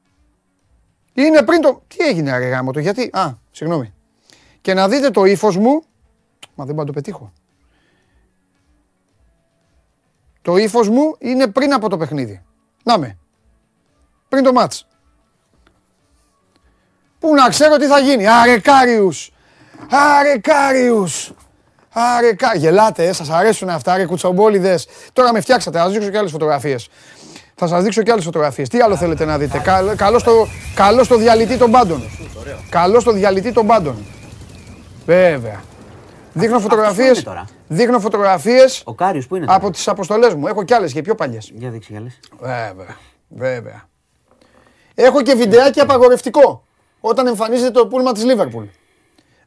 Είναι 1.13 1.43
πριν 1.43 1.61
το... 1.61 1.82
Τι 1.88 2.05
έγινε 2.05 2.38
ρε 2.38 2.47
γάμο 2.47 2.71
το, 2.71 2.80
γιατί... 2.80 3.09
Α, 3.13 3.38
συγγνώμη. 3.51 3.93
Και 4.61 4.73
να 4.73 4.88
δείτε 4.88 5.09
το 5.09 5.25
ύφος 5.25 5.57
μου. 5.57 5.84
Μα 6.55 6.65
δεν 6.65 6.75
μπορώ 6.75 6.80
να 6.80 6.86
το 6.86 6.93
πετύχω. 6.93 7.34
Το 10.41 10.57
ύφος 10.57 10.89
μου 10.89 11.15
είναι 11.19 11.47
πριν 11.47 11.73
από 11.73 11.89
το 11.89 11.97
παιχνίδι. 11.97 12.43
Να 12.84 12.97
με. 12.97 13.17
Πριν 14.30 14.43
το 14.43 14.53
ματς. 14.53 14.88
Πού 17.19 17.34
να 17.36 17.49
ξέρω 17.49 17.77
τι 17.77 17.86
θα 17.86 17.99
γίνει. 17.99 18.27
Άρε 18.27 18.59
Κάριους. 18.59 19.32
Άρε 21.91 22.33
Κάριους. 22.33 22.33
Άρε, 22.33 22.33
κα, 22.33 22.55
γελάτε, 22.57 23.07
ε, 23.07 23.13
σας 23.13 23.29
αρέσουν 23.29 23.69
αυτά, 23.69 23.97
ρε 23.97 24.05
κουτσομπόλιδες. 24.05 24.87
Τώρα 25.13 25.33
με 25.33 25.41
φτιάξατε, 25.41 25.77
θα 25.77 25.83
σας 25.83 25.93
δείξω 25.93 26.09
και 26.09 26.17
άλλες 26.17 26.31
φωτογραφίες. 26.31 26.87
Θα 27.55 27.67
σας 27.67 27.83
δείξω 27.83 28.03
και 28.03 28.11
άλλες 28.11 28.23
φωτογραφίες. 28.23 28.69
Τι 28.69 28.79
άλλο 28.79 28.95
θέλετε 28.95 29.25
να 29.25 29.37
δείτε; 29.37 29.59
Καλ- 29.59 29.95
Καλό 29.95 30.19
στο, 30.19 30.47
καλό 30.75 31.03
στο 31.03 31.17
διαλυτή 31.17 31.57
των 31.57 31.71
πάντων. 31.71 32.03
Καλό 32.69 32.99
στο 32.99 33.11
διαλυτή 33.11 33.51
των 33.53 33.67
πάντων. 33.67 34.05
Βέβαια. 35.05 35.61
Δείχνω 36.33 36.55
που 36.55 36.61
φωτογραφίες, 36.61 37.09
είναι 37.09 37.21
τώρα; 37.21 37.45
δείχνω 37.67 37.99
φωτογραφίες 37.99 38.81
Ο 38.85 38.93
Κάριος 38.93 39.27
που 39.27 39.35
είναι 39.35 39.45
τώρα. 39.45 39.57
από 39.57 39.69
τις 39.71 39.87
αποστολές 39.87 40.33
μου. 40.33 40.47
Έχω 40.47 40.63
κι 40.63 40.73
άλλες 40.73 40.93
και 40.93 41.01
πιο 41.01 41.15
παλιές. 41.15 41.51
Για 41.55 41.69
δείξει 41.69 41.91
κι 41.91 41.97
άλλες. 41.97 42.19
Βέβαια, 42.39 42.97
βέβαια. 43.27 43.83
Έχω 44.95 45.21
και 45.21 45.33
βιντεάκι 45.35 45.79
απαγορευτικό. 45.79 46.63
Όταν 46.99 47.27
εμφανίζεται 47.27 47.71
το 47.71 47.87
πούλμα 47.87 48.11
της 48.11 48.23
Λίβερπουλ. 48.23 48.65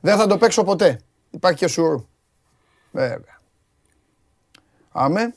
Δεν 0.01 0.17
θα 0.17 0.27
το 0.27 0.37
παίξω 0.39 0.65
ποτέ. 0.65 1.01
Υπάρχει 1.31 1.59
και 1.59 1.67
σουρού. 1.67 2.05
Βέβαια. 2.93 3.41
Άμε. 4.93 5.35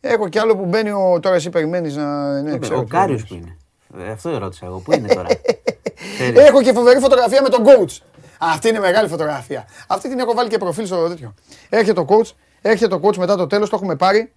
Έχω 0.00 0.28
κι 0.28 0.38
άλλο 0.38 0.56
που 0.56 0.64
μπαίνει 0.64 0.90
ο... 0.90 1.18
Τώρα 1.20 1.34
εσύ 1.34 1.50
περιμένεις 1.50 1.96
να... 1.96 2.40
Ναι, 2.42 2.58
ξέρω 2.58 2.78
Ο 2.78 2.84
ποιος 2.84 3.00
Κάριος 3.00 3.30
είναι. 3.30 3.56
που 3.88 3.96
είναι. 3.96 4.04
Ε, 4.08 4.10
Αυτό 4.12 4.38
ρώτησα 4.38 4.66
εγώ. 4.66 4.78
Πού 4.78 4.92
είναι 4.92 5.08
τώρα; 5.14 5.28
Ξέρεις. 6.14 6.38
Έχω 6.40 6.62
και 6.62 6.72
φοβερή 6.72 7.00
φωτογραφία 7.00 7.42
με 7.42 7.48
τον 7.48 7.64
coach. 7.64 7.98
Αυτή 8.38 8.68
είναι 8.68 8.78
μεγάλη 8.78 9.08
φωτογραφία. 9.08 9.64
Αυτή 9.88 10.08
την 10.08 10.18
έχω 10.18 10.34
βάλει 10.34 10.48
και 10.48 10.58
προφίλ 10.58 10.86
στο 10.86 11.08
τέτοιο. 11.08 11.34
Έρχεται 11.68 12.00
ο 12.00 12.06
coach, 12.08 12.30
έρχεται 12.62 12.94
ο 12.94 13.00
coach 13.02 13.16
μετά 13.16 13.36
το 13.36 13.46
τέλος, 13.46 13.70
το 13.70 13.76
έχουμε 13.76 13.96
πάρει. 13.96 14.32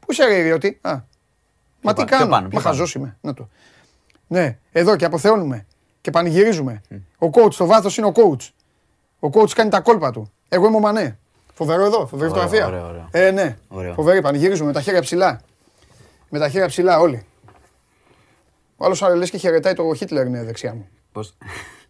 Πού 0.00 0.12
είσαι 0.12 0.24
ρε 0.24 0.42
Ριώτη. 0.42 0.78
Α. 0.82 0.90
Μα 1.80 1.92
τι 1.92 2.04
πάνω, 2.04 2.04
πιο 2.04 2.16
κάνω; 2.16 2.30
πάνω, 2.30 2.48
πιο 2.48 2.56
Μα 2.58 2.62
πάνω. 2.62 2.74
χαζός 2.74 2.94
είμαι. 2.94 3.16
Να 3.20 3.34
το. 3.34 3.48
Ναι, 4.26 4.58
εδώ 4.72 4.96
και 4.96 5.04
αποθεώνουμε. 5.04 5.66
Και 6.00 6.10
πανηγυρίζουμε. 6.10 6.80
Ο 7.18 7.28
coach, 7.32 7.52
στο 7.52 7.66
βάθος 7.66 7.96
είναι 7.96 8.06
ο 8.06 8.12
coach. 8.14 8.48
Ο 9.20 9.28
coach 9.32 9.50
κάνει 9.50 9.70
τα 9.70 9.80
κόλπα 9.80 10.10
του. 10.10 10.32
Εγώ 10.48 10.66
είμαι 10.66 10.76
ο 10.76 10.80
Μανέ. 10.80 11.18
Φοβερό 11.54 11.84
εδώ, 11.84 12.06
φοβερή 12.06 12.30
Ωραίο, 12.30 12.42
φωτογραφία. 12.42 12.66
ωραίο, 12.66 12.88
ωραίο. 12.88 13.08
Ε, 13.10 13.30
ναι. 13.30 13.58
Ωραίο. 13.68 13.92
Φοβερή, 13.94 14.20
πανηγυρίζουμε 14.20 14.66
με 14.66 14.72
τα 14.72 14.80
χέρια 14.80 15.00
ψηλά. 15.00 15.40
Με 16.28 16.38
τα 16.38 16.48
χέρια 16.48 16.66
ψηλά 16.68 16.98
όλοι. 17.00 17.26
Ο 18.76 18.84
άλλος 18.84 19.00
λες 19.00 19.30
και 19.30 19.36
χαιρετάει 19.38 19.74
το 19.74 19.94
Χίτλερ 19.94 20.26
είναι 20.26 20.44
δεξιά 20.44 20.74
μου. 20.74 20.88
Πώς, 21.12 21.36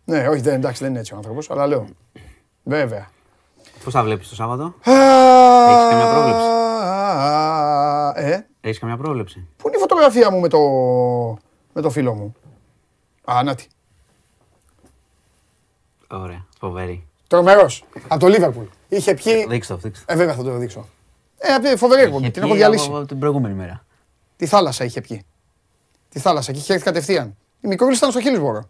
Ναι, 0.05 0.29
όχι, 0.29 0.41
δεν, 0.41 0.55
εντάξει, 0.55 0.83
δεν 0.83 0.91
είναι 0.91 0.99
έτσι 0.99 1.15
ο 1.15 1.17
άνθρωπος, 1.17 1.51
αλλά 1.51 1.67
λέω. 1.67 1.87
Βέβαια. 2.63 3.09
πώς 3.85 3.93
θα 3.93 4.03
βλέπεις 4.03 4.29
το 4.29 4.35
Σάββατο; 4.35 4.75
Έχεις 4.85 5.89
καμιά 5.91 6.11
πρόβλεψη; 6.13 6.47
Ε, 8.31 8.47
Έχεις 8.61 8.79
καμιά 8.79 8.97
πρόβλεψη; 8.97 9.47
πού 9.57 9.69
είναι 9.69 9.77
η 9.77 9.81
φωτογραφία 9.81 10.31
μου 10.31 10.41
με 10.41 10.49
το, 10.49 10.59
με 11.73 11.81
το 11.83 11.91
φίλο 11.91 12.15
μου; 12.15 12.35
Α, 13.25 13.43
να 13.43 13.55
τη. 13.55 13.67
Ωραία. 16.11 16.47
Φοβερή. 16.59 17.07
Τρομερός. 17.29 17.85
Από 18.09 18.21
το 18.21 18.27
Λίβερπουλ. 18.29 18.65
Είχε 18.89 19.15
πιει. 19.15 19.47
Δείξτε 19.49 19.75
το, 19.75 19.81
δείξτε 19.81 20.05
το. 20.07 20.13
Ε, 20.13 20.17
βέβαια 20.17 20.35
θα 20.35 20.43
το 20.43 20.57
δείξω. 20.57 20.89
Ε, 21.39 21.53
απ' 21.55 21.63
τη 21.65 21.77
φοβερή 21.77 22.03
εκπομπή. 22.03 22.23
Είχε 22.23 22.31
Την 22.31 22.41
πιει 22.43 22.51
έχω 22.51 22.59
διαλύσει. 22.61 22.87
από- 22.89 22.99
από 22.99 23.07
την 23.07 23.19
προηγούμενη 23.19 23.55
μέρα. 23.55 23.85
Τη 24.37 24.47
θάλασσα 24.47 24.85
είχε 24.85 25.01
πιει. 25.01 25.25
Τη 26.09 26.19
θάλασσα 26.19 26.53
και 26.53 26.59
είχε 26.59 26.73
έρθει 26.73 26.85
κατευθείαν. 26.85 27.37
Η 27.61 27.69
μικρούλη 27.69 27.97
ήταν 27.97 28.11
στο 28.11 28.21
Χίλισβορο. 28.21 28.69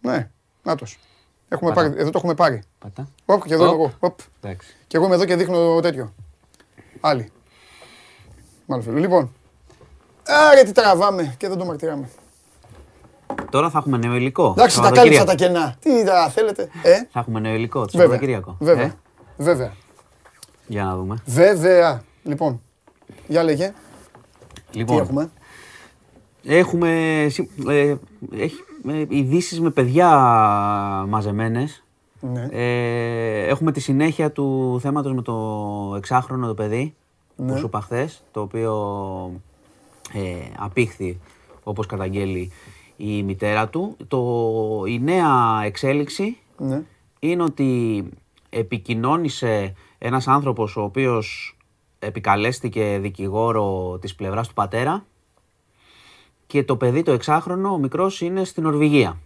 Ναι, 0.00 0.30
νάτος. 0.62 0.98
Έχουμε 1.48 1.72
Πατά. 1.74 1.88
πάρει, 1.88 2.00
εδώ 2.00 2.10
το 2.10 2.18
έχουμε 2.18 2.34
πάρει. 2.34 2.62
Πατά. 2.78 3.08
Οπ, 3.24 3.46
και 3.46 3.54
εδώ 3.54 3.66
Οπ. 3.68 3.72
εγώ. 3.74 3.92
Οπ. 3.98 4.18
Εντάξει. 4.40 4.76
Και 4.86 4.96
εγώ 4.96 5.06
είμαι 5.06 5.14
εδώ 5.14 5.24
και 5.24 5.36
δείχνω 5.36 5.80
τέτοιο. 5.80 6.14
Άλλη. 7.00 7.30
Μάλλον 8.66 8.84
φίλο. 8.84 8.98
Λοιπόν. 8.98 9.32
Άρα 10.26 10.62
τι 10.62 10.72
τραβάμε 10.72 11.34
και 11.38 11.48
δεν 11.48 11.58
το 11.58 11.64
μαρτυράμε. 11.64 12.08
Τώρα 13.50 13.70
θα 13.70 13.78
έχουμε 13.78 13.96
νέο 13.98 14.14
υλικό. 14.14 14.50
Εντάξει, 14.56 14.76
τα 14.76 14.82
Σαββατοκύριακο. 14.82 15.24
κάλυψα 15.24 15.46
τα 15.46 15.60
κενά. 15.60 15.76
Τι 15.80 16.04
τα 16.06 16.28
θέλετε. 16.28 16.68
Ε, 16.82 16.92
Θα 17.10 17.20
έχουμε 17.20 17.40
νέο 17.40 17.54
υλικό 17.54 17.78
το 17.80 17.86
βέβαια. 17.92 18.00
Σαββατοκύριακο. 18.06 18.56
Βέβαια. 18.60 18.84
Ε, 18.84 18.94
Βέβαια. 19.36 19.72
Για 20.66 20.84
να 20.84 20.96
δούμε. 20.96 21.16
Βέβαια. 21.26 22.02
Λοιπόν. 22.22 22.60
Για 23.26 23.42
λέγε. 23.44 23.72
Τι 24.70 24.78
Λοιπόν, 24.78 24.98
έχουμε; 25.00 25.30
έχουμε 26.44 27.26
συ- 27.30 27.68
ε, 27.68 27.94
έχει, 28.36 28.56
ε, 28.88 29.04
ειδήσεις 29.08 29.60
με 29.60 29.70
παιδιά 29.70 30.08
μαζεμένες. 31.08 31.84
Ναι. 32.20 32.48
Ε, 32.50 33.46
έχουμε 33.48 33.72
τη 33.72 33.80
συνέχεια 33.80 34.30
του 34.32 34.78
θέματος 34.82 35.12
με 35.12 35.22
το 35.22 35.34
εξάχρονο 35.96 36.46
το 36.46 36.54
παιδί 36.54 36.94
Ναι. 37.36 37.52
που 37.52 37.58
σου 37.58 37.66
είπα 37.66 37.80
χθες, 37.80 38.22
το 38.32 38.40
οποίο 38.40 38.72
ε, 40.12 40.20
απήχθη 40.58 41.18
όπως 41.62 41.86
καταγγέλει 41.86 42.52
η 42.96 43.22
μητέρα 43.22 43.68
του. 43.68 43.96
Το, 44.08 44.22
η 44.86 44.98
νέα 45.00 45.60
εξέλιξη 45.64 46.36
Ναι. 46.58 46.82
είναι 47.18 47.42
ότι 47.42 48.04
επικοινώνησε 48.50 49.74
ένας 49.98 50.28
άνθρωπος 50.28 50.76
ο 50.76 50.82
οποίος 50.82 51.56
επικαλέστηκε 51.98 52.98
δικηγόρο 53.02 53.98
της 54.00 54.14
πλευράς 54.14 54.48
του 54.48 54.54
πατέρα 54.54 55.04
και 56.46 56.64
το 56.64 56.76
παιδί 56.76 57.02
το 57.02 57.12
εξάχρονο, 57.12 57.72
ο 57.72 57.78
μικρός, 57.78 58.20
είναι 58.20 58.44
στην 58.44 58.62
Νορβηγία. 58.62 59.18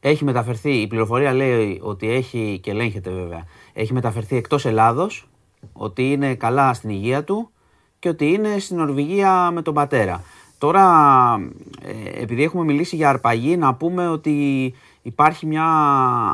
Έχει 0.00 0.24
μεταφερθεί, 0.24 0.80
η 0.80 0.86
πληροφορία 0.86 1.32
λέει 1.32 1.80
ότι 1.82 2.10
έχει, 2.10 2.58
και 2.62 2.70
ελέγχεται 2.70 3.10
βέβαια, 3.10 3.44
έχει 3.72 3.92
μεταφερθεί 3.92 4.36
εκτός 4.36 4.64
Ελλάδος, 4.64 5.28
ότι 5.72 6.12
είναι 6.12 6.34
καλά 6.34 6.74
στην 6.74 6.90
υγεία 6.90 7.24
του 7.24 7.50
και 7.98 8.08
ότι 8.08 8.26
είναι 8.32 8.58
στην 8.58 8.76
Νορβηγία 8.76 9.50
με 9.50 9.62
τον 9.62 9.74
πατέρα. 9.74 10.22
Τώρα, 10.64 11.34
ε, 11.82 12.22
επειδή 12.22 12.42
έχουμε 12.42 12.64
μιλήσει 12.64 12.96
για 12.96 13.08
αρπαγή, 13.08 13.56
να 13.56 13.74
πούμε 13.74 14.08
ότι 14.08 14.74
υπάρχει 15.02 15.46
μια 15.46 15.66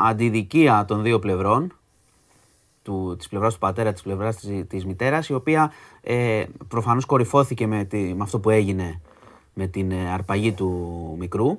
αντιδικία 0.05 0.85
των 0.89 1.03
δύο 1.03 1.19
πλευρών, 1.19 1.73
του, 2.83 3.15
της 3.19 3.29
πλευράς 3.29 3.53
του 3.53 3.59
πατέρα, 3.59 3.93
της 3.93 4.03
πλευράς 4.03 4.37
της, 4.37 4.67
της 4.69 4.87
μητέρας, 4.87 5.29
η 5.29 5.35
οποία 5.35 5.73
ε, 6.01 6.45
προφανώς 6.69 7.05
κορυφώθηκε 7.05 7.67
με, 7.67 7.85
τη, 7.85 7.99
με 7.99 8.23
αυτό 8.23 8.39
που 8.39 8.51
έγινε 8.51 9.01
με 9.55 9.67
την 9.67 9.91
ε, 9.91 10.13
αρπαγή 10.13 10.53
του 10.53 10.71
μικρού, 11.19 11.59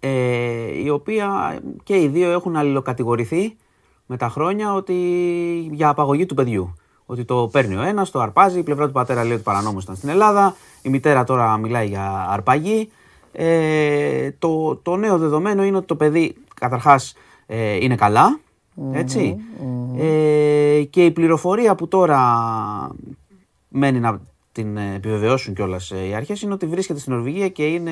ε, 0.00 0.82
η 0.82 0.88
οποία 0.88 1.58
και 1.82 2.00
οι 2.00 2.08
δύο 2.08 2.30
έχουν 2.30 2.56
αλληλοκατηγορηθεί 2.56 3.56
με 4.06 4.16
τα 4.16 4.28
χρόνια 4.28 4.74
ότι 4.74 4.94
για 5.72 5.88
απαγωγή 5.88 6.26
του 6.26 6.34
παιδιού. 6.34 6.74
Ότι 7.10 7.24
το 7.24 7.48
παίρνει 7.52 7.76
ο 7.76 7.82
ένας, 7.82 8.10
το 8.10 8.20
αρπάζει, 8.20 8.58
η 8.58 8.62
πλευρά 8.62 8.86
του 8.86 8.92
πατέρα 8.92 9.24
λέει 9.24 9.32
ότι 9.32 9.42
παρανόμως 9.42 9.82
ήταν 9.82 9.96
στην 9.96 10.08
Ελλάδα, 10.08 10.56
η 10.82 10.88
μητέρα 10.88 11.24
τώρα 11.24 11.56
μιλάει 11.56 11.86
για 11.86 12.26
αρπαγή. 12.30 12.90
Ε, 13.32 14.30
το, 14.38 14.76
το 14.76 14.96
νέο 14.96 15.18
δεδομένο 15.18 15.64
είναι 15.64 15.76
ότι 15.76 15.86
το 15.86 15.96
παιδί 15.96 16.34
καταρχάς 16.54 17.14
ε, 17.46 17.74
είναι 17.74 17.94
καλά, 17.94 18.38
έτσι. 18.92 19.36
Ε, 19.98 20.82
και 20.90 21.04
η 21.04 21.10
πληροφορία 21.10 21.74
που 21.74 21.88
τώρα 21.88 22.20
μένει 23.68 24.00
να 24.00 24.20
την 24.62 24.76
ε, 24.76 24.92
επιβεβαιώσουν 24.96 25.54
κιόλας 25.54 25.90
οι 26.10 26.14
αρχές 26.14 26.42
είναι 26.42 26.52
ότι 26.52 26.66
βρίσκεται 26.66 26.98
στην 27.00 27.12
Νορβηγία 27.12 27.48
και 27.48 27.62
είναι 27.66 27.90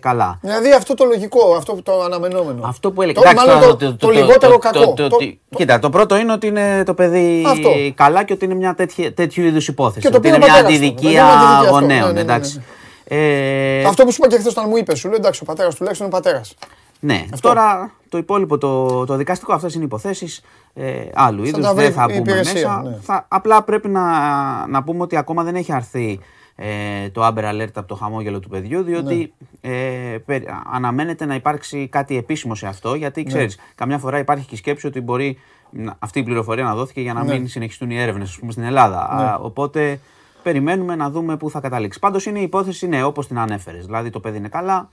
καλά. 0.00 0.38
Δηλαδή 0.40 0.72
αυτό 0.72 0.94
το 0.94 1.04
λογικό, 1.04 1.54
αυτό 1.56 1.74
που 1.74 1.82
το 1.82 2.02
αναμενόμενο. 2.02 2.66
Αυτό 2.66 2.92
που 2.92 3.02
έλεγε. 3.02 3.20
Το, 3.20 3.28
εντάξει, 3.28 3.46
μάλλον 3.46 3.60
τώρα 3.62 3.76
το, 3.76 3.96
το, 3.96 4.10
λιγότερο 4.10 4.52
το- 4.52 4.58
κακό. 4.58 4.78
το- 4.78 4.86
το- 4.94 5.08
Το- 5.08 5.16
το- 5.16 5.56
Κοίτα, 5.56 5.78
το 5.78 5.90
πρώτο 5.90 6.16
είναι 6.16 6.32
ότι 6.32 6.46
είναι 6.46 6.82
το 6.86 6.94
παιδί 6.94 7.44
Αυτό. 7.46 7.70
καλά 7.94 8.24
και 8.24 8.32
ότι 8.32 8.44
είναι 8.44 8.54
μια 8.54 8.74
τέτοια, 8.74 9.14
τέτοιου 9.14 9.44
είδους 9.44 9.68
υπόθεση. 9.68 10.06
Και 10.06 10.12
το 10.12 10.16
ότι 10.16 10.28
πήρε 10.28 10.34
είναι 10.36 10.44
ο 10.44 10.48
μια 10.48 10.56
πατέρας 10.62 10.78
του, 10.80 10.84
αντιδικία 10.86 11.24
βέβαια, 11.24 11.34
είναι 11.34 11.44
αντιδικία 11.44 11.74
αυτό. 11.74 11.86
Ναι, 11.86 11.94
γονέων. 11.94 12.00
ναι, 12.00 12.06
ναι, 12.06 12.12
ναι, 12.12 12.20
εντάξει. 12.20 12.62
ναι. 13.08 13.16
Ε, 13.16 13.84
Αυτό 13.84 14.04
που 14.04 14.10
σου 14.12 14.16
είπα 14.20 14.28
και 14.28 14.38
χθες 14.38 14.52
όταν 14.52 14.64
μου 14.68 14.76
είπες, 14.76 14.98
σου 14.98 15.08
λέω 15.08 15.16
εντάξει, 15.16 15.40
ο 15.42 15.44
πατέρας 15.44 15.74
τουλάχιστον 15.74 16.06
είναι 16.06 16.16
πατέρας. 16.16 16.54
Ναι, 17.00 17.24
Αυτό. 17.32 17.48
τώρα 17.48 17.92
το 18.08 18.18
υπόλοιπο, 18.18 18.58
το, 18.58 19.04
το 19.04 19.16
δικαστικό, 19.16 19.52
αυτές 19.52 19.74
είναι 19.74 19.84
υποθέσεις 19.84 20.40
ε, 20.74 21.04
άλλου 21.14 21.44
είδους. 21.44 21.64
τα 21.64 21.74
βρει 21.74 21.84
Δεν 21.84 21.92
θα 21.92 22.02
η 22.02 22.06
πούμε 22.06 22.18
υπηρεσία, 22.18 22.54
μέσα. 22.76 22.82
ναι. 22.82 22.96
Θα, 23.00 23.24
απλά 23.28 23.62
πρέπει 23.62 23.88
να, 23.88 24.66
να 24.66 24.82
πούμε 24.82 25.02
ότι 25.02 25.16
ακόμα 25.16 25.42
δεν 25.42 25.54
έχει 25.54 25.72
αρθεί 25.72 26.20
ε, 26.56 27.08
το 27.10 27.26
Amber 27.26 27.44
Alert 27.52 27.68
από 27.74 27.86
το 27.86 27.94
χαμόγελο 27.94 28.40
του 28.40 28.48
παιδιού, 28.48 28.82
διότι 28.82 29.32
Ναι. 29.60 29.70
ε, 30.12 30.18
περι- 30.18 30.48
αναμένεται 30.72 31.24
να 31.24 31.34
υπάρξει 31.34 31.88
κάτι 31.88 32.16
επίσημο 32.16 32.54
σε 32.54 32.66
αυτό. 32.66 32.90
Ναι. 32.90 32.96
Γιατί 32.96 33.22
ξέρεις, 33.22 33.58
καμιά 33.74 33.98
φορά 33.98 34.18
υπάρχει 34.18 34.46
και 34.46 34.54
η 34.54 34.58
σκέψη 34.58 34.86
ότι 34.86 35.00
μπορεί 35.00 35.38
να- 35.70 35.96
αυτή 35.98 36.18
η 36.18 36.22
πληροφορία 36.22 36.64
να 36.64 36.74
δόθηκε 36.74 37.00
για 37.00 37.12
να 37.12 37.24
Ναι. 37.24 37.32
μην 37.32 37.48
συνεχιστούν 37.48 37.90
οι 37.90 37.98
έρευνες 38.00 38.40
στην 38.48 38.62
Ελλάδα. 38.62 38.98
Α, 39.10 39.38
οπότε 39.42 40.00
περιμένουμε 40.42 40.94
να 40.96 41.10
δούμε 41.10 41.36
πού 41.36 41.50
θα 41.50 41.60
καταλήξει. 41.60 41.98
Πάντως 41.98 42.26
είναι 42.26 42.38
η 42.38 42.42
υπόθεση, 42.42 42.86
ναι, 42.88 43.04
όπως 43.04 43.26
την 43.26 43.38
ανέφερες. 43.38 43.84
Δηλαδή 43.86 44.10
το 44.10 44.20
παιδί 44.20 44.36
είναι 44.36 44.48
καλά, 44.48 44.88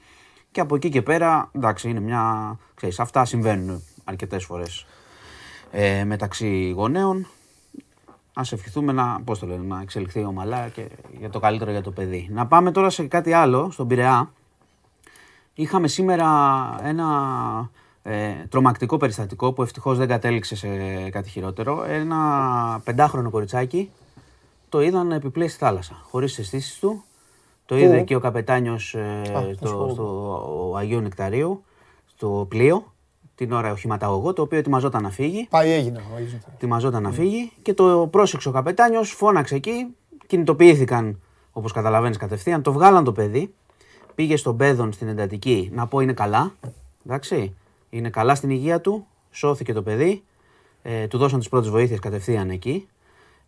και 0.52 0.60
από 0.62 0.76
εκεί 0.76 0.90
και 0.90 1.02
πέρα, 1.02 1.50
εντάξει, 1.52 1.90
είναι 1.90 2.00
μια. 2.00 2.56
Ξέρεις, 2.76 3.00
αυτά 3.00 3.26
συμβαίνουν 3.26 3.84
αρκετές 4.04 4.46
φορές 4.46 4.86
ε, 5.72 6.04
μεταξύ 6.04 6.70
γονέων. 6.70 7.28
Α 8.34 8.42
ευχηθούμε 8.52 8.92
να, 8.92 9.22
πώς 9.24 9.40
το 9.40 9.46
λένε, 9.46 9.64
να 9.64 9.82
εξελιχθεί 9.82 10.24
ομαλά 10.24 10.68
και 10.68 10.90
για 11.20 11.30
το 11.30 11.40
καλύτερο 11.40 11.72
για 11.72 11.82
το 11.82 11.92
παιδί. 11.92 12.28
Να 12.32 12.48
πάμε 12.48 12.72
τώρα 12.72 12.90
σε 12.90 13.08
κάτι 13.08 13.34
άλλο, 13.34 13.72
στον 13.72 13.88
Πειραιά. 13.88 14.32
Είχαμε 15.54 15.88
σήμερα 15.88 16.28
ένα 16.84 17.08
ε, 18.04 18.34
τρομακτικό 18.50 18.98
περιστατικό 18.98 19.54
που 19.54 19.62
ευτυχώς 19.62 19.98
δεν 19.98 20.08
κατέληξε 20.08 20.56
σε 20.56 20.68
κάτι 21.10 21.30
χειρότερο. 21.30 21.84
Ένα 21.84 22.82
πεντάχρονο 22.84 23.30
κοριτσάκι 23.30 23.92
το 24.70 24.82
είδαν 24.82 25.08
να 25.08 25.16
επιπλέει 25.16 25.48
στη 25.48 25.58
θάλασσα, 25.58 26.02
χωρίς 26.10 26.36
τις 26.36 26.44
αισθήσεις 26.44 26.80
του. 26.80 27.04
Το 27.66 27.78
είδε 27.78 28.02
και 28.02 28.16
ο 28.16 28.20
καπετάνιος 28.20 28.94
ε, 28.94 29.22
στο, 29.56 29.90
στο 29.92 30.74
Αγίου 30.78 31.00
Νεκταρίου, 31.00 31.64
στο 32.06 32.46
πλοίο. 32.50 32.94
Την 33.40 33.52
ώρα 33.52 33.72
οχηματαγωγό, 33.72 34.34
το 34.34 34.42
οποίο 34.42 34.58
ετοιμαζόταν 34.58 35.04
να 35.04 35.10
φύγει. 35.10 35.48
Πάει 35.50 35.72
έγινε. 35.72 36.04
έγινε. 36.18 36.42
Ετοιμαζόταν 36.54 37.04
να 37.04 37.12
φύγει 37.12 37.52
και 37.62 37.74
το 37.74 38.08
πρόσεξε 38.12 38.50
ο 38.50 38.52
καπετάνιος, 38.52 39.12
φώναξε 39.12 39.56
εκεί. 39.56 39.96
Κινητοποιήθηκαν, 40.28 41.20
όπως 41.52 41.72
καταλαβαίνεις 41.72 42.18
κατευθείαν. 42.18 42.62
Το 42.62 42.72
βγάλαν 42.72 43.04
το 43.04 43.12
παιδί. 43.12 43.54
Πήγε 44.16 44.38
στον 44.38 44.58
παιδόν 44.58 44.92
στην 44.92 45.08
εντατική 45.08 45.70
να 45.74 45.88
πω 45.88 46.00
είναι 46.00 46.14
καλά. 46.14 46.52
Εντάξει. 47.06 47.56
Είναι 47.90 48.10
καλά 48.10 48.36
στην 48.36 48.50
υγεία 48.50 48.82
του. 48.82 49.08
Σώθηκε 49.32 49.74
το 49.74 49.82
παιδί. 49.82 50.24
Ε, 50.82 51.08
του 51.08 51.18
δώσαν 51.18 51.40
τις 51.40 51.50
πρώτες 51.50 51.70
βοήθειες 51.70 52.00
κατευθείαν 52.00 52.50
εκεί. 52.50 52.88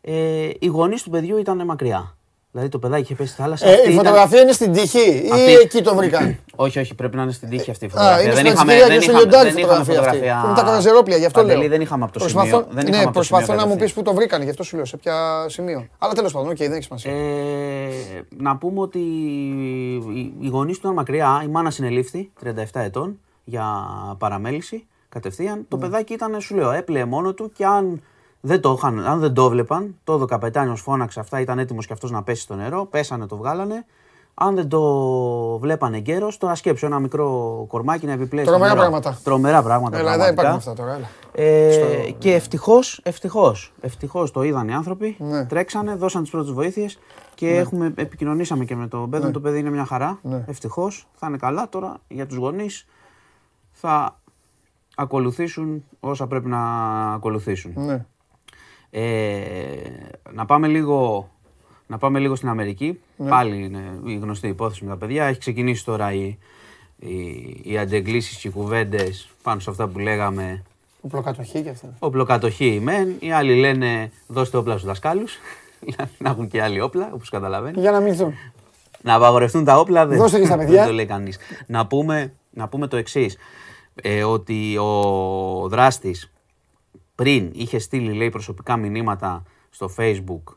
Ε, 0.01 0.49
οι 0.59 0.67
γονείς 0.67 1.03
του 1.03 1.09
παιδιού 1.09 1.37
ήταν 1.37 1.65
μακριά. 1.65 2.15
Δηλαδή 2.51 2.69
το 2.69 2.79
παιδάκι 2.79 3.01
είχε 3.01 3.15
πέσει 3.15 3.31
στη 3.31 3.41
θάλασσα. 3.41 3.67
Ε, 3.67 3.73
Αυτή 3.73 3.89
η 3.89 3.91
ήταν- 3.93 4.05
φωτογραφία 4.05 4.41
είναι 4.41 4.51
στην 4.51 4.71
τύχη 4.73 4.97
ή 5.09 5.29
Αυτή- 5.31 5.51
εκεί 5.63 5.81
το 5.81 5.95
βρήκαν; 5.95 6.37
όχι, 6.65 6.79
όχι, 6.79 6.95
πρέπει 6.95 7.15
να 7.15 7.23
είναι 7.23 7.31
στην 7.31 7.49
τύχη 7.49 7.71
αυτή 7.71 7.85
η 7.85 7.87
Α, 7.87 7.91
φωτογραφία. 7.91 8.23
είναι 8.23 8.33
δεν 8.33 8.39
στην 8.45 8.51
είχαμε, 8.53 8.71
Ατζικία 8.73 8.87
δεν 8.87 8.97
και 8.97 9.03
στο 9.03 9.11
είχαμε, 9.11 9.29
λιοντάρι 9.29 9.49
δεν 9.49 9.63
είχαμε 9.63 9.83
φωτογραφία 9.83 10.09
αυτή. 10.09 10.17
φωτογραφία. 10.19 10.41
Που 10.41 10.47
είναι 10.47 10.55
τα 10.59 10.63
καραζερόπλια, 10.63 11.17
γι' 11.17 11.25
αυτό 11.25 11.39
Παντελή, 11.41 11.59
λέω. 11.59 11.69
δεν 11.69 11.81
είχαμε 11.81 12.03
από 12.03 12.13
το 12.13 12.19
Προσπαθώ- 12.19 12.47
σημείο. 12.49 12.65
Δεν 12.69 12.83
ναι, 12.83 12.89
είχαμε 12.89 13.03
από 13.03 13.13
το 13.17 13.23
σημείο 13.23 13.39
προσπαθώ 13.39 13.53
να 13.53 13.67
μου 13.67 13.75
πεις 13.75 13.79
κατευθείαν. 13.79 14.03
που 14.05 14.09
το 14.11 14.15
βρήκαν, 14.17 14.41
γι' 14.43 14.49
αυτό 14.49 14.63
σου 14.63 14.75
λέω, 14.75 14.85
σε 14.85 14.97
ποια 14.97 15.45
σημείο. 15.49 15.87
Αλλά 15.97 16.13
τέλος 16.13 16.31
πάντων, 16.33 16.49
οκ, 16.49 16.57
δεν 16.57 16.71
έχει 16.73 16.83
σημασία. 16.83 17.11
Ε, 17.11 17.87
να 18.37 18.57
πούμε 18.57 18.79
ότι 18.79 18.99
οι- 18.99 20.33
οι 20.39 20.47
γονείς 20.47 20.75
του 20.75 20.81
ήταν 20.83 20.93
μακριά. 20.93 21.41
Η 21.43 21.47
μάνα 21.47 21.71
συνελήφθη 21.71 22.31
37 22.43 22.81
ετών 22.81 23.19
για 23.43 23.65
παραμέληση 24.17 24.87
κατευθείαν. 25.09 25.57
Ναι. 25.57 25.63
Το 25.67 25.77
παιδάκι 25.77 26.13
ήταν, 26.13 26.41
σου 26.41 26.55
λέω, 26.55 26.71
έπλεε 26.71 27.05
μόνο 27.05 27.33
του 27.33 27.51
και 27.55 27.65
αν 27.65 28.01
δεν 28.41 28.61
το, 28.61 28.73
είχαν, 28.77 29.07
αν 29.07 29.19
δεν 29.19 29.33
το 29.33 29.49
βλέπαν, 29.49 29.95
το 30.03 30.13
ο 30.13 30.25
καπετάνιος 30.25 30.81
φώναξε 30.81 31.19
αυτά, 31.19 31.39
ήταν 31.39 31.59
έτοιμος 31.59 31.85
και 31.87 31.93
αυτός 31.93 32.11
να 32.11 32.23
πέσει 32.23 32.41
στο 32.41 32.55
νερό. 32.55 32.85
Πέσανε, 32.85 33.25
το 33.27 33.37
βγάλανε. 33.37 33.85
Αν 34.33 34.55
δεν 34.55 34.67
το 34.67 34.81
βλέπανε 35.59 35.97
εγκαίρως, 35.97 36.37
τώρα 36.37 36.55
σκέψου 36.55 36.85
ένα 36.85 36.99
μικρό 36.99 37.25
κορμάκι 37.67 38.05
να 38.05 38.11
επιπλέει. 38.11 38.43
στο 38.43 38.53
Τρομερά 38.53 38.73
νερό. 38.75 38.89
πράγματα. 38.89 39.19
Τρομερά 39.23 39.63
πράγματα. 39.63 39.97
Έλα, 39.97 40.17
δεν 40.17 40.33
πραγματικά. 40.33 40.41
υπάρχουν 40.41 40.71
αυτά 40.71 40.73
τώρα. 40.83 40.95
Έλα. 40.95 41.09
Ε, 41.49 42.11
και 42.17 42.33
ευτυχώς, 42.33 42.99
ευτυχώς, 43.03 43.73
ευτυχώς 43.81 44.31
το 44.31 44.41
είδαν 44.43 44.67
οι 44.67 44.73
άνθρωποι. 44.73 45.15
Ναι. 45.19 45.45
Τρέξανε, 45.45 45.95
δώσαν 45.95 46.21
τις 46.21 46.31
πρώτες 46.31 46.51
βοήθειες 46.51 46.99
και 47.35 47.55
έχουμε, 47.55 47.93
επικοινωνήσαμε 47.95 48.65
και 48.65 48.75
με 48.75 48.87
το 48.87 48.97
παιδί. 49.09 49.31
Το 49.31 49.39
παιδί 49.39 49.59
είναι 49.59 49.69
μια 49.69 49.85
χαρά. 49.85 50.19
Ναι. 50.21 50.43
Ευτυχώς 50.47 51.07
θα 51.15 51.27
είναι 51.27 51.37
καλά. 51.37 51.69
Τώρα 51.69 51.97
για 52.07 52.25
τους 52.27 52.37
γονείς 52.37 52.87
θα 53.71 54.19
ακολουθήσουν 54.95 55.83
όσα 55.99 56.27
πρέπει 56.27 56.47
να 56.47 56.61
ακολουθήσουν. 57.13 57.71
Ναι. 57.75 58.05
Ε, 58.91 59.01
να, 60.33 60.45
πάμε 60.45 60.67
λίγο, 60.67 61.29
να 61.87 61.97
πάμε 61.97 62.19
λίγο 62.19 62.35
στην 62.35 62.49
Αμερική. 62.49 62.99
Πάλι 63.29 63.63
είναι 63.63 63.99
η 64.05 64.15
γνωστή 64.15 64.47
υπόθεση 64.47 64.83
με 64.83 64.89
τα 64.89 64.97
παιδιά. 64.97 65.25
Έχει 65.25 65.39
ξεκινήσει 65.39 65.85
τώρα 65.85 66.13
οι, 66.13 66.37
οι, 66.99 67.61
οι 67.63 67.77
αντεγκλήσεις 67.77 68.37
και 68.37 68.47
οι 68.47 68.51
κουβέντες 68.51 69.29
πάνω 69.43 69.59
σε 69.59 69.69
αυτά 69.69 69.87
που 69.87 69.99
λέγαμε 69.99 70.63
Οπλοκατοχή 71.01 71.61
και 71.61 71.69
αυτά. 71.69 71.93
Οπλοκατοχή 71.99 72.79
μεν, 72.83 73.15
οι 73.19 73.31
άλλοι 73.31 73.55
λένε 73.55 74.11
δώστε 74.27 74.57
όπλα 74.57 74.73
στους 74.73 74.85
δασκάλους, 74.85 75.37
να 76.17 76.29
έχουν 76.29 76.47
και 76.47 76.61
άλλοι 76.61 76.81
όπλα, 76.81 77.09
όπως 77.13 77.29
καταλαβαίνεις. 77.29 77.81
Για 77.81 77.91
να 77.91 77.99
μηνθούν. 77.99 78.33
Να 79.01 79.13
απαγορευτούν 79.13 79.63
τα 79.63 79.79
όπλα 79.79 80.05
δεν, 80.05 80.17
Δώστε 80.17 80.39
και 80.39 80.45
στα 80.45 80.57
παιδιά. 80.57 80.75
δεν 80.79 80.87
το 80.87 80.93
λέει 80.93 81.05
κανείς. 81.05 81.37
Να 81.67 81.87
πούμε, 81.87 82.33
να 82.49 82.67
πούμε 82.67 82.87
το 82.87 82.97
εξής. 82.97 83.37
ότι 84.25 84.77
ο 84.77 85.67
δράστης 85.67 86.31
πριν 87.21 87.49
είχε 87.53 87.79
στείλει 87.79 88.13
λέει 88.13 88.29
προσωπικά 88.29 88.77
μηνύματα 88.77 89.43
στο 89.69 89.89
facebook 89.97 90.55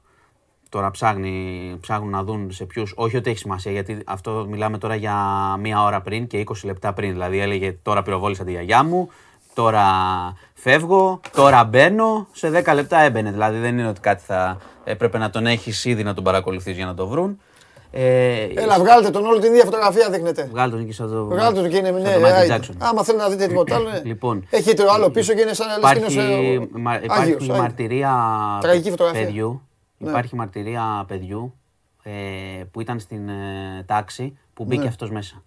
Τώρα 0.68 0.90
ψάχνει, 0.90 1.76
ψάχνουν 1.80 2.10
να 2.10 2.24
δουν 2.24 2.52
σε 2.52 2.64
ποιους. 2.64 2.92
Όχι 2.96 3.16
ότι 3.16 3.30
έχει 3.30 3.38
σημασία, 3.38 3.72
γιατί 3.72 3.98
αυτό 4.06 4.46
μιλάμε 4.48 4.78
τώρα 4.78 4.94
για 4.94 5.16
μία 5.60 5.82
ώρα 5.82 6.00
πριν 6.00 6.26
και 6.26 6.44
20 6.46 6.54
λεπτά 6.64 6.92
πριν. 6.92 7.12
Δηλαδή 7.12 7.38
έλεγε 7.38 7.76
τώρα 7.82 8.02
πυροβόλησα 8.02 8.44
τη 8.44 8.50
γιαγιά 8.50 8.82
μου, 8.82 9.08
τώρα 9.54 9.84
φεύγω, 10.54 11.20
τώρα 11.32 11.64
μπαίνω. 11.64 12.26
Σε 12.32 12.62
10 12.66 12.74
λεπτά 12.74 12.98
έμπαινε. 12.98 13.30
Δηλαδή 13.30 13.58
δεν 13.58 13.78
είναι 13.78 13.88
ότι 13.88 14.00
κάτι 14.00 14.22
θα 14.22 14.58
έπρεπε 14.84 15.18
να 15.18 15.30
τον 15.30 15.46
έχεις 15.46 15.84
ήδη 15.84 16.02
να 16.02 16.14
τον 16.14 16.24
παρακολουθείς 16.24 16.76
για 16.76 16.86
να 16.86 16.94
το 16.94 17.06
βρουν. 17.06 17.40
Ε, 17.96 18.42
Έλα, 18.54 18.78
βγάλτε 18.78 19.10
τον 19.10 19.24
όλο 19.26 19.38
την 19.38 19.50
ίδια 19.52 19.64
φωτογραφία 19.64 20.10
δείχνετε. 20.10 20.48
Βγάλτε 20.50 20.76
τον 20.76 20.86
και 20.86 20.92
σαν 20.92 21.10
το. 21.10 21.24
Βγάλτε 21.26 21.60
τον 21.60 21.70
και 21.70 21.76
είναι 21.76 21.88
σαν 21.88 22.00
ναι, 22.02 22.12
το 22.14 22.20
Michael 22.20 22.30
άιντε. 22.30 22.58
Jackson. 22.60 22.74
Άμα 22.78 23.04
θέλει 23.04 23.18
να 23.18 23.28
δείτε 23.28 23.46
τίποτα 23.46 23.74
άλλο. 23.74 23.88
ναι. 23.90 24.00
Λοιπόν. 24.04 24.46
Έχει 24.50 24.74
το 24.74 24.90
άλλο 24.90 25.10
πίσω 25.10 25.34
και 25.34 25.40
είναι 25.40 25.52
σαν 25.52 25.66
να 25.80 25.92
λες 25.94 26.14
και 26.14 26.20
είναι 26.20 26.32
Υπάρχει, 26.32 26.56
ο- 26.74 26.78
μα- 26.78 26.90
Άγιος, 26.90 27.04
υπάρχει 27.04 27.32
Άγιος. 27.34 27.58
μαρτυρία 27.58 28.12
Τραγική 28.60 28.90
φωτογραφία. 28.90 29.24
παιδιού. 29.24 29.62
Ναι. 29.98 30.10
Υπάρχει 30.10 30.36
μαρτυρία 30.36 31.04
παιδιού 31.08 31.54
ε, 32.02 32.10
που 32.70 32.80
ήταν 32.80 32.98
στην 33.00 33.28
ε, 33.28 33.32
τάξη 33.86 34.38
που 34.54 34.64
μπήκε 34.64 34.82
Ναι. 34.82 34.88
αυτός 34.88 35.10
μέσα. 35.10 35.42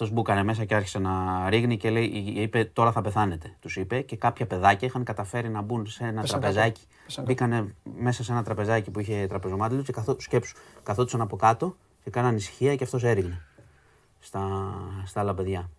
Αυτός 0.00 0.12
μπούκανε 0.16 0.42
μέσα 0.42 0.64
και 0.64 0.74
άρχισε 0.74 0.98
να 0.98 1.48
ρίγνει 1.48 1.76
και 1.76 1.90
λέει, 1.90 2.04
είπε 2.36 2.64
τώρα 2.72 2.92
θα 2.92 3.00
πεθάνετε. 3.02 3.56
Τους 3.60 3.76
είπε 3.76 4.00
και 4.00 4.16
κάποια 4.16 4.46
παιδάκια 4.46 4.88
είχαν 4.88 5.04
καταφέρει 5.04 5.48
να 5.48 5.60
μπουν 5.60 5.86
σε 5.86 6.04
ένα 6.04 6.20
Πέσαν 6.20 6.40
τραπεζάκι. 6.40 6.80
κάτω. 6.80 7.02
Πέσαν 7.04 7.24
Μπήκανε 7.24 7.74
μέσα 8.00 8.24
σε 8.24 8.32
ένα 8.32 8.42
τραπεζάκι 8.42 8.90
που 8.90 9.00
είχε 9.00 9.26
τραπεζομάντιλο 9.28 9.82
και 9.82 9.92
καθό, 9.92 10.16
σκέψου, 10.18 10.56
καθόντουσαν 10.82 11.20
από 11.20 11.36
κάτω 11.36 11.76
και 12.04 12.10
κάναν 12.10 12.36
ησυχία 12.36 12.76
και 12.76 12.84
αυτός 12.84 13.04
έριγνε 13.04 13.40
στα, 14.18 14.40
στα 15.06 15.20
άλλα 15.20 15.34
παιδιά. 15.34 15.70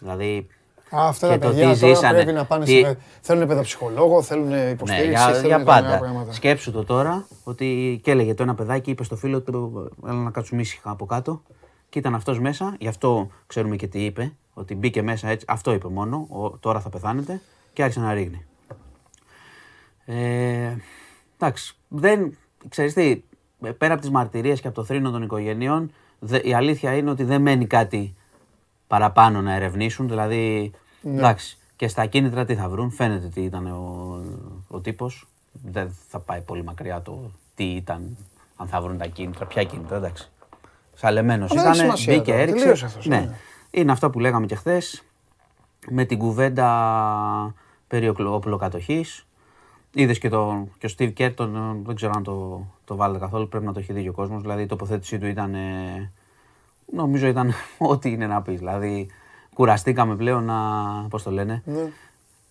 Δηλαδή 0.00 0.46
Α, 0.90 1.08
αυτά 1.08 1.28
και 1.28 1.38
τα 1.38 1.46
το 1.46 1.52
παιδιά 1.52 1.72
τι 1.72 1.80
τώρα 1.80 1.94
ζήσανε, 1.94 2.22
πρέπει 2.22 2.32
να 2.36 2.44
πάνε 2.44 2.64
τι- 2.64 2.80
σε... 2.84 2.98
Θέλουν 3.20 3.46
παιδοψυχολόγο, 3.48 4.22
θέλουν 4.22 4.48
ναι, 4.48 4.60
υποστήριξη, 4.70 5.08
για, 5.10 5.20
θέλουν 5.32 5.46
για 5.46 5.56
τρομερά 5.64 5.82
πάντα. 5.82 5.98
πράγματα. 5.98 6.32
Σκέψου 6.32 6.72
το 6.72 6.84
τώρα 6.84 7.26
ότι 7.44 8.00
και 8.02 8.10
έλεγε 8.10 8.34
το 8.34 8.42
ένα 8.42 8.54
παιδάκι, 8.54 8.90
είπε 8.90 9.04
στο 9.04 9.16
φίλο 9.16 9.40
του, 9.40 9.88
έλα 10.06 10.14
να 10.22 10.30
κάτσουμε 10.30 10.60
ήσυχα 10.60 10.90
από 10.90 11.06
κάτω. 11.06 11.42
Και 11.88 11.98
ήταν 11.98 12.14
αυτός 12.14 12.40
μέσα, 12.40 12.76
γι' 12.78 12.88
αυτό 12.88 13.28
ξέρουμε 13.46 13.76
και 13.76 13.86
τι 13.86 14.04
είπε, 14.04 14.32
ότι 14.54 14.74
μπήκε 14.74 15.02
μέσα 15.02 15.28
έτσι. 15.28 15.46
Αυτό 15.48 15.72
είπε 15.72 15.88
μόνο, 15.88 16.26
ο, 16.30 16.50
τώρα 16.50 16.80
θα 16.80 16.88
πεθάνετε 16.88 17.40
και 17.72 17.82
άρχισε 17.82 18.00
να 18.00 18.12
ρίγνει. 18.12 18.44
Ε, 20.04 20.76
εντάξει, 21.36 21.76
δεν, 21.88 22.36
ξέρεις 22.68 22.92
τι, 22.94 23.22
πέρα 23.78 23.92
από 23.92 24.00
τις 24.00 24.10
μαρτυρίες 24.10 24.60
και 24.60 24.66
από 24.66 24.76
το 24.76 24.84
θρήνο 24.84 25.10
των 25.10 25.22
οικογενειών, 25.22 25.92
δε- 26.18 26.40
η 26.44 26.54
αλήθεια 26.54 26.96
είναι 26.96 27.10
ότι 27.10 27.24
δεν 27.24 27.42
μένει 27.42 27.66
κάτι 27.66 28.14
παραπάνω 28.86 29.40
να 29.40 29.54
ερευνήσουν. 29.54 30.08
Δηλαδή, 30.08 30.72
εντάξει, 31.02 31.58
και 31.76 31.88
στα 31.88 32.06
κίνητρα 32.06 32.44
τι 32.44 32.54
θα 32.54 32.68
βρουν. 32.68 32.90
Φαίνεται 32.90 33.28
τι 33.28 33.40
ήταν 33.42 33.66
ο, 33.66 34.20
ο 34.68 34.80
τύπος. 34.80 35.28
Δεν 35.52 35.96
θα 36.08 36.18
πάει 36.20 36.40
πολύ 36.40 36.64
μακριά 36.64 37.02
το 37.02 37.30
τι 37.54 37.64
ήταν, 37.64 38.16
αν 38.56 38.66
θα 38.68 38.80
βρουν 38.80 38.98
τα 38.98 39.06
κίνητρα. 39.06 39.46
Ποια 39.46 39.64
κίνητρα, 39.64 39.96
εντάξει. 39.96 40.30
Σαλεμένος 40.98 41.50
Αλλά 41.50 41.62
δεν 41.62 41.70
έχει 41.70 41.80
ήταν, 41.84 41.96
σημασία 41.96 42.14
μπήκε, 42.16 42.30
τώρα, 42.30 42.42
έριξε. 42.42 42.60
τελείωσε 42.62 42.84
αυτός, 42.84 43.06
ναι. 43.06 43.16
ναι. 43.18 43.34
Είναι 43.70 43.92
αυτά 43.92 44.10
που 44.10 44.18
λέγαμε 44.20 44.46
και 44.46 44.54
χθες 44.54 45.02
με 45.88 46.04
την 46.04 46.18
κουβέντα 46.18 47.54
περί 47.88 48.08
οπλο- 48.08 48.34
οπλοκατοχής. 48.34 49.26
Είδες 49.94 50.18
και, 50.18 50.28
το, 50.28 50.68
και 50.78 50.86
ο 50.86 50.90
Steve 50.98 51.12
Kerr, 51.18 51.32
τον, 51.34 51.56
ε, 51.56 51.82
δεν 51.86 51.94
ξέρω 51.94 52.12
αν 52.16 52.22
το, 52.22 52.66
το 52.84 52.96
βάλετε 52.96 53.18
καθόλου, 53.18 53.48
πρέπει 53.48 53.64
να 53.64 53.72
το 53.72 53.78
έχει 53.78 53.92
δει 53.92 54.02
και 54.02 54.08
ο 54.08 54.12
κόσμος. 54.12 54.42
Δηλαδή 54.42 54.62
η 54.62 54.66
τοποθέτησή 54.66 55.18
του 55.18 55.26
ήταν. 55.26 55.54
ε, 55.54 56.10
νομίζω 56.92 57.26
ήταν 57.26 57.52
ό,τι 57.78 58.10
είναι 58.10 58.26
να 58.26 58.42
πεις. 58.42 58.58
Δηλαδή 58.58 59.10
κουραστήκαμε 59.54 60.16
πλέον 60.16 60.44
να. 60.44 60.56
Πώς 61.10 61.22
το 61.22 61.30
λένε, 61.30 61.62
Ναι. 61.64 61.90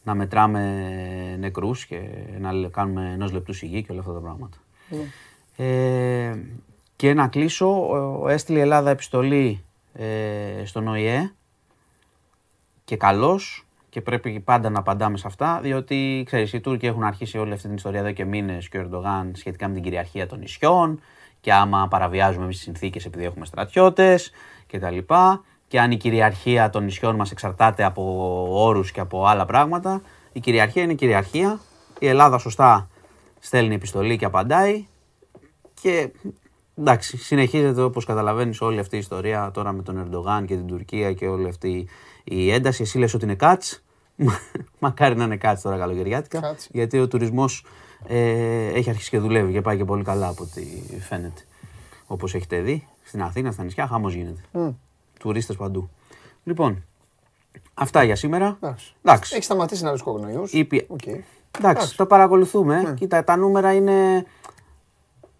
να 0.03 0.15
μετράμε 0.15 1.35
νεκρούς 1.39 1.85
και 1.85 1.99
να 2.39 2.51
λε- 2.51 2.69
κάνουμε 2.71 3.11
ενός 3.13 3.31
λεπτού 3.31 3.53
σιγή 3.53 3.83
και 3.83 3.91
όλα 3.91 4.01
αυτά 4.01 4.13
τα 4.13 4.19
πράγματα. 4.19 4.57
Ε, 5.57 6.35
και 6.97 7.13
να 7.13 7.27
κλείσω, 7.27 7.87
ε, 8.27 8.33
έστειλε 8.33 8.57
η 8.57 8.61
Ελλάδα 8.61 8.89
επιστολή 8.89 9.63
ε, 9.93 10.65
στον 10.65 10.87
ΟΗΕ. 10.87 11.31
Και 12.83 12.97
καλώς 12.97 13.65
και 13.89 14.01
πρέπει 14.01 14.39
πάντα 14.39 14.69
να 14.69 14.79
απαντάμε 14.79 15.17
σε 15.17 15.27
αυτά, 15.27 15.59
διότι 15.61 16.23
ξέρεις, 16.25 16.53
οι 16.53 16.59
Τούρκοι 16.59 16.85
έχουν 16.85 17.03
αρχίσει 17.03 17.37
όλη 17.37 17.53
αυτή 17.53 17.67
την 17.67 17.75
ιστορία 17.75 17.99
εδώ 17.99 18.11
και 18.11 18.25
μήνες 18.25 18.69
και 18.69 18.77
ο 18.77 18.81
Ερντογάν 18.81 19.31
σχετικά 19.35 19.67
με 19.67 19.73
την 19.73 19.83
κυριαρχία 19.83 20.27
των 20.27 20.39
νησιών 20.39 21.01
και 21.41 21.53
άμα 21.53 21.87
παραβιάζουμε 21.87 22.43
εμείς 22.43 22.55
τις 22.55 22.65
συνθήκες 22.65 23.05
επειδή 23.05 23.25
έχουμε 23.25 23.45
στρατιώτες 23.45 24.31
και 24.67 24.79
τα 24.79 24.91
λοιπά 24.91 25.43
και 25.67 25.79
αν 25.79 25.91
η 25.91 25.97
κυριαρχία 25.97 26.69
των 26.69 26.83
νησιών 26.83 27.15
μας 27.15 27.31
εξαρτάται 27.31 27.83
από 27.83 28.47
όρους 28.49 28.91
και 28.91 28.99
από 28.99 29.25
άλλα 29.25 29.45
πράγματα, 29.45 30.01
η 30.31 30.39
κυριαρχία 30.39 30.83
είναι 30.83 30.93
κυριαρχία, 30.93 31.59
η 31.99 32.07
Ελλάδα 32.07 32.37
σωστά 32.37 32.89
στέλνει 33.39 33.75
επιστολή 33.75 34.17
και 34.17 34.25
απαντάει 34.25 34.85
και 35.81 36.09
εντάξει, 36.77 37.17
συνεχίζεται 37.17 37.81
όπως 37.81 38.05
καταλαβαίνεις 38.05 38.61
όλη 38.61 38.79
αυτή 38.79 38.95
η 38.95 38.99
ιστορία 38.99 39.51
τώρα 39.53 39.71
με 39.71 39.81
τον 39.83 39.97
Ερντογάν 39.97 40.45
και 40.45 40.55
την 40.55 40.67
Τουρκία 40.67 41.13
και 41.13 41.27
όλη 41.27 41.47
αυτή 41.47 41.87
η 42.23 42.51
ένταση. 42.51 42.81
Εσύ 42.81 42.97
λες 42.97 43.13
ότι 43.13 43.23
είναι 43.25 43.35
κάτς. 43.35 43.83
Μακάρι 44.79 45.15
να 45.15 45.23
είναι 45.23 45.37
κάτς 45.37 45.61
τώρα 45.61 45.77
καλοκαιριάτικα. 45.77 46.39
Κάτς. 46.39 46.67
Γιατί 46.71 46.99
ο 46.99 47.07
τουρισμός 47.07 47.65
ε, 48.07 48.67
έχει 48.67 48.89
αρχίσει 48.89 49.09
και 49.09 49.19
δουλεύει 49.19 49.51
και 49.51 49.61
πάει 49.61 49.77
και 49.77 49.85
πολύ 49.85 50.03
καλά 50.03 50.27
από 50.27 50.43
ό,τι 50.43 50.65
φαίνεται. 50.99 51.41
Όπως 52.07 52.35
έχετε 52.35 52.59
δει, 52.61 52.87
στην 53.03 53.21
Αθήνα, 53.21 53.51
στα 53.51 53.63
νησιά, 53.63 53.87
χαμός 53.87 54.13
γίνεται. 54.13 54.41
Τουρίστες 55.19 55.55
παντού. 55.55 55.89
Λοιπόν, 56.43 56.83
αυτά 57.73 58.03
για 58.03 58.15
σήμερα. 58.15 58.57
Εντάξει. 58.61 58.93
Εντάξει. 59.03 59.35
Έχει 59.35 59.43
σταματήσει 59.43 59.83
να 59.83 59.91
λες 59.91 60.01
κορονοϊούς. 60.01 60.53
Ήπια- 60.53 60.85
Οκ. 60.87 61.01
Εντάξει, 61.59 61.97
το 61.97 62.05
παρακολουθούμε. 62.05 62.93
Κοίτα, 62.97 63.23
τα 63.23 63.35
νούμερα 63.37 63.73
είναι, 63.73 64.25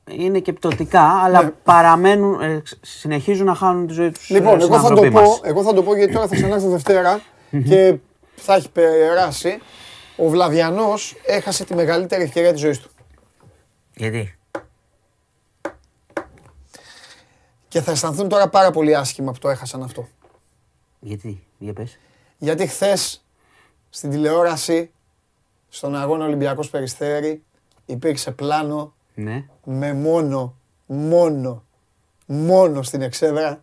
είναι 0.07 0.39
και 0.39 0.53
πτωτικά, 0.53 1.01
αλλά 1.23 1.51
παραμένουν, 1.63 2.41
ε, 2.41 2.59
ξ- 2.59 2.85
συνεχίζουν 2.85 3.45
να 3.45 3.55
χάνουν 3.55 3.87
τη 3.87 3.93
ζωή 3.93 4.11
τους 4.11 4.29
Λοιπόν, 4.29 4.59
ε, 4.59 4.63
εγώ 4.63 4.73
θα, 4.79 4.81
το 4.81 4.87
συνάνθρωποι 4.87 5.11
πω, 5.11 5.21
μας. 5.21 5.39
εγώ 5.43 5.63
θα 5.63 5.73
το 5.73 5.83
πω 5.83 5.95
γιατί 5.95 6.13
τώρα 6.13 6.27
θα 6.27 6.35
ξανάρθω 6.35 6.69
Δευτέρα 6.69 7.21
και 7.65 7.95
θα 8.35 8.53
έχει 8.55 8.69
περάσει, 8.69 9.59
ο 10.15 10.27
Βλαβιανός 10.29 11.15
έχασε 11.25 11.65
τη 11.65 11.75
μεγαλύτερη 11.75 12.23
ευκαιρία 12.23 12.51
της 12.51 12.61
ζωής 12.61 12.79
του. 12.79 12.89
Γιατί; 13.95 14.37
Και 17.67 17.81
θα 17.81 17.91
αισθανθούν 17.91 18.29
τώρα 18.29 18.47
πάρα 18.49 18.71
πολύ 18.71 18.95
άσχημα 18.95 19.31
που 19.31 19.39
το 19.39 19.49
έχασαν 19.49 19.83
αυτό. 19.83 20.07
Γιατί. 20.99 21.43
Για 21.57 21.73
πες. 21.73 21.99
Γιατί 22.37 22.67
χθες 22.67 23.25
στην 23.89 24.09
τηλεόραση, 24.09 24.91
στον 25.69 25.95
αγώνα 25.95 26.25
Ολυμπιακός 26.25 26.69
Περιστέρη, 26.69 27.43
υπήρξε 27.85 28.31
πλάνο 28.31 28.93
Ναι. 29.19 29.43
με 29.63 29.93
μόνο, 29.93 30.55
μόνο, 30.85 31.63
μόνο 32.25 32.83
στην 32.83 33.01
εξέδρα 33.01 33.61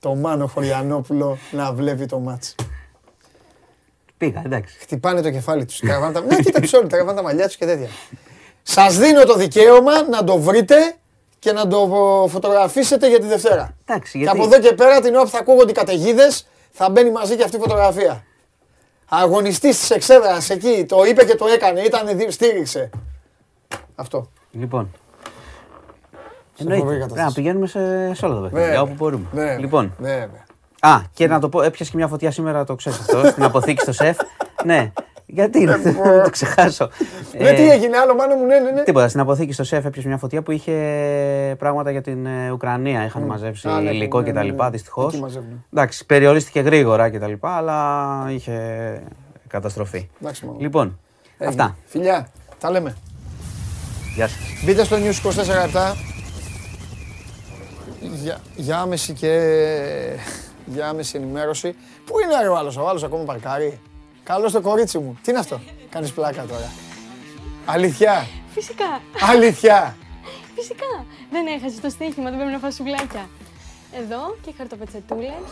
το 0.00 0.14
Μάνο 0.14 0.46
Χωριανόπουλο 0.46 1.38
να 1.50 1.72
βλέπει 1.72 2.06
το 2.06 2.18
μάτς. 2.18 2.54
Πήγα, 4.16 4.42
εντάξει. 4.44 4.78
Χτυπάνε 4.78 5.20
το 5.20 5.30
κεφάλι 5.30 5.64
τους, 5.64 5.78
τραβάνε 5.78 6.12
τα... 6.12 6.20
Ναι, 6.20 6.36
κοίτα 6.40 6.60
τους 6.60 6.72
όλοι, 6.72 6.86
τραβάνε 6.88 7.16
τα 7.16 7.22
μαλλιά 7.22 7.46
τους 7.46 7.56
και 7.56 7.64
τέτοια. 7.66 7.88
Σας 8.62 8.98
δίνω 8.98 9.24
το 9.24 9.34
δικαίωμα 9.34 10.02
να 10.08 10.24
το 10.24 10.38
βρείτε 10.38 10.94
και 11.38 11.52
να 11.52 11.66
το 11.68 11.86
φωτογραφίσετε 12.28 13.08
για 13.08 13.20
τη 13.20 13.26
Δευτέρα. 13.26 13.76
Εντάξει, 13.86 14.12
Και 14.12 14.18
γιατί. 14.18 14.38
από 14.38 14.46
εδώ 14.46 14.60
και 14.68 14.74
πέρα 14.74 15.00
την 15.00 15.14
ώρα 15.14 15.24
που 15.24 15.30
θα 15.30 15.38
ακούγονται 15.38 15.70
οι 15.70 15.74
καταιγίδες, 15.74 16.46
θα 16.70 16.90
μπαίνει 16.90 17.10
μαζί 17.10 17.36
και 17.36 17.42
αυτή 17.42 17.56
η 17.56 17.60
φωτογραφία. 17.60 18.24
Αγωνιστής 19.08 19.78
της 19.78 19.90
εξέδρας 19.90 20.50
εκεί, 20.50 20.84
το 20.88 21.04
είπε 21.04 21.24
και 21.24 21.34
το 21.34 21.46
έκανε, 21.46 21.80
ήταν, 21.80 22.16
δι- 22.16 22.30
στήριξε. 22.30 22.90
Αυτό. 23.94 24.30
Λοιπόν. 24.52 24.90
φοβερή 26.54 26.80
Εννοείται. 26.80 26.98
κατάσταση. 26.98 27.24
Να 27.26 27.32
πηγαίνουμε 27.32 27.66
σε, 27.66 28.14
σε 28.14 28.24
όλα 28.26 28.34
τα 28.34 28.40
παιχνίδια 28.40 28.66
Βέβαια. 28.66 28.82
όπου 28.82 28.94
μπορούμε. 28.94 29.26
Βέβαια, 29.32 29.58
Λοιπόν. 29.58 29.94
Βέβαια. 29.98 30.44
Α, 30.80 31.00
και 31.12 31.26
να 31.26 31.40
το 31.40 31.48
πω, 31.48 31.62
έπιασες 31.62 31.90
και 31.90 31.96
μια 31.96 32.08
φωτιά 32.08 32.30
σήμερα, 32.30 32.64
το 32.64 32.74
ξέρεις 32.74 32.98
αυτό, 32.98 33.24
στην 33.30 33.42
αποθήκη 33.42 33.80
στο 33.80 33.92
σεφ. 33.92 34.16
Ναι. 34.64 34.92
Γιατί 35.26 35.64
να 35.64 35.80
το 35.82 35.90
ξεχάσω. 36.30 36.88
Ναι, 37.38 37.48
Ε, 37.48 37.52
τι 37.54 37.70
έγινε, 37.70 37.96
άλλο 37.96 38.14
μάνα 38.14 38.36
μου, 38.36 38.46
ναι, 38.46 38.58
ναι. 38.58 38.70
ναι. 38.70 38.82
Τίποτα. 38.82 39.08
Στην 39.08 39.20
αποθήκη 39.20 39.52
στο 39.52 39.64
ΣΕΦ 39.64 39.84
έπιασες 39.84 40.04
μια 40.04 40.16
φωτιά 40.18 40.42
που 40.42 40.50
είχε 40.50 40.72
πράγματα 41.58 41.90
για 41.90 42.00
την 42.02 42.26
ε, 42.26 42.50
Ουκρανία. 42.50 43.04
Είχαν 43.04 43.22
μαζέψει 43.22 43.68
Α, 43.68 43.80
ναι, 43.80 43.90
υλικό 43.90 44.20
ναι, 44.20 44.32
ναι, 44.32 44.40
κτλ. 44.40 44.54
ναι. 44.62 44.70
Δυστυχώς. 44.70 45.12
Εκεί 45.12 45.22
μαζεύουν. 45.22 45.64
Εντάξει, 45.72 46.06
περιορίστηκε 46.06 46.60
γρήγορα 46.60 47.10
κτλ. 47.10 47.32
Αλλά 47.40 48.24
είχε 48.28 48.56
καταστροφή. 49.48 50.08
Εντάξει, 50.22 50.46
μόνο. 50.46 50.56
Λοιπόν, 50.60 50.98
Έγινε. 51.38 51.62
αυτά. 51.62 51.76
Φιλιά, 51.86 52.28
τα 52.60 52.70
λέμε. 52.70 52.94
Γεια 54.14 54.28
σας. 54.28 54.38
Μπείτε 54.64 54.84
στο 54.84 54.96
News 54.96 55.28
24 55.28 55.46
λεπτά. 55.62 55.96
Για, 58.00 58.40
για 58.56 58.78
άμεση 58.78 59.12
και 59.12 59.30
για 60.66 60.88
άμεση 60.88 61.16
ενημέρωση. 61.16 61.74
Πού 62.04 62.14
είναι 62.20 62.40
ρε, 62.42 62.48
ο 62.48 62.56
άλλος, 62.56 62.76
ο 62.76 62.88
άλλος 62.88 63.02
ακόμα 63.02 63.24
παρκάρει; 63.24 63.80
Καλό 64.24 64.50
το 64.50 64.60
κορίτσι 64.60 64.98
μου. 64.98 65.18
Τι 65.22 65.30
είναι 65.30 65.40
αυτό, 65.40 65.60
κάνεις 65.90 66.12
πλάκα 66.12 66.44
τώρα. 66.44 66.72
Αλήθεια, 67.64 68.26
Φυσικά, 68.54 69.00
αλήθεια; 69.32 69.96
φυσικά. 70.54 71.06
Δεν 71.30 71.46
έχασες 71.46 71.80
το 71.80 71.90
στοίχημα, 71.90 72.28
δεν 72.30 72.38
πρέπει 72.38 72.52
να 72.52 72.58
φας 72.58 72.74
σουβλάκια. 72.74 73.28
Εδώ 73.92 74.36
και 74.44 74.52
χαρτοπετσετούλες. 74.56 75.44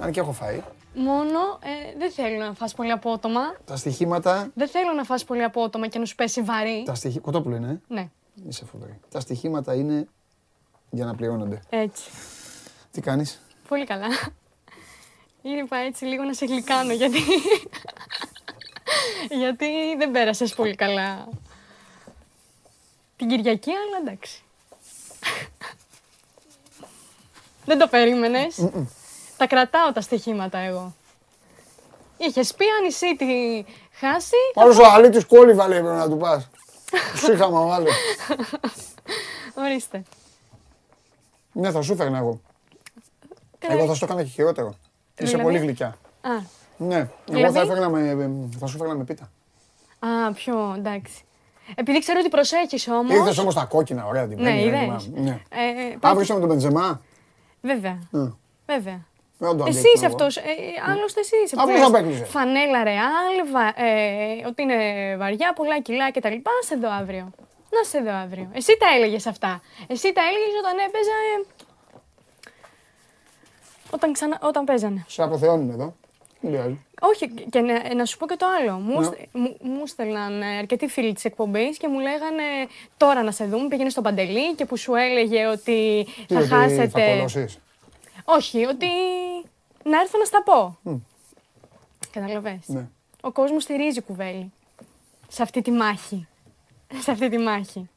Αν 0.00 0.10
και 0.12 0.20
έχω 0.20 0.32
φάει. 0.32 0.62
Μόνο 0.94 1.38
ε, 1.62 1.98
δεν 1.98 2.10
θέλω 2.10 2.44
να 2.44 2.52
φας 2.54 2.74
πολύ 2.74 2.90
απότομα. 2.90 3.40
Τα 3.64 3.76
στοιχήματα, 3.76 4.50
Δεν 4.54 4.68
θέλω 4.68 4.92
να 4.92 5.04
φας 5.04 5.24
πολύ 5.24 5.42
απότομα 5.42 5.86
και 5.86 5.98
να 5.98 6.04
σου 6.04 6.14
πέσει 6.14 6.42
βαρύ. 6.42 6.82
τα 6.86 6.94
στοιχεία, 6.94 7.20
κοτόπουλο 7.20 7.56
είναι, 7.56 7.70
ε; 7.88 7.94
Ναι, 7.94 8.08
είσαι 8.48 8.64
φοβερή. 8.64 9.00
Τα 9.10 9.20
στοιχήματα 9.20 9.74
είναι 9.74 10.08
για 10.90 11.04
να 11.04 11.14
πληρώνονται. 11.14 11.60
έτσι. 11.68 12.10
Τι 12.90 13.00
κάνεις, 13.00 13.40
Πολύ 13.68 13.84
καλά. 13.86 14.06
Είπα 15.42 15.76
έτσι 15.76 16.04
λίγο 16.04 16.22
να 16.22 16.32
σε 16.32 16.46
γλυκάνω 16.46 16.92
γιατί... 16.92 17.18
γιατί 19.40 19.96
δεν 19.98 20.10
πέρασες 20.10 20.54
πολύ 20.54 20.74
καλά 20.74 21.28
την 23.16 23.28
Κυριακή, 23.28 23.70
αλλά 23.70 23.96
εντάξει. 24.00 24.42
δεν 27.64 27.78
το 27.78 27.88
περίμενες. 27.88 28.70
Τα 29.38 29.46
κρατάω 29.46 29.92
τα 29.92 30.00
στοιχήματα 30.00 30.58
εγώ. 30.58 30.94
Είχες 32.18 32.54
πει 32.54 32.64
αν 32.64 32.88
η 32.88 32.92
City 33.00 33.68
χάσει, 33.92 34.36
Άλλος 34.54 34.78
ο 34.78 34.84
αλήτης 34.86 35.24
κόλληβα 35.26 35.68
λέει 35.68 35.78
πρέπει 35.80 35.96
να 35.96 36.08
του 36.08 36.16
πας. 36.16 36.48
Σου 37.16 37.32
είχαμε 37.32 37.58
ο 37.58 37.72
άλλος. 37.72 37.92
ορίστε. 39.54 40.02
Ναι, 41.52 41.70
θα 41.70 41.82
σου 41.82 41.96
φέρνα 41.96 42.18
εγώ. 42.18 42.40
Καλά. 43.58 43.74
Εγώ 43.74 43.86
θα 43.86 43.92
σου 43.92 43.98
το 43.98 44.04
έκανα 44.04 44.22
και 44.22 44.28
χειρότερο. 44.30 44.68
Είσαι 44.68 44.76
Δηλαδή; 45.30 45.42
πολύ 45.42 45.58
γλυκιά. 45.58 45.86
Α, 46.20 46.30
Ναι, 46.76 46.96
εγώ 46.96 47.08
Δηλαδή; 47.26 47.52
θα, 47.54 47.60
έφερνα 47.60 47.88
με, 47.88 48.30
θα 48.58 48.66
σου 48.66 48.76
φέρνα 48.78 48.94
με 48.94 49.04
πίτα. 49.04 49.30
α, 49.98 50.32
πιο 50.32 50.74
εντάξει. 50.76 51.22
Επειδή 51.74 51.98
ξέρω 51.98 52.18
ότι 52.20 52.28
προσέχεις 52.28 52.88
όμως... 52.88 53.14
Ήρθες 53.16 53.38
όμως 53.38 53.54
τα 53.54 53.64
κόκκινα, 53.64 54.06
ωραία 54.06 54.28
την 54.28 54.42
Ναι, 54.42 54.50
πέντε, 54.50 54.60
είδες. 54.64 54.80
θυμάμαι. 54.80 55.02
Ναι. 55.20 55.30
Ε, 55.48 55.96
πάει- 56.00 56.12
Αύριο 56.12 56.34
με 56.34 56.40
τον 56.40 56.48
Μπεντζεμά. 56.48 57.00
Βέβαια. 57.60 57.98
Ε, 58.12 58.18
Βέβαια. 58.66 59.06
Δεν 59.38 59.56
τον 59.56 59.66
Εσύ 59.66 59.78
αντέξω 59.78 59.90
είσαι 59.94 60.04
εγώ. 60.04 60.14
αυτός. 60.14 60.36
Ε, 60.36 60.42
άλλωστε 60.90 61.20
εσύ 61.20 61.36
είσαι. 61.44 61.54
που 61.56 61.60
Αυτός 61.62 61.78
λες 61.78 61.86
απέκλεισε. 61.88 62.24
Φανέλα 62.24 62.84
ρεάλ, 62.84 63.34
βα- 63.52 63.74
ε, 63.84 64.46
ότι 64.46 64.62
είναι 64.62 64.78
βαριά, 65.16 65.52
πολλά 65.52 65.80
κιλά 65.80 66.10
κτλ. 66.12 66.28
Να 66.28 66.52
σε 66.68 66.76
δω 66.76 66.90
αύριο. 67.00 67.30
Να 67.70 67.82
σε 67.90 67.98
δω 68.00 68.10
αύριο. 68.12 68.50
Εσύ 68.54 68.76
τα 68.78 68.86
έλεγες 68.96 69.26
αυτά. 69.26 69.62
Εσύ 69.86 70.12
τα 70.12 70.22
έλεγες 70.28 70.52
όταν 70.62 70.76
έπαιζα. 70.86 71.16
ε, 71.34 71.46
όταν, 73.90 74.12
ξανα, 74.12 74.38
όταν 74.42 74.64
παίζανε. 74.64 75.04
Σε 75.08 75.22
αποθεώνουν 75.22 75.70
εδώ. 75.70 75.94
Δεν 76.40 76.50
πειράζει. 76.50 76.84
Όχι, 77.00 77.30
και 77.50 77.60
να, 77.60 77.94
να 77.94 78.04
σου 78.04 78.16
πω 78.18 78.26
και 78.26 78.36
το 78.36 78.46
άλλο. 78.60 78.72
Μου, 78.78 78.98
Ναι. 78.98 79.04
στε- 79.04 79.28
μου, 79.32 79.56
μου 79.60 79.86
στέλναν 79.86 80.42
ε, 80.42 80.56
αρκετοί 80.58 80.86
φίλοι 80.88 81.12
της 81.12 81.24
εκπομπής 81.24 81.76
και 81.78 81.88
μου 81.88 81.98
λέγανε 82.00 82.42
τώρα 82.96 83.22
να 83.22 83.30
σε 83.30 83.44
δούμε. 83.44 83.68
Πήγαινε 83.68 83.90
στο 83.90 84.00
Παντελή 84.02 84.54
και 84.54 84.64
που 84.64 84.76
σου 84.76 84.94
έλεγε 84.94 85.46
ότι 85.46 86.06
Τι, 86.26 86.34
θα 86.34 86.40
ότι 86.40 86.48
χάσετε. 86.48 86.88
Θα 86.88 87.00
κολώσεις. 87.14 87.58
Όχι, 88.30 88.64
ότι 88.64 88.86
να 89.84 90.00
έρθω 90.00 90.18
να 90.18 90.24
στα 90.24 90.42
πω. 90.42 90.78
Καταλαβες. 92.10 92.68
Ναι. 92.68 92.88
Ο 93.20 93.32
κόσμος 93.32 93.62
στηρίζει 93.62 94.00
κουβέλη. 94.00 94.52
Σε 95.28 95.42
αυτή 95.42 95.62
τη 95.62 95.70
μάχη. 95.70 96.28
Σε 96.98 97.10
αυτή 97.10 97.28
τη 97.28 97.38
μάχη. 97.38 97.88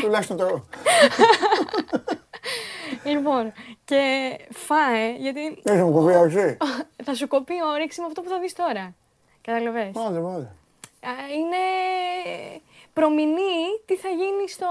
Τουλάχιστον 0.00 0.36
το. 0.36 0.64
Λοιπόν, 3.04 3.52
και 3.84 4.00
φάε, 4.50 5.16
γιατί 5.16 5.60
Δεν 5.62 5.78
μου 5.78 5.92
κοπεί 5.92 6.12
όχι; 6.12 6.56
θα 7.04 7.14
σου 7.14 7.28
κοπεί 7.28 7.54
η 7.54 7.62
όρεξη 7.74 8.00
με 8.00 8.06
αυτό 8.06 8.22
που 8.22 8.28
θα 8.28 8.38
δεις 8.38 8.52
τώρα. 8.52 8.94
Καταλαβες. 9.40 9.90
Μάδε, 9.94 10.20
μάδε. 10.20 10.54
Α, 11.00 11.10
Είναι 11.36 11.56
προμηνή 12.94 13.80
τι 13.86 13.96
θα 13.96 14.08
γίνει 14.08 14.48
στο... 14.48 14.66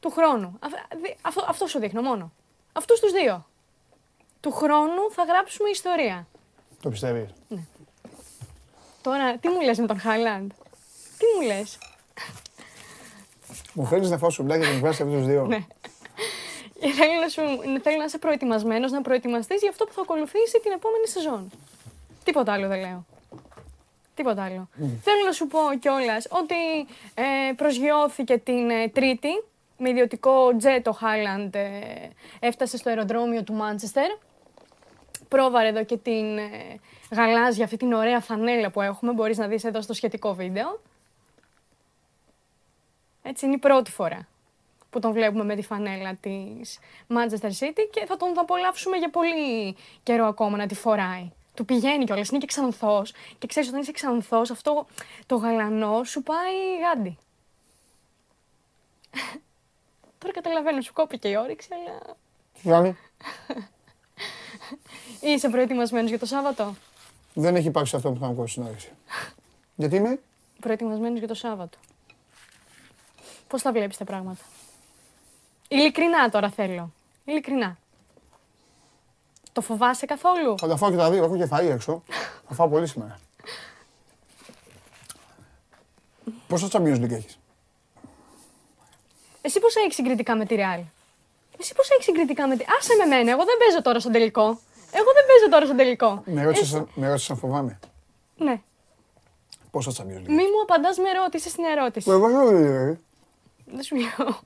του 0.00 0.10
χρόνου. 0.10 0.58
Αυ- 0.60 0.94
δι- 1.02 1.16
Αυτό, 1.22 1.44
αυτό 1.48 1.66
σου 1.66 1.78
δείχνω 1.78 2.02
μόνο. 2.02 2.32
Αυτούς 2.72 3.00
τους 3.00 3.12
δύο. 3.12 3.46
Του 4.40 4.50
χρόνου 4.52 5.10
θα 5.12 5.22
γράψουμε 5.24 5.68
ιστορία. 5.70 6.26
Το 6.82 6.88
πιστεύεις; 6.90 7.30
Τώρα, 9.02 9.36
τι 9.36 9.48
μου 9.48 9.60
λες 9.60 9.78
με 9.78 9.86
τον 9.86 10.00
Χάλαντ. 10.00 10.50
Τι 11.18 11.24
μου 11.36 11.46
λες; 11.46 11.78
Μου 13.72 13.84
φέρνεις 13.86 14.10
να 14.10 14.18
φάω 14.18 14.30
σουβλάκια 14.30 14.66
και 14.66 14.72
μου 14.72 14.78
βγάζεις 14.78 15.00
αυτούς 15.00 15.16
τους 15.16 15.26
δύο. 15.26 15.46
Ναι. 15.46 15.64
Ε, 16.80 16.92
Θέλω 16.92 17.12
να, 17.20 17.28
σου, 17.28 17.40
θέλω 17.82 17.96
να 17.96 18.04
είσαι 18.04 18.18
προετοιμασμένος, 18.18 18.90
να 18.90 19.02
προετοιμαστείς 19.02 19.60
για 19.60 19.70
αυτό 19.70 19.84
που 19.84 19.92
θα 19.92 20.00
ακολουθήσει 20.00 20.60
την 20.62 20.72
επόμενη 20.72 21.06
σεζόν. 21.08 21.50
Τίποτα 22.24 22.52
άλλο 22.52 22.68
δεν 22.68 22.80
λέω. 22.80 23.04
Τίποτα 24.14 24.44
άλλο. 24.44 24.68
Θέλω 24.76 25.24
να 25.24 25.32
σου 25.32 25.46
πω 25.46 25.58
κιόλας 25.80 26.26
ότι 26.30 26.54
ε, 27.14 27.52
προσγειώθηκε 27.56 28.38
την 28.38 28.70
ε, 28.70 28.88
Τρίτη 28.88 29.28
με 29.78 29.90
ιδιωτικό 29.90 30.56
τζετ 30.56 30.88
ο 30.88 30.92
Χάλαντ 30.92 31.54
ε, 31.54 31.70
έφτασε 32.40 32.76
στο 32.76 32.88
αεροδρόμιο 32.88 33.42
του 33.42 33.52
Μάντσεστερ. 33.52 34.10
Πρόβαρε 35.28 35.68
εδώ 35.68 35.84
και 35.84 35.96
την 35.96 36.38
ε, 36.38 36.50
γαλάζια, 37.10 37.64
αυτή 37.64 37.76
την 37.76 37.92
ωραία 37.92 38.20
φανέλα 38.20 38.70
που 38.70 38.80
έχουμε. 38.80 39.12
Μπορείς 39.12 39.38
να 39.38 39.46
δεις 39.46 39.64
εδώ 39.64 39.80
στο 39.80 39.92
σχετικό 39.92 40.34
βίντεο. 40.34 40.80
Έτσι 43.22 43.46
είναι 43.46 43.54
η 43.54 43.58
πρώτη 43.58 43.90
φορά 43.90 44.26
που 44.90 44.98
τον 44.98 45.12
βλέπουμε 45.12 45.44
με 45.44 45.54
τη 45.54 45.62
φανέλα 45.62 46.14
της 46.20 46.78
Manchester 47.08 47.48
City 47.48 47.88
και 47.90 48.04
θα 48.06 48.16
τον 48.16 48.38
απολαύσουμε 48.38 48.96
για 48.96 49.10
πολύ 49.10 49.76
καιρό 50.02 50.26
ακόμα 50.26 50.56
να 50.56 50.66
τη 50.66 50.74
φοράει. 50.74 51.30
Του 51.54 51.64
πηγαίνει 51.64 52.04
κιόλας, 52.04 52.28
είναι 52.28 52.38
και 52.38 52.46
ξανθός 52.46 53.12
και 53.38 53.46
ξέρεις 53.46 53.68
όταν 53.68 53.80
είσαι 53.80 53.92
ξανθός 53.92 54.50
αυτό 54.50 54.86
το 55.26 55.36
γαλανό 55.36 56.04
σου 56.04 56.22
πάει 56.22 56.54
γάντι. 56.82 57.18
Τώρα 60.18 60.32
καταλαβαίνω, 60.34 60.80
σου 60.80 60.92
κόπηκε 60.92 61.28
η 61.28 61.36
όρεξη, 61.36 61.68
αλλά 61.72 62.16
Τι 62.62 62.68
κάνει. 62.68 62.96
είσαι 65.34 65.48
προετοιμασμένος 65.48 66.10
για 66.10 66.18
το 66.18 66.26
Σάββατο; 66.26 66.74
Δεν 67.34 67.56
έχει 67.56 67.66
υπάρξει 67.66 67.96
αυτό 67.96 68.12
που 68.12 68.18
θα 68.18 68.26
μου 68.26 68.34
κόψει 68.34 68.54
την 68.54 68.62
όρεξη. 68.62 68.92
Γιατί 69.74 69.96
είμαι; 69.96 70.20
Προετοιμασμένος 70.60 71.18
για 71.18 71.28
το 71.28 71.34
Σάββατο. 71.34 71.78
Πώς 73.48 73.62
τα 73.62 73.72
βλέπεις 73.72 73.96
τα 73.96 74.04
πράγματα; 74.04 74.42
Ειλικρινά 75.68 76.28
τώρα 76.28 76.50
θέλω. 76.50 76.92
Ειλικρινά. 77.24 77.78
Το 79.52 79.60
φοβάσαι 79.60 80.06
καθόλου; 80.06 80.58
Θα 80.58 80.68
τα 80.68 80.76
φάω 80.76 80.90
και 80.90 80.96
τα 80.96 81.10
δύο. 81.10 81.24
Έχω 81.24 81.36
και 81.36 81.48
φαΐ 81.50 81.70
έξω. 81.70 82.02
Θα 82.48 82.54
φάω 82.54 82.68
πολύ 82.68 82.86
σήμερα. 82.86 83.18
Πόσα 86.48 86.68
Champions 86.72 87.00
League 87.00 87.10
έχεις; 87.10 87.38
Εσύ 89.40 89.60
πόσα 89.60 89.80
έχεις 89.80 89.94
συγκριτικά 89.94 90.36
με 90.36 90.44
τη 90.46 90.54
Real; 90.58 90.82
Εσύ 91.58 91.74
πόσα 91.74 91.90
έχεις 91.94 92.04
συγκριτικά 92.04 92.48
με 92.48 92.56
τη. 92.56 92.64
Άσε 92.78 92.94
με 92.98 93.04
μένα, 93.04 93.30
εγώ 93.30 93.44
δεν 93.44 93.56
παίζω 93.58 93.82
τώρα 93.82 94.00
στον 94.00 94.12
τελικό. 94.12 94.42
Εγώ 94.92 95.10
δεν 95.14 95.24
παίζω 95.26 95.48
τώρα 95.50 95.64
στον 95.64 95.76
τελικό. 95.76 96.22
Με 96.24 96.42
ρώτησες, 96.42 96.82
με 96.94 97.06
ρώτησες 97.06 97.30
αν 97.30 97.36
φοβάμαι; 97.36 97.78
Ναι. 98.36 98.60
Πόσα 99.70 99.90
Champions 99.90 100.20
League. 100.20 100.28
Μη 100.28 100.42
μου 100.42 100.60
απαντάς 100.62 100.98
με 100.98 101.08
ερώτηση 101.08 101.48
στην 101.48 101.64
ερώτηση. 101.64 102.10
Εγώ 102.10 102.28
δεν 102.28 103.00
Δεν 103.64 103.82
σου 103.82 103.94
μιλάω. 103.94 104.38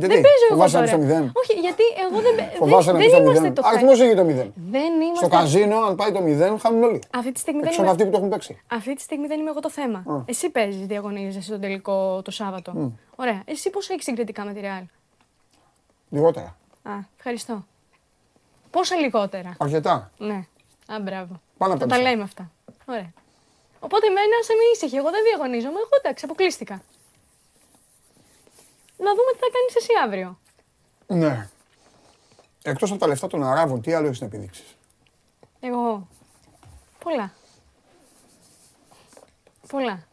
Γιατί, 0.00 0.14
Δεν 0.14 0.22
παίζω 0.22 0.44
εγώ 0.48 0.54
φοβάσαι 0.56 0.78
να 0.78 0.84
τώρα. 0.84 0.96
μπεις 0.96 1.06
στο 1.06 1.14
μηδέν. 1.16 1.32
Όχι, 1.40 1.52
γιατί 1.66 1.82
εγώ 2.04 2.18
δεν, 2.26 2.34
παι- 2.38 2.56
Φοβάσαι 2.56 2.84
δεν, 2.92 2.94
να 2.94 2.98
μπεις 3.00 3.10
δεν 3.10 3.20
στο 3.20 3.22
είμαστε 3.22 3.40
μηδέν. 3.48 3.54
το 3.54 3.62
Αριθμός 3.68 3.96
θέμα. 3.98 4.08
έχει 4.10 4.16
το 4.20 4.24
μηδέν. 4.24 4.48
Δεν 4.76 4.90
Στο 4.96 5.04
είμαστε. 5.06 5.28
καζίνο, 5.36 5.76
αν 5.88 5.94
πάει 6.00 6.12
το 6.12 6.20
μηδέν, 6.20 6.52
χάνουν 6.62 6.82
όλοι. 6.88 7.00
Αυτή 7.18 7.32
τη 7.32 7.38
στιγμή 7.44 7.60
δεν 7.60 7.68
Έξω 7.68 7.80
από 7.80 7.90
είμαι. 7.90 7.96
αυτοί 7.96 8.04
που 8.04 8.10
το 8.10 8.16
έχουν 8.20 8.28
παίξει. 8.32 8.52
Αυτή 8.78 8.94
τη 8.94 9.02
στιγμή 9.02 9.26
δεν 9.26 9.40
είμαι 9.40 9.50
εγώ 9.50 9.60
το 9.60 9.70
θέμα. 9.70 10.24
Εσύ 10.32 10.50
παίζεις, 10.50 10.86
διαγωνίζεσαι 10.86 11.42
στον 11.50 11.60
τελικό 11.60 12.22
το 12.24 12.30
Σάββατο. 12.30 12.92
Ωραία. 13.16 13.42
Εσύ 13.44 13.70
πόσο 13.70 13.92
έχεις 13.92 14.04
συγκριτικά 14.04 14.44
με 14.44 14.52
τη 14.52 14.60
Real. 14.66 14.84
Λιγότερα. 16.10 16.56
Α, 16.82 16.92
ευχαριστώ. 17.16 17.66
Πόσα 18.70 18.96
λιγότερα; 18.96 19.56
Αρκετά. 19.58 20.10
Ναι. 20.18 20.38
Α, 20.94 21.00
μπράβο. 21.02 21.40
Πάνω 21.58 21.72
από 21.72 21.82
Θα 21.82 21.86
τα 21.86 21.86
τα 21.86 21.96
μισά. 21.96 22.10
λέμε 22.10 22.22
αυτά. 22.22 22.50
Ωραία. 22.86 23.10
Οπότε 23.80 24.06
εμένα 24.06 24.36
σε 24.46 24.52
με 24.52 24.64
ήσυχη. 24.74 24.96
Εγώ 24.96 25.10
δεν 25.10 25.22
διαγωνίζομαι. 25.28 25.78
Εγώ 25.84 25.94
εντάξει, 26.02 26.24
αποκλείστηκα. 26.24 26.82
Να 28.98 29.10
δούμε 29.10 29.32
τι 29.32 29.38
θα 29.38 29.46
κάνει 29.52 29.66
εσύ 29.76 29.88
αύριο. 30.04 30.38
Ναι. 31.06 31.48
Εκτός 32.62 32.90
από 32.90 33.00
τα 33.00 33.06
λεφτά 33.06 33.26
των 33.26 33.44
Αράβων, 33.44 33.80
τι 33.82 33.92
άλλο 33.92 34.06
έχεις 34.06 34.20
να 34.20 34.26
επιδείξεις; 34.26 34.76
Εγώ. 35.60 36.08
Πολλά. 36.98 37.32
Πολλά. 39.68 40.06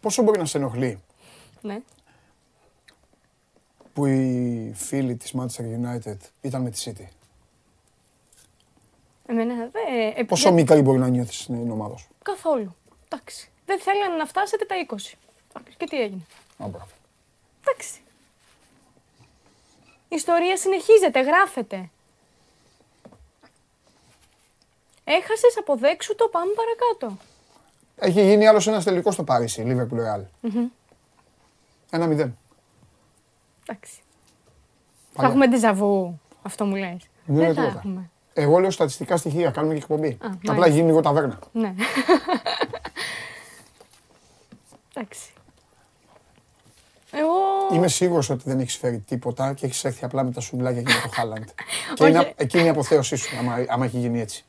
Πόσο 0.00 0.22
μπορεί 0.22 0.38
να 0.38 0.44
σε 0.44 0.58
ενοχλεί 0.58 1.02
Ναι. 1.60 1.80
που 3.92 4.06
οι 4.06 4.72
φίλοι 4.76 5.16
της 5.16 5.34
Manchester 5.38 5.62
United 5.62 6.16
ήταν 6.40 6.62
με 6.62 6.70
τη 6.70 6.82
City; 6.84 7.06
Εμένα 9.26 9.54
δεν. 9.54 9.72
ε, 10.16 10.22
Πόσο 10.24 10.42
για- 10.42 10.52
μικρή 10.52 10.82
μπορεί 10.82 10.98
να 10.98 11.08
νιώθεις 11.08 11.40
στην 11.40 11.70
ομάδα 11.70 11.96
σου; 11.96 12.08
Καθόλου. 12.22 12.74
Εντάξει. 13.08 13.50
Δεν 13.66 13.80
θέλανε 13.80 14.16
να 14.16 14.26
φτάσετε 14.26 14.64
τα 14.64 14.74
20. 14.78 15.18
Εντάξει, 15.50 15.76
Και 15.76 15.86
τι 15.86 16.00
έγινε. 16.02 16.20
Α, 16.58 16.66
μπράβο. 16.66 16.88
Εντάξει. 17.70 18.00
Η 20.08 20.14
ιστορία 20.16 20.56
συνεχίζεται, 20.56 21.20
γράφεται. 21.20 21.90
Έχασες, 25.04 25.56
αποδέξου 25.58 26.14
το, 26.14 26.28
πάμε 26.28 26.50
παρακάτω. 26.54 27.24
Έχει 27.96 28.22
γίνει 28.22 28.46
άλλος 28.46 28.66
ένας 28.66 28.84
τελικός 28.84 29.14
στο 29.14 29.24
Παρίσι, 29.24 29.64
Liverpool 29.66 29.98
Real. 29.98 30.22
Ένα 31.90 32.06
μηδέν. 32.06 32.38
Εντάξει. 33.66 33.92
Θα 35.12 35.14
Παλιά. 35.14 35.30
έχουμε 35.30 35.46
ντεζαβού, 35.48 36.20
αυτό 36.42 36.64
μου 36.64 36.74
λες. 36.74 37.08
Ναι, 37.26 37.44
Δεν 37.44 37.54
θα 37.54 37.60
τίποτα. 37.60 37.78
έχουμε. 37.78 38.10
Εγώ 38.32 38.58
λέω 38.58 38.70
στατιστικά 38.70 39.16
στοιχεία, 39.16 39.50
κάνουμε 39.50 39.74
και 39.74 39.80
εκπομπή. 39.80 40.18
μάλιστα. 40.22 40.52
Απλά 40.52 40.66
γίνει 40.66 40.86
λίγο 40.86 41.00
ταβέρνα. 41.00 41.38
Ναι. 41.52 41.74
Εντάξει. 44.94 45.32
Εγώ... 47.12 47.30
Είμαι 47.72 47.88
σίγουρος 47.88 48.30
ότι 48.30 48.42
δεν 48.46 48.60
έχεις 48.60 48.76
φέρει 48.76 48.98
τίποτα 48.98 49.52
και 49.52 49.66
έχεις 49.66 49.84
έρθει 49.84 50.04
απλά 50.04 50.24
με 50.24 50.30
τα 50.30 50.40
σουβλάκια 50.40 50.82
και 50.82 50.92
με 50.94 51.00
το 51.02 51.08
Χάλαντ. 51.08 51.44
και 51.94 52.02
Όχι. 52.02 52.12
είναι, 52.12 52.32
εκείνη 52.36 52.64
η 52.64 52.68
αποθέωσή 52.68 53.16
σου, 53.16 53.36
άμα, 53.38 53.64
άμα 53.68 53.84
έχει 53.84 53.98
γίνει 53.98 54.20
έτσι. 54.20 54.44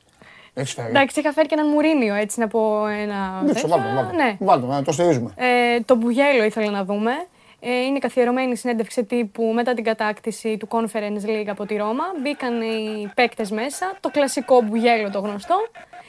Έχεις 0.53 0.73
φέρει. 0.73 0.89
Εντάξει, 0.89 1.19
είχα 1.19 1.33
φέρει 1.33 1.47
και 1.47 1.55
έναν 1.57 1.67
Μουρίνιο, 1.67 2.15
έτσι 2.15 2.39
να 2.39 2.47
πω 2.47 2.87
ένα... 2.87 3.41
Δείξω, 3.45 3.67
τέτοιο. 3.67 3.77
βάλτε, 3.77 3.95
βάλτε. 3.95 4.15
Ναι. 4.15 4.37
Βάλτε, 4.39 4.67
να 4.67 4.83
το 4.83 4.91
στηρίζουμε. 4.91 5.33
Ε, 5.35 5.79
το 5.81 5.95
Μπουγέλο 5.95 6.43
ήθελα 6.43 6.71
να 6.71 6.83
δούμε. 6.83 7.11
Ε, 7.59 7.71
είναι 7.71 7.99
καθιερωμένη 7.99 8.55
συνέντευξη 8.55 9.03
τύπου 9.03 9.43
μετά 9.43 9.73
την 9.73 9.83
κατάκτηση 9.83 10.57
του 10.57 10.67
Conference 10.71 11.25
League 11.25 11.47
από 11.47 11.65
τη 11.65 11.75
Ρώμα. 11.75 12.03
Μπήκαν 12.21 12.61
οι 12.61 13.11
παίκτες 13.15 13.51
μέσα. 13.51 13.97
Το 13.99 14.09
κλασικό 14.09 14.61
Μπουγέλο 14.61 15.09
το 15.09 15.19
γνωστό. 15.19 15.55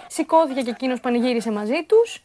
Σηκώθηκε 0.06 0.60
και 0.60 0.70
εκείνος 0.70 1.00
πανηγύρισε 1.00 1.50
μαζί 1.50 1.84
τους. 1.86 2.22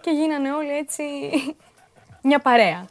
Και 0.00 0.10
γίνανε 0.10 0.52
όλοι 0.52 0.76
έτσι 0.76 1.04
μια 2.22 2.38
παρέα. 2.38 2.86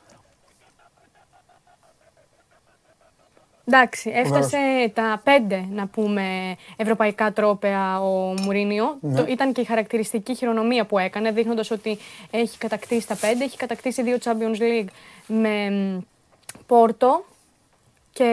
Εντάξει, 3.72 4.12
έφτασε 4.14 4.92
τα 4.94 5.22
πέντε, 5.24 5.66
να 5.72 5.88
πούμε, 5.88 6.56
ευρωπαϊκά 6.76 7.34
τρόπαια 7.34 8.02
ο 8.02 8.34
Μουρίνιο. 8.42 9.00
Το, 9.16 9.26
ήταν 9.28 9.54
και 9.54 9.62
η 9.62 9.64
χαρακτηριστική 9.64 10.36
χειρονομία 10.36 10.86
που 10.86 10.98
έκανε, 10.98 11.32
δείχνοντας 11.32 11.72
ότι 11.72 11.98
έχει 12.32 12.58
κατακτήσει 12.58 13.08
τα 13.08 13.16
πέντε. 13.16 13.44
Έχει 13.44 13.58
κατακτήσει 13.58 14.02
δύο 14.02 14.18
Champions 14.24 14.60
League 14.60 14.88
με 15.28 15.70
μ, 15.70 16.00
Πόρτο 16.66 17.26
και, 18.14 18.32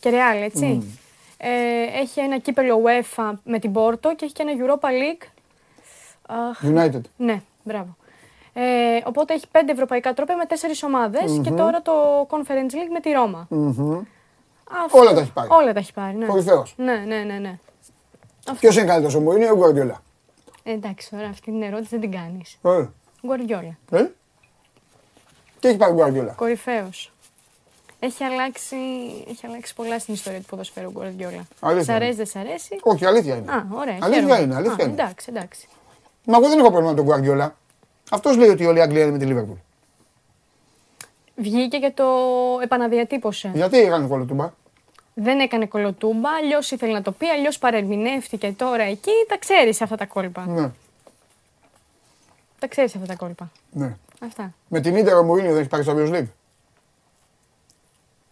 και 0.00 0.10
Real, 0.10 0.42
έτσι. 0.42 0.98
Ε, 1.36 2.00
έχει 2.00 2.20
ένα 2.20 2.38
κύπελο 2.38 2.82
UEFA 2.84 3.32
με 3.44 3.58
την 3.58 3.72
Πόρτο 3.72 4.14
και 4.14 4.24
έχει 4.24 4.34
και 4.34 4.42
ένα 4.42 4.52
Europa 4.58 4.86
League. 4.86 5.26
Αχ, 6.28 6.60
United. 6.62 7.00
ναι, 7.16 7.40
μπράβο. 7.62 7.96
Ε, 8.52 8.62
οπότε 9.04 9.34
έχει 9.34 9.46
πέντε 9.50 9.72
ευρωπαϊκά 9.72 10.14
τρόπια 10.14 10.36
με 10.36 10.44
τέσσερις 10.44 10.82
ομάδες 10.82 11.40
και 11.42 11.50
τώρα 11.50 11.82
το 11.82 11.92
Conference 12.30 12.72
League 12.74 12.90
με 12.92 13.00
τη 13.00 13.10
Ρώμα. 13.10 13.48
Αυτό- 14.84 14.98
Όλα 14.98 15.12
τα 15.14 15.20
έχει 15.20 15.32
πάρει. 15.32 15.48
Όλα 15.50 15.72
τα 15.72 15.78
έχει 15.78 15.92
πάρει, 15.92 16.16
ναι. 16.16 16.26
Κορυφαίος. 16.26 16.74
Ναι, 16.76 16.94
ναι, 17.06 17.16
ναι, 17.16 17.34
ναι. 17.38 17.58
Ποιος 18.60 18.76
είναι 18.76 18.86
καλύτερος, 18.86 19.14
ο 19.14 19.20
Μourinho 19.26 19.40
ή 19.46 19.50
ο 19.50 19.56
Γκουαρδιόλα. 19.56 20.02
Ε, 20.62 20.72
εντάξει, 20.72 21.10
τώρα 21.10 21.26
αυτή 21.28 21.40
την 21.50 21.62
ερώτηση 21.62 21.88
δεν 21.88 22.00
την 22.00 22.10
κάνεις. 22.12 22.58
Ε, 22.62 22.86
Γκουαρδιόλα. 23.26 23.78
ε. 23.90 24.06
Τι 25.60 25.68
έχει 25.68 25.76
πάρει 25.76 25.92
ο 25.92 25.94
Γκουαρδιόλα. 25.94 26.32
Κορυφαίος. 26.32 27.12
Έχει 28.00 28.24
αλλάξει, 28.24 28.76
έχει 29.28 29.46
αλλάξει 29.46 29.74
πολλά 29.74 29.98
στην 29.98 30.14
ιστορία 30.14 30.38
του 30.38 30.44
ποδοσφαίρου 30.46 30.90
Γκουαρδιόλα. 30.90 31.46
Αλήθεια 31.60 31.82
Σ' 31.84 31.86
είναι. 31.86 31.96
αρέσει, 31.96 32.16
δεν 32.16 32.26
σ' 32.26 32.36
αρέσει; 32.36 32.78
Όχι, 32.82 33.04
αλήθεια 33.06 33.36
είναι. 33.36 33.52
Α, 33.52 33.66
ωραία. 33.72 33.98
Αλήθεια 34.00 34.22
χαίρομαι. 34.22 34.40
είναι, 34.40 34.54
αλήθεια 34.54 34.84
Α, 34.84 34.88
είναι. 34.88 34.92
Εντάξει, 35.02 35.26
εντάξει. 35.30 35.68
Μα 36.30 36.36
εγώ 36.36 36.48
δεν 36.48 36.58
έχω 36.58 36.68
πρόβλημα 36.68 36.90
με 36.90 36.96
τον 36.96 37.04
Γκουαρδιόλα. 37.04 37.56
Αυτός 38.10 38.36
λέει 38.36 38.48
ότι 38.48 38.66
όλη 38.66 38.78
η 38.78 38.80
Αγγλία 38.82 39.02
είναι 39.02 39.10
με 39.12 39.18
τη 39.18 39.24
Λίβερπουλ. 39.24 39.56
Βγήκε 41.36 41.78
και 41.78 41.90
το 41.90 42.04
επαναδιατύπωσε. 42.62 43.50
Γιατί 43.54 43.78
έκανε 43.78 44.06
κολοτούμπα; 44.08 44.52
Δεν 45.14 45.40
έκανε 45.40 45.66
κολοτούμπα, 45.66 46.30
αλλιώς 46.30 46.70
ήθελε 46.70 46.92
να 46.92 47.02
το 47.02 47.12
πει, 47.12 47.26
αλλιώς 47.28 47.58
παρερμηνεύτηκε 47.58 48.52
τώρα 48.56 48.82
εκεί. 48.82 49.10
Τα 49.28 49.38
ξέρεις 49.38 49.80
αυτά 49.82 49.96
τα 49.96 50.06
κόλπα. 50.06 50.46
Ναι, 50.46 50.70
Τα 52.58 52.66
ξέρεις 52.66 52.94
αυτά 52.94 53.06
τα 53.06 53.14
κόλπα. 53.16 53.50
ναι. 53.70 53.96
Αυτά. 54.24 54.54
Με 54.68 54.80
την 54.80 54.96
Ίντερ 54.96 55.16
ο 55.16 55.22
Μourinho 55.22 55.42
δεν 55.52 55.56
έχει 55.58 55.68
πάρει 55.68 55.84
Champions 55.86 56.12
League; 56.14 56.26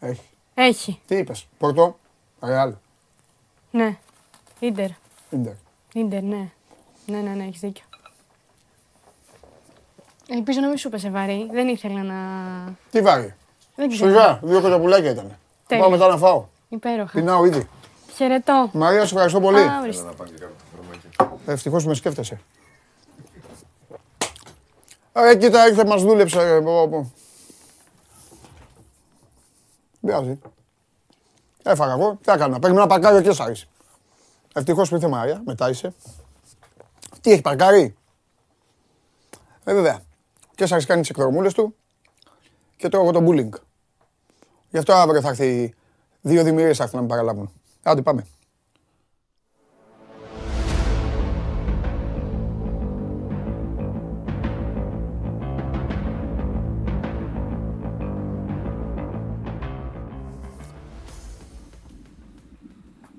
Έχει. 0.01 0.23
Έχει. 0.55 1.01
Τι 1.07 1.17
είπες, 1.17 1.47
Πορτό, 1.59 1.99
Ρεάλ, 2.43 2.75
Ναι. 3.71 3.97
Ίντερ. 4.61 4.89
Ίντερ. 5.31 5.53
Ίντερ, 5.93 6.23
ναι. 6.23 6.51
Ναι, 7.07 7.19
ναι, 7.19 7.31
ναι, 7.31 7.45
έχεις 7.45 7.61
δίκιο. 7.61 7.85
Ελπίζω 10.29 10.61
να 10.61 10.69
μην 10.69 10.77
σου 10.79 10.89
πέσε 10.89 11.11
βαρύ. 11.11 11.49
Δεν 11.53 11.69
ήθελα 11.69 12.03
να. 12.03 12.15
Τι 12.91 13.01
βάρη; 13.01 13.35
Δεν 13.75 13.89
ξέρω. 13.89 14.11
Σιγά, 14.11 14.41
δύο 14.43 14.61
κοτοπουλάκια 14.61 15.11
ήταν. 15.11 15.37
Τέλεια. 15.67 15.83
Πάω 15.85 15.93
μετά 15.93 16.09
να 16.09 16.17
φάω. 16.17 16.45
Υπέροχα. 16.69 17.13
Πεινάω 17.13 17.45
ήδη. 17.45 17.69
Χαιρετώ. 18.15 18.71
Μαρία, 18.73 19.07
σε 19.07 19.15
ευχαριστώ 19.15 19.41
πολύ. 19.41 19.59
Α, 19.61 19.81
ορίστε. 19.83 20.09
Ευτυχώς 21.47 21.87
με 21.87 21.95
σκέφτεσαι. 21.95 22.41
Ρε 25.13 25.37
κοίτα, 25.37 25.69
ήρθε 25.69 25.85
μας 25.85 26.03
δούλεψε. 26.03 26.43
ρε, 26.43 26.61
πω, 26.61 26.89
πω. 26.89 27.13
Δεν 30.01 30.21
πειράζει. 30.21 30.39
Έφαγα 31.63 31.93
εγώ, 31.93 32.19
τι 32.23 32.33
έκανα. 32.33 32.59
Πρέπει 32.59 32.77
να 32.77 32.87
παρκάρει 32.87 33.17
ο 33.17 33.21
Κέσσαρης. 33.21 33.67
Ευτυχώς 34.55 34.89
που 34.89 34.95
ήρθε 34.95 35.07
η 35.07 35.11
Μαρία, 35.11 35.43
μετά 35.45 35.71
είσαι. 35.71 35.95
Τι 37.27 37.33
έχει 37.33 37.41
παρκάρει; 37.41 37.97
Ε, 39.65 39.75
βέβαια. 39.75 40.01
Ο 40.47 40.53
Κέσσαρης 40.55 40.87
κάνει 40.87 41.01
τις 41.01 41.11
εκδρομούλες 41.11 41.55
του 41.55 41.77
και 42.77 42.89
τρώω 42.89 43.03
εγώ 43.03 43.13
το 43.13 43.25
bullying. 43.27 43.61
Γι' 44.71 44.79
αυτό 44.79 44.93
αύριο 44.93 45.21
θα 45.21 45.29
έρθει, 45.29 45.75
δύο 46.21 46.43
δημιουργίες 46.43 46.77
θα 46.77 46.83
έρθουν 46.83 46.99
να 46.99 47.05
με 47.05 47.11
παραλάβουν. 47.11 47.53
Άντε 47.83 48.03
πάμε. 48.03 48.27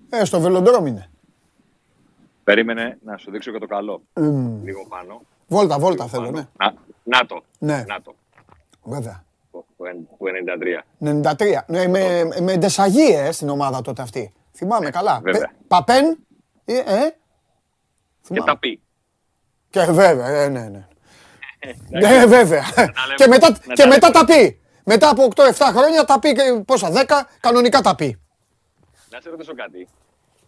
Ε, 0.10 0.26
στο 0.26 0.40
βελοντρόμ 0.40 0.86
είναι. 0.86 1.10
Περίμενε 2.48 2.98
να 3.04 3.18
σου 3.18 3.32
δείξω 3.32 3.52
και 3.52 3.58
το 3.58 3.66
καλό. 3.66 4.02
Λίγο 4.64 4.86
πάνω. 4.90 5.22
Βόλτα, 5.48 5.80
βόλτα 5.80 6.08
Πάνω. 6.08 6.10
θέλω, 6.10 6.32
ναι. 6.32 6.48
Να, 6.58 6.74
να 7.04 7.26
το. 7.26 7.44
Ναι. 7.60 7.84
Να 7.88 8.02
το. 8.02 8.16
Βέβαια. 8.84 9.24
Το, 9.52 9.66
το 9.78 9.84
του 10.18 10.26
93. 11.00 11.34
93. 11.34 11.64
Ναι, 11.68 11.88
με, 11.88 12.28
με 12.42 12.58
Ντεσαγί, 12.58 13.14
ε, 13.14 13.32
στην 13.32 13.50
ομάδα 13.50 13.82
τότε 13.82 14.02
αυτή. 14.02 14.34
Θυμάμαι 14.54 14.90
καλά. 14.90 15.20
βέβαια. 15.24 15.42
Πε- 15.42 15.52
Παπέν. 15.68 16.18
Ε, 16.66 16.78
ε. 16.78 16.84
Και 16.84 17.14
Θυμάμαι. 18.22 18.52
τα 18.52 18.58
πει. 18.58 18.82
Και 19.70 19.80
βέβαια, 19.86 20.28
ε, 20.28 20.48
ναι, 20.48 20.70
ναι. 20.70 20.88
Ναι, 21.90 22.26
βέβαια. 22.26 22.64
Και 23.16 23.28
μετά, 23.28 23.50
να 23.50 23.74
και 23.74 23.82
τα 23.82 23.88
μετά 23.88 24.10
λέμε. 24.12 24.26
τα 24.26 24.26
πει. 24.26 24.62
Μετά 24.84 25.10
από 25.10 25.28
8-7 25.36 25.42
χρόνια 25.76 26.04
τα 26.06 26.20
πει, 26.20 26.32
και 26.34 26.42
πόσα, 26.66 26.92
10, 26.94 27.06
κανονικά 27.40 27.82
τα 27.82 27.96
πει. 27.96 28.22
Να 29.10 29.22
σε 29.22 29.30
ρωτήσω 29.30 29.54
κάτι. 29.56 29.88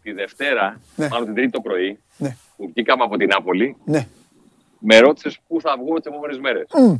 Τη 0.01 0.11
Δευτέρα, 0.11 0.81
Ναι. 0.95 1.07
μάλλον 1.07 1.25
την 1.25 1.35
Τρίτη 1.35 1.51
το 1.51 1.61
πρωί, 1.61 1.99
Ναι, 2.17 2.35
που 2.57 2.67
βγήκαμε 2.67 3.03
από 3.03 3.17
την 3.17 3.27
Νάπολη, 3.27 3.77
ναι. 3.85 4.07
με 4.79 4.99
ρώτησες 4.99 5.39
πού 5.47 5.61
θα 5.61 5.75
βγω 5.77 5.95
τις 5.97 6.05
επόμενες 6.05 6.39
μέρες. 6.39 6.67
Μμ. 6.73 6.95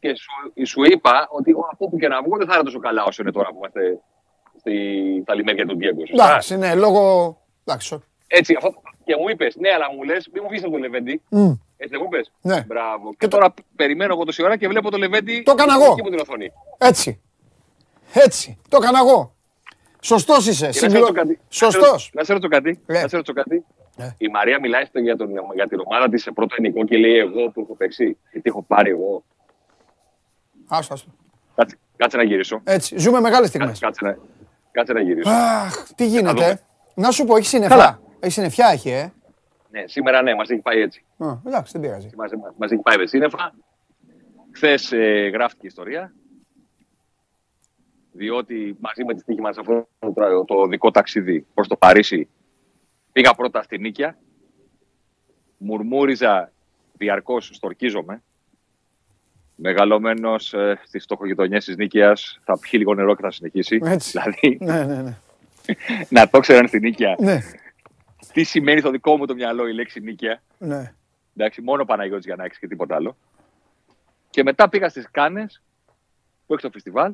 Και 0.00 0.14
σου, 0.14 0.66
σου 0.66 0.82
είπα 0.84 1.28
ότι 1.30 1.52
«Ω, 1.52 1.66
από 1.72 1.84
όπου 1.84 1.98
και 1.98 2.08
να 2.08 2.22
βγω 2.22 2.36
δεν 2.36 2.46
θα 2.46 2.54
είναι 2.54 2.62
τόσο 2.62 2.78
καλά 2.78 3.04
όσο 3.04 3.22
είναι 3.22 3.32
τώρα 3.32 3.48
που 3.48 3.56
είμαστε 3.56 4.00
στη, 4.58 4.72
στα 5.22 5.34
λιμέρια 5.34 5.66
του 5.66 5.76
Ντιέγκο. 5.76 6.06
σωστά;» 6.06 6.28
Εντάξει, 6.28 6.56
ναι, 6.56 6.74
λόγω. 6.74 7.36
Εντάξει. 7.64 8.02
Έτσι, 8.26 8.54
αυτό, 8.56 8.74
και 9.04 9.16
μου 9.16 9.28
είπες, 9.28 9.56
ναι, 9.56 9.68
αλλά 9.70 9.86
μου 9.96 10.02
λες, 10.02 10.28
μην 10.32 10.42
μου 10.44 10.48
βγει 10.50 10.60
από 10.64 10.70
το 10.70 10.78
Λεβέντι. 10.78 11.22
Μμ. 11.28 11.50
Έτσι 11.76 11.94
δεν 11.96 12.00
μου 12.02 12.08
πες. 12.08 12.32
Ναι. 12.40 12.60
Μπράβο. 12.66 13.14
Και, 13.18 13.28
τώρα 13.28 13.54
περιμένω 13.76 14.12
εγώ 14.14 14.24
τόση 14.24 14.42
ώρα 14.42 14.56
και 14.56 14.68
βλέπω 14.68 14.90
το 14.90 14.96
Λεβέντι. 14.98 15.42
Το 15.42 15.52
έκανα 15.52 15.74
εγώ. 15.74 15.92
εκεί 15.92 16.02
μου 16.02 16.08
την 16.10 16.18
οθόνη. 16.20 16.52
Έτσι. 16.78 17.20
Έτσι. 18.12 18.58
Το 18.68 18.78
έκανα 18.82 18.98
εγώ. 18.98 19.34
Σωστός 20.04 20.46
είσαι. 20.46 20.66
Και 20.66 20.66
να 20.66 20.72
σε 20.72 20.86
ρωτήσω 20.86 21.06
Συγκλω... 21.06 21.22
κάτι. 21.22 21.40
Σωστός. 21.48 22.10
Να 22.14 22.24
σε 22.24 22.32
ρωτήσω 22.32 22.50
κάτι. 22.50 22.80
Ναι. 22.86 23.00
Να 23.02 23.08
σε 23.08 23.16
ρωτήσω 23.16 23.32
κάτι. 23.34 23.64
Ναι. 23.96 24.14
Η 24.18 24.28
Μαρία 24.28 24.60
μιλάει 24.60 24.84
στο, 24.84 24.98
για, 24.98 25.16
τον, 25.16 25.30
για 25.54 25.68
την 25.68 25.80
ομάδα 25.84 26.08
της 26.08 26.22
σε 26.22 26.30
πρώτο 26.32 26.54
ενικό 26.58 26.84
και 26.84 26.96
λέει 26.96 27.16
εγώ 27.16 27.50
που 27.50 27.60
έχω 27.60 27.74
παίξει. 27.74 28.16
Και 28.32 28.40
τι 28.40 28.48
έχω 28.48 28.62
πάρει 28.62 28.90
εγώ. 28.90 29.24
Άστο, 30.68 30.94
άστο. 30.94 31.10
Κάτσε, 31.54 31.78
κάτσε 31.96 32.16
να 32.16 32.22
γυρίσω. 32.22 32.60
Έτσι. 32.64 32.98
Ζούμε 32.98 33.20
μεγάλες 33.20 33.50
Κάτσε, 33.50 33.74
στιγμές. 33.74 33.78
κάτσε, 33.78 34.04
να, 34.04 34.18
κάτσε 34.70 34.92
να 34.92 35.00
γυρίσω. 35.00 35.30
Αχ, 35.30 35.86
τι 35.94 36.04
Να 36.04 36.10
γίνεται. 36.10 36.32
δούμε. 36.32 36.60
Να 36.94 37.10
σου 37.10 37.24
πω, 37.24 37.36
έχεις 37.36 37.48
συννεφιά. 37.48 37.76
Καλά. 37.76 38.00
Έχεις 38.20 38.34
συννεφιά, 38.34 38.68
έχει, 38.72 38.90
ε. 38.90 39.12
ναι, 39.70 39.82
σήμερα 39.86 40.22
ναι, 40.22 40.34
μας 40.34 40.48
έχει 40.50 40.60
πάει 40.60 40.80
έτσι. 40.80 41.04
Α, 41.18 41.26
εντάξει, 41.46 41.72
δεν 41.72 41.80
πειράζει. 41.80 42.10
Μας, 42.16 42.30
μας 42.56 42.70
έχει 42.70 42.82
πάει 42.82 42.96
με 42.96 43.06
σύννεφα. 43.06 43.54
Χθες 44.54 44.92
ε, 44.92 45.30
γράφτηκε 45.32 45.66
η 45.66 45.68
ιστορία. 45.68 46.12
Διότι 48.12 48.76
μαζί 48.80 49.04
με 49.04 49.14
τη 49.14 49.20
στοίχη 49.20 49.40
μας 49.40 49.58
αυτό 49.58 49.88
το, 49.98 50.44
το 50.44 50.66
δικό 50.66 50.90
ταξίδι 50.90 51.46
προς 51.54 51.68
το 51.68 51.76
Παρίσι 51.76 52.28
πήγα 53.12 53.34
πρώτα 53.34 53.62
στη 53.62 53.78
Νίκαια. 53.78 54.18
Μουρμούριζα 55.58 56.52
διαρκώς, 56.96 57.50
στορκίζομαι. 57.52 58.22
Μεγαλωμένος 59.54 60.54
ε, 60.54 60.80
στις 60.84 61.02
στοχογειτονιές 61.02 61.64
της 61.64 61.76
Νίκαιας 61.76 62.40
θα 62.44 62.58
πιει 62.58 62.70
λίγο 62.74 62.94
νερό 62.94 63.14
και 63.14 63.22
θα 63.22 63.30
συνεχίσει. 63.30 63.80
Έτσι. 63.82 64.10
Δηλαδή 64.10 64.58
Ναι, 64.60 64.84
ναι, 64.84 65.02
ναι. 65.02 65.16
να 66.08 66.28
το 66.28 66.40
ξέραν 66.40 66.68
στη 66.68 66.80
Νίκαια 66.80 67.16
Ναι, 67.18 67.38
τι 68.32 68.42
σημαίνει 68.42 68.80
στο 68.80 68.90
δικό 68.90 69.16
μου 69.16 69.26
το 69.26 69.34
μυαλό 69.34 69.68
η 69.68 69.72
λέξη 69.74 70.00
Νίκαια. 70.00 70.42
ναι. 70.58 70.94
Εντάξει, 71.36 71.62
μόνο 71.62 71.84
Παναγιώτης 71.84 72.24
για 72.24 72.36
να 72.36 72.44
έχεις 72.44 72.58
και 72.58 72.66
τίποτα 72.66 72.94
άλλο. 72.94 73.16
Και 74.30 74.42
μετά 74.42 74.68
πήγα 74.68 74.88
στις 74.88 75.10
Κάνες, 75.10 75.62
που 76.46 76.52
έχει 76.54 76.62
το 76.62 76.70
φεστιβάλ, 76.70 77.12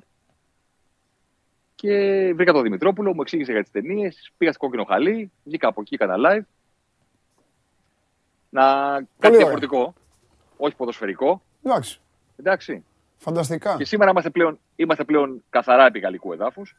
και 1.80 1.92
βρήκα 2.34 2.52
τον 2.52 2.62
Δημητρόπουλο, 2.62 3.14
μου 3.14 3.20
εξήγησε 3.22 3.52
για 3.52 3.62
τις 3.62 3.70
ταινίες, 3.70 4.32
πήγα 4.36 4.50
στο 4.52 4.60
Κόκκινο 4.60 4.84
Χαλί, 4.84 5.32
βγήκα 5.44 5.68
από 5.68 5.80
εκεί, 5.80 5.94
έκανα 5.94 6.14
live. 6.18 6.42
Να 8.50 8.62
κάτι 8.92 9.06
ωραία. 9.26 9.36
διαφορετικό, 9.38 9.94
όχι 10.56 10.76
ποδοσφαιρικό, 10.76 11.42
Εντάξει. 11.62 12.00
εντάξει. 12.36 12.84
Φανταστικά. 13.18 13.76
Και 13.76 13.84
σήμερα 13.84 14.10
είμαστε 14.10 14.30
πλέον, 14.30 14.58
είμαστε 14.76 15.04
πλέον 15.04 15.44
καθαρά 15.50 15.86
επί 15.86 15.98
γαλλικού 15.98 16.32
εδάφους. 16.32 16.76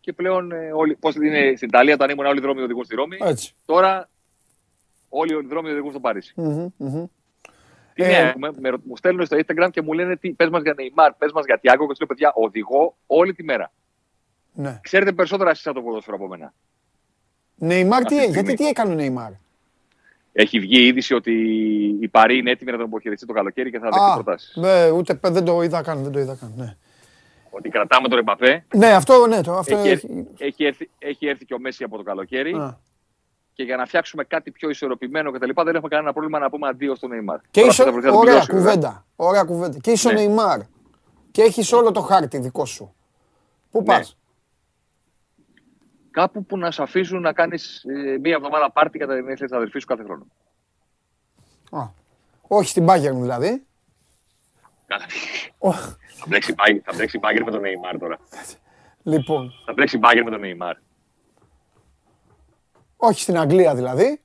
Και 0.00 0.12
πλέον, 0.12 0.52
ε, 0.52 0.72
όλοι, 0.72 0.94
πώς 0.96 1.14
είναι 1.14 1.52
στην 1.56 1.68
Ιταλία, 1.68 1.94
όταν 1.94 2.10
ήμουν 2.10 2.26
όλοι 2.26 2.38
οι 2.38 2.42
δρόμοι 2.42 2.60
οδηγούν 2.62 2.84
στη 2.84 2.94
Ρώμη, 2.94 3.16
Έτσι. 3.20 3.54
τώρα 3.66 4.08
όλοι 5.08 5.34
οι 5.34 5.46
δρόμοι 5.46 5.70
οδηγούν 5.70 5.90
στο 5.90 6.00
Παρίσι. 6.00 6.32
Μμμ, 6.36 6.66
μμμ. 6.76 7.04
Τι 7.94 8.02
Ε, 8.02 8.06
νέα 8.06 8.18
έχουμε, 8.28 8.50
με, 8.58 8.68
ρω- 8.68 8.80
μου 8.84 8.96
στέλνουν 8.96 9.26
στο 9.26 9.36
Instagram 9.36 9.68
και 9.70 9.82
μου 9.82 9.92
λένε 9.92 10.16
τι, 10.16 10.30
πες 10.32 10.48
μας 10.48 10.62
για 10.62 10.74
Νεϊμάρ, 10.76 11.12
πες 11.12 11.32
μας 11.32 11.44
για 11.44 11.58
Τιάγκο 11.58 11.82
και 11.82 11.88
τους 11.88 11.98
λέω 11.98 12.08
παιδιά, 12.08 12.32
οδηγώ 12.34 12.96
όλη 13.06 13.34
τη 13.34 13.42
μέρα. 13.44 13.72
Ναι. 14.54 14.78
Ξέρετε 14.82 15.12
περισσότερα 15.12 15.50
εσείς 15.50 15.66
από 15.66 15.76
το 15.76 15.82
ποδόσφαιρο 15.82 16.16
από 16.16 16.26
μένα. 16.28 16.52
Νεϊμάρ, 17.56 18.04
τι, 18.04 18.14
Αυτή 18.14 18.26
τη 18.26 18.32
γιατί 18.32 18.38
στιγμή. 18.48 18.54
τι 18.54 18.66
έκανε 18.66 18.92
ο 18.92 18.94
Νεϊμάρ. 18.94 19.30
Έχει 20.32 20.60
βγει 20.60 20.80
η 20.82 20.86
είδηση 20.86 21.14
ότι 21.14 21.32
η 22.00 22.08
Παρή 22.08 22.36
είναι 22.38 22.50
έτοιμη 22.50 22.70
να 22.70 22.76
τον 22.76 22.86
αποχαιρετήσει 22.86 23.26
το 23.26 23.32
καλοκαίρι 23.32 23.70
και 23.70 23.78
θα 23.78 23.84
δεχτεί 23.92 24.10
Α, 24.10 24.14
προτάσεις. 24.14 24.56
ναι, 24.56 24.90
ούτε 24.90 25.14
πε- 25.14 25.32
δεν 25.32 25.44
το 25.44 25.62
είδα 25.62 25.82
καν, 25.82 26.02
δεν 26.02 26.12
το 26.12 26.18
είδα 26.18 26.34
καν. 26.40 26.52
Ναι, 26.56 26.76
Ότι 27.50 27.68
κρατάμε 27.68 28.08
τον 28.08 28.18
Εμπαπέ. 28.18 28.64
ναι 28.76 28.86
αυτό, 28.92 29.26
ναι, 29.26 29.40
το, 29.40 29.52
αυτό 29.52 29.76
Έχει, 29.76 29.88
έχει. 29.88 30.04
έρθει- 30.08 30.28
έχει, 30.38 30.64
έρθει, 30.64 30.90
έχει 30.98 31.26
έρθει 31.26 31.44
και 31.44 31.54
ο 31.54 31.58
Μέση 31.58 31.84
από 31.84 31.96
το 31.96 32.02
καλοκαίρι. 32.02 32.52
Α. 32.54 32.78
Και 33.52 33.62
για 33.62 33.76
να 33.76 33.86
φτιάξουμε 33.86 34.24
κάτι 34.24 34.50
πιο 34.50 34.68
ισορροπημένο 34.70 35.30
κτλ. 35.30 35.50
δεν 35.64 35.74
έχουμε 35.74 35.88
κανένα 35.88 36.12
πρόβλημα 36.12 36.38
να 36.38 36.50
πούμε 36.50 36.68
αντίο 36.68 36.94
στον 36.94 37.10
Νεϊμάρ. 37.10 37.38
Και 37.50 37.60
Τώρα 37.60 37.66
είσαι, 37.72 37.82
αυτό 37.82 37.84
θα 37.84 37.90
βοηθάει 37.92 38.10
να 38.12 38.16
τον 38.18 38.28
ωραία 38.28 38.40
πληρώσει, 38.44 38.52
βέβαια. 38.64 38.72
κουβέντα, 38.74 39.04
ωραία 39.16 39.42
κουβέντα. 39.44 39.78
Και 39.78 39.90
είσαι 39.90 40.08
ο 40.08 40.12
Ναι. 40.12 40.16
Νεϊμάρ. 40.18 40.60
Και 41.30 41.42
έχεις 41.42 41.72
όλο 41.72 41.90
το 41.90 42.00
χάρτη 42.00 42.38
δικό 42.38 42.64
σου. 42.64 42.94
Πού 43.70 43.78
Ναι. 43.78 43.84
πας; 43.84 44.16
Κάπου 46.14 46.44
που 46.44 46.58
να 46.58 46.70
σε 46.70 46.82
αφήσουν 46.82 47.20
να 47.20 47.32
κάνεις 47.32 47.84
μία 48.20 48.34
εβδομάδα 48.34 48.70
πάρτι 48.70 48.98
κατά 48.98 49.14
την 49.14 49.28
έννοια 49.28 49.46
τη 49.46 49.56
αδερφή 49.56 49.78
σου 49.78 49.86
κάθε 49.86 50.02
χρόνο. 50.02 50.26
Α, 51.70 51.88
όχι 52.48 52.68
στην 52.68 52.86
Bayern 52.88 53.14
δηλαδή. 53.20 53.66
Καλά. 54.86 55.04
Ω, 55.58 55.72
Θα 55.72 56.24
μπλέξει 56.26 56.52
η 56.52 56.54
Bayern- 56.58 56.80
θα 56.84 56.92
μπλέξει 56.94 57.16
η 57.16 57.20
Bayern 57.22 57.42
με 57.44 57.50
τον 57.50 57.60
Neymar 57.60 57.96
τώρα. 57.98 58.18
λοιπόν, 59.02 59.52
Θα 59.66 59.72
μπλέξει 59.72 59.96
η 59.96 60.00
Bayern 60.02 60.22
με 60.24 60.30
τον 60.30 60.40
Neymar. 60.44 60.74
όχι 62.96 63.20
στην 63.20 63.38
Αγγλία 63.38 63.74
δηλαδή. 63.74 64.20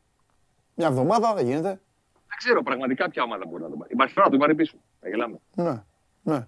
Μια 0.75 0.87
εβδομάδα 0.87 1.33
δεν 1.33 1.45
γίνεται. 1.45 1.69
Δεν 2.27 2.37
ξέρω 2.37 2.63
πραγματικά 2.63 3.09
ποια 3.09 3.23
ομάδα 3.23 3.45
μπορεί 3.47 3.63
να 3.63 3.69
τον 3.69 3.77
πάρει. 3.77 3.91
Η 3.91 3.95
Μπαρσελόνα 3.95 4.31
του 4.31 4.37
πάρει 4.37 4.55
πίσω. 4.55 4.77
Θα 5.01 5.09
γελάμε. 5.09 5.39
Ναι, 5.55 5.83
ναι, 6.21 6.47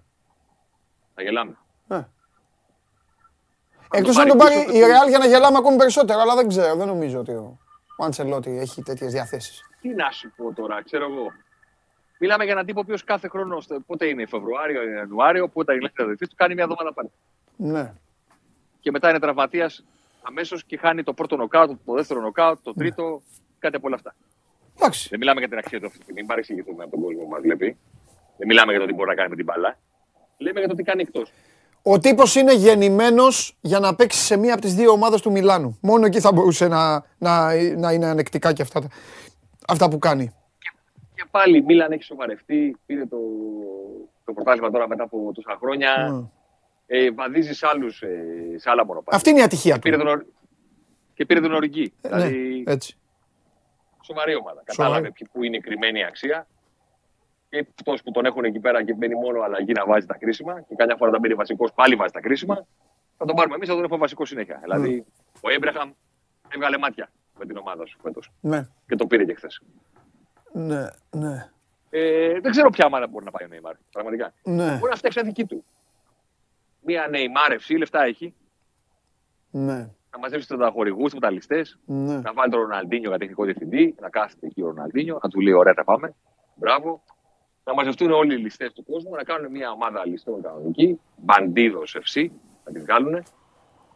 Θα 1.14 1.22
γελάμε. 1.22 1.56
ναι. 1.86 2.06
Τον 3.92 4.00
Εκτός 4.00 4.16
αν 4.16 4.26
πάρει 4.26 4.28
τον 4.28 4.38
πάρει 4.38 4.54
πίσω, 4.64 4.76
η 4.76 4.80
το- 4.80 4.86
Real 4.86 5.08
για 5.08 5.18
να 5.18 5.26
γελάμε 5.26 5.58
ακόμη 5.58 5.76
περισσότερο, 5.76 6.20
αλλά 6.20 6.34
δεν 6.34 6.48
ξέρω, 6.48 6.74
δεν 6.76 6.86
νομίζω 6.86 7.18
ότι 7.18 7.30
ο, 7.32 7.58
ο 7.98 8.04
Αντσελότη 8.04 8.58
έχει 8.58 8.82
τέτοιες 8.82 9.12
διαθέσεις. 9.12 9.60
Τι 9.80 9.88
να 9.88 10.10
σου 10.10 10.32
πω 10.36 10.52
τώρα, 10.52 10.82
ξέρω 10.84 11.04
εγώ. 11.04 11.26
Μιλάμε 12.18 12.44
για 12.44 12.52
έναν 12.52 12.66
τύπο 12.66 12.78
ο 12.78 12.82
οποίος 12.82 13.04
κάθε 13.04 13.28
χρόνο, 13.28 13.60
στο- 13.60 13.80
πότε 13.86 14.06
είναι 14.06 14.26
Φεβρουάριο, 14.26 14.82
Ιανουάριο, 14.92 15.48
πότε 15.48 15.74
είναι 15.74 15.84
η 15.98 16.02
αδερφή 16.02 16.26
του, 16.26 16.34
κάνει 16.36 16.54
μια 16.54 16.62
εβδομάδα 16.62 16.92
πάρτι. 16.94 17.10
Ναι, 17.56 17.92
Και 18.80 18.90
μετά 18.90 19.08
είναι 19.10 19.18
τραυματίας 19.18 19.84
αμέσως 20.22 20.64
και 20.64 20.76
χάνει 20.76 21.02
το 21.02 21.12
πρώτο 21.12 21.36
νοκάουτ, 21.36 21.78
το 21.84 21.92
δεύτερο 21.92 22.20
νοκάουτ, 22.20 22.58
το 22.62 22.72
τρίτο, 22.74 23.22
κάτι 23.58 23.76
από 23.76 23.86
όλα 23.86 23.96
αυτά. 23.96 24.14
εντάξει. 24.78 25.08
Δεν 25.10 25.18
μιλάμε 25.18 25.38
για 25.40 25.48
την 25.48 25.58
αξία 25.58 25.78
του 25.80 25.86
αυτή 25.86 25.98
τη 25.98 26.02
στιγμή, 26.04 26.20
μην 26.20 26.28
παρεξηγηθούμε 26.30 26.82
από 26.82 26.90
τον 26.92 27.00
κόσμο 27.04 27.22
που 27.22 27.28
μας 27.28 27.40
βλέπει. 27.40 27.76
Δεν 28.36 28.46
μιλάμε 28.46 28.72
για 28.72 28.80
το 28.80 28.86
τι 28.86 28.92
μπορεί 28.94 29.08
να 29.08 29.14
κάνει 29.14 29.28
με 29.28 29.36
την 29.36 29.44
μπάλα. 29.44 29.78
Λέμε 30.38 30.58
για 30.58 30.68
το 30.68 30.74
τι 30.74 30.82
κάνει 30.82 31.02
εκτός. 31.02 31.32
Ο 31.82 31.98
τύπος 31.98 32.34
είναι 32.34 32.54
γεννημένος 32.54 33.56
για 33.60 33.78
να 33.78 33.94
παίξει 33.94 34.18
σε 34.18 34.36
μία 34.36 34.52
από 34.52 34.62
τις 34.62 34.74
δύο 34.74 34.90
ομάδες 34.90 35.20
του 35.20 35.30
Μιλάνου. 35.30 35.78
Μόνο 35.80 36.06
εκεί 36.06 36.20
θα 36.20 36.32
μπορούσε 36.32 36.68
να, 36.68 37.04
να, 37.18 37.54
να 37.76 37.92
είναι 37.92 38.06
ανεκτικά 38.06 38.52
και 38.52 38.62
αυτά, 38.62 38.80
τα- 38.80 38.88
αυτά 39.68 39.88
που 39.90 39.98
κάνει. 39.98 40.30
Και 41.14 41.24
πάλι 41.30 41.56
η 41.56 41.62
Μίλαν 41.62 41.92
έχεις 41.92 42.06
σοβαρευτεί. 42.06 42.76
Πήρε 42.86 43.06
το, 43.06 43.16
το 44.24 44.32
πρωτάθλημα 44.32 44.70
τώρα 44.70 44.88
μετά 44.88 45.02
από 45.02 45.32
τόσα 45.34 45.56
χρόνια. 45.60 46.08
Μμ. 46.12 46.24
Ε, 46.86 47.10
βαδίζεις 47.10 47.56
σε, 47.58 47.66
άλλους, 47.72 48.02
ε, 48.02 48.08
σε 48.56 48.70
άλλα 48.70 48.84
μονοπάτια. 48.84 49.16
Αυτή 49.16 49.30
είναι 49.30 49.38
η 49.38 49.42
ατυχία 49.42 49.78
πήρε 49.78 49.96
του. 49.96 50.02
τον, 50.02 50.12
Ορ- 50.12 50.24
και 51.14 51.24
πήρε 51.26 51.40
τον 51.40 51.52
Οριγκή. 51.54 51.92
Ε, 52.00 52.08
δηλαδή, 52.08 52.62
Ναι, 52.66 52.72
έτσι. 52.72 52.96
σοβαρή 54.02 54.34
ομάδα. 54.36 54.62
Σοβαρή. 54.70 54.92
Κατάλαβε 54.92 55.10
ποιοι- 55.10 55.28
πού 55.32 55.42
είναι 55.44 55.56
η 55.56 55.60
κρυμμένη 55.60 55.98
η 55.98 56.04
αξία. 56.04 56.46
Και 57.52 57.66
αυτός 57.78 58.02
που 58.02 58.10
τον 58.10 58.24
έχουν 58.24 58.44
εκεί 58.44 58.58
πέρα 58.60 58.84
και 58.84 58.94
μένει 58.94 59.14
μόνο 59.14 59.40
αλλαγή 59.42 59.72
να 59.72 59.86
βάζει 59.86 60.06
τα 60.06 60.14
κρίσιμα. 60.18 60.60
Και 60.60 60.74
καμιά 60.76 60.96
φορά 60.96 61.10
τα 61.10 61.18
μπαίνει 61.18 61.34
βασικός, 61.34 61.72
πάλι 61.72 61.94
βάζει 61.94 62.12
τα 62.12 62.20
κρίσιμα. 62.20 62.66
Θα 63.16 63.24
τον 63.24 63.36
πάρουμε 63.36 63.54
εμείς, 63.54 63.68
θα 63.68 63.74
τον 63.74 63.84
έχουμε 63.84 63.98
βασικό 63.98 64.24
συνέχεια. 64.24 64.58
Δηλαδή, 64.62 65.04
ο 65.40 65.50
Έμπρεχαμ 65.50 65.90
έβγαλε 66.48 66.78
μάτια 66.78 67.10
με 67.38 67.46
την 67.46 67.56
ομάδα 67.56 67.86
σου 67.86 67.98
φέτος. 68.02 68.30
Ναι, 68.40 68.68
Και 68.86 68.96
το 68.96 69.06
πήρε 69.06 69.24
και 69.24 69.34
χθες. 69.34 69.62
ναι, 70.52 70.86
ναι. 71.10 71.50
Ε, 71.90 72.40
δεν 72.40 72.50
ξέρω 72.50 72.70
ποια 72.70 72.86
ομάδα 72.86 73.06
μπορεί 73.06 73.24
να 73.24 73.30
πάει 73.30 73.46
ο 73.46 73.48
Νεϊμάρ. 73.50 73.74
Πραγματικά. 73.92 74.32
Ναι, 74.44 74.76
Μπορεί 74.78 74.90
να 74.90 74.96
φτιάξει 74.96 75.18
ένα 75.18 75.28
δική 75.28 75.44
του. 75.44 75.64
Μία 76.80 77.06
Νεϊμάρ 77.10 77.52
FC, 77.52 77.78
λεφτά 77.78 78.02
έχει. 78.04 78.34
ναι, 79.50 79.76
Να 80.12 80.18
μαζέψει 80.20 80.48
του 80.48 80.70
χορηγού, 80.72 81.02
του 81.08 81.14
μεταλλιστές. 81.14 81.78
ναι. 81.84 82.16
Να 82.20 82.32
βάλει 82.32 82.50
τον 82.50 82.60
Ροναλντίνιο 82.60 83.08
για 83.08 83.18
τεχνικό 83.18 83.44
διευθυντή. 83.44 83.94
Να 84.00 84.08
κάθεται 84.10 84.46
εκεί 84.46 84.62
ο 84.62 84.66
Ροναλντίνιο. 84.66 85.18
Να 85.22 85.28
του 85.28 85.40
λέει: 85.40 85.52
Ωραία, 85.52 85.74
τα 85.74 85.84
πάμε. 85.84 86.14
Μπράβο. 86.54 87.02
Να 87.64 87.74
μαζευτούν 87.74 88.10
όλοι 88.12 88.34
οι 88.34 88.38
ληστές 88.38 88.72
του 88.72 88.84
κόσμου. 88.84 89.10
Να 89.14 89.22
κάνουν 89.22 89.50
μια 89.50 89.70
ομάδα 89.70 90.06
ληστών 90.06 90.42
κανονική. 90.42 91.00
Μπαντίδος 91.16 91.96
FC. 92.04 92.26
Να 92.64 92.72
την 92.72 92.82
βγάλουν. 92.82 93.24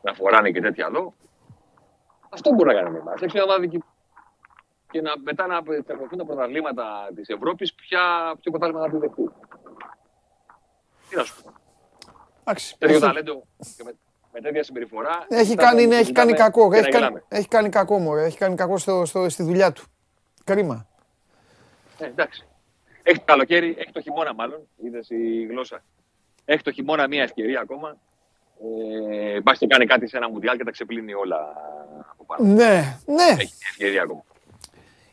Να 0.03 0.15
φοράνε 0.15 0.51
και 0.51 0.61
τέτοια 0.61 0.87
εδώ. 0.87 1.15
Αυτό 2.31 2.51
μπορεί 2.53 2.69
να 2.69 2.75
κάνει 2.75 2.89
ο 2.89 2.91
Νεϊμάρς. 2.91 3.17
Φτιάξει 3.17 3.37
μια 3.37 3.45
ομάδα 3.45 3.61
δική 3.61 3.79
του. 3.79 3.87
Και 4.91 5.01
να, 5.01 5.13
μετά 5.23 5.47
να 5.47 5.63
περνωθούν 5.63 6.19
τα 6.19 6.25
πρωταθλήματα 6.25 7.11
της 7.15 7.29
Ευρώπης, 7.29 7.75
ποια, 7.75 8.35
ποιο 8.41 8.51
πρωτάθλημα 8.51 8.83
θα 8.85 8.91
του 8.91 8.99
δεχτούν. 8.99 9.33
Τι 11.09 11.17
να 11.17 11.23
σου 11.25 11.43
πω. 11.43 11.53
Εντάξει. 12.45 12.77
Τέτοιο 12.79 12.95
Έχει- 12.97 13.05
ταλέντο 13.05 13.43
και 13.77 13.83
με, 13.85 13.93
με 14.33 14.41
τέτοια 14.41 14.63
συμπεριφορά. 14.63 15.25
Έχει 15.29 15.55
θα 15.55 15.63
κάνει, 15.63 15.79
τον 15.81 15.89
ναι, 15.89 15.95
έχει 15.95 16.03
συζητάμε 16.05 16.33
κάνει 16.33 16.43
κακό. 16.51 16.71
και 16.71 16.77
Έχει 16.77 16.85
να 16.85 16.91
κάνει, 16.91 17.05
γελάμε. 17.05 17.25
έχει 17.29 17.49
κάνει 17.49 17.69
κακό, 17.69 17.99
μωρέ. 17.99 18.25
Έχει 18.25 18.39
κάνει 18.39 18.55
κακό 18.55 18.79
στο, 18.79 19.05
στο, 19.05 19.29
στη 19.29 19.43
δουλειά 19.43 19.73
του. 19.73 19.85
Κρίμα. 20.45 20.87
Ε, 21.99 22.05
εντάξει. 22.07 22.47
Έχει 23.09 23.19
το 23.19 23.24
καλοκαίρι, 23.24 23.74
έχει 23.78 23.93
το 23.93 24.01
χειμώνα 24.01 24.35
μάλλον. 24.35 24.69
Είδες 24.77 25.11
η 25.11 25.47
γλώσσα. 25.51 25.83
Έχει 26.45 26.62
το 26.62 26.73
χειμώνα 26.73 27.09
μία 27.09 27.23
ευκαιρία 27.23 27.61
ακόμα. 27.61 27.97
Ε, 29.35 29.41
Μπας 29.41 29.59
και 29.59 29.66
κάνει 29.66 29.87
κάτι 29.87 30.09
σε 30.09 30.16
ένα 30.16 30.31
μουντιάλ 30.31 30.57
και 30.57 30.65
τα 30.65 30.70
ξεπλύνει 30.70 31.15
όλα 31.15 31.37
από 32.12 32.24
πάνω. 32.27 32.53
Ναι, 32.55 32.99
ναι. 33.07 33.23
Έχει 33.23 33.55
μια 33.59 33.69
ευκαιρία 33.70 34.03
ακόμα. 34.03 34.24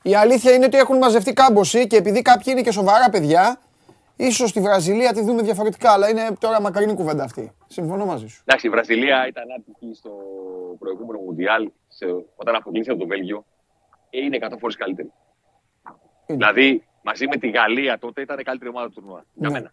Η 0.02 0.16
αλήθεια 0.16 0.54
είναι 0.54 0.66
ότι 0.66 0.78
έχουν 0.78 0.98
μαζευτεί 0.98 1.34
κάμποση 1.34 1.88
και 1.88 1.96
επειδή 1.96 2.22
κάποιοι 2.22 2.46
είναι 2.48 2.62
και 2.62 2.72
σοβαρά 2.72 3.10
παιδιά, 3.10 3.60
ίσως 4.16 4.50
στη 4.50 4.60
Βραζιλία 4.60 5.14
τη 5.14 5.22
δούμε 5.22 5.42
διαφορετικά. 5.42 5.92
Αλλά 5.92 6.10
είναι 6.10 6.28
τώρα 6.40 6.62
μακρινή 6.62 6.94
κουβέντα 6.94 7.24
αυτή. 7.24 7.52
Συμφωνώ 7.68 8.06
μαζί 8.06 8.28
σου. 8.28 8.42
Εντάξει, 8.46 8.68
η 8.68 8.70
Βραζιλία 8.70 9.28
ήταν 9.28 9.44
άτυχη 9.58 9.94
στο 9.96 10.12
προηγούμενο 10.80 11.20
Μουντιάλ, 11.20 11.70
σε, 11.88 12.06
όταν 12.36 12.56
αποκλείστηκε 12.56 12.92
από 12.96 13.02
το 13.02 13.08
Βέλγιο. 13.08 13.46
Ε, 14.10 14.18
Είναι 14.18 14.38
100 14.42 14.54
φορές 14.60 14.76
καλύτερη. 14.76 15.12
Δηλαδή, 16.26 16.84
μαζί 17.04 17.28
με 17.28 17.38
τη 17.38 17.50
Γαλλία 17.50 17.98
τότε 18.00 18.22
ήταν 18.22 18.40
η 18.40 18.44
καλύτερη 18.44 18.70
ομάδα 18.70 18.88
του 18.88 18.94
τουρνουά. 18.94 19.26
Για 19.34 19.50
Ναι. 19.50 19.54
μένα. 19.54 19.72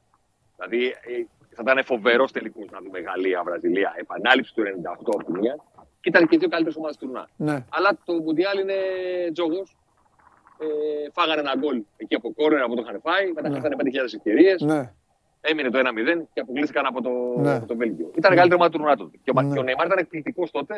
Δηλαδή, 0.57 0.87
ε, 0.87 1.25
θα 1.55 1.63
ήταν 1.63 1.85
φοβερός 1.85 2.33
τελικό 2.33 2.61
να 2.71 2.79
δούμε 2.81 2.99
Γαλλία-Βραζιλία. 3.01 3.93
Επανάληψη 3.97 4.55
του 4.55 4.63
98 4.63 5.13
από 5.15 5.25
τη 5.25 5.33
μία. 5.39 5.57
Και 6.01 6.09
ήταν 6.09 6.29
και 6.29 6.35
οι 6.35 6.39
δύο 6.39 6.49
καλύτερες 6.49 6.77
ομάδες 6.77 6.97
του 6.97 7.05
τουρνουά. 7.07 7.29
Ναι. 7.37 7.65
Αλλά 7.71 7.99
το 8.05 8.13
Μουντιάλ 8.13 8.59
είναι 8.59 8.75
τζόγος. 9.33 9.77
Ε, 10.63 11.11
φάγανε 11.13 11.41
ένα 11.41 11.55
γκολ 11.59 11.83
εκεί 11.97 12.15
από 12.15 12.33
κόρνερ 12.33 12.63
από 12.63 12.75
το 12.77 12.83
είχαν 12.87 13.01
φάει. 13.01 13.33
Μετά 13.33 13.49
Ναι. 13.49 13.55
χάσανε 13.55 13.77
5.000 13.77 14.15
ευκαιρίες. 14.15 14.61
Ναι. 14.61 14.93
Έμεινε 15.41 15.71
το 15.71 15.79
1-0 15.79 16.29
και 16.33 16.41
αποκλείστηκαν 16.41 16.87
από 16.87 17.03
το, 17.03 17.11
Ναι. 17.41 17.55
από 17.55 17.67
το 17.67 17.77
Βέλγιο. 17.77 18.11
Ήταν 18.17 18.33
η 18.33 18.37
καλύτερη 18.37 18.55
ομάδα 18.61 18.71
του 18.71 18.77
τουρνουά 18.79 18.97
τότε. 18.97 19.17
Και 19.25 19.31
ο, 19.37 19.43
Ναι. 19.43 19.53
και 19.53 19.59
ο 19.59 19.63
Νεϊμάρ 19.63 19.87
ήταν 19.87 19.99
εκπληκτικός 19.99 20.51
τότε. 20.51 20.75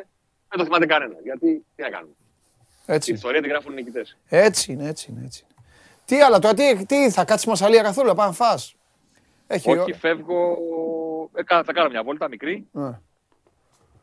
Δεν 0.48 0.58
το 0.58 0.64
θυμάται 0.64 0.86
κανένα. 0.86 1.14
Γιατί 1.22 1.64
τι 1.76 1.82
να 1.82 1.88
κάνουμε. 1.90 2.12
Την 2.84 2.94
Έτσι. 2.94 3.12
ιστορία 3.12 3.40
την 3.40 3.50
γράφουν 3.50 3.72
οι 3.72 3.74
νικητές. 3.74 4.18
Έτσι 4.28 4.72
είναι, 4.72 4.88
έτσι 4.88 5.10
είναι. 5.10 5.22
Έτσι. 5.24 5.44
είναι. 5.44 5.61
Τι 6.04 6.20
άλλο 6.20 6.38
τώρα, 6.38 6.54
τι, 6.54 6.86
τι 6.86 7.10
θα 7.10 7.24
κάτσεις 7.24 7.46
μασαλία 7.46 7.82
καθόλου, 7.82 8.14
πάμε 8.14 8.28
να 8.28 8.32
φας. 8.34 8.74
Έχει 9.46 9.70
Όχι, 9.70 9.80
ώρα. 9.80 9.94
φεύγω. 9.96 10.56
Ε, 11.34 11.42
κα- 11.42 11.64
θα 11.64 11.72
κάνω 11.72 11.88
μια 11.88 12.02
βόλτα 12.02 12.28
μικρή. 12.28 12.68
Ναι. 12.72 12.90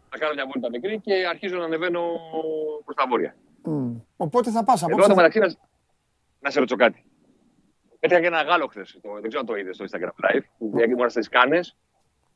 Θα 0.10 0.18
κάνω 0.18 0.34
μια 0.34 0.46
βόλτα 0.54 0.70
μικρή 0.70 1.00
και 1.00 1.14
αρχίζω 1.30 1.58
να 1.58 1.64
ανεβαίνω 1.64 2.02
προς 2.86 2.96
τα 2.96 3.06
βόρεια. 3.10 3.36
Μμ. 3.64 3.96
Οπότε 4.18 4.52
θα 4.52 4.64
πας 4.64 4.82
Εδώ 4.82 4.92
απόψε. 4.92 5.10
το 5.10 5.16
μεταξύ 5.16 5.40
να, 5.40 5.48
να 6.40 6.50
σε 6.50 6.60
ρωτήσω 6.60 6.78
κάτι. 6.78 7.04
Έτρεχα 8.00 8.22
και 8.22 8.28
ένα 8.28 8.42
Γάλλο 8.42 8.68
χθες. 8.68 9.00
Δεν 9.02 9.22
ξέρω 9.28 9.40
αν 9.40 9.46
το 9.46 9.56
είδες 9.56 9.76
στο 9.76 9.86
Instagram 9.90 10.26
Live. 10.26 10.42
Που 10.58 10.72
ήμουν 10.90 11.10
στις 11.10 11.30
Κάνες 11.30 11.78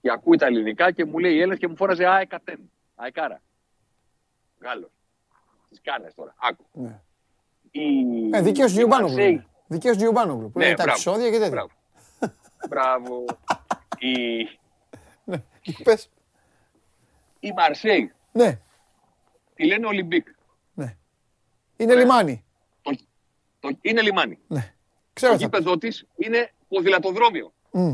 και 0.01 0.11
ακούει 0.11 0.37
τα 0.37 0.45
ελληνικά 0.45 0.91
και 0.91 1.05
μου 1.05 1.17
λέει 1.17 1.35
Έλληνε 1.39 1.55
και 1.55 1.67
μου 1.67 1.75
φόραζε 1.75 2.05
ΑΕΚΑΤΕΝ. 2.07 2.71
ΑΕΚΑΡΑ. 2.95 3.41
Γάλλος. 4.61 4.89
Στις 5.65 5.81
Κάνες 5.83 6.13
τώρα. 6.15 6.35
Άκου. 6.49 6.65
Ναι. 6.71 6.99
Η... 7.71 7.81
Ε, 8.31 8.41
δικαίως 8.41 8.71
η 8.71 8.75
Γιουμπάνογλου. 8.75 9.15
Μαρσέη- 9.15 9.43
είναι. 9.73 9.81
Δικαίως 9.81 9.97
Γιουμπάνογλου. 9.97 10.51
Που 10.51 10.59
Ναι, 10.59 10.65
λέει 10.65 10.73
τα 10.73 10.83
μπράβο. 10.83 10.91
επεισόδια 10.99 11.29
και 11.29 11.37
τέτοια. 11.39 11.49
Μπράβο. 11.49 11.69
Μπράβο. 12.69 13.25
η... 13.99 15.83
Πες. 15.83 16.09
η 17.39 17.51
Μαρσέη 17.55 18.11
Ναι, 18.31 18.59
τη 19.55 19.65
λένε 19.65 19.85
Ολυμπίκ. 19.87 20.27
ναι. 20.73 20.95
Είναι 21.77 21.95
λιμάνι. 21.95 22.43
Το... 22.81 22.91
Το... 23.59 23.69
Είναι 23.81 24.01
λιμάνι. 24.01 24.39
Ναι. 24.47 24.73
Ξέρω 25.13 25.31
Το 25.31 25.37
θα 25.39 25.43
γήπεδο 25.45 25.77
της 25.77 26.05
είναι 26.15 26.51
ποδηλατοδρόμιο. 26.67 27.53
Μμ. 27.71 27.93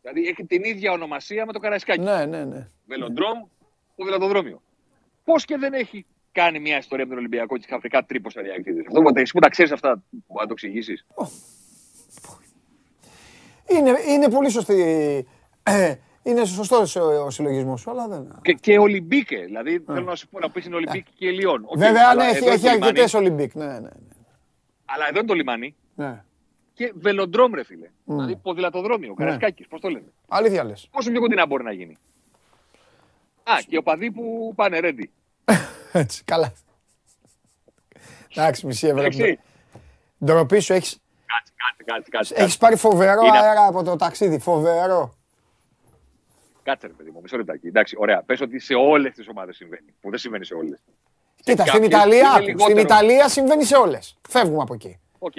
Δηλαδή 0.00 0.26
έχει 0.28 0.44
την 0.46 0.64
ίδια 0.64 0.92
ονομασία 0.92 1.46
με 1.46 1.52
το 1.52 1.58
Καραϊσκάκι. 1.58 2.00
Ναι, 2.00 2.26
ναι, 2.26 2.44
ναι. 2.44 2.68
Βελοντρόμ, 2.86 3.38
ποδηλατοδρόμιο. 3.96 4.62
Πώς 5.24 5.44
και 5.44 5.56
δεν 5.56 5.72
έχει 5.72 6.06
κάνει 6.32 6.58
μια 6.60 6.78
ιστορία 6.78 7.04
με 7.04 7.10
τον 7.10 7.18
Ολυμπιακό 7.18 7.56
και 7.58 7.66
ξαφνικά 7.66 8.04
τρύπο 8.04 8.28
αριακτήδε. 8.38 8.80
Αυτό 8.86 9.00
που- 9.02 9.12
εσύ 9.14 9.32
που 9.32 9.38
τα 9.38 9.48
ξέρεις 9.48 9.72
αυτά, 9.72 10.02
μπορεί 10.10 10.40
να 10.40 10.46
το 10.46 10.52
εξηγήσεις. 10.52 11.06
Είναι, 13.66 13.94
είναι 14.08 14.28
πολύ 14.30 14.50
σωστή. 14.50 15.26
Ε, 15.62 15.94
είναι 16.22 16.44
σωστός 16.44 16.96
ο, 16.96 17.24
ο 17.24 17.30
συλλογισμός 17.30 17.80
σου, 17.80 17.90
αλλά 17.90 18.08
δεν. 18.08 18.38
Και, 18.42 18.52
και 18.52 18.78
Ολυμπίκε. 18.78 19.38
Δηλαδή 19.38 19.82
θέλω 19.86 20.00
να 20.00 20.14
σου 20.14 20.28
πω 20.28 20.38
να 20.38 20.50
πεις 20.50 20.64
είναι 20.66 20.74
Ολυμπίκ 20.74 21.06
και 21.14 21.30
Λιόν. 21.30 21.62
Οκ, 21.66 21.76
Ε. 21.76 21.78
Βέβαια, 21.86 22.08
αλλά 22.08 22.22
ναι, 22.24 22.28
έχει, 22.30 22.36
εδώ 22.36 22.44
είναι 22.46 22.54
έχει 22.54 22.62
το 22.62 22.68
λιμάνι. 22.70 22.86
αρκετές 22.86 23.14
Ολυμπίκ. 23.14 23.54
Ναι, 23.54 23.64
ναι. 23.66 23.78
ναι. 23.78 23.88
Αλλά 24.84 25.08
εδώ 25.08 25.18
είναι 25.18 25.26
το 25.28 25.34
λιμάνι 25.34 25.74
ναι. 25.94 26.22
και 26.74 26.92
βελοντρόμ, 26.96 27.54
ρε 27.54 27.64
φίλε. 27.64 27.88
Δηλαδή 28.04 28.36
ποδηλατοδρόμιο, 28.36 29.14
Καραϊσκάκη, 29.14 29.66
πώς 29.68 29.80
το 29.80 29.88
λένε. 29.88 30.12
Αλήθεια 30.28 30.64
λες. 30.64 30.88
Πόσο 30.90 31.10
πιο 31.10 31.20
κοντινά 31.20 31.46
μπορεί 31.46 31.64
να 31.64 31.72
γίνει. 31.72 31.96
Α, 33.42 33.54
και 33.68 33.76
ο 33.76 33.82
παδί 33.82 34.10
που 34.10 34.52
πάνε 34.56 34.78
ρέντι. 34.78 35.10
Έτσι, 35.92 36.24
καλά. 36.24 36.52
Εντάξει, 38.34 38.66
μισή 38.66 38.86
ευρώ. 38.86 39.00
Εντάξει. 39.00 39.38
Ντροπή 40.24 40.58
σου, 40.60 40.72
έχει 40.72 40.96
Κάτσε, 41.26 41.52
κάτσε, 41.56 41.84
κάτσε. 41.84 42.10
κάτσε, 42.10 42.34
έχεις 42.34 42.56
πάρει 42.56 42.76
φοβερό 42.76 43.22
Είναι- 43.26 43.38
αέρα 43.38 43.66
από 43.66 43.82
το 43.82 43.96
ταξίδι. 43.96 44.38
Φοβερό. 44.38 45.14
Κάτσε, 46.62 46.86
ρε 46.86 46.92
παιδί 46.92 47.10
μου, 47.10 47.20
μισό 47.22 47.36
λεπτάκι. 47.36 47.66
Εντάξει, 47.66 47.96
ωραία. 47.98 48.22
Πες 48.22 48.40
ότι 48.40 48.58
σε 48.58 48.74
όλες 48.74 49.14
τις 49.14 49.28
ομάδες 49.28 49.56
συμβαίνει. 49.56 49.94
Που 50.00 50.10
δεν 50.10 50.18
συμβαίνει 50.18 50.44
σε 50.44 50.54
όλες. 50.54 50.78
Κοίτα, 51.44 51.66
στην 51.66 51.80
κάποιες 51.80 51.86
Ιταλία, 51.88 52.18
είναι 52.18 52.28
άκου, 52.28 52.40
λιγότερο. 52.40 52.70
στην 52.70 52.78
Ιταλία 52.78 53.28
συμβαίνει 53.28 53.64
σε 53.64 53.76
όλες. 53.76 54.18
Φεύγουμε 54.28 54.62
από 54.62 54.74
εκεί. 54.74 54.98
Οκ. 55.18 55.32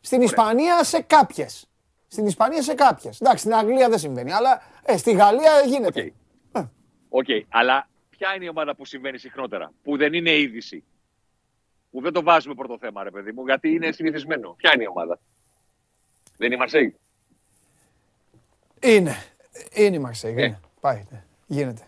Στην 0.00 0.22
Ισπανία 0.22 0.84
σε 0.84 1.00
κάποιες. 1.00 1.66
Στην 2.08 2.26
Ισπανία 2.26 2.62
σε 2.62 2.74
κάποιες. 2.74 3.20
Εντάξει, 3.20 3.38
στην 3.38 3.54
Αγγλία 3.54 3.88
δεν 3.88 3.98
συμβαίνει, 3.98 4.32
αλλά 4.32 4.62
ε, 4.82 4.96
στη 4.96 5.12
Γαλλία 5.12 5.60
γίνεται. 5.66 6.12
OK. 6.52 6.64
OK. 7.08 7.26
Αλλά 7.48 7.88
ποια 8.16 8.34
είναι 8.34 8.44
η 8.44 8.48
ομάδα 8.48 8.74
που 8.74 8.84
συμβαίνει 8.84 9.18
συχνότερα, 9.18 9.72
που 9.82 9.96
δεν 9.96 10.12
είναι 10.12 10.36
είδηση; 10.38 10.84
Που 11.90 12.00
δεν 12.00 12.12
το 12.12 12.22
βάζουμε 12.22 12.54
πρώτο 12.54 12.78
θέμα, 12.78 13.02
ρε 13.02 13.10
παιδί 13.10 13.32
μου, 13.32 13.44
γιατί 13.46 13.68
είναι 13.68 13.92
συνηθισμένο. 13.92 14.54
Ποια 14.56 14.70
είναι 14.74 14.82
η 14.82 14.86
ομάδα; 14.86 15.18
Δεν 16.36 16.46
είναι 16.46 16.54
η 16.54 16.58
Μαρσέη; 16.58 16.96
Είναι. 18.82 19.16
Είναι 19.72 19.96
η 19.96 19.98
Μαρσέη. 19.98 20.34
Ε. 20.36 20.44
είναι. 20.44 20.60
Πάει. 20.80 21.04
ναι. 21.10 21.24
Γίνεται. 21.46 21.82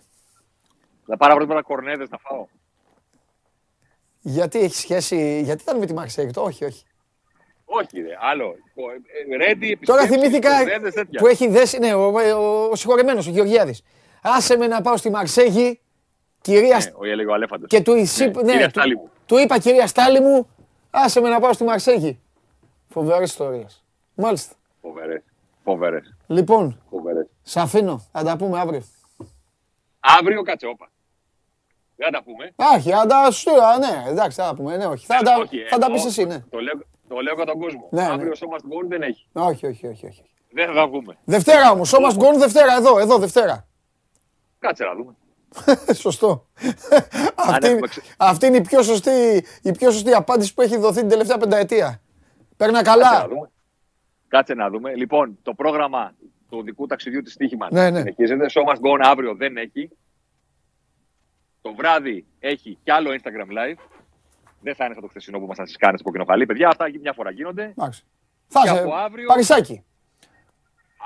Να 1.07 1.17
πάρω 1.17 1.47
πρώτα 1.47 1.63
κορνέδες 1.63 2.09
να 2.09 2.19
φάω. 2.19 2.47
Γιατί 4.21 4.59
έχει 4.59 4.75
σχέση. 4.75 5.41
Γιατί 5.45 5.63
ήταν 5.63 5.79
με 5.79 5.87
τη 5.87 5.93
Μαρσέη, 5.93 6.31
το 6.31 6.43
όχι, 6.43 6.65
όχι. 6.65 6.85
Όχι, 7.65 8.01
ρε. 8.01 8.17
Άλλο. 8.21 8.55
Ε, 9.31 9.37
Ρέντι, 9.37 9.79
Τώρα 9.85 10.03
επισκέψεις, 10.03 10.09
θυμήθηκα 10.09 10.57
κορνέδες, 10.59 10.95
τέτοια. 10.95 11.21
που 11.21 11.27
έχει 11.27 11.49
δέσει. 11.49 11.79
Ναι, 11.79 11.95
ο, 11.95 12.07
ο, 12.07 12.69
ο 12.71 12.75
συγχωρεμένος, 12.77 13.27
ο 13.27 13.31
Γεωργιάδης. 13.31 13.83
Άσε 14.23 14.57
με 14.57 14.67
να 14.67 14.81
πάω 14.81 14.97
στη 14.97 15.11
Μαρσέγη, 15.11 15.81
κυρία. 16.47 16.77
Ναι, 16.77 16.93
ο 16.97 17.05
έλεγε 17.05 17.29
ο 17.29 17.33
Αλέφαντος. 17.35 17.69
Και 17.69 17.81
του, 17.83 17.95
εισή- 17.97 18.35
Ναι, 18.37 18.43
ναι, 18.43 18.51
κυρία 18.53 18.65
του- 18.65 18.71
Στάλη 18.71 18.97
μου. 18.97 19.11
του 19.27 19.39
είπα, 19.39 19.59
κυρία 19.59 19.87
Στάλη 19.87 20.21
μου, 20.21 20.49
άσε 20.91 21.21
με 21.21 21.29
να 21.29 21.41
πάω 21.41 21.53
στη 21.53 21.65
Μαρσέγη. 21.65 22.21
Φοβερές 22.89 23.29
ιστορίες. 23.31 23.85
Μάλιστα. 24.15 24.55
Φοβερές. 24.83 25.23
Φοβερές. 25.65 26.15
Λοιπόν, 26.27 26.81
Φοβερές. 26.91 27.27
σε 27.43 27.61
αφήνω. 27.61 28.05
Θα 28.13 28.23
τα 28.25 28.37
πούμε 28.37 28.59
αύριο. 28.61 28.83
Αύριο 30.01 30.43
κάτσε, 30.43 30.67
όπα. 30.67 30.91
Δεν 31.97 32.07
θα 32.13 32.19
τα 32.19 32.23
πούμε. 32.25 32.53
Άχι, 32.57 32.91
θα 32.91 33.07
τα 33.07 33.31
σου 33.31 33.51
α, 33.65 33.79
ναι, 33.79 34.11
εντάξει, 34.11 34.41
θα 34.41 34.47
τα 34.49 34.55
πούμε. 34.55 34.77
Ναι, 34.77 34.87
όχι. 34.87 35.07
Θα, 35.07 35.19
τα, 35.23 35.37
Όχι, 35.41 35.59
θα 35.71 35.79
τα 35.79 35.85
εννοώ- 35.87 35.93
πεις 35.93 36.05
εσύ, 36.05 36.25
ναι. 36.25 36.39
Το 36.51 36.59
λέω, 36.59 36.73
το 37.09 37.21
λέω 37.21 37.35
για 37.35 37.45
τον 37.45 37.59
κόσμο. 37.59 37.89
Ναι, 37.91 38.03
ναι. 38.03 38.09
Αύριο 38.13 38.35
σώμας 38.35 38.59
στην 38.61 38.71
κόρη 38.73 38.87
δεν 38.87 39.03
έχει. 39.03 39.27
Όχι, 39.33 39.67
όχι, 39.67 39.87
όχι. 39.87 40.07
όχι. 40.07 40.23
Δεν 40.51 40.67
θα 40.67 40.73
τα 40.75 40.87
βγούμε. 40.87 41.17
Δευτέρα 41.25 41.71
όμως, 41.71 41.89
σώμας 41.89 42.15
γκόν 42.15 42.39
Δευτέρα, 42.39 42.77
εδώ, 42.77 42.99
εδώ, 42.99 43.19
Δευτέρα. 43.19 43.67
Κάτσε 44.59 44.85
να 44.85 44.95
δούμε. 44.95 45.15
Σωστό. 46.05 46.47
αυτή, 47.37 47.67
έχουμε 47.67 47.89
ξε- 47.89 48.05
αυτή 48.17 48.47
είναι 48.47 48.57
η 48.57 48.61
πιο, 48.61 48.83
σωστή, 48.83 49.45
η 49.63 49.73
πιο 49.73 49.91
σωστή 49.91 50.13
απάντηση 50.13 50.55
που 50.55 50.63
έχει 50.63 50.77
δοθεί 50.77 51.01
την 51.01 51.09
τελευταία 51.09 51.39
πενταετία. 51.39 52.01
Παίρνα 52.57 52.83
Κάτσε 52.83 52.99
να 53.01 53.09
καλά. 53.11 53.29
δούμε. 53.29 53.51
Κάτσε 54.29 54.55
να 54.55 54.71
δούμε. 54.71 54.95
Λοιπόν, 54.95 55.39
το 55.43 55.55
πρόγραμμα 55.55 56.13
του 56.51 56.63
δικού 56.63 56.87
ταξιδιού 56.87 57.23
της 57.23 57.37
Τύχημαν 57.37 57.69
Ναι, 57.73 57.91
ναι. 57.91 57.99
συνεχίζεται. 57.99 58.47
Show 58.51 58.73
must 58.73 58.77
go 58.81 58.99
on 58.99 59.01
αύριο 59.03 59.35
δεν 59.35 59.57
έχει. 59.57 59.91
Το 61.63 61.75
βράδυ 61.75 62.27
έχει 62.39 62.79
κι 62.83 62.91
άλλο 62.91 63.11
Instagram 63.11 63.51
live. 63.59 63.79
Δεν 64.61 64.75
θα 64.75 64.85
είναι 64.85 64.95
σαν 64.95 65.03
το 65.03 65.09
χθεσινό 65.09 65.39
που 65.39 65.45
ήμασταν 65.45 65.67
στις 65.67 65.79
κάνες 65.79 66.01
από 66.01 66.11
κοινοχαλή. 66.13 66.47
Παιδιά, 66.47 66.69
αυτά 66.69 66.85
μια 67.01 67.13
φορά 67.13 67.31
γίνονται. 67.31 67.63
Εντάξει. 67.79 68.05
Θα 68.49 68.61
Και 68.63 68.69
είσαι 68.71 68.79
από 68.79 68.95
αύριο- 68.95 69.27
Παρισάκι. 69.29 69.85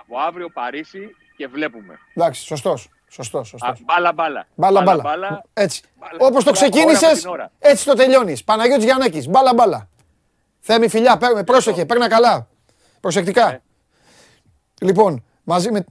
Από 0.00 0.18
αύριο 0.18 0.48
Παρίσι 0.50 1.16
και 1.36 1.46
βλέπουμε. 1.46 1.98
Εντάξει, 2.14 2.42
σωστός. 2.44 2.88
Σωστός, 3.12 3.40
Α, 3.40 3.44
σωστός. 3.44 3.80
μπάλα 3.84 4.12
μπάλα. 4.12 4.46
Μπάλα 4.54 4.82
μπάλα. 4.82 5.42
Έτσι. 5.52 5.82
Μπάλα, 5.98 6.12
Όπως 6.18 6.44
το 6.44 6.50
μπάλα, 6.50 6.50
ώρα 6.50 6.50
με 6.50 6.52
ξεκίνησες, 6.52 7.20
την 7.20 7.30
ώρα. 7.30 7.50
έτσι 7.58 7.84
το 7.84 7.94
τελειώνεις. 7.94 8.44
Παναγιώτης 8.44 8.84
Γιαννάκης, 8.84 9.28
μπάλα 9.28 9.54
μπάλα. 9.54 9.88
Θέμη 10.60 10.88
φιλιά, 10.88 11.16
παίρνε, 11.16 11.44
πρόσεχε, 11.44 11.84
παίρνα 11.86 12.08
καλά. 12.08 12.48
Προσεκτικά. 13.00 13.52
Ε. 13.52 13.62
Λοιπόν, 14.80 15.24
μαζί 15.44 15.70
με... 15.70 15.84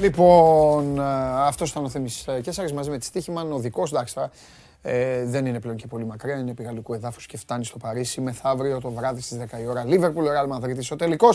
Λοιπόν, 0.00 1.00
αυτός 1.36 1.70
ήταν 1.70 1.84
ο 1.84 1.88
Θέμης 1.88 2.24
Κέσσαρης 2.42 2.72
μαζί 2.72 2.90
με 2.90 2.98
τη 2.98 3.04
Στίχημαν. 3.04 3.52
Ο 3.52 3.58
δικός, 3.58 3.92
εντάξει, 3.92 4.14
τώρα, 4.14 4.30
ε, 4.82 5.24
δεν 5.24 5.46
είναι 5.46 5.60
πλέον 5.60 5.76
και 5.76 5.86
πολύ 5.86 6.04
μακριά, 6.04 6.36
είναι 6.38 6.50
επί 6.50 6.62
γαλλικού 6.62 6.94
εδάφους 6.94 7.26
και 7.26 7.36
φτάνει 7.36 7.64
στο 7.64 7.78
Παρίσι 7.78 8.20
μεθαύριο 8.20 8.80
το 8.80 8.90
βράδυ 8.90 9.20
στις 9.20 9.38
10 9.38 9.60
η 9.62 9.66
ώρα. 9.66 9.84
Λίβερπουλ, 9.84 10.24
Real 10.24 10.56
Madrid, 10.56 10.76
ο 10.92 10.96
τελικό 10.96 11.28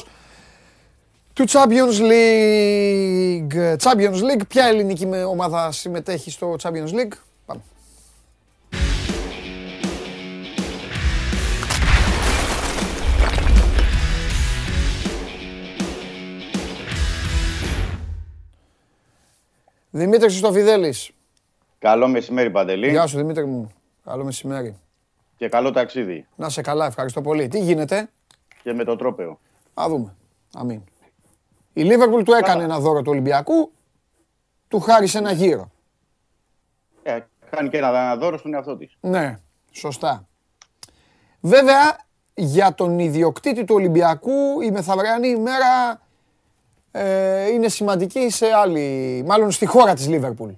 του 1.34 1.46
Champions 1.50 2.00
League. 2.12 3.76
Champions 3.78 4.20
League, 4.22 4.42
ποια 4.48 4.66
ελληνική 4.66 5.06
με- 5.06 5.24
ομάδα 5.24 5.72
συμμετέχει 5.72 6.32
στο 6.32 6.56
Champions 6.62 6.90
League; 6.90 7.14
Πάμε. 19.96 20.08
Δημήτρης 20.08 20.32
Χριστοφιδέλης. 20.32 21.12
Καλό 21.80 22.08
μεσημέρι, 22.08 22.52
Παντελή. 22.52 22.90
Γεια 22.90 23.08
σου 23.08 23.18
Δημήτρη 23.18 23.46
μου. 23.46 23.72
Καλό 24.04 24.24
μεσημέρι. 24.24 24.80
Και 25.38 25.50
καλό 25.50 25.72
ταξίδι. 25.72 26.28
Να 26.36 26.50
σε 26.50 26.62
καλά, 26.62 26.86
ευχαριστώ 26.86 27.22
πολύ. 27.22 27.48
Τι 27.48 27.60
γίνεται, 27.60 28.10
Και 28.64 28.74
με 28.74 28.84
το 28.84 28.96
τρόπεο. 28.96 29.40
Α 29.74 29.86
δούμε. 29.88 30.16
Αμήν. 30.54 30.82
Η 31.74 31.84
Λίβερπουλ 31.84 32.24
του 32.24 32.34
έκανε 32.34 32.64
ένα 32.64 32.80
δώρο 32.80 33.02
του 33.02 33.12
Ολυμπιακού, 33.12 33.72
του 34.68 34.80
χάρισε 34.80 35.18
ένα 35.18 35.32
γύρο. 35.32 35.72
Ε, 37.04 37.20
κάνει 37.50 37.70
και 37.70 37.78
ένα 37.78 38.16
δώρο 38.16 38.38
στον 38.38 38.54
εαυτό 38.54 38.78
της. 38.78 38.98
Ναι, 39.00 39.40
σωστά. 39.72 40.28
Βέβαια, 41.40 41.98
για 42.34 42.74
τον 42.74 43.00
ιδιοκτήτη 43.00 43.64
του 43.64 43.76
Ολυμπιακού 43.76 44.62
η 44.62 44.72
μεθαυριανή 44.72 45.28
ημέρα 45.28 46.02
ε, 46.98 47.48
είναι 47.52 47.68
σημαντική 47.68 48.30
σε 48.30 48.46
άλλη, 48.46 49.24
μάλλον 49.26 49.52
στη 49.52 49.66
χώρα 49.66 49.94
της 49.94 50.08
Λίβερπουλ. 50.08 50.52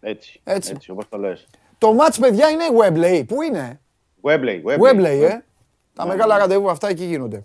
Έτσι. 0.00 0.40
Έτσι. 0.44 0.72
Έτσι, 0.74 0.90
όπως 0.90 1.08
το 1.08 1.18
λες. 1.18 1.46
Το 1.78 1.92
μάτς, 1.92 2.18
παιδιά, 2.18 2.48
είναι 2.48 2.64
Webley. 2.80 3.24
Πού 3.26 3.42
είναι; 3.42 3.80
Webley, 4.22 4.62
Webley. 4.64 4.78
Webley, 4.78 5.22
ε. 5.30 5.38
Τα 5.94 6.06
μεγάλα 6.06 6.38
ραντεβού 6.38 6.70
αυτά 6.70 6.88
εκεί 6.88 7.04
γίνονται. 7.04 7.44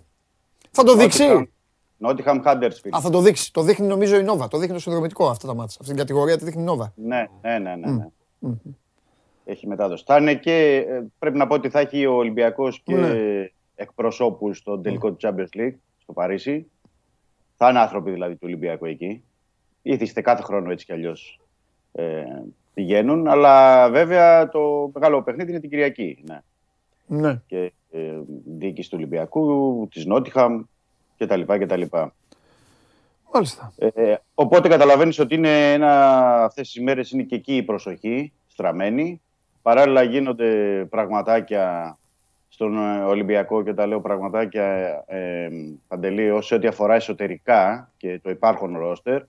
Θα 0.70 0.82
το 0.82 0.94
δείξει. 0.94 1.50
Nottingham 2.00 2.42
Huddersfield. 2.44 2.90
Α, 2.96 3.00
θα 3.00 3.10
το 3.10 3.20
δείξει. 3.20 3.52
Το 3.52 3.62
δείχνει 3.62 3.86
νομίζω 3.86 4.16
η 4.16 4.22
Νόβα. 4.22 4.48
Το 4.48 4.58
δείχνει 4.58 4.74
το 4.74 4.80
συνδρομητικό 4.80 5.28
αυτά 5.28 5.46
τα 5.46 5.54
μάτς. 5.54 5.74
Αυτή 5.74 5.86
την 5.86 5.96
κατηγορία 5.96 6.38
τη 6.38 6.44
δείχνει 6.44 6.62
η 6.62 6.64
Νόβα. 6.64 6.92
Ναι, 6.96 7.26
ναι, 7.42 7.58
ναι. 7.58 7.74
ναι, 7.74 7.90
ναι. 8.38 8.54
Έχει 9.44 9.66
μετάδοση. 9.66 10.04
Θα 10.06 10.16
είναι 10.16 10.34
και, 10.34 10.76
ε, 10.88 11.02
πρέπει 11.18 11.36
να 11.36 11.46
πω 11.46 11.54
ότι 11.54 11.68
θα 11.68 11.80
έχει 11.80 12.06
ο 12.06 12.12
Ολυμπιακός 12.16 12.80
και 12.84 12.94
Ναι. 12.94 13.48
εκπροσώπους 13.74 14.58
στον 14.58 14.82
τελικό 14.82 15.12
του 15.12 15.16
Champions 15.22 15.58
League 15.60 15.74
στο 15.98 16.12
Παρίσι. 16.12 16.70
Θα 17.56 17.68
είναι 17.68 17.78
άνθρωποι 17.78 18.10
δηλαδή 18.10 18.32
του 18.32 18.40
Ολυμπιακού 18.44 18.84
εκεί. 18.84 19.24
Ήθιστε 19.82 20.20
κάθε 20.20 20.42
χρόνο 20.42 20.70
έτσι 20.70 20.84
κι 20.84 20.92
αλλιώς 20.92 21.40
ε, 21.92 22.24
πηγαίνουν. 22.74 23.28
Αλλά 23.28 23.88
βέβαια 23.90 24.48
το 24.48 24.90
μεγάλο 24.94 25.22
παιχνίδι 25.22 25.50
είναι 25.50 25.60
την 25.60 25.70
Κυριακή. 25.70 26.24
Ναι. 26.26 26.40
Ναι. 27.06 27.40
και 27.46 27.72
ε, 27.90 28.18
διοίκηση 28.44 28.90
του 28.90 28.96
Ολυμπιακού, 28.98 29.88
της 29.92 30.06
Νότιχαμ 30.06 30.62
κτλ. 31.18 31.40
κτλ. 31.46 31.82
Μάλιστα. 33.32 33.72
Ε, 33.76 34.14
οπότε 34.34 34.68
καταλαβαίνεις 34.68 35.18
ότι 35.18 35.34
είναι 35.34 35.72
ένα, 35.72 36.44
αυτές 36.44 36.66
τις 36.66 36.76
ημέρες 36.76 37.10
είναι 37.10 37.22
και 37.22 37.34
εκεί 37.34 37.56
η 37.56 37.62
προσοχή 37.62 38.32
στραμμένη. 38.46 39.20
Παράλληλα 39.62 40.02
γίνονται 40.02 40.84
πραγματάκια 40.90 41.96
στον 42.56 42.78
ε, 42.78 43.04
Ολυμπιακό 43.04 43.62
και 43.62 43.74
τα 43.74 43.86
λέω 43.86 44.00
πραγματάκια 44.00 44.66
ε, 45.06 45.48
Παντελή 45.88 46.30
ως 46.30 46.52
ό,τι 46.52 46.66
αφορά 46.66 46.94
εσωτερικά 46.94 47.90
και 47.96 48.20
το 48.22 48.30
υπάρχον 48.30 48.78
ρόστερ. 48.78 49.22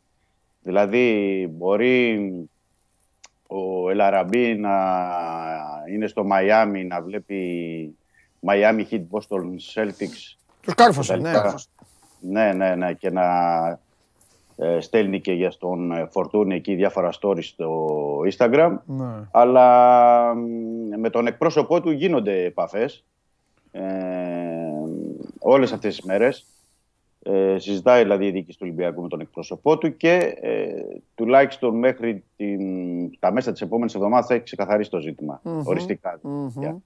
Δηλαδή 0.62 1.48
μπορεί 1.52 2.32
ο 3.48 3.90
Ελαραμπή 3.90 4.56
να 4.56 4.76
είναι 5.94 6.08
στο 6.08 6.24
Μαϊάμι 6.24 6.84
να 6.84 7.02
βλέπει 7.02 7.96
Miami 8.48 8.84
Heat 8.92 9.04
Boston 9.12 9.44
Celtics 9.74 10.36
Τους 10.62 10.74
κάρφωσε, 10.76 11.16
ναι. 11.16 11.22
Τελικά. 11.22 11.60
Ναι, 12.20 12.54
ναι, 12.54 12.76
ναι. 12.76 12.94
Και 12.94 13.10
να 13.10 13.26
ε, 14.58 14.80
στέλνει 14.80 15.22
και 15.22 15.34
για 15.34 15.52
στον 15.52 15.92
ε, 15.92 16.08
Φορτούνη 16.12 16.56
εκεί 16.56 16.76
διάφορα 16.76 17.10
stories 17.22 17.44
στο 17.44 18.20
Instagram. 18.32 18.78
ναι. 18.86 19.06
Αλλά 19.32 20.34
μ, 20.36 21.00
με 21.00 21.10
τον 21.10 21.28
εκπρόσωπό 21.28 21.82
του 21.82 21.92
γίνονται 21.92 22.44
επαφές. 22.44 23.06
Ε, 23.72 23.82
όλες 25.40 25.72
αυτές 25.72 25.96
τις 25.96 26.06
μέρες. 26.06 26.46
Ε, 27.24 27.56
συζητάει 27.60 28.02
δηλαδή 28.04 28.26
η 28.26 28.32
διοίκηση 28.32 28.58
του 28.58 28.64
Ολυμπιακού 28.68 29.02
με 29.02 29.08
τον 29.08 29.20
εκπρόσωπό 29.20 29.78
του 29.78 29.98
και 29.98 30.38
ε, 30.42 30.70
τουλάχιστον 31.16 31.76
μέχρι 31.78 32.24
την, 32.36 32.60
τα 33.20 33.32
μέσα 33.32 33.52
της 33.52 33.62
επόμενης 33.62 33.96
εβδομάδας 33.96 34.28
θα 34.28 34.34
έχει 34.34 34.44
ξεκαθαρίσει 34.44 34.90
το 34.90 35.00
ζήτημα. 35.00 35.40
Οριστικά. 35.66 36.20
Για- 36.60 36.78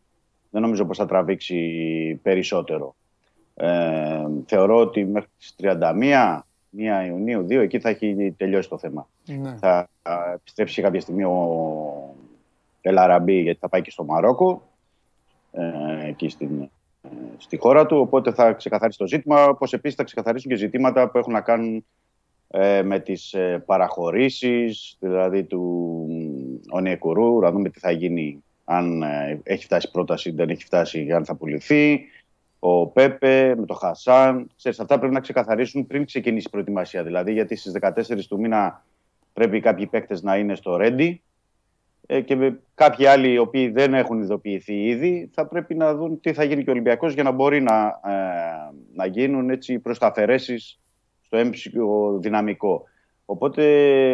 Δεν 0.50 0.62
νομίζω 0.62 0.86
πως 0.86 0.98
θα 0.98 1.06
τραβήξει 1.06 2.20
περισσότερο. 2.24 2.96
Ε, 3.56 4.26
θεωρώ 4.46 4.78
ότι 4.78 5.06
μέχρι 5.06 5.30
τις 5.38 5.56
31, 5.62 6.46
1 6.78 7.06
Ιουνίου, 7.08 7.46
2, 7.50 7.62
εκεί 7.62 7.80
θα 7.80 7.90
έχει 7.90 8.34
τελειώσει 8.38 8.70
το 8.70 8.78
θέμα. 8.78 9.08
ναι. 9.26 9.56
Θα 9.60 9.90
α, 10.02 10.14
επιστρέψει 10.34 10.82
κάποια 10.82 11.02
στιγμή 11.02 11.24
ο 11.24 12.16
Ελαραμπή 12.82 13.42
γιατί 13.42 13.60
θα 13.60 13.70
πάει 13.70 13.82
και 13.82 13.92
στο 13.92 14.04
Μαρόκο, 14.04 14.70
ε, 15.52 16.08
εκεί 16.08 16.30
στην, 16.30 16.62
ε, 17.02 17.10
στη 17.38 17.58
χώρα 17.58 17.86
του, 17.86 17.98
οπότε 17.98 18.32
θα 18.32 18.54
ξεκαθαρίσει 18.54 18.98
το 18.98 19.08
ζήτημα, 19.08 19.46
όπως 19.46 19.74
επίσης 19.74 19.98
θα 19.98 20.04
ξεκαθαρίσουν 20.04 20.52
και 20.52 20.58
ζητήματα 20.58 21.10
που 21.10 21.18
έχουν 21.18 21.34
να 21.34 21.42
κάνουν 21.42 21.86
ε, 22.48 22.82
με 22.84 23.00
τις 23.00 23.34
ε, 23.34 23.64
παραχωρήσεις, 23.66 24.98
δηλαδή 25.00 25.44
του 25.44 26.08
Ονιεκουρού, 26.70 27.40
να 27.40 27.52
δούμε 27.52 27.70
τι 27.70 27.80
θα 27.80 27.92
γίνει 27.92 28.44
αν 28.64 29.02
ε, 29.02 29.40
έχει 29.44 29.64
φτάσει 29.64 29.92
πρόταση, 29.92 30.32
δεν 30.32 30.50
έχει 30.50 30.64
φτάσει, 30.64 31.12
αν 31.12 31.26
θα 31.26 31.36
πουληθεί. 31.36 32.06
Ο 32.60 32.88
Πέπε 32.88 33.56
με 33.58 33.66
το 33.66 33.74
Χασάν. 33.74 34.50
Ξέρεις, 34.58 34.80
αυτά 34.80 35.00
πρέπει 35.00 35.14
να 35.14 35.20
ξεκαθαρίσουν 35.20 35.88
πριν 35.88 36.06
ξεκινήσει 36.06 36.46
η 36.48 36.50
προετοιμασία. 36.50 37.04
Δηλαδή, 37.04 37.34
γιατί 37.34 37.56
στις 37.56 37.74
14 37.82 38.26
του 38.28 38.40
μήνα 38.40 38.86
πρέπει 39.34 39.60
κάποιοι 39.60 39.88
παίκτες 39.88 40.22
να 40.22 40.38
είναι 40.38 40.56
στο 40.56 40.76
Ρέντι 40.76 41.08
ε, 41.08 41.31
και 42.26 42.36
με 42.36 42.60
κάποιοι 42.74 43.06
άλλοι 43.06 43.32
οι 43.32 43.38
οποίοι 43.38 43.70
δεν 43.70 43.94
έχουν 43.94 44.22
ειδοποιηθεί 44.22 44.84
ήδη 44.84 45.30
θα 45.34 45.48
πρέπει 45.48 45.76
να 45.76 45.96
δουν 45.96 46.20
τι 46.20 46.34
θα 46.34 46.44
γίνει 46.44 46.64
και 46.64 46.70
ο 46.70 46.74
Ολυμπιακός 46.74 47.14
για 47.14 47.24
να 47.24 47.32
μπορεί 47.32 47.62
να, 47.62 48.00
ε, 48.06 48.74
να 48.94 49.06
γίνουν 49.06 49.50
έτσι 49.50 49.80
προς 49.80 50.00
τα 50.00 50.08
αφαιρέσεις 50.08 50.80
στο 51.22 51.38
έμψυχο 51.38 52.18
δυναμικό. 52.20 52.84
Οπότε 53.26 53.64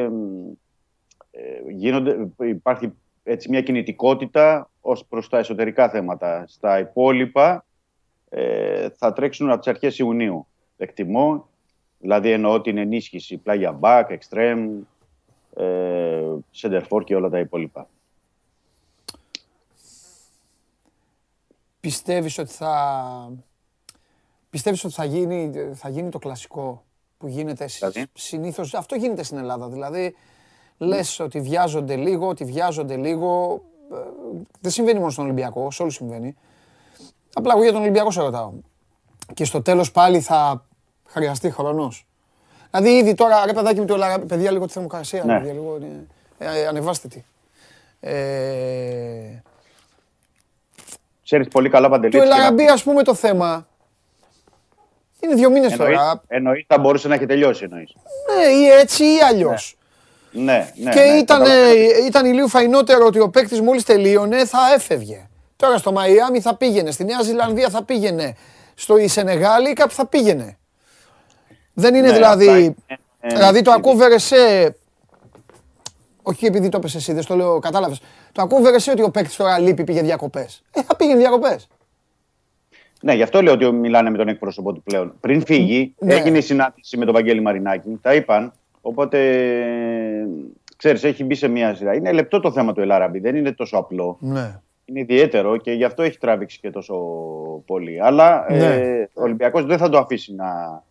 μ, 0.09 0.49
ε, 1.31 1.71
γίνονται, 1.71 2.27
υπάρχει 2.39 2.93
έτσι 3.23 3.49
μια 3.49 3.61
κινητικότητα 3.61 4.69
ως 4.81 5.05
προς 5.05 5.29
τα 5.29 5.37
εσωτερικά 5.37 5.89
θέματα. 5.89 6.43
Στα 6.47 6.79
υπόλοιπα 6.79 7.65
ε, 8.29 8.89
θα 8.89 9.13
τρέξουν 9.13 9.49
από 9.49 9.59
τις 9.59 9.67
αρχές 9.67 9.99
Ιουνίου. 9.99 10.47
Εκτιμώ, 10.77 11.49
δηλαδή 11.99 12.31
εννοώ 12.31 12.61
την 12.61 12.77
ενίσχυση 12.77 13.37
πλάγια 13.37 13.79
back, 13.81 14.03
extreme, 14.03 14.69
ε, 15.57 16.23
center 16.61 16.81
for 16.89 17.03
και 17.03 17.15
όλα 17.15 17.29
τα 17.29 17.39
υπόλοιπα. 17.39 17.87
Πιστεύεις 21.79 22.37
ότι 22.37 22.51
θα... 22.51 23.31
Πιστεύεις 24.49 24.83
ότι 24.83 24.93
θα 24.93 25.03
γίνει, 25.05 25.51
θα 25.73 25.89
γίνει 25.89 26.09
το 26.09 26.19
κλασικό 26.19 26.83
που 27.17 27.27
γίνεται 27.27 27.67
σ- 27.67 27.77
Δηλαδή; 27.77 28.05
συνήθως; 28.13 28.73
Αυτό 28.73 28.95
γίνεται 28.95 29.23
στην 29.23 29.37
Ελλάδα. 29.37 29.67
Δηλαδή, 29.67 30.15
λες 30.77 31.19
ότι 31.19 31.41
βιάζονται 31.41 31.95
λίγο, 31.95 32.27
ότι 32.27 32.43
βιάζονται 32.45 32.95
λίγο. 32.95 33.61
Ε, 33.91 33.95
Δεν 34.59 34.71
συμβαίνει 34.71 34.99
μόνο 34.99 35.11
στον 35.11 35.23
Ολυμπιακό, 35.25 35.71
σε 35.71 35.81
όλους 35.81 35.93
συμβαίνει. 35.95 36.35
Απλά 37.33 37.53
εγώ 37.53 37.63
για 37.63 37.71
τον 37.71 37.81
Ολυμπιακό 37.81 38.11
σε 38.11 38.21
ρωτάω. 38.21 38.53
Και 39.33 39.45
στο 39.45 39.61
τέλος 39.61 39.91
πάλι 39.91 40.21
θα 40.21 40.65
χρειαστεί 41.05 41.51
χρόνος; 41.51 42.07
Δηλαδή 42.71 42.97
ήδη 42.97 43.13
τώρα, 43.13 43.45
ρε 43.45 43.53
παιδάκι 43.53 43.79
μου, 43.79 43.85
το 43.85 43.93
Ελαραμπή, 43.93 44.25
παιδιά 44.25 44.51
λίγο 44.51 44.65
τη 44.65 44.71
θερμοκρασία, 44.71 45.23
Ναι. 45.23 45.37
παιδιά, 45.37 45.53
λίγο, 45.53 45.79
ε, 46.39 46.59
ε, 46.59 46.67
ανεβάστε 46.67 47.07
τη. 47.07 47.23
Ε, 47.99 49.41
Ξέρεις 51.23 51.47
πολύ 51.47 51.69
καλά 51.69 51.89
Παντελή. 51.89 52.11
του 52.11 52.17
έτσι, 52.17 52.29
και 52.29 52.35
να- 52.35 52.39
Ελαραμπή, 52.41 52.65
ας 52.67 52.83
πούμε, 52.83 53.03
το 53.03 53.13
θέμα 53.13 53.67
είναι 55.19 55.33
δύο 55.35 55.49
μήνες 55.49 55.71
εννοείς, 55.71 55.97
τώρα. 55.97 56.21
εννοείς 56.27 56.65
θα 56.67 56.77
μπορούσε 56.79 57.07
να 57.07 57.15
έχει 57.15 57.25
τελειώσει 57.25 57.63
εννοείς. 57.63 57.93
Ναι, 58.35 58.45
ή 58.53 58.67
έτσι 58.69 59.03
ή 59.03 59.19
αλλιώς. 59.29 59.77
Ναι, 60.31 60.71
ναι. 60.75 60.91
Και 60.91 60.99
ναι, 60.99 61.05
ήταν, 61.05 61.37
καταλαβαίνω. 61.39 61.79
ε, 61.79 62.05
ήταν 62.07 62.33
λίγο 62.33 62.47
φαϊνότερο 62.47 63.05
ότι 63.05 63.19
ο 63.19 63.29
παίκτης 63.29 63.61
μόλις 63.61 63.83
τελείωνε 63.83 64.45
θα 64.45 64.59
έφευγε. 64.75 65.27
Τώρα 65.55 65.77
στο 65.77 65.91
Μαϊάμι 65.91 66.41
θα 66.41 66.55
πήγαινε, 66.55 66.91
στη 66.91 67.03
Νέα 67.03 67.21
Ζηλανδία 67.21 67.69
θα 67.69 67.83
πήγαινε, 67.83 68.35
στο 68.75 68.97
η 68.97 69.07
Σενεγάλη 69.07 69.73
κάπου 69.73 69.93
θα 69.93 70.05
πήγαινε. 70.05 70.57
Δεν 71.79 71.95
είναι 71.95 72.07
Ναι, 72.07 72.13
δηλαδή. 72.13 72.45
αυτά 72.47 72.59
είναι, 72.59 72.75
ε, 73.21 73.27
δηλαδή 73.35 73.61
το 73.61 73.71
ε, 73.71 73.73
ακούω 73.73 73.93
Βερεσέ. 73.95 74.75
Όχι 76.21 76.45
επειδή 76.45 76.69
το 76.69 76.77
έπεσε 76.77 76.97
εσύ, 76.97 77.13
δεν 77.13 77.21
στο 77.23 77.35
λέω, 77.35 77.59
κατάλαβες. 77.59 78.01
Το 78.31 78.41
ακούω 78.41 78.59
Βερεσέ 78.61 78.91
ότι 78.91 79.01
ο 79.01 79.09
παίκτης 79.11 79.35
τώρα 79.35 79.59
λείπει, 79.59 79.83
πήγε 79.83 80.01
διακοπές. 80.01 80.63
Ε, 80.73 80.81
θα 80.83 80.95
πήγαινε 80.95 81.19
διακοπές. 81.19 81.67
Ναι, 83.01 83.13
γι' 83.13 83.21
αυτό 83.21 83.41
λέω 83.41 83.53
ότι 83.53 83.71
μιλάνε 83.71 84.09
με 84.09 84.17
τον 84.17 84.27
εκπρόσωπο 84.27 84.73
του 84.73 84.83
πλέον. 84.83 85.13
Πριν 85.19 85.45
φύγει, 85.45 85.93
Ναι. 85.99 86.13
έγινε 86.13 86.37
η 86.37 86.41
συνάντηση 86.41 86.97
με 86.97 87.05
τον 87.05 87.13
Βαγγέλη 87.13 87.41
Μαρινάκη. 87.41 87.99
Τα 88.01 88.13
είπαν 88.15 88.53
Οπότε, 88.81 89.19
ξέρεις, 90.77 91.03
έχει 91.03 91.23
μπει 91.23 91.35
σε 91.35 91.47
μια 91.47 91.75
σειρά. 91.75 91.93
Είναι 91.95 92.11
λεπτό 92.11 92.39
το 92.39 92.51
θέμα 92.51 92.73
του 92.73 92.81
Ελάραμπη, 92.81 93.19
δεν 93.19 93.35
είναι 93.35 93.51
τόσο 93.51 93.77
απλό. 93.77 94.17
Ναι. 94.19 94.59
Είναι 94.85 94.99
ιδιαίτερο 94.99 95.57
και 95.57 95.71
γι' 95.71 95.83
αυτό 95.83 96.03
έχει 96.03 96.17
τράβηξει 96.17 96.59
και 96.59 96.69
τόσο 96.71 96.95
πολύ. 97.65 98.01
Αλλά 98.01 98.45
Ναι. 98.49 98.65
ε, 98.65 99.09
ο 99.13 99.21
Ολυμπιακός 99.23 99.65
δεν 99.65 99.77
θα 99.77 99.89
το 99.89 99.97
αφήσει 99.97 100.35
να, 100.35 100.83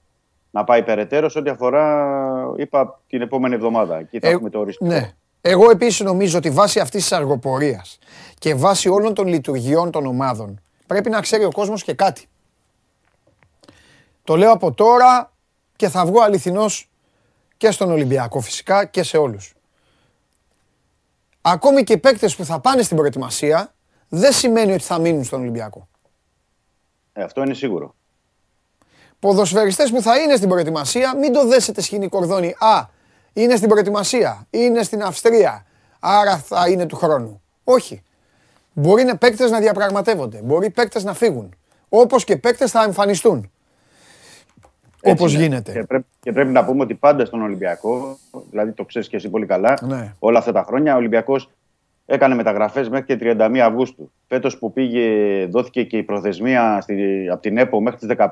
να 0.56 0.64
πάει 0.64 0.82
περαιτέρω 0.82 1.28
σε 1.28 1.38
ό,τι 1.38 1.50
αφορά, 1.50 2.08
είπα, 2.56 3.00
την 3.06 3.22
επόμενη 3.22 3.54
εβδομάδα. 3.54 3.98
Εκεί 3.98 4.18
θα 4.18 4.28
Ε, 4.28 4.30
έχουμε 4.30 4.50
το 4.50 4.58
οριστικό. 4.58 4.90
Ναι. 4.90 5.12
Εγώ 5.40 5.70
επίσης 5.70 6.00
νομίζω 6.00 6.38
ότι 6.38 6.50
βάσει 6.50 6.80
αυτής 6.80 7.02
της 7.02 7.12
αργοπορίας 7.12 7.98
και 8.38 8.54
βάσει 8.54 8.88
όλων 8.88 9.14
των 9.14 9.26
λειτουργιών 9.26 9.90
των 9.90 10.06
ομάδων 10.06 10.60
πρέπει 10.86 11.10
να 11.10 11.20
ξέρει 11.20 11.44
ο 11.44 11.50
κόσμος 11.52 11.82
και 11.82 11.94
κάτι. 11.94 12.26
Το 14.24 14.36
λέω 14.36 14.52
από 14.52 14.72
τώρα 14.72 15.32
και 15.76 15.88
θα 15.88 16.06
βγω 16.06 16.20
αληθινός 16.20 16.90
και 17.56 17.70
στον 17.70 17.90
Ολυμπιακό 17.90 18.40
φυσικά 18.40 18.84
και 18.84 19.02
σε 19.02 19.16
όλους. 19.16 19.54
Ακόμη 21.40 21.82
και 21.84 21.92
οι 21.92 21.98
παίκτες 21.98 22.36
που 22.36 22.44
θα 22.44 22.60
πάνε 22.60 22.82
στην 22.82 22.96
προετοιμασία 22.96 23.74
δεν 24.08 24.32
σημαίνει 24.32 24.72
ότι 24.72 24.82
θα 24.82 24.98
μείνουν 24.98 25.24
στον 25.24 25.40
Ολυμπιακό. 25.40 25.88
Ε, 27.12 27.22
αυτό 27.22 27.42
είναι 27.42 27.54
σίγουρο. 27.54 27.94
Ποδοσφαιριστές 29.26 29.90
που 29.90 30.02
θα 30.02 30.16
είναι 30.18 30.36
στην 30.36 30.48
προετοιμασία, 30.48 31.16
μην 31.16 31.32
το 31.32 31.46
δέσετε 31.46 31.80
σκηνή 31.80 32.08
κορδόνι. 32.08 32.54
Α, 32.58 32.88
είναι 33.32 33.56
στην 33.56 33.68
προετοιμασία, 33.68 34.46
είναι 34.50 34.82
στην 34.82 35.02
Αυστρία, 35.02 35.64
άρα 36.00 36.36
θα 36.36 36.68
είναι 36.68 36.86
του 36.86 36.96
χρόνου. 36.96 37.42
Όχι. 37.64 38.02
Μπορεί 38.72 39.04
να 39.04 39.16
παίκτες 39.16 39.50
να 39.50 39.58
διαπραγματεύονται, 39.60 40.40
μπορεί 40.44 40.70
παίκτες 40.70 41.04
να 41.04 41.14
φύγουν. 41.14 41.54
Όπως 41.88 42.24
και 42.24 42.36
παίκτες 42.36 42.70
θα 42.70 42.82
εμφανιστούν. 42.82 43.50
Έτσι 45.00 45.22
Όπως 45.22 45.34
είναι. 45.34 45.42
γίνεται. 45.42 45.72
Και 45.72 45.82
πρέπει, 45.82 46.06
και 46.20 46.32
πρέπει 46.32 46.50
να 46.52 46.64
πούμε 46.64 46.82
ότι 46.82 46.94
πάντα 46.94 47.24
στον 47.24 47.42
Ολυμπιακό, 47.42 48.18
δηλαδή 48.50 48.72
το 48.72 48.84
ξέρεις 48.84 49.08
και 49.08 49.16
εσύ 49.16 49.28
πολύ 49.28 49.46
καλά, 49.46 49.74
Ναι. 49.82 50.14
όλα 50.18 50.38
αυτά 50.38 50.52
τα 50.52 50.64
χρόνια 50.66 50.94
ο 50.94 50.96
Ολυμπιακός 50.96 51.50
έκανε 52.06 52.34
μεταγραφές 52.34 52.88
μέχρι 52.88 53.16
και 53.16 53.36
31 53.38 53.58
Αυγούστου. 53.58 54.10
Φέτος 54.26 54.58
που 54.58 54.72
πήγε, 54.72 55.46
δόθηκε 55.46 55.84
και 55.84 55.96
η 55.96 56.02
προθεσμία 56.02 56.80
στη, 56.80 57.28
από 57.32 57.42
την 57.42 57.58
ΕΠΟ 57.58 57.80
μέχρι 57.80 57.98
τις 57.98 58.16
15 58.18 58.28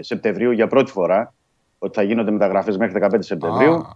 Σεπτεμβρίου 0.00 0.50
για 0.50 0.66
πρώτη 0.66 0.90
φορά, 0.90 1.34
ότι 1.78 1.94
θα 1.94 2.02
γίνονται 2.02 2.30
μεταγραφές 2.30 2.76
μέχρι 2.76 3.00
15 3.02 3.16
Σεπτεμβρίου. 3.18 3.86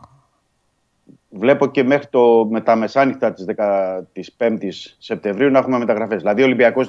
Βλέπω 1.41 1.67
και 1.67 1.85
μέχρι 1.85 2.07
το, 2.11 2.47
με 2.51 2.61
τα 2.61 2.77
μεσάνυχτα 2.77 3.33
της 3.33 3.45
15η 3.57 4.69
Σεπτεμβρίου 4.99 5.51
να 5.51 5.59
έχουμε 5.59 5.79
μεταγραφές. 5.79 6.19
Δηλαδή 6.21 6.43
ο 6.43 6.45
Ολυμπιακός 6.45 6.89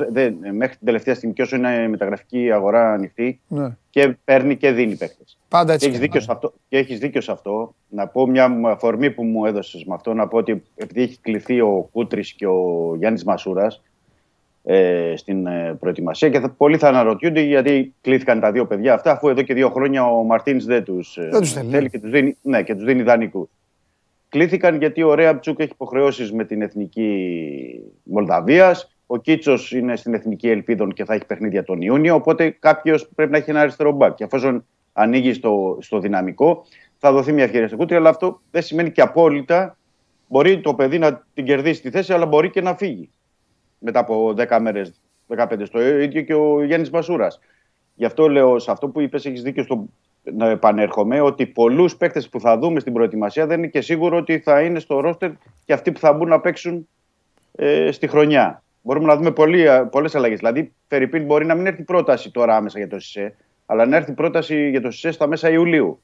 μέχρι 0.54 0.76
την 0.78 0.86
τελευταία 0.86 1.16
στιγμή, 1.16 1.34
και 1.34 1.42
όσο 1.42 1.56
είναι 1.56 1.74
η 1.74 1.88
μεταγραφική 1.88 2.52
αγορά 2.52 2.94
ανοιχτή, 2.94 3.40
Ναι. 3.48 3.76
και 3.90 4.18
παίρνει 4.24 4.56
και 4.56 4.72
δίνει 4.72 4.96
παίκτες. 4.96 5.38
Πάντα 5.48 5.74
έτσι. 5.74 5.86
Και 5.86 5.92
έχει 5.92 6.02
δίκιο, 6.02 6.20
σε 6.20 6.32
αυτό, 6.32 6.54
και 6.70 6.78
έχεις 6.78 7.00
δίκιο 7.00 7.22
σε 7.22 7.32
αυτό. 7.32 7.76
Να 7.90 8.08
πω 8.08 8.28
μια 8.28 8.60
αφορμή 8.66 9.12
που 9.12 9.24
μου 9.24 9.46
έδωσες 9.46 9.84
με 9.86 9.94
αυτό, 9.94 10.14
να 10.14 10.28
πω 10.28 10.38
ότι 10.38 10.64
επειδή 10.76 11.02
έχει 11.02 11.20
κληθεί 11.22 11.62
ο 11.62 11.90
Κούτρης 11.92 12.34
και 12.34 12.48
ο 12.48 12.94
Γιάννης 12.98 13.24
Μασούρας 13.24 13.82
ε, 14.64 15.14
στην 15.18 15.46
ε, 15.48 15.78
προετοιμασία 15.80 16.30
και 16.30 16.40
θα, 16.40 16.50
πολλοί 16.50 16.78
θα 16.78 16.88
αναρωτιούνται 16.88 17.42
γιατί 17.42 17.94
κλήθηκαν 18.02 18.40
τα 18.40 18.52
δύο 18.52 18.66
παιδιά 18.66 18.94
αυτά, 18.94 19.12
αφού 19.12 19.30
εδώ 19.30 19.42
και 19.42 19.54
δύο 19.54 19.70
χρόνια 19.70 20.06
ο 20.06 20.24
Μαρτίνς 20.24 20.66
δεν 20.66 20.84
τους 20.84 21.18
Δεν 21.32 21.40
τους 21.40 21.52
θέλει. 21.54 21.90
και 21.90 22.00
τους 22.00 22.12
δίνει, 22.12 22.38
ναι, 22.42 22.64
και 22.64 22.76
τους 22.76 22.84
δίνει 22.84 23.02
δανεικού. 23.02 23.50
Κλήθηκαν 24.32 24.76
γιατί 24.78 25.04
ο 25.04 25.14
Ρέαμπτσουκ 25.14 25.60
έχει 25.60 25.72
υποχρεώσεις 25.74 26.32
με 26.32 26.46
την 26.46 26.62
εθνική 26.62 27.10
Μολδαβίας. 28.04 28.96
Ο 29.06 29.18
Κίτσος 29.18 29.72
είναι 29.72 29.96
στην 29.96 30.14
εθνική 30.14 30.50
Ελπίδων 30.50 30.94
και 30.94 31.06
θα 31.06 31.14
έχει 31.14 31.26
παιχνίδια 31.26 31.64
τον 31.64 31.82
Ιούνιο. 31.82 32.16
Οπότε 32.16 32.50
κάποιος 32.50 33.10
πρέπει 33.16 33.32
να 33.32 33.38
έχει 33.38 33.50
ένα 33.50 33.60
αριστερό 33.60 33.92
μπακ. 33.92 34.16
Και 34.16 34.24
εφόσον 34.24 34.66
ανοίγει 34.94 35.34
στο, 35.34 35.78
στο 35.82 36.00
δυναμικό, 36.00 36.66
θα 36.98 37.12
δοθεί 37.12 37.32
μια 37.32 37.44
ευκαιρία 37.44 37.68
στο 37.68 37.78
κούτρι. 37.78 37.96
Αλλά 37.96 38.10
αυτό 38.10 38.42
δεν 38.52 38.62
σημαίνει 38.62 38.92
και 38.92 39.02
απόλυτα. 39.02 39.78
Μπορεί 40.28 40.62
το 40.62 40.74
παιδί 40.74 40.98
να 40.98 41.24
την 41.34 41.46
κερδίσει 41.46 41.82
τη 41.82 41.90
θέση, 41.90 42.14
αλλά 42.14 42.26
μπορεί 42.26 42.50
και 42.50 42.62
να 42.62 42.76
φύγει 42.76 43.10
μετά 43.80 44.00
από 44.00 44.34
10 44.38 44.58
μέρες, 44.62 45.02
15 45.28 45.66
στο 45.66 45.82
ίδιο 45.82 46.22
και 46.22 46.34
ο 46.34 46.64
Γιάννης 46.64 46.90
Μασούρας. 46.90 47.40
Γι' 47.96 48.06
αυτό 48.06 48.28
λέω 48.28 48.60
σε 48.60 48.72
αυτό 48.72 48.88
που 48.88 49.02
είπες, 49.02 49.26
έχεις 49.26 49.42
δίκιο 49.42 49.64
στο 49.64 49.86
να 50.24 50.50
επανέρχομαι, 50.50 51.22
ότι 51.22 51.46
πολλούς 51.46 51.96
παίκτες 51.96 52.30
που 52.30 52.40
θα 52.40 52.58
δούμε 52.58 52.80
στην 52.80 52.94
προετοιμασία 52.94 53.48
δεν 53.48 53.58
είναι 53.58 53.68
και 53.68 53.82
σίγουρο 53.82 54.18
ότι 54.18 54.40
θα 54.40 54.62
είναι 54.62 54.80
στο 54.80 55.00
ρόστερ 55.00 55.32
και 55.66 55.74
αυτοί 55.74 55.92
που 55.92 56.00
θα 56.00 56.14
μπουν 56.14 56.28
να 56.28 56.40
παίξουν 56.40 56.88
ε, 57.56 57.92
στη 57.92 58.08
χρονιά. 58.08 58.64
Μπορούμε 58.82 59.08
να 59.08 59.16
δούμε 59.16 59.32
πολλές 59.92 60.16
αλλαγές. 60.16 60.38
Δηλαδή, 60.38 60.74
Φερρυπίν 60.88 61.26
μπορεί 61.26 61.46
να 61.46 61.56
μην 61.56 61.66
έρθει 61.66 61.84
πρόταση 61.84 62.32
τώρα 62.32 62.56
άμεσα 62.56 62.78
για 62.78 62.88
το 62.88 63.00
ΣΥΣΕ, 63.00 63.36
αλλά 63.66 63.86
να 63.86 63.96
έρθει 63.96 64.14
πρόταση 64.14 64.70
για 64.70 64.82
το 64.82 64.92
ΣΥΣΕ 64.92 65.12
στα 65.12 65.28
μέσα 65.28 65.50
Ιουλίου. 65.50 66.02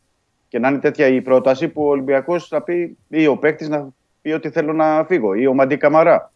Και 0.47 0.59
να 0.59 0.67
είναι 0.67 0.79
τέτοια 0.79 1.07
η 1.07 1.21
πρόταση 1.21 1.67
που 1.67 1.83
ο 1.83 1.89
Ολυμπιακός 1.89 2.47
θα 2.47 2.61
πει, 2.61 2.97
ή 3.07 3.27
ο 3.27 3.37
παίκτης 3.37 3.69
να 3.69 3.89
πει 4.21 4.31
ότι 4.31 4.49
θέλω 4.49 4.73
να 4.73 5.05
φύγω, 5.05 5.33
ή 5.33 5.47
ο 5.47 5.53
Μαντί 5.53 5.77
Καμαρά. 5.77 6.31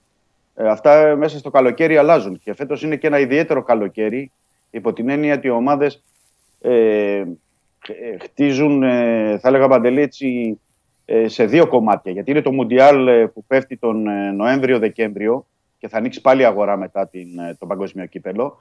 Ε, 0.56 0.68
αυτά 0.68 1.16
μέσα 1.16 1.38
στο 1.38 1.50
καλοκαίρι 1.50 1.98
αλλάζουν. 1.98 2.40
Και 2.44 2.54
φέτος 2.54 2.84
είναι 2.84 2.96
και 2.96 3.08
ένα 3.08 3.20
ιδιαίτερο 3.20 3.64
καλοκαίρι, 3.64 4.32
υπό 4.70 4.94
την 4.94 5.10
έννοια 5.10 5.34
ότι 5.34 5.48
οι 5.48 5.50
ομάδες 5.50 6.04
ε, 6.62 7.24
χτίζουν, 8.22 8.84
ε, 8.84 9.38
θα 9.42 9.48
έλεγα 9.48 9.68
Παντελή, 9.68 10.02
έτσι, 10.02 10.60
ε, 11.06 11.28
σε 11.28 11.46
δύο 11.46 11.68
κομμάτια. 11.68 12.12
Γιατί 12.12 12.32
είναι 12.32 12.42
το 12.42 12.52
Μουντιάλ 12.52 13.08
ε, 13.08 13.26
που 13.26 13.44
πέφτει 13.46 13.78
τον 13.78 14.08
ε, 14.08 14.32
Νοέμβριο-Δεκέμβριο 14.32 15.46
και 15.78 15.88
θα 15.88 15.98
ανοίξει 15.98 16.22
πάλι 16.22 16.42
η 16.42 16.46
αγορά 16.46 16.78
μετά 16.78 17.08
την, 17.08 17.40
ε, 17.40 17.56
το 17.60 17.66
παγκόσμιο 17.66 18.06
κύπελο. 18.06 18.58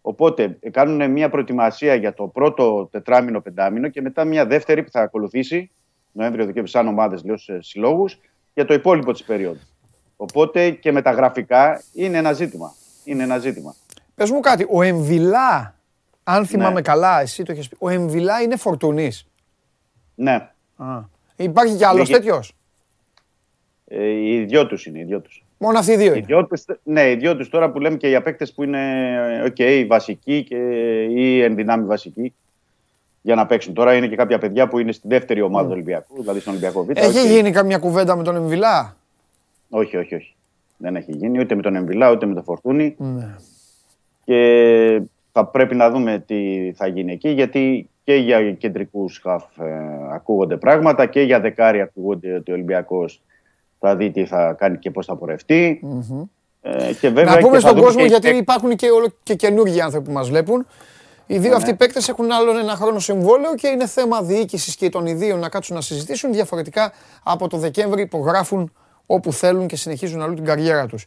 Οπότε 0.00 0.56
ε, 0.60 0.70
κάνουν 0.70 1.10
μια 1.10 1.28
προετοιμασία 1.28 1.94
για 1.94 2.14
το 2.14 2.26
πρώτο 2.26 2.88
τετράμινο, 2.92 3.40
πεντάμινο 3.40 3.88
και 3.88 4.00
μετά 4.00 4.24
μια 4.24 4.46
δεύτερη 4.46 4.82
που 4.82 4.90
θα 4.90 5.00
ακολουθήσει, 5.00 5.70
Νοέμβριο-Δεκέμβριο, 6.12 6.66
σαν 6.66 6.88
ομάδες, 6.88 7.24
λέω 7.24 7.36
σε 7.36 7.62
συλλόγους, 7.62 8.20
για 8.54 8.64
το 8.64 8.74
υπόλοιπο 8.74 9.12
της 9.12 9.22
περίοδου. 9.22 9.60
Οπότε 10.16 10.70
και 10.70 10.92
με 10.92 11.02
τα 11.02 11.10
γραφικά 11.10 11.82
είναι 11.92 12.18
ένα 12.18 12.32
ζήτημα. 12.32 12.74
Είναι 13.04 13.22
ένα 13.22 13.38
ζήτημα. 13.38 13.74
Πες 14.14 14.30
μου 14.30 14.40
κάτι, 14.40 14.66
ο 14.70 14.82
Εμβιλά, 14.82 15.74
αν 16.24 16.46
θυμάμαι 16.46 16.80
καλά, 16.82 17.20
εσύ 17.20 17.42
το 17.42 17.52
έχεις 17.52 17.68
πει, 17.68 17.76
ο 17.78 17.88
Εμβιλά 17.88 18.40
είναι 18.42 18.56
φορτουνής. 18.56 19.26
Ναι. 20.14 20.50
Α. 20.76 21.00
Υπάρχει 21.36 21.76
κι 21.76 21.84
άλλος 21.84 22.08
Λέγε- 22.08 22.22
τέτοιος; 22.24 22.52
Ε, 23.88 24.06
οι 24.08 24.44
δυο 24.44 24.66
τους 24.66 24.86
είναι. 24.86 24.98
Οι 24.98 25.04
δυο 25.04 25.20
τους. 25.20 25.44
Μόνο 25.58 25.78
αυτοί 25.78 25.92
οι 25.92 25.96
δύο 25.96 26.06
Οι 26.12 26.14
είναι. 26.16 26.26
δυο 26.26 26.46
τους, 26.46 26.64
ναι, 26.82 27.10
οι 27.10 27.14
δυο 27.16 27.36
τους 27.36 27.48
τώρα 27.48 27.70
που 27.70 27.80
λέμε 27.80 27.96
και 27.96 28.08
για 28.08 28.22
παίκτες 28.22 28.52
που 28.52 28.62
είναι 28.62 29.42
okay, 29.46 29.84
βασικοί 29.88 30.44
και, 30.44 30.56
ή 31.02 31.42
ενδυνάμει 31.42 31.84
βασικοί 31.86 32.34
για 33.22 33.34
να 33.34 33.46
παίξουν. 33.46 33.74
Τώρα 33.74 33.94
είναι 33.94 34.06
και 34.08 34.16
κάποια 34.16 34.38
παιδιά 34.38 34.68
που 34.68 34.78
είναι 34.78 34.92
στη 34.92 35.08
δεύτερη 35.08 35.40
ομάδα 35.40 35.66
του 35.66 35.72
Ολυμπιακού, 35.72 36.20
δηλαδή 36.20 36.40
στον 36.40 36.52
Ολυμπιακό 36.52 36.84
Β. 36.84 36.90
Έχει 36.94 37.18
οκ. 37.20 37.26
γίνει 37.26 37.50
καμιά 37.50 37.78
κουβέντα 37.78 38.16
με 38.16 38.22
τον 38.22 38.36
Εμβιλά; 38.36 38.96
Όχι, 39.68 39.96
όχι, 39.96 40.14
όχι. 40.14 40.34
Δεν 40.76 40.96
έχει 40.96 41.12
γίνει 41.12 41.38
ούτε 41.40 41.54
με 41.54 41.62
τον 41.62 41.74
Εμβιλά 41.76 42.10
ούτε 42.10 42.26
με 42.26 42.34
τον 42.34 42.44
Φορτούνη. 42.44 42.94
Ναι. 42.98 43.34
Και 44.24 45.00
θα 45.36 45.44
πρέπει 45.46 45.74
να 45.74 45.90
δούμε 45.90 46.24
τι 46.26 46.72
θα 46.76 46.86
γίνει 46.86 47.12
εκεί, 47.12 47.28
γιατί 47.28 47.88
και 48.04 48.14
για 48.14 48.52
κεντρικούς 48.52 49.20
χαφ 49.22 49.44
ε, 49.58 49.64
ακούγονται 50.12 50.56
πράγματα 50.56 51.06
και 51.06 51.20
για 51.20 51.40
δεκάρι 51.40 51.80
ακούγονται 51.80 52.34
ότι 52.34 52.50
ο 52.50 52.54
Ολυμπιακός 52.54 53.22
θα 53.78 53.96
δει 53.96 54.10
τι 54.10 54.24
θα 54.26 54.52
κάνει 54.58 54.78
και 54.78 54.90
πώς 54.90 55.06
θα 55.06 55.16
πορευτεί. 55.16 55.80
Ε, 56.62 56.92
και 57.00 57.08
βέβαια 57.08 57.24
Να 57.34 57.38
πούμε 57.38 57.48
και 57.48 57.54
θα 57.54 57.60
στον 57.60 57.70
δούμε 57.74 57.84
κόσμο, 57.84 58.00
και- 58.00 58.06
γιατί 58.06 58.28
υπάρχουν 58.28 58.76
και, 58.76 58.90
όλο, 58.90 59.06
και 59.22 59.34
καινούργιοι 59.34 59.80
άνθρωποι 59.80 60.06
που 60.06 60.12
μας 60.12 60.28
βλέπουν. 60.28 60.66
Οι 61.26 61.38
δύο 61.38 61.50
Ναι, 61.50 61.56
αυτοί 61.56 61.70
ναι. 61.70 61.76
παίκτες 61.76 62.08
έχουν 62.08 62.32
άλλον 62.32 62.56
ένα 62.58 62.74
χρόνο 62.74 62.98
συμβόλαιο 62.98 63.54
και 63.54 63.68
είναι 63.68 63.86
θέμα 63.86 64.22
διοίκησης 64.22 64.76
και 64.76 64.88
των 64.88 65.06
ιδίων 65.06 65.38
να 65.38 65.48
κάτσουν 65.48 65.74
να 65.76 65.82
συζητήσουν. 65.82 66.32
Διαφορετικά 66.32 66.92
από 67.22 67.48
το 67.48 67.56
Δεκέμβρη 67.56 68.02
υπογράφουν 68.02 68.72
όπου 69.06 69.32
θέλουν 69.32 69.66
και 69.66 69.76
συνεχίζουν 69.76 70.22
αλλού 70.22 70.34
την 70.34 70.44
καριέρα 70.44 70.86
τους. 70.86 71.06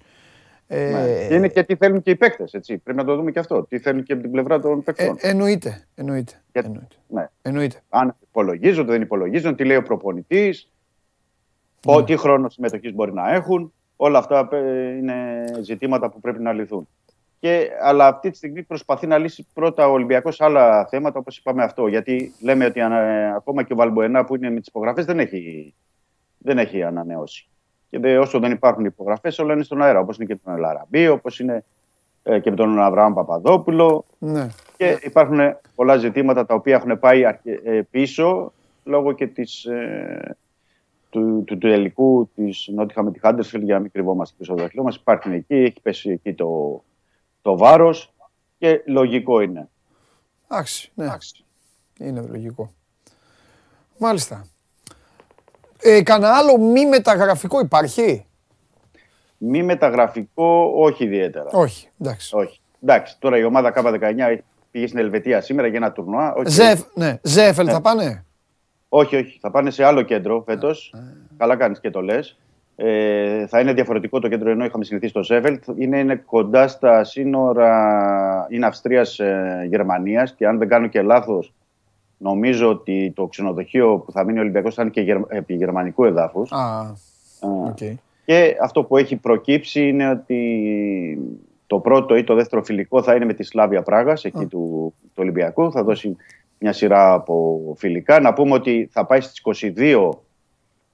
Ε, 0.69 0.89
Ναι. 0.91 1.27
Και 1.27 1.35
είναι 1.35 1.47
και 1.47 1.63
τι 1.63 1.75
θέλουν 1.75 2.01
και 2.01 2.09
οι 2.11 2.15
παίκτες. 2.15 2.51
Πρέπει 2.67 2.93
να 2.93 3.03
το 3.03 3.15
δούμε 3.15 3.31
και 3.31 3.39
αυτό. 3.39 3.63
Τι 3.63 3.79
θέλουν 3.79 4.03
και 4.03 4.13
από 4.13 4.21
την 4.21 4.31
πλευρά 4.31 4.59
των 4.59 4.79
ε, 4.79 4.81
παικτών. 4.81 5.15
εννοείται. 5.19 5.87
εννοείται, 5.95 6.41
Και- 6.51 6.59
εννοείται. 6.59 6.95
ναι. 7.07 7.27
εννοείται. 7.41 7.79
Αν 7.89 8.15
υπολογίζονται, 8.29 8.91
δεν 8.91 9.01
υπολογίζονται, 9.01 9.55
τι 9.55 9.63
λέει 9.65 9.77
ο 9.77 9.83
προπονητής, 9.83 10.71
Ναι. 11.87 12.03
τι 12.03 12.17
χρόνο 12.17 12.49
συμμετοχής 12.49 12.93
μπορεί 12.93 13.13
να 13.13 13.33
έχουν. 13.33 13.73
Όλα 13.95 14.17
αυτά 14.17 14.49
ε, 14.51 14.95
είναι 14.97 15.43
ζητήματα 15.61 16.09
που 16.09 16.19
πρέπει 16.19 16.41
να 16.41 16.53
λυθούν. 16.53 16.87
Και, 17.39 17.69
αλλά 17.81 18.07
αυτή 18.07 18.29
τη 18.29 18.37
στιγμή 18.37 18.63
προσπαθεί 18.63 19.07
να 19.07 19.17
λύσει 19.17 19.45
πρώτα 19.53 19.87
ο 19.87 19.91
Ολυμπιακός 19.91 20.41
άλλα 20.41 20.85
θέματα, 20.85 21.19
όπως 21.19 21.37
είπαμε 21.37 21.63
αυτό. 21.63 21.87
Γιατί 21.87 22.33
λέμε 22.41 22.65
ότι 22.65 22.81
ανα- 22.81 23.33
ακόμα 23.35 23.63
και 23.63 23.73
ο 23.73 23.75
Βαλμποενά 23.75 24.25
που 24.25 24.35
είναι 24.35 24.49
με 24.49 24.59
τις 24.59 24.67
υπογραφές 24.67 25.05
δεν 25.05 25.19
έχει, 25.19 25.73
δεν 26.37 26.57
έχει 26.57 26.83
ανανεώσει. 26.83 27.47
Και 27.89 27.99
δε, 27.99 28.17
όσο 28.17 28.39
δεν 28.39 28.51
υπάρχουν 28.51 28.85
υπογραφές, 28.85 29.39
όλα 29.39 29.53
είναι 29.53 29.63
στον 29.63 29.81
αέρα. 29.81 29.99
Όπως 29.99 30.17
είναι 30.17 30.25
και 30.25 30.33
με 30.33 30.39
τον 30.43 30.53
Ελαραμπή, 30.53 31.07
όπως 31.07 31.39
είναι 31.39 31.63
ε, 32.23 32.39
και 32.39 32.49
με 32.49 32.55
τον 32.55 32.79
Αβραάμ 32.79 33.13
Παπαδόπουλο. 33.13 34.05
Ναι. 34.17 34.47
Και 34.77 34.99
υπάρχουν 35.03 35.39
πολλά 35.75 35.97
ζητήματα 35.97 36.45
τα 36.45 36.53
οποία 36.53 36.75
έχουν 36.75 36.99
πάει 36.99 37.25
αρκε- 37.25 37.65
ε, 37.65 37.81
πίσω 37.81 38.53
λόγω 38.83 39.11
και 39.11 39.27
της, 39.27 39.65
ε, 39.65 40.37
του, 41.09 41.43
του, 41.45 41.57
του 41.57 41.57
τελικού 41.57 42.29
της 42.35 42.69
Νότιχα 42.73 43.03
με 43.03 43.11
τη 43.11 43.19
Χάντερσφιλ 43.19 43.61
για 43.63 43.73
να 43.73 43.79
μην 43.79 43.91
κρυβόμαστε 43.91 44.35
πίσω 44.37 44.51
από 44.51 44.59
το 44.59 44.65
δαχτυλό 44.65 44.85
μας. 44.85 44.95
Υπάρχουν 44.95 45.31
εκεί, 45.31 45.55
έχει 45.55 45.81
πέσει 45.81 46.09
εκεί 46.09 46.33
το, 46.33 46.83
το 47.41 47.57
βάρος 47.57 48.13
και 48.57 48.83
λογικό 48.85 49.41
είναι. 49.41 49.69
Εντάξει, 50.49 50.91
ναι. 50.95 51.07
Είναι 51.99 52.21
λογικό. 52.21 52.71
Μάλιστα. 53.97 54.45
Ε, 55.81 56.01
κανένα 56.03 56.33
άλλο 56.33 56.57
μη 56.57 56.85
μεταγραφικό 56.85 57.59
υπάρχει; 57.59 58.25
Μη 59.37 59.63
μεταγραφικό, 59.63 60.71
όχι 60.75 61.03
ιδιαίτερα. 61.03 61.49
Όχι, 61.51 61.87
εντάξει. 62.01 62.35
Όχι. 62.35 62.59
Εντάξει, 62.83 63.15
τώρα 63.19 63.37
η 63.37 63.43
ομάδα 63.43 63.73
K19 63.75 64.37
πήγε 64.71 64.87
στην 64.87 64.99
Ελβετία 64.99 65.41
σήμερα 65.41 65.67
για 65.67 65.77
ένα 65.77 65.91
τουρνουά. 65.91 66.33
Οκ. 66.33 66.47
Ζεφ, 66.47 66.79
ναι. 66.93 67.19
Ζέφελ 67.21 67.65
Ναι. 67.65 67.71
θα 67.71 67.81
πάνε; 67.81 68.25
Όχι, 68.89 69.15
όχι. 69.15 69.37
Θα 69.41 69.51
πάνε 69.51 69.69
σε 69.69 69.83
άλλο 69.83 70.01
κέντρο 70.01 70.43
φέτος. 70.45 70.93
Καλά 71.37 71.55
κάνεις 71.55 71.79
και 71.79 71.89
το 71.89 72.01
λες. 72.01 72.37
Ε, 72.75 73.47
θα 73.47 73.59
είναι 73.59 73.73
διαφορετικό 73.73 74.19
το 74.19 74.27
κέντρο 74.27 74.49
ενώ 74.49 74.65
είχαμε 74.65 74.83
συνηθίσει 74.83 75.11
στο 75.11 75.23
Ζέφελτ. 75.23 75.63
Είναι, 75.77 75.99
είναι 75.99 76.15
κοντά 76.15 76.67
στα 76.67 77.03
σύνορα 77.03 78.47
είναι 78.49 78.65
Αυστρία-Γερμανία 78.65 80.33
και 80.35 80.47
αν 80.47 80.57
δεν 80.57 80.67
κάνω 80.67 80.87
και 80.87 81.01
λάθος, 81.01 81.53
νομίζω 82.17 82.69
ότι 82.69 83.11
το 83.15 83.25
ξενοδοχείο 83.25 83.97
που 83.97 84.11
θα 84.11 84.23
μείνει 84.23 84.37
ο 84.37 84.41
Ολυμπιακός 84.41 84.73
θα 84.73 84.81
είναι 84.81 84.91
και 84.91 85.01
γερ- 85.01 85.31
επί 85.31 85.53
γερμανικού 85.53 86.05
εδάφους. 86.05 86.51
Α, 86.51 86.93
οκ. 87.39 87.77
Και 88.25 88.57
αυτό 88.61 88.83
που 88.83 88.97
έχει 88.97 89.15
προκύψει 89.15 89.87
είναι 89.87 90.09
ότι 90.09 91.41
το 91.67 91.79
πρώτο 91.79 92.15
ή 92.15 92.23
το 92.23 92.35
δεύτερο 92.35 92.63
φιλικό 92.63 93.03
θα 93.03 93.15
είναι 93.15 93.25
με 93.25 93.33
τη 93.33 93.43
Σλάβια 93.43 93.81
Πράγας, 93.81 94.25
εκεί 94.25 94.45
του, 94.45 94.93
του 95.03 95.15
Ολυμπιακού. 95.15 95.71
Θα 95.71 95.83
δώσει 95.83 96.15
μια 96.59 96.73
σειρά 96.73 97.13
από 97.13 97.61
φιλικά. 97.77 98.19
Να 98.19 98.33
πούμε 98.33 98.53
ότι 98.53 98.89
θα 98.91 99.05
πάει 99.05 99.21
στις 99.21 99.41
22 99.75 100.09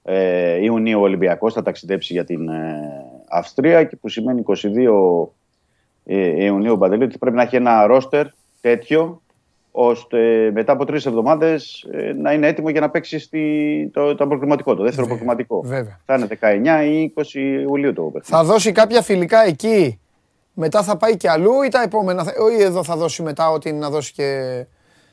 ε, 0.02 0.64
Ιουνίου 0.64 1.00
ο 1.00 1.02
Ολυμπιακός, 1.02 1.52
θα 1.52 1.62
ταξιδέψει 1.62 2.12
για 2.12 2.24
την 2.24 2.48
ε, 2.48 2.80
Αυστρία 3.28 3.84
και 3.84 3.96
που 3.96 4.08
σημαίνει 4.08 4.42
22 4.46 5.28
ε, 6.04 6.44
Ιουνίου 6.44 6.72
ο 6.72 6.78
Παντελή, 6.78 7.04
ότι 7.04 7.18
πρέπει 7.18 7.36
να 7.36 7.42
έχει 7.42 7.56
ένα 7.56 7.86
ρόστερ 7.86 8.26
τέτοιο 8.60 9.22
ώστε 9.76 10.50
μετά 10.52 10.72
από 10.72 10.84
τρεις 10.84 11.06
εβδομάδες 11.06 11.86
να 12.16 12.32
είναι 12.32 12.46
έτοιμο 12.46 12.68
για 12.68 12.80
να 12.80 12.90
παίξει 12.90 13.18
στη, 13.18 13.90
το, 13.92 14.14
το 14.14 14.26
προκριματικό, 14.26 14.74
το 14.74 14.82
δεύτερο 14.82 15.06
προκριματικό. 15.06 15.60
Βέβαια. 15.62 16.00
Θα 16.04 16.14
είναι 16.14 16.26
19 16.82 16.86
ή 16.90 17.12
20 17.16 17.34
Ιουλίου 17.62 17.92
το 17.92 18.02
παιχνίδι. 18.02 18.26
Θα 18.26 18.44
δώσει 18.44 18.72
κάποια 18.72 19.02
φιλικά 19.02 19.44
εκεί, 19.46 20.00
μετά 20.52 20.82
θα 20.82 20.96
πάει 20.96 21.16
και 21.16 21.30
αλλού 21.30 21.62
ή 21.62 21.68
τα 21.68 21.82
επόμενα, 21.82 22.24
θα- 22.24 22.32
ή 22.58 22.62
εδώ 22.62 22.84
θα 22.84 22.96
δώσει 22.96 23.22
μετά 23.22 23.50
ό,τι 23.50 23.68
είναι 23.68 23.78
να 23.78 23.90
δώσει 23.90 24.12
και... 24.12 24.32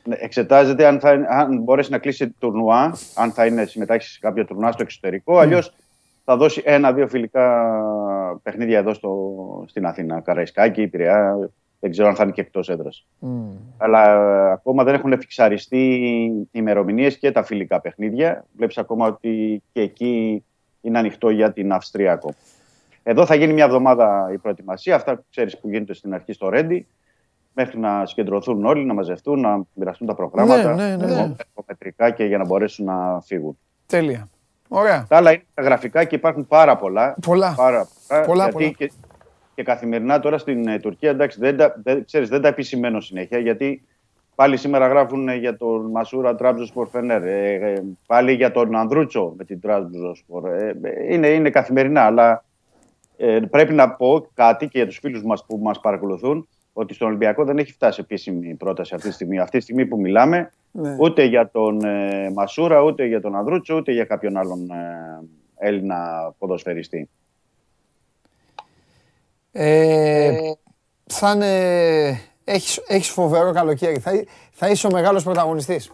Ναι, 0.04 0.16
Εξετάζεται 0.18 0.86
αν, 0.86 1.00
θα, 1.00 1.10
αν 1.28 1.58
μπορέσει 1.62 1.90
να 1.90 1.98
κλείσει 1.98 2.28
τουρνουά, 2.38 2.96
αν 3.14 3.32
θα 3.32 3.46
είναι 3.46 3.64
συμμετάχει 3.64 4.08
σε 4.08 4.18
κάποιο 4.20 4.44
τουρνουά 4.44 4.72
στο 4.72 4.82
εξωτερικό. 4.82 5.38
Αλλιώς 5.38 5.74
θα 6.24 6.36
δώσει 6.36 6.62
ένα-δύο 6.64 7.08
φιλικά 7.08 7.72
παιχνίδια 8.42 8.78
εδώ 8.78 8.94
στο, 8.94 9.14
στην 9.68 9.86
Αθήνα. 9.86 10.20
Καραϊσκάκη, 10.20 10.86
Πειραιά. 10.86 11.50
Δεν 11.82 11.90
ξέρω 11.90 12.08
αν 12.08 12.14
θα 12.14 12.22
είναι 12.22 12.32
και 12.32 12.40
εκτός 12.40 12.68
έδρας. 12.68 13.06
Αλλά 13.76 14.12
ε, 14.48 14.52
ακόμα 14.52 14.84
δεν 14.84 14.94
έχουν 14.94 15.20
φιξαριστεί 15.20 15.78
οι 15.78 16.48
ημερομηνίες 16.52 17.18
και 17.18 17.30
τα 17.30 17.42
φιλικά 17.42 17.80
παιχνίδια. 17.80 18.44
Βλέπεις 18.56 18.78
ακόμα 18.78 19.06
ότι 19.06 19.62
και 19.72 19.80
εκεί 19.80 20.44
είναι 20.80 20.98
ανοιχτό 20.98 21.30
για 21.30 21.52
την 21.52 21.72
Αυστρία 21.72 22.12
ακόμα. 22.12 22.34
Εδώ 23.02 23.26
θα 23.26 23.34
γίνει 23.34 23.52
μια 23.52 23.64
εβδομάδα 23.64 24.30
η 24.32 24.38
προετοιμασία. 24.38 24.94
Αυτά 24.94 25.16
που 25.16 25.24
ξέρεις 25.30 25.58
που 25.58 25.68
γίνεται 25.68 25.94
στην 25.94 26.14
αρχή 26.14 26.32
στο 26.32 26.48
Ρέντι. 26.48 26.86
Μέχρι 27.54 27.78
να 27.78 28.06
συγκεντρωθούν 28.06 28.64
όλοι, 28.64 28.84
να 28.84 28.94
μαζευτούν, 28.94 29.40
να 29.40 29.62
μοιραστούν 29.74 30.06
τα 30.06 30.14
προγράμματα. 30.14 30.74
Ναι, 30.74 30.96
ναι, 30.96 31.06
ναι. 31.06 31.34
Μετρικά 31.66 32.10
και 32.10 32.24
για 32.24 32.38
να 32.38 32.44
μπορέσουν 32.44 32.84
να 32.84 33.20
φύγουν. 33.20 33.58
Τέλεια. 33.86 34.28
Ωραία. 34.68 35.06
Τα 35.08 35.16
άλλα 35.16 35.32
είναι 35.32 35.44
τα 35.54 35.62
γραφικά 35.62 36.04
και 36.04 36.14
υπάρχουν 36.14 36.46
πάρα 36.46 36.76
πολλά. 36.76 37.16
Πολλά. 37.26 37.54
Πάρα 37.56 37.88
πολλά. 38.08 38.24
Πολλά, 38.24 38.48
γιατί 38.48 38.56
πολλά. 38.56 38.70
Και, 38.70 38.92
και 39.54 39.62
καθημερινά 39.62 40.20
τώρα 40.20 40.38
στην 40.38 40.68
ε, 40.68 40.78
Τουρκία, 40.78 41.10
εντάξει, 41.10 41.38
δεν 41.40 41.56
τα, 41.56 41.80
δεν, 41.82 42.04
ξέρεις, 42.04 42.28
δεν 42.28 42.40
τα 42.40 42.48
επισημαίνω 42.48 43.00
συνέχεια, 43.00 43.38
γιατί 43.38 43.82
πάλι 44.34 44.56
σήμερα 44.56 44.86
γράφουν 44.86 45.28
ε, 45.28 45.34
για 45.34 45.56
τον 45.56 45.90
Μασούρα 45.90 46.34
Τράμπζο 46.34 46.66
Σπορφενέρ, 46.66 47.22
ε, 47.22 47.54
ε, 47.54 47.82
πάλι 48.06 48.32
για 48.32 48.50
τον 48.50 48.76
Ανδρούτσο 48.76 49.34
με 49.36 49.44
την 49.44 49.60
Τράμπζο 49.60 50.14
Σπορ. 50.14 50.46
Ε, 50.46 50.78
ε, 50.82 51.14
είναι, 51.14 51.28
είναι 51.28 51.50
καθημερινά, 51.50 52.02
αλλά 52.02 52.44
ε, 53.16 53.40
πρέπει 53.50 53.72
να 53.72 53.90
πω 53.90 54.26
κάτι 54.34 54.68
και 54.68 54.78
για 54.78 54.86
τους 54.86 54.98
φίλους 54.98 55.22
μας 55.22 55.44
που 55.46 55.58
μας 55.62 55.80
παρακολουθούν, 55.80 56.48
ότι 56.72 56.94
στον 56.94 57.08
Ολυμπιακό 57.08 57.44
δεν 57.44 57.58
έχει 57.58 57.72
φτάσει 57.72 58.00
επίσημη 58.02 58.54
πρόταση 58.54 58.94
αυτή 58.94 59.08
τη 59.08 59.14
στιγμή. 59.14 59.38
Αυτή 59.38 59.56
τη 59.56 59.62
στιγμή 59.62 59.86
που 59.86 60.00
μιλάμε, 60.00 60.52
Ναι. 60.72 60.96
ούτε 61.00 61.24
για 61.24 61.50
τον 61.50 61.84
ε, 61.84 62.30
Μασούρα, 62.34 62.82
ούτε 62.82 63.06
για 63.06 63.20
τον 63.20 63.36
Ανδρούτσο, 63.36 63.76
ούτε 63.76 63.92
για 63.92 64.04
κάποιον 64.04 64.36
άλλον 64.36 64.70
ε, 64.70 65.66
Έλληνα 65.68 66.32
ποδοσφαιριστή. 66.38 67.08
Ε, 69.52 70.32
θα 71.06 71.30
είναι... 71.30 72.20
Έχεις, 72.44 72.80
έχεις 72.86 73.08
φοβερό 73.08 73.52
καλοκαίρι. 73.52 73.98
Θα, 73.98 74.10
θα 74.52 74.68
είσαι 74.68 74.86
ο 74.86 74.90
μεγάλος 74.90 75.22
πρωταγωνιστής. 75.24 75.90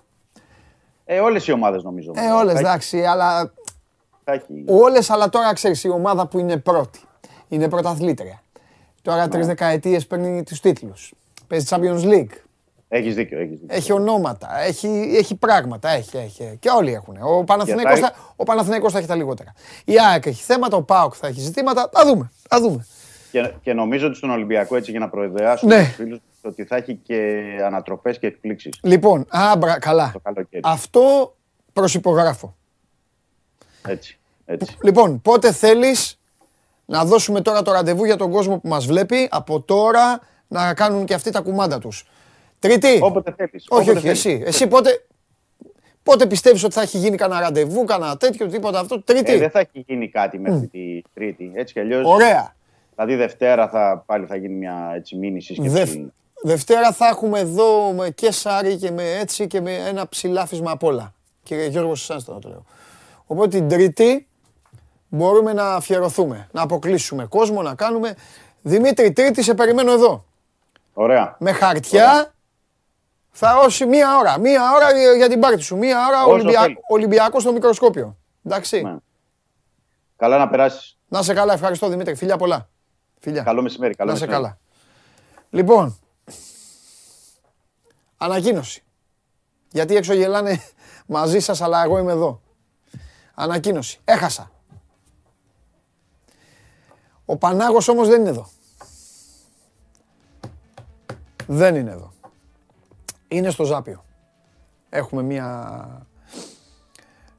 Ε, 1.05 1.19
όλες 1.21 1.47
οι 1.47 1.53
ομάδες 1.53 1.83
νομίζω. 1.83 2.13
Ε, 2.17 2.31
όλες, 2.31 2.53
Θα- 2.53 2.59
εντάξει, 2.59 3.05
αλλά... 3.05 3.53
θα 4.25 4.33
έχει- 4.33 4.65
Όλες, 4.67 5.11
αλλά 5.11 5.29
τώρα 5.29 5.53
ξέρεις, 5.53 5.85
η 5.85 5.89
ομάδα 5.89 6.27
που 6.27 6.39
είναι 6.39 6.57
πρώτη. 6.57 7.01
Είναι 7.49 7.69
πρωταθλήτρια. 7.69 8.43
Τώρα 9.03 9.29
τρεις 9.29 9.47
δεκαετίες 9.47 10.07
παίρνει 10.07 10.43
τους 10.43 10.61
τίτλους. 10.61 11.13
Παίζει 11.47 11.67
Champions 11.71 12.03
League. 12.05 12.31
Έχεις 12.89 13.15
δίκιο, 13.15 13.39
έχεις 13.39 13.59
δίκιο. 13.61 13.77
Έχει 13.77 13.93
ονόματα, 13.93 14.61
έχει, 14.61 14.89
έχει 15.17 15.35
πράγματα, 15.35 15.89
έχει, 15.89 16.17
έχει. 16.17 16.57
Και 16.61 16.71
όλοι 16.71 16.93
έχουν. 16.93 17.17
Ο 17.23 17.45
Παναθηναϊκός, 17.45 17.99
θα- 17.99 18.07
θα, 18.07 18.33
ο 18.37 18.45
Παναθηναϊκός 18.45 18.93
θα 18.93 18.99
έχει 18.99 19.07
τα 19.07 19.15
λιγότερα. 19.15 19.53
Η 19.85 19.95
ΑΕΚ 20.01 20.27
έχει 20.27 20.43
θέματα, 20.43 20.77
ο 20.77 20.83
ΠΑΟΚ 20.83 21.15
θα 21.17 21.27
έχει 21.27 21.41
ζητήματα. 21.41 21.89
Θα 21.93 22.05
δούμε, 22.07 22.31
θα 22.49 22.61
δούμε. 22.61 22.87
Και, 23.31 23.53
και 23.63 23.73
νομίζω 23.73 24.07
ότι 24.07 24.17
στον 24.17 24.31
Ολυμπιακό, 24.31 24.77
έτσι 24.77 24.91
για 24.91 25.01
να 25.01 25.09
προεδρεάσουμε 25.09 25.77
Ναι. 25.77 25.85
τους 25.85 25.95
φίλους, 25.95 26.19
ότι 26.43 26.65
θα 26.65 26.77
έχει 26.77 26.95
και 26.95 27.43
ανατροπές 27.65 28.19
και 28.19 28.27
εκπλήξεις 28.27 28.73
Λοιπόν, 28.83 29.27
άμπρα, 29.29 29.79
καλά. 29.79 30.11
το 30.13 30.19
καλοκαίρι. 30.19 30.63
Αυτό 30.65 31.35
προσυπογράφω. 31.73 32.57
Έτσι, 33.89 34.19
έτσι. 34.47 34.77
Λοιπόν, 34.83 35.21
πότε 35.21 35.53
θέλεις 35.53 36.21
να 36.85 37.05
δώσουμε 37.05 37.41
τώρα 37.41 37.63
το 37.63 37.73
ραντεβού 37.73 38.05
για 38.05 38.17
τον 38.17 38.31
κόσμο 38.31 38.59
που 38.59 38.69
μας 38.69 38.87
βλέπει, 38.87 39.29
από 39.31 39.61
τώρα 39.61 40.21
να 40.49 40.75
κάνουν 40.75 41.05
και 41.05 41.15
αυτοί 41.15 41.31
τα 41.31 41.41
κουμάντα 41.41 41.79
τους. 41.79 42.05
Τρίτη; 42.59 42.99
Όποτε 43.03 43.35
θέλεις. 43.37 43.65
Όχι, 43.69 43.91
όποτε 43.91 43.91
όχι, 43.91 44.01
θέλεις. 44.07 44.25
εσύ. 44.25 44.43
Εσύ 44.47 44.67
πότε, 44.67 45.07
πότε 46.03 46.27
πιστεύεις 46.27 46.65
ότι 46.65 46.75
θα 46.75 46.81
έχει 46.83 46.99
γίνει 46.99 47.17
κανένα 47.17 47.41
ραντεβού, 47.41 47.85
κανένα 47.85 48.17
τέτοιο, 48.17 48.47
τίποτα 48.47 48.81
αυτό. 48.81 49.03
Τρίτη; 49.03 49.33
Ε, 49.33 49.39
δεν 49.39 49.51
θα 49.51 49.59
έχει 49.59 49.85
γίνει 49.87 50.09
κάτι 50.09 50.39
μέχρι 50.39 50.67
τη 50.67 51.03
Τρίτη. 51.15 51.53
Έτσι 51.55 51.73
κι 51.73 51.81
αλλιώς. 51.81 52.05
Ωραία. 52.07 52.57
Δηλαδή 52.99 53.17
Δευτέρα 53.23 53.69
θα, 53.69 54.03
πάλι 54.07 54.27
θα 54.27 54.37
γίνει 54.37 54.55
μια 54.55 54.93
έτσι, 54.95 55.17
μήνυ 55.17 55.41
σύσκεψη. 55.41 55.71
Δευ... 55.71 55.91
Δευτέρα 56.43 56.93
θα 56.93 57.07
έχουμε 57.07 57.39
εδώ 57.39 57.93
με 57.93 58.11
και 58.11 58.31
Σάρι 58.31 58.77
και 58.77 58.91
με 58.91 59.11
έτσι 59.21 59.47
και 59.47 59.61
με 59.61 59.75
ένα 59.75 60.09
ψηλάφισμα 60.09 60.71
απ' 60.71 60.83
όλα. 60.83 61.15
Κύριε 61.43 61.67
Γιώργος, 61.67 62.03
εσάς 62.03 62.25
τώρα 62.25 62.39
το 62.39 62.49
λέω. 62.49 62.65
Οπότε 63.27 63.49
την 63.49 63.69
Τρίτη 63.69 64.27
μπορούμε 65.09 65.53
να 65.53 65.75
αφιερωθούμε, 65.75 66.49
να 66.53 66.63
αποκλείσουμε 66.63 67.27
κόσμο, 67.27 67.63
να 67.63 67.75
κάνουμε. 67.75 68.15
Δημήτρη, 68.63 69.13
Τρίτη 69.13 69.43
σε 69.43 69.55
περιμένω 69.55 69.93
εδώ. 69.93 70.25
Ωραία. 70.93 71.37
Με 71.39 71.53
χαρτιά 71.53 72.35
θα 73.31 73.59
όσοι 73.59 73.87
μία 73.87 74.17
ώρα. 74.19 74.39
Μία 74.39 74.63
ώρα 74.75 74.93
για- 74.99 75.15
για 75.15 75.29
την 75.29 75.41
πάρτι 75.41 75.61
σου. 75.63 75.77
Μία 75.77 76.07
ώρα 76.09 76.23
Όσο 76.23 76.33
Ολυμπια... 76.33 76.61
θέλεις. 76.61 76.77
Ολυμπιακός 76.89 77.43
στο 77.43 77.53
μικροσκόπιο. 77.53 78.17
Εντάξει. 78.45 78.83
Ναι. 78.83 78.97
Καλά 80.17 80.39
να 80.39 80.49
περάσεις. 80.49 80.99
Να 81.09 81.23
σε 81.23 81.35
καλά. 81.35 81.53
Ευχαριστώ 81.53 81.89
Δημήτρη. 81.89 82.15
Φιλιά 82.15 82.37
πολλά. 82.37 82.69
Φιλιά. 83.21 83.43
Καλό 83.43 83.63
μεσημέρι. 83.63 83.95
Καλό 83.95 84.11
Να 84.11 84.17
σε 84.17 84.27
μεσημέρι. 84.27 84.45
καλά. 84.45 84.59
Λοιπόν, 85.51 85.99
ανακοίνωση. 88.17 88.83
Γιατί 89.71 89.97
έξω 89.97 90.15
γελάνε 90.15 90.61
μαζί 91.07 91.39
σας, 91.41 91.61
αλλά 91.61 91.83
εγώ 91.83 91.99
είμαι 91.99 92.13
εδώ. 92.13 92.41
Ανακοίνωση. 93.35 94.01
Έχασα. 94.05 94.51
Ο 97.25 97.37
Πανάγος 97.37 97.89
όμως 97.89 98.09
δεν 98.09 98.21
είναι 98.21 98.29
εδώ. 98.29 98.49
Δεν 101.47 101.75
είναι 101.77 101.91
εδώ. 101.91 102.13
Είναι 103.29 103.51
στο 103.51 103.65
Ζάπιο. 103.65 104.05
Έχουμε 104.89 105.23
μία... 105.23 106.07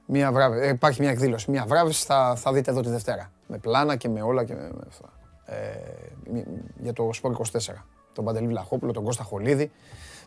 Μία 0.05 0.31
βράβευση. 0.31 0.65
Ε, 0.67 0.69
υπάρχει 0.69 1.01
μια 1.01 1.09
εκδήλωση. 1.09 1.51
Μια 1.51 1.65
βράβευση 1.65 2.05
θα, 2.05 2.35
θα 2.35 2.53
δείτε 2.53 2.71
εδώ 2.71 2.81
τη 2.81 2.89
Δευτέρα. 2.89 3.31
Με 3.47 3.57
πλάνα 3.57 3.95
και 3.95 4.09
με 4.09 4.21
όλα 4.21 4.43
και 4.43 4.53
με, 4.53 4.61
με 4.61 4.83
αυτά. 4.87 5.09
Ε, 5.49 6.31
μη- 6.31 6.45
για 6.81 6.93
το 6.93 7.09
Σπορ 7.13 7.31
24. 7.31 7.85
Τον 8.13 8.25
Παντελή 8.25 8.47
Βλαχόπουλο, 8.47 8.91
τον 8.91 9.03
Κώστα 9.03 9.23
Χολίδη. 9.23 9.71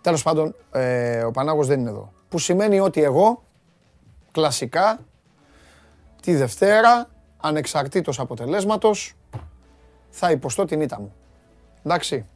Τέλος 0.01 0.23
πάντων, 0.23 0.55
ε, 0.73 1.23
ο 1.23 1.31
Πανάγος 1.31 1.67
δεν 1.67 1.81
είναι 1.81 1.91
εδώ. 1.91 2.13
Που 2.29 2.39
σημαίνει 2.39 2.81
ότι 2.81 3.03
εγώ, 3.03 3.43
κλασικά, 4.33 4.99
τη 6.23 6.35
Δευτέρα, 6.35 7.09
ανεξαρτήτως 7.41 8.21
αποτελέσματος, 8.21 9.15
θα 10.11 10.31
υποστώ 10.31 10.65
την 10.65 10.81
ήττα 10.81 11.01
μου. 11.01 11.13
Εντάξει. 11.85 12.27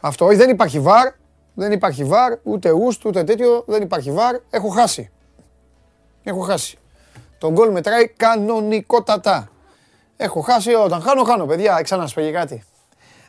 Αυτό, 0.00 0.24
όχι, 0.24 0.36
δεν 0.36 0.50
υπάρχει 0.50 0.80
βαρ, 0.80 1.12
δεν 1.54 1.72
υπάρχει 1.72 2.04
βαρ, 2.04 2.38
ούτε 2.42 2.70
ουστ, 2.70 3.04
ούτε 3.04 3.24
τέτοιο, 3.24 3.64
δεν 3.66 3.82
υπάρχει 3.82 4.10
βαρ. 4.10 4.36
Έχω 4.50 4.68
χάσει. 4.68 5.10
Έχω 6.22 6.40
χάσει. 6.40 6.78
Το 7.38 7.52
γκολ 7.52 7.70
μετράει 7.72 8.08
κανονικότατα. 8.08 9.48
Έχω 10.16 10.40
χάσει 10.40 10.74
όταν 10.74 11.00
χάνω, 11.02 11.22
χάνω, 11.24 11.46
παιδιά. 11.46 11.80
Ξανά 11.82 12.02
σας 12.02 12.14
πω 12.14 12.20
και 12.20 12.30
κάτι. 12.30 12.64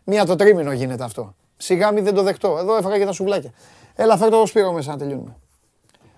Μία 0.03 0.25
το 0.25 0.35
τρίμηνο 0.35 0.71
γίνεται 0.71 1.03
αυτό. 1.03 1.35
Σιγά 1.57 1.91
μη 1.91 2.01
δεν 2.01 2.13
το 2.13 2.21
δεχτώ. 2.23 2.57
Εδώ 2.59 2.77
έφαγα 2.77 2.97
και 2.97 3.05
τα 3.05 3.11
σουβλάκια. 3.11 3.51
Έλα, 3.95 4.17
φέρ 4.17 4.29
το 4.29 4.45
Σπύρο 4.45 4.71
μέσα 4.71 4.91
να 4.91 4.97
τελειώνουμε. 4.97 5.35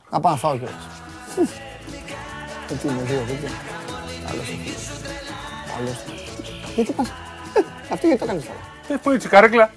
Να 0.09 0.19
πάω 0.19 0.31
να 0.31 0.37
φάω 0.37 0.51
κιόλας. 0.57 0.73
Ε, 2.71 2.73
Τι 2.75 2.87
είναι, 2.87 3.01
δύο 3.01 3.19
βίντεο. 3.19 3.49
Άλλος 4.29 4.45
το 4.45 4.51
φίλο. 4.63 4.75
Άλλος 5.77 6.03
το. 6.05 6.11
Γιατί 6.75 6.91
πας. 6.91 7.07
Ε, 7.07 7.93
Αυτό 7.93 8.07
γιατί 8.07 8.21
το 8.21 8.25
κάνεις 8.27 8.43
τώρα. 8.45 8.59
Ε, 8.89 8.95
πού 9.03 9.09
έτσι, 9.11 9.27
καρέκλα. 9.27 9.71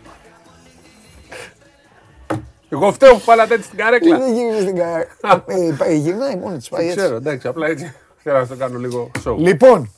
Εγώ 2.68 2.92
φταίω 2.92 3.12
που 3.14 3.20
πάλατε 3.24 3.54
έτσι 3.54 3.66
στην 3.66 3.78
καρέκλα. 3.78 4.18
Δεν 4.18 4.34
γύριζε 4.34 4.60
στην 4.60 4.76
καρέκλα. 4.76 5.44
Ε, 5.46 5.74
πάει- 5.78 5.96
Γυρνάει 5.98 6.36
μόνη 6.36 6.56
της, 6.56 6.68
πάει 6.68 6.80
Δεν 6.80 6.90
έτσι. 6.90 7.00
ξέρω, 7.04 7.16
εντάξει, 7.16 7.48
απλά 7.48 7.66
έτσι. 7.66 7.94
Θέλω 8.22 8.38
να 8.38 8.46
το 8.46 8.56
κάνω 8.56 8.78
λίγο 8.78 9.10
show. 9.24 9.36
Λοιπόν, 9.38 9.92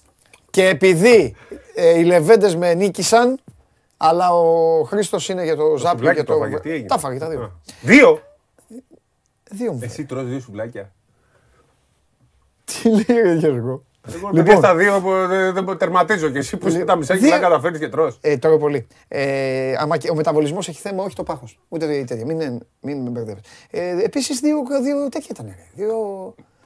και 0.53 0.69
επειδή 0.69 1.37
ε, 1.74 1.99
οι 1.99 2.05
Λεβέντες 2.05 2.57
με 2.57 2.74
νίκησαν, 2.74 3.39
αλλά 3.97 4.35
ο 4.35 4.83
Χρήστος 4.85 5.29
είναι 5.29 5.45
για 5.45 5.57
το 5.57 5.77
Ζάπιο 5.77 5.89
σουβλάκι 5.91 6.19
και 6.19 6.24
το 6.24 6.33
το... 6.33 6.39
έφαγε, 6.39 6.61
τι 6.61 6.70
έγινε; 6.70 6.87
Τα 6.87 6.99
φάγε 6.99 7.19
τα 7.19 7.29
δύο. 7.29 7.43
Α. 7.43 7.51
Δύο! 7.81 8.20
Δύο 9.51 9.73
μου. 9.73 9.79
Εσύ 9.83 10.05
τρως 10.05 10.24
δύο 10.27 10.41
σουβλάκια. 10.41 10.93
Τι 12.65 12.89
λέει 12.89 13.23
ρε 13.23 13.35
Γιώργο; 13.35 13.83
Εγώ 14.09 14.16
Λοιπόν. 14.16 14.35
λοιπόν, 14.35 14.57
στα 14.57 14.74
δύο 14.77 15.01
που 15.01 15.11
δεν 15.27 15.55
δεν 15.55 15.77
τερματίζω 15.77 16.29
και 16.29 16.39
εσύ 16.39 16.57
που 16.57 16.69
είσαι 16.69 16.85
τα 16.85 16.97
μισά 16.97 17.15
Δύο- 17.15 17.24
κιλά 17.24 17.39
καταφέρνεις 17.39 17.81
και 17.81 17.89
τρως. 17.89 18.19
Ε, 18.20 18.37
τρώω 18.37 18.59
πολύ. 18.59 18.87
Ε, 19.09 19.74
άμα 19.79 19.97
και 19.97 20.11
ο 20.11 20.15
μεταβολισμός 20.15 20.69
έχει 20.69 20.81
θέμα, 20.81 21.05
όχι 21.05 21.15
το 21.15 21.23
πάχος. 21.23 21.59
Ούτε 21.69 22.05
τέτοια. 22.05 22.24
Μην, 22.24 22.61
μην 22.81 23.03
με 23.03 23.11
μπερδεύεις. 23.11 23.43
Ε, 23.70 24.03
επίσης 24.05 24.41
δύο, 24.41 24.62
δύο 24.83 25.09
τέτοια 25.09 25.29
ήταν. 25.31 25.47
Ρε. 25.47 25.66
Δύο, 25.74 25.95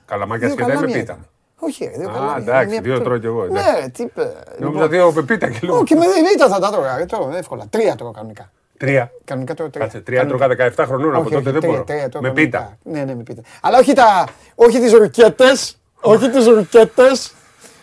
Καλαμάκια 0.06 0.46
δύο 0.46 0.56
σχεδόν 0.56 0.72
με 0.74 0.80
καλάμια 0.80 1.00
πίτα; 1.00 1.18
Ήταν. 1.56 1.68
Όχι, 1.68 1.84
ρε, 1.84 1.90
δύο 1.98 2.08
Α, 2.08 2.12
καλάμια. 2.12 2.36
εντάξει, 2.36 2.68
Μία 2.68 2.80
δύο 2.80 2.92
πιτό. 2.92 3.04
τρώω 3.04 3.18
κι 3.18 3.26
εγώ, 3.26 3.44
εντάξει. 3.44 3.80
Ναι, 3.82 3.88
τι 3.88 4.02
είπε. 4.02 4.32
Νόμιζα 4.58 4.88
δύο 4.88 5.12
με 5.12 5.22
πίτα 5.22 5.48
και 5.50 5.58
λίγο. 5.62 5.76
Όχι, 5.78 5.94
με 5.94 6.04
πίτα 6.32 6.48
θα 6.48 6.58
τα 6.58 6.70
τρώγα. 6.70 6.96
ρε, 6.96 7.04
Τρώω, 7.04 7.30
εύκολα. 7.36 7.66
Τρία 7.70 7.94
τρώω 7.94 8.10
κανονικά. 8.10 8.50
Τρία. 8.78 9.10
Κανονικά 9.24 9.54
τρώω 9.54 9.70
τρία. 9.70 9.84
Κάτσε, 9.84 10.00
τρία 10.00 10.26
τρώγα 10.26 10.46
17 10.76 10.84
χρονών 10.86 11.14
από 11.14 11.20
Όχι, 11.24 11.34
τότε 11.34 11.36
όχι, 11.36 11.50
δεν 11.50 11.60
τρία, 11.60 11.70
μπορώ. 11.70 11.84
τρία 11.84 12.08
τρώω 12.08 12.22
Με 12.22 12.28
κανονικά. 12.28 12.58
πίτα. 12.58 12.76
Ναι, 12.82 13.04
ναι, 13.04 13.14
με 13.14 13.22
πίτα. 13.22 13.42
Αλλά 13.60 13.78
όχι, 13.78 13.92
τα, 13.92 14.26
όχι 14.54 14.80
τις 14.80 14.92
ρουκέτες, 14.92 15.78
όχι 16.00 16.30
τις 16.30 16.46
ρουκέτες. 16.46 17.32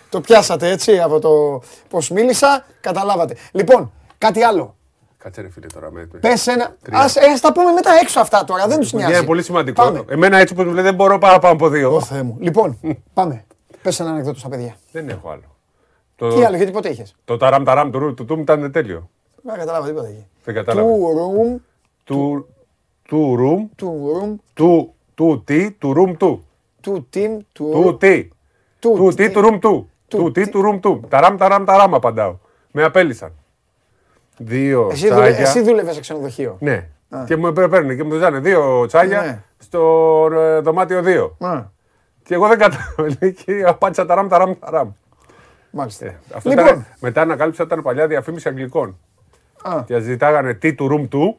Το 0.10 0.22
πιάσατε 0.22 0.70
έτσι 0.70 1.00
από 1.00 1.20
το 1.20 1.62
πώς 1.90 2.10
μίλησα, 2.10 2.66
καταλάβατε. 2.82 3.36
Λοιπόν, 3.52 3.92
κάτι 4.18 4.44
άλλο. 4.44 4.76
Κάτσε 5.18 5.42
ρε 5.42 5.50
φίλε 5.50 5.66
τώρα. 5.74 5.92
Με... 5.92 6.08
Πες 6.20 6.48
ένα. 6.48 6.76
Τρία. 6.82 7.00
Ας, 7.00 7.16
ε, 7.16 7.26
ας 7.34 7.40
τα 7.40 7.52
πούμε 7.54 7.72
μετά 7.72 7.92
έξω 8.02 8.20
αυτά 8.20 8.44
τώρα, 8.44 8.68
δεν 8.68 8.80
τους 8.80 8.90
Παιδιά, 8.92 9.06
νοιάζει. 9.06 9.20
Είναι 9.20 9.28
πολύ 9.30 9.44
σημαντικό. 9.44 9.84
Πάμε. 9.84 10.04
Εμένα 10.10 10.38
έτσι 10.38 10.54
που 10.54 10.64
μου 10.64 10.72
λέει 10.72 10.84
δεν 10.84 10.94
μπορώ 10.96 11.18
παραπάνω 11.18 11.54
από 11.54 11.70
δύο. 11.70 11.96
Ω 11.96 12.02
Θεέ 12.02 12.24
μου. 12.24 12.38
Λοιπόν, 12.40 12.80
πάμε. 13.14 13.44
Πες 13.84 14.00
ένα 14.00 14.10
ανεκδότο 14.10 14.40
στα 14.40 14.50
παιδιά. 14.50 14.76
Δεν 14.92 15.10
έχω 15.10 15.30
άλλο. 15.30 15.42
Τι 16.36 16.44
άλλο, 16.44 16.56
γιατί 16.58 16.72
ποτέ 16.72 16.90
είχες; 16.90 17.16
Το 17.26 17.38
ταραμ 17.38 17.64
ταραμ 17.64 17.92
του 17.92 18.00
ρου- 18.00 18.16
του 18.16 18.26
τουμ 18.26 18.40
ήταν 18.42 18.72
τέλειο. 18.72 19.10
Δεν 19.42 19.56
κατάλαβα 19.58 19.88
τίποτα 19.88 20.08
εκεί. 20.08 20.28
Δεν 20.44 20.54
κατάλαβα. 20.56 20.88
Του 20.88 20.98
room, 21.18 21.62
Του 22.04 22.48
του 23.08 23.36
room, 23.40 23.70
του 23.76 24.12
room, 24.14 24.36
του 24.54 24.94
του 25.16 25.42
τι, 25.46 25.72
του 25.72 25.94
room 25.98 26.18
του. 26.18 26.46
του 26.82 27.08
team, 27.14 27.38
Του 27.54 27.70
του... 27.72 27.98
τι. 27.98 28.28
Του 28.80 29.14
τι, 29.16 29.30
του 29.32 29.42
room 29.46 29.58
του. 29.62 29.90
Του 30.08 30.18
Του 30.18 30.32
τι, 30.32 30.44
τι. 30.44 30.50
του 30.50 30.62
room 30.72 30.80
του. 30.82 31.04
Ταραμ 31.10 31.38
ταραμ 31.38 31.64
ταραμ 31.66 31.96
απαντάω. 31.96 32.38
Με 32.72 32.84
απέλησαν. 32.84 33.32
Δύο 34.38 34.88
Εσύ, 34.92 35.10
δουλε, 35.14 35.28
εσύ 35.28 35.42
τσάγια. 35.44 35.64
δούλευες 35.64 35.94
σε 35.96 36.00
ξενοδοχείο. 36.02 36.58
Ναι. 36.60 36.88
Και 37.26 37.36
μου 37.36 37.54
παίρνουν 37.54 37.96
και 37.96 38.04
μου 38.04 38.16
ζάνε 38.16 38.40
δύο 38.40 38.86
τσάγια 38.88 39.22
Ναι. 39.22 39.44
στο 39.58 40.28
ε, 40.34 40.60
δωμάτιο 40.60 41.02
2. 41.40 41.70
Α, 42.24 42.28
Και 42.28 42.34
εγώ 42.34 42.48
δεν 42.48 42.58
κατάλαβα. 42.58 43.30
Και 43.46 43.64
απάντησα 43.66 44.06
ταραμ 44.06 44.28
ταραμ 44.28 44.54
ταραμ. 44.60 44.92
μάλιστα. 45.70 46.06
Ε, 46.06 46.20
Αυτό 46.34 46.50
Λοιπόν. 46.50 46.66
ήταν, 46.66 46.86
μετά 47.00 47.22
ανακάλυψα 47.22 47.64
ότι 47.64 47.72
ήταν 47.74 47.84
παλιά 47.84 48.08
διαφήμιση 48.08 48.48
αγγλικών. 48.48 48.98
Α. 49.64 49.84
Και 49.86 50.00
ζητάγανε 50.00 50.54
τι 50.54 50.74
του 50.74 50.88
room 50.92 51.08
του. 51.10 51.38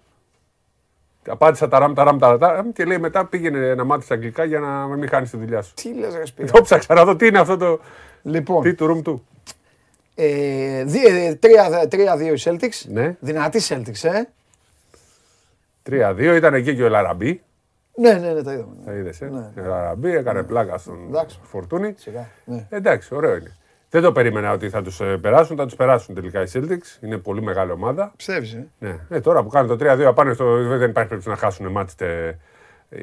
Απάντησα 1.28 1.68
τα 1.68 1.78
ραμ, 1.78 1.94
τα 1.94 2.04
ραμ, 2.04 2.18
τα 2.18 2.36
ραμ 2.36 2.72
και 2.72 2.84
λέει 2.84 2.98
μετά 2.98 3.26
πήγαινε 3.26 3.74
να 3.74 3.84
μάθεις 3.84 4.10
αγγλικά 4.10 4.44
για 4.44 4.58
να 4.60 4.86
μην 4.86 5.08
χάνεις 5.08 5.30
τη 5.30 5.36
δουλειά 5.36 5.62
σου. 5.62 5.74
Τι 5.74 5.94
λες 5.94 6.14
ρε 6.14 6.26
Σπύρο; 6.26 6.48
Το 6.52 6.62
ψάξα 6.62 6.94
να 6.94 7.04
δω 7.04 7.16
τι 7.16 7.26
είναι 7.26 7.38
αυτό 7.38 7.56
το. 7.56 7.80
Λοιπόν, 8.22 8.62
Τι 8.62 8.74
του 8.74 8.86
room 8.96 9.02
του. 9.02 9.26
ε, 10.14 10.84
δι- 10.84 11.06
ε, 11.06 11.34
τρία- 11.34 11.88
τρία-δύο 11.88 12.34
οι 12.34 12.40
Celtics. 12.44 12.82
Ναι. 12.88 13.16
Δυνατή 13.20 13.60
Celtics, 13.68 14.08
ε. 14.10 14.22
3-2 15.82 16.34
ήταν 16.36 16.54
εκεί 16.54 16.74
και 16.76 16.82
ο 16.82 16.88
Λαραμπή. 16.88 17.42
Ναι, 17.96 18.12
ναι, 18.12 18.32
ναι, 18.32 18.42
τα 18.42 18.52
είδαμε. 18.52 18.74
Τα 18.84 18.92
είδες. 18.92 19.20
Ε; 19.20 19.26
Ναι. 19.26 19.62
Ο 19.62 19.66
Λαραμπή 19.66 20.10
έκανε 20.10 20.42
πλάκα 20.42 20.78
στον 20.78 21.06
Εντάξει. 21.08 21.38
Φορτούνη. 21.42 21.94
Σιγά. 21.96 22.28
Ναι. 22.44 22.66
Εντάξει, 22.70 23.14
ωραίο 23.14 23.36
είναι. 23.36 23.56
Δεν 23.90 24.02
το 24.02 24.12
περίμενα 24.12 24.52
ότι 24.52 24.68
θα 24.70 24.82
τους 24.82 25.00
περάσουν, 25.20 25.56
θα 25.56 25.64
τους 25.64 25.74
περάσουν 25.76 26.14
τελικά 26.14 26.40
οι 26.42 26.46
Celtics. 26.52 27.02
Είναι 27.02 27.16
πολύ 27.18 27.42
μεγάλη 27.42 27.70
ομάδα. 27.70 28.12
Πιστεύεις, 28.16 28.52
ε. 28.52 28.66
Ναι. 28.78 28.98
Ε, 29.08 29.20
τώρα 29.20 29.42
που 29.42 29.48
κάνουν 29.48 29.78
το 29.78 29.84
3-2 30.08 30.12
πάνε 30.14 30.32
στο. 30.32 30.54
Δεν 30.56 30.90
υπάρχει 30.90 31.08
περίπτωση 31.08 31.28
να 31.28 31.36
χάσουν 31.36 31.66
μάτς 31.66 31.94
τε, 31.94 32.26
ε, 32.88 32.98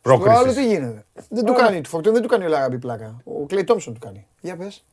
Το 0.00 0.10
άλλο 0.12 0.18
πρόκρισης. 0.22 0.54
τι 0.54 0.66
γίνεται. 0.66 1.04
Δεν 1.28 1.44
του 1.44 1.52
κάνει, 1.52 1.80
του 1.80 1.88
Φορτούνη 1.88 2.14
δεν 2.14 2.22
του 2.22 2.28
κάνει 2.28 2.44
ο 2.44 2.48
Λαραμπή 2.48 2.78
πλάκα. 2.78 3.16
Ο 3.24 3.46
Κλέι 3.46 3.64
Τόμψον 3.64 3.94
του 3.94 4.00
κάνει. 4.00 4.26
Για 4.40 4.56
πες. 4.56 4.84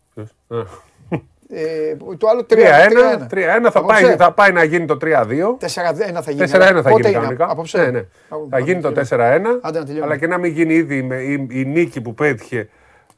Α. 1.54 1.60
Ε, 1.60 1.98
το 2.18 2.28
άλλο 2.28 2.46
3-1, 2.50 2.54
3-1. 2.54 3.68
3-1 3.68 3.72
θα, 3.72 3.84
πάει, 3.84 4.04
θα 4.16 4.32
πάει 4.32 4.52
να 4.52 4.64
γίνει 4.64 4.86
το 4.86 4.98
3-2. 5.02 5.08
4-1 5.08 6.22
θα 6.22 6.32
γίνει. 6.32 6.50
4-1 6.52 6.58
θα 6.58 6.72
Πότε 6.74 6.92
γίνει 6.92 7.00
είναι, 7.02 7.12
κανονικά. 7.12 7.48
Απόψε. 7.50 7.78
Ναι, 7.78 7.90
ναι. 7.90 8.06
Θα 8.50 8.60
γίνει 8.60 8.82
το 8.82 8.90
4-1. 8.90 8.94
Άντε 9.02 9.40
να 9.80 9.86
τελειώνουμε. 9.86 10.06
Αλλά 10.06 10.18
και 10.18 10.28
να 10.28 10.38
μην 10.38 10.52
γίνει 10.52 10.74
ήδη 10.74 11.02
με, 11.04 11.16
η, 11.16 11.48
η 11.52 11.66
νίκη 11.66 12.02
που 12.02 12.14
πέτυχε 12.14 12.70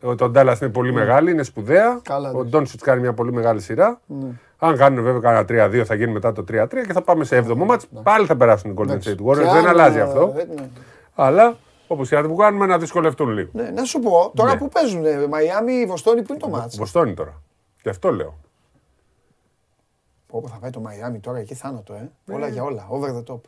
ο- 0.02 0.16
τον 0.16 0.32
Ντάλλας 0.32 0.60
είναι 0.60 0.70
πολύ 0.70 0.94
μεγάλη, 0.94 1.32
είναι 1.32 1.44
σπουδαία. 1.44 1.90
Ναι. 1.94 1.99
Καλά, 2.04 2.28
ο 2.28 2.32
εντάξει. 2.32 2.49
Ντόνσιτ 2.49 2.82
κάνει 2.84 3.02
μια 3.02 3.14
πολύ 3.14 3.32
μεγάλη 3.34 3.62
σειρά. 3.62 3.99
Ναι. 4.06 4.28
Αν 4.60 4.78
κάνουν 4.78 5.04
βέβαια 5.04 5.20
κανένα 5.44 5.70
3-2 5.82 5.84
θα 5.86 5.95
γίνει 5.95 6.12
μετά 6.12 6.32
το 6.32 6.44
3-3 6.52 6.68
και 6.88 6.94
θα 6.94 7.02
πάμε 7.02 7.24
σε 7.24 7.38
7ο 7.48 7.56
μάτς. 7.56 7.88
Πάλι 8.04 8.26
θα 8.26 8.36
περάσουν 8.36 8.72
οι 8.72 8.74
Golden 8.78 8.84
Εντάξει. 8.84 9.16
State 9.20 9.26
Warriors. 9.28 9.36
Και 9.38 9.44
Δεν 9.44 9.56
αν, 9.58 9.68
αλλάζει 9.68 9.98
ε, 9.98 10.02
αυτό. 10.02 10.34
ε, 10.38 10.44
ναι. 10.44 10.68
Αλλά 11.16 11.58
όπως 11.88 12.10
και 12.10 12.16
να 12.16 12.22
το 12.28 12.34
κάνουμε 12.34 12.66
να 12.66 12.78
δυσκολευτούν 12.78 13.30
λίγο. 13.30 13.49
Ναι, 13.54 13.70
να 13.76 13.84
σου 13.84 13.99
πω, 13.99 14.32
τώρα 14.36 14.52
Ναι. 14.52 14.58
που 14.58 14.70
παίζουν 14.70 15.04
Μαϊάμι, 15.30 15.86
Βοστόνη, 15.86 16.22
πού 16.22 16.28
είναι 16.34 16.40
το 16.41 16.49
μάτς; 16.49 16.78
Βοστόνη 16.78 17.14
τώρα. 17.14 17.41
Γι' 17.88 17.93
αυτό 17.93 18.11
λέω. 18.11 18.38
Όπου 20.30 20.49
θα 20.49 20.57
πάει 20.57 20.69
το 20.69 20.80
Μαϊάμι 20.80 21.19
τώρα, 21.19 21.38
εκεί 21.38 21.53
θάνατο, 21.53 21.93
ε. 21.93 22.11
Ναι. 22.26 22.35
Όλα 22.35 22.47
για 22.47 22.64
όλα, 22.64 22.88
over 22.89 23.09
the 23.09 23.34
top. 23.34 23.39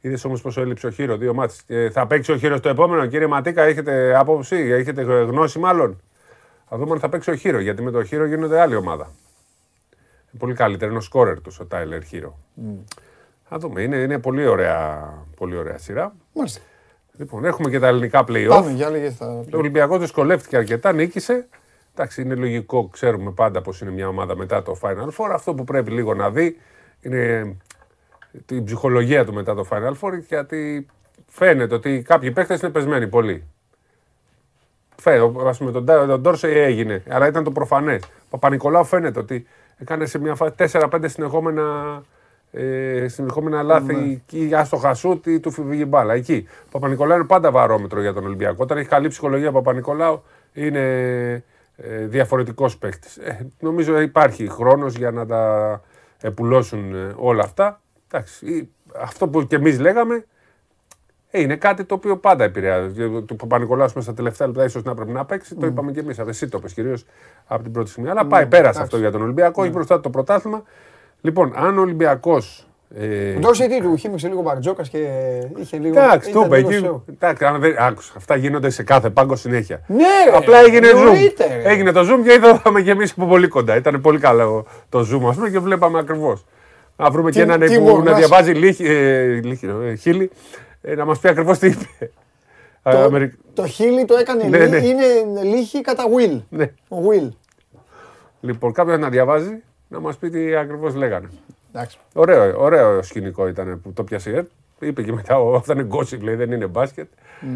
Είδες 0.00 0.24
όμως 0.24 0.40
πόσο 0.40 0.60
έλειψε 0.60 0.86
ο 0.86 0.90
Χείρο, 0.90 1.16
δύο 1.16 1.34
μάτς. 1.34 1.62
Ε, 1.66 1.90
θα 1.90 2.06
παίξει 2.06 2.32
ο 2.32 2.36
Χείρος 2.36 2.60
το 2.60 2.68
επόμενο, 2.68 3.06
κύριε 3.06 3.26
Ματίκα, 3.26 3.62
έχετε 3.62 4.16
άποψη, 4.16 4.56
έχετε 4.56 5.02
γνώση 5.02 5.58
μάλλον; 5.58 6.00
Θα 6.68 6.76
δούμε 6.76 6.92
αν 6.92 6.98
θα 6.98 7.08
παίξει 7.08 7.30
ο 7.30 7.34
Χείρο, 7.34 7.60
γιατί 7.60 7.82
με 7.82 7.90
το 7.90 8.04
Χείρο 8.04 8.26
γίνεται 8.26 8.60
άλλη 8.60 8.74
ομάδα. 8.74 9.04
Είναι 9.04 10.38
πολύ 10.38 10.54
καλύτερο, 10.54 10.90
είναι 10.90 10.98
ο 10.98 11.02
σκόρερ 11.02 11.40
τους 11.40 11.60
ο 11.60 11.66
Τάιλερ 11.66 12.02
Χείρο. 12.02 12.38
Θα 13.44 13.58
δούμε, 13.58 13.82
είναι, 13.82 13.96
είναι 13.96 14.18
πολύ, 14.18 14.46
ωραία, 14.46 15.12
πολύ 15.36 15.56
ωραία 15.56 15.78
σειρά. 15.78 16.14
Μάλιστα. 16.32 16.60
Λοιπόν, 17.16 17.44
έχουμε 17.44 17.70
και 17.70 17.78
τα 17.78 17.86
ελληνικά 17.86 18.24
play-off. 18.28 18.48
Πάμε, 18.48 18.70
για 18.70 18.90
λέγε 18.90 19.10
θα... 19.10 19.44
Το 19.50 19.58
Ολυμπιακός 19.58 19.98
δυσκολεύτηκε 19.98 20.56
αρκετά, 20.56 20.92
νίκησε. 20.92 21.48
Εντάξει, 21.96 22.22
είναι 22.22 22.34
λογικό, 22.34 22.88
ξέρουμε 22.88 23.30
πάντα 23.30 23.62
πώ 23.62 23.72
είναι 23.82 23.90
μια 23.90 24.08
ομάδα 24.08 24.36
μετά 24.36 24.62
το 24.62 24.78
Final 24.82 25.08
Four. 25.08 25.30
Αυτό 25.32 25.54
που 25.54 25.64
πρέπει 25.64 25.90
λίγο 25.90 26.14
να 26.14 26.30
δει 26.30 26.56
είναι 27.00 27.56
την 28.46 28.64
ψυχολογία 28.64 29.24
του 29.24 29.32
μετά 29.32 29.54
το 29.54 29.66
Final 29.70 29.92
Four, 30.00 30.12
γιατί 30.28 30.86
φαίνεται 31.28 31.74
ότι 31.74 32.02
κάποιοι 32.02 32.30
παίχτε 32.30 32.58
είναι 32.62 32.70
πεσμένοι 32.70 33.08
πολύ. 33.08 33.44
Φαίνεται, 34.96 35.48
ας 35.48 35.58
πούμε, 35.58 35.70
τον, 35.70 35.84
Ντά- 35.84 36.06
τον 36.06 36.20
Ντόρσεϊ 36.20 36.56
έγινε, 36.58 37.02
αλλά 37.08 37.26
ήταν 37.26 37.44
το 37.44 37.50
προφανές. 37.50 38.02
Ο 38.04 38.26
Παπα-Νικολάου 38.30 38.84
φαίνεται 38.84 39.18
ότι 39.18 39.46
έκανε 39.76 40.06
σε 40.06 40.18
μια 40.18 40.34
φάση 40.34 40.52
4-5 40.56 41.08
συνεχόμενα, 41.08 42.02
ε, 42.50 43.08
συνεχόμενα 43.08 43.62
λάθη 43.62 44.22
ή 44.30 44.54
άστοχα 44.54 44.94
σούτ 44.94 45.26
ή 45.26 45.40
του 45.40 45.50
φύγει 45.50 45.84
μπάλα. 45.88 46.14
Εκεί. 46.14 46.46
Ο 46.64 46.68
Παπα-Νικολάου 46.70 47.16
είναι 47.16 47.26
πάντα 47.26 47.50
βαρόμετρο 47.50 48.00
για 48.00 48.12
τον 48.12 48.24
Ολυμπιακό. 48.24 48.56
Όταν 48.58 48.78
έχει 48.78 48.88
καλή 48.88 49.08
ψυχολογία 49.08 49.48
ο 49.48 49.52
Παπα-Νικολάου 49.52 50.22
είναι 50.52 51.44
ε, 51.76 52.06
διαφορετικός 52.06 52.76
παίκτης. 52.78 53.16
Ε, 53.16 53.46
νομίζω 53.60 54.00
υπάρχει 54.00 54.48
χρόνος 54.48 54.94
για 54.96 55.10
να 55.10 55.26
τα 55.26 55.80
επουλώσουν 56.20 56.94
ε, 56.94 57.12
όλα 57.16 57.42
αυτά. 57.42 57.80
Εντάξει, 58.10 58.46
ή- 58.46 58.70
αυτό 58.96 59.28
που 59.28 59.46
και 59.46 59.56
εμείς 59.56 59.78
λέγαμε 59.80 60.24
ε, 61.30 61.40
είναι 61.40 61.56
κάτι 61.56 61.84
το 61.84 61.94
οποίο 61.94 62.16
πάντα 62.16 62.44
επηρεάζει. 62.44 63.22
Του 63.22 63.36
Παπα-Νικολάου 63.36 63.86
μέσα 63.86 64.00
στα 64.00 64.14
τελευταία 64.14 64.46
λεπτά 64.46 64.64
ίσως 64.64 64.82
να 64.82 64.94
πρέπει 64.94 65.12
να 65.12 65.24
παίξει. 65.24 65.54
Το 65.54 65.66
είπαμε 65.66 65.92
και 65.92 66.00
εμείς. 66.00 66.18
Εσύ 66.18 66.48
το 66.48 66.58
είπε 66.58 66.68
κυρίως 66.68 67.04
από 67.46 67.62
την 67.62 67.72
πρώτη 67.72 67.90
στιγμή. 67.90 68.08
Αλλά 68.10 68.26
πάει 68.26 68.46
πέρα 68.46 68.68
αυτό 68.68 68.98
για 68.98 69.10
τον 69.10 69.22
Ολυμπιακό. 69.22 69.62
Έχει 69.62 69.72
μπροστά 69.72 69.94
του 69.94 70.00
το 70.00 70.10
πρωτάθλημα. 70.10 70.62
Λοιπόν, 71.20 71.52
αν 71.56 71.78
ο 71.78 71.80
Ολυμπιακός. 71.80 72.68
Ε, 72.96 73.34
Ο 73.36 73.38
Ντόρσεϊ 73.38 73.68
τι 73.68 73.80
του 73.80 73.96
χύμιξε 73.96 74.28
λίγο 74.28 74.42
μπαρτζόκας 74.42 74.88
και 74.88 74.98
είχε 75.60 75.78
λίγο. 75.78 75.98
Εντάξει, 76.00 76.30
του 76.30 76.38
ήταν 76.38 76.46
είπε 76.46 76.56
λίγο 76.56 76.68
εκεί. 76.86 77.02
show. 77.08 77.12
Εντάξει, 77.12 77.44
αν 77.44 77.60
δεν- 77.60 77.76
άκουσα, 77.78 78.12
αυτά 78.16 78.36
γίνονται 78.36 78.70
σε 78.70 78.82
κάθε 78.82 79.10
πάγκο 79.10 79.36
συνέχεια. 79.36 79.80
Ναι, 79.86 79.96
ρε, 80.30 80.36
Απλά 80.36 80.58
έγινε 80.58 80.88
zoom. 80.90 80.96
εννοείται, 80.96 81.46
ρε. 81.62 81.70
Έγινε 81.70 81.92
το 81.92 82.00
zoom 82.00 82.24
και 82.26 82.32
είδαμε 82.32 82.80
και 82.82 82.90
εμείς 82.90 83.12
από 83.16 83.26
πολύ 83.26 83.48
κοντά. 83.48 83.76
Ήταν 83.76 84.00
πολύ 84.00 84.18
καλό 84.18 84.66
το 84.88 84.98
zoom, 85.00 85.28
ας 85.28 85.34
πούμε, 85.36 85.50
και 85.50 85.58
βλέπαμε 85.58 85.98
ακριβώς. 85.98 86.44
Να 86.96 87.10
βρούμε 87.10 87.30
Τι- 87.30 87.36
και 87.36 87.42
έναν 87.42 87.60
τι 87.60 87.74
που 87.78 87.82
μπορούμε 87.82 88.04
να 88.04 88.10
να- 88.10 88.16
διαβάζει 88.16 88.52
λύχη, 88.52 88.84
ε, 88.86 89.24
λύχη, 89.44 89.66
ε, 89.84 89.94
χίλι, 89.94 90.30
ε, 90.82 90.94
να 90.94 91.04
μας 91.04 91.18
πει 91.18 91.28
ακριβώς 91.28 91.58
τι 91.58 91.66
είπε. 91.66 92.10
Το, 92.82 92.98
Αμερικ- 92.98 93.32
το 93.54 93.66
χίλι 93.66 94.04
το 94.04 94.14
έκανε 94.16 94.44
Ναι, 94.44 94.58
λύ- 94.58 94.70
ναι. 94.70 94.76
είναι 94.76 95.04
λύχη 95.42 95.80
κατά 95.80 96.04
Will. 96.16 96.40
Ναι. 96.48 96.64
Ο 96.88 96.96
Will. 97.10 97.28
Λοιπόν, 98.40 98.72
κάποιος 98.72 98.98
να 98.98 99.08
διαβάζει, 99.08 99.62
να 99.88 100.00
μας 100.00 100.16
πει 100.16 100.30
τι 100.30 100.56
ακριβώς 100.56 100.94
λέγανε. 100.94 101.28
Εντάξει. 101.74 101.98
Ωραίο, 102.12 102.60
ωραίο 102.60 103.02
σκηνικό 103.02 103.48
ήταν 103.48 103.80
που 103.80 103.92
το 103.92 104.04
πιάσε. 104.04 104.30
ε. 104.30 104.86
Είπε 104.86 105.02
και 105.02 105.12
μετά, 105.12 105.38
«Ω, 105.40 105.54
αυτά 105.54 105.72
είναι 105.72 105.86
gossip, 105.90 106.20
λέει, 106.20 106.34
δεν 106.34 106.52
είναι 106.52 106.66
μπάσκετ. 106.66 107.08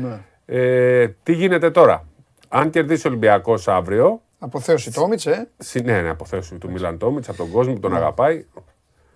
Ναι. 0.03 0.19
Ε, 0.47 1.09
τι 1.23 1.33
γίνεται 1.33 1.71
τώρα; 1.71 2.05
αν 2.49 2.71
κερδίσει 2.71 3.07
ο 3.07 3.11
Ολυμπιακός 3.11 3.69
αύριο. 3.69 4.21
Αποθέωση 4.39 4.93
Τόμιτς, 4.93 5.27
ε; 5.27 5.49
συ- 5.59 5.85
Ναι, 5.85 6.01
ναι, 6.01 6.09
αποθέωση 6.09 6.55
του 6.55 6.71
Μίλαν 6.71 6.99
Τόμιτς 6.99 7.29
από 7.29 7.39
τον 7.39 7.51
κόσμο 7.51 7.73
που 7.73 7.81
τον 7.81 7.97
αγαπάει. 7.97 8.45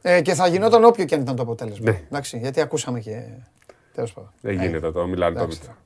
ε. 0.03 0.21
Και 0.23 0.35
θα 0.35 0.47
γινόταν 0.47 0.85
όποιο 0.85 1.05
και 1.05 1.15
αν 1.15 1.21
ήταν 1.21 1.37
το 1.37 1.43
αποτέλεσμα. 1.43 1.91
Ναι. 1.91 2.01
Εντάξει, 2.07 2.39
γιατί 2.39 2.61
ακούσαμε 2.61 3.01
και. 3.01 3.23
Τέλος 3.95 4.13
πάντων. 4.13 4.31
Δεν 4.41 4.55
γίνεται 4.61 4.91
το 4.93 5.07
Μίλαν 5.07 5.35
Τόμιτς. 5.35 5.57
εντάξει. 5.61 5.77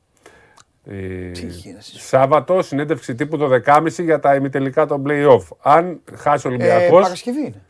Ε, 0.84 1.46
γίνεται, 1.46 1.78
εσύ. 1.78 1.98
Σάββατο, 2.00 2.62
συνέντευξη 2.62 3.14
τύπου 3.14 3.36
το 3.36 3.48
10.30 3.64 4.02
για 4.02 4.20
τα 4.20 4.34
ημιτελικά 4.34 4.86
των 4.86 5.04
play-off. 5.06 5.42
Αν 5.62 6.00
χάσει 6.14 6.46
ο 6.46 6.50
Ε, 6.50 6.54
Ολυμπιακός. 6.54 7.02
Παρασκευή 7.02 7.40
είναι. 7.40 7.62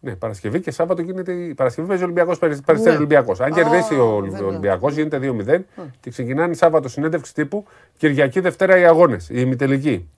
Ναι, 0.00 0.14
Παρασκευή 0.16 0.60
και 0.60 0.70
Σάββατο 0.70 1.02
γίνεται. 1.02 1.32
η 1.32 1.54
Παρασκευή 1.54 1.88
παίζει 1.88 2.02
ο 2.02 2.04
Ολυμπιακό, 2.06 2.36
Περιστέρι 2.36 2.80
Ναι. 2.80 2.96
Ολυμπιακό. 2.96 3.34
Αν 3.38 3.52
κερδίσει 3.52 3.94
ο 3.94 4.20
δεν 4.20 4.30
είναι. 4.30 4.46
Ολυμπιακό, 4.46 4.90
γίνεται 4.90 5.18
2-0 5.22 5.60
και 6.00 6.10
ξεκινάνε 6.10 6.54
Σάββατο 6.54 6.88
συνέντευξη 6.88 7.34
τύπου. 7.34 7.64
Κυριακή 7.96 8.40
Δευτέρα 8.40 8.78
οι 8.78 8.84
αγώνε, 8.84 9.16
η 9.28 9.34
ημιτελική. 9.36 10.08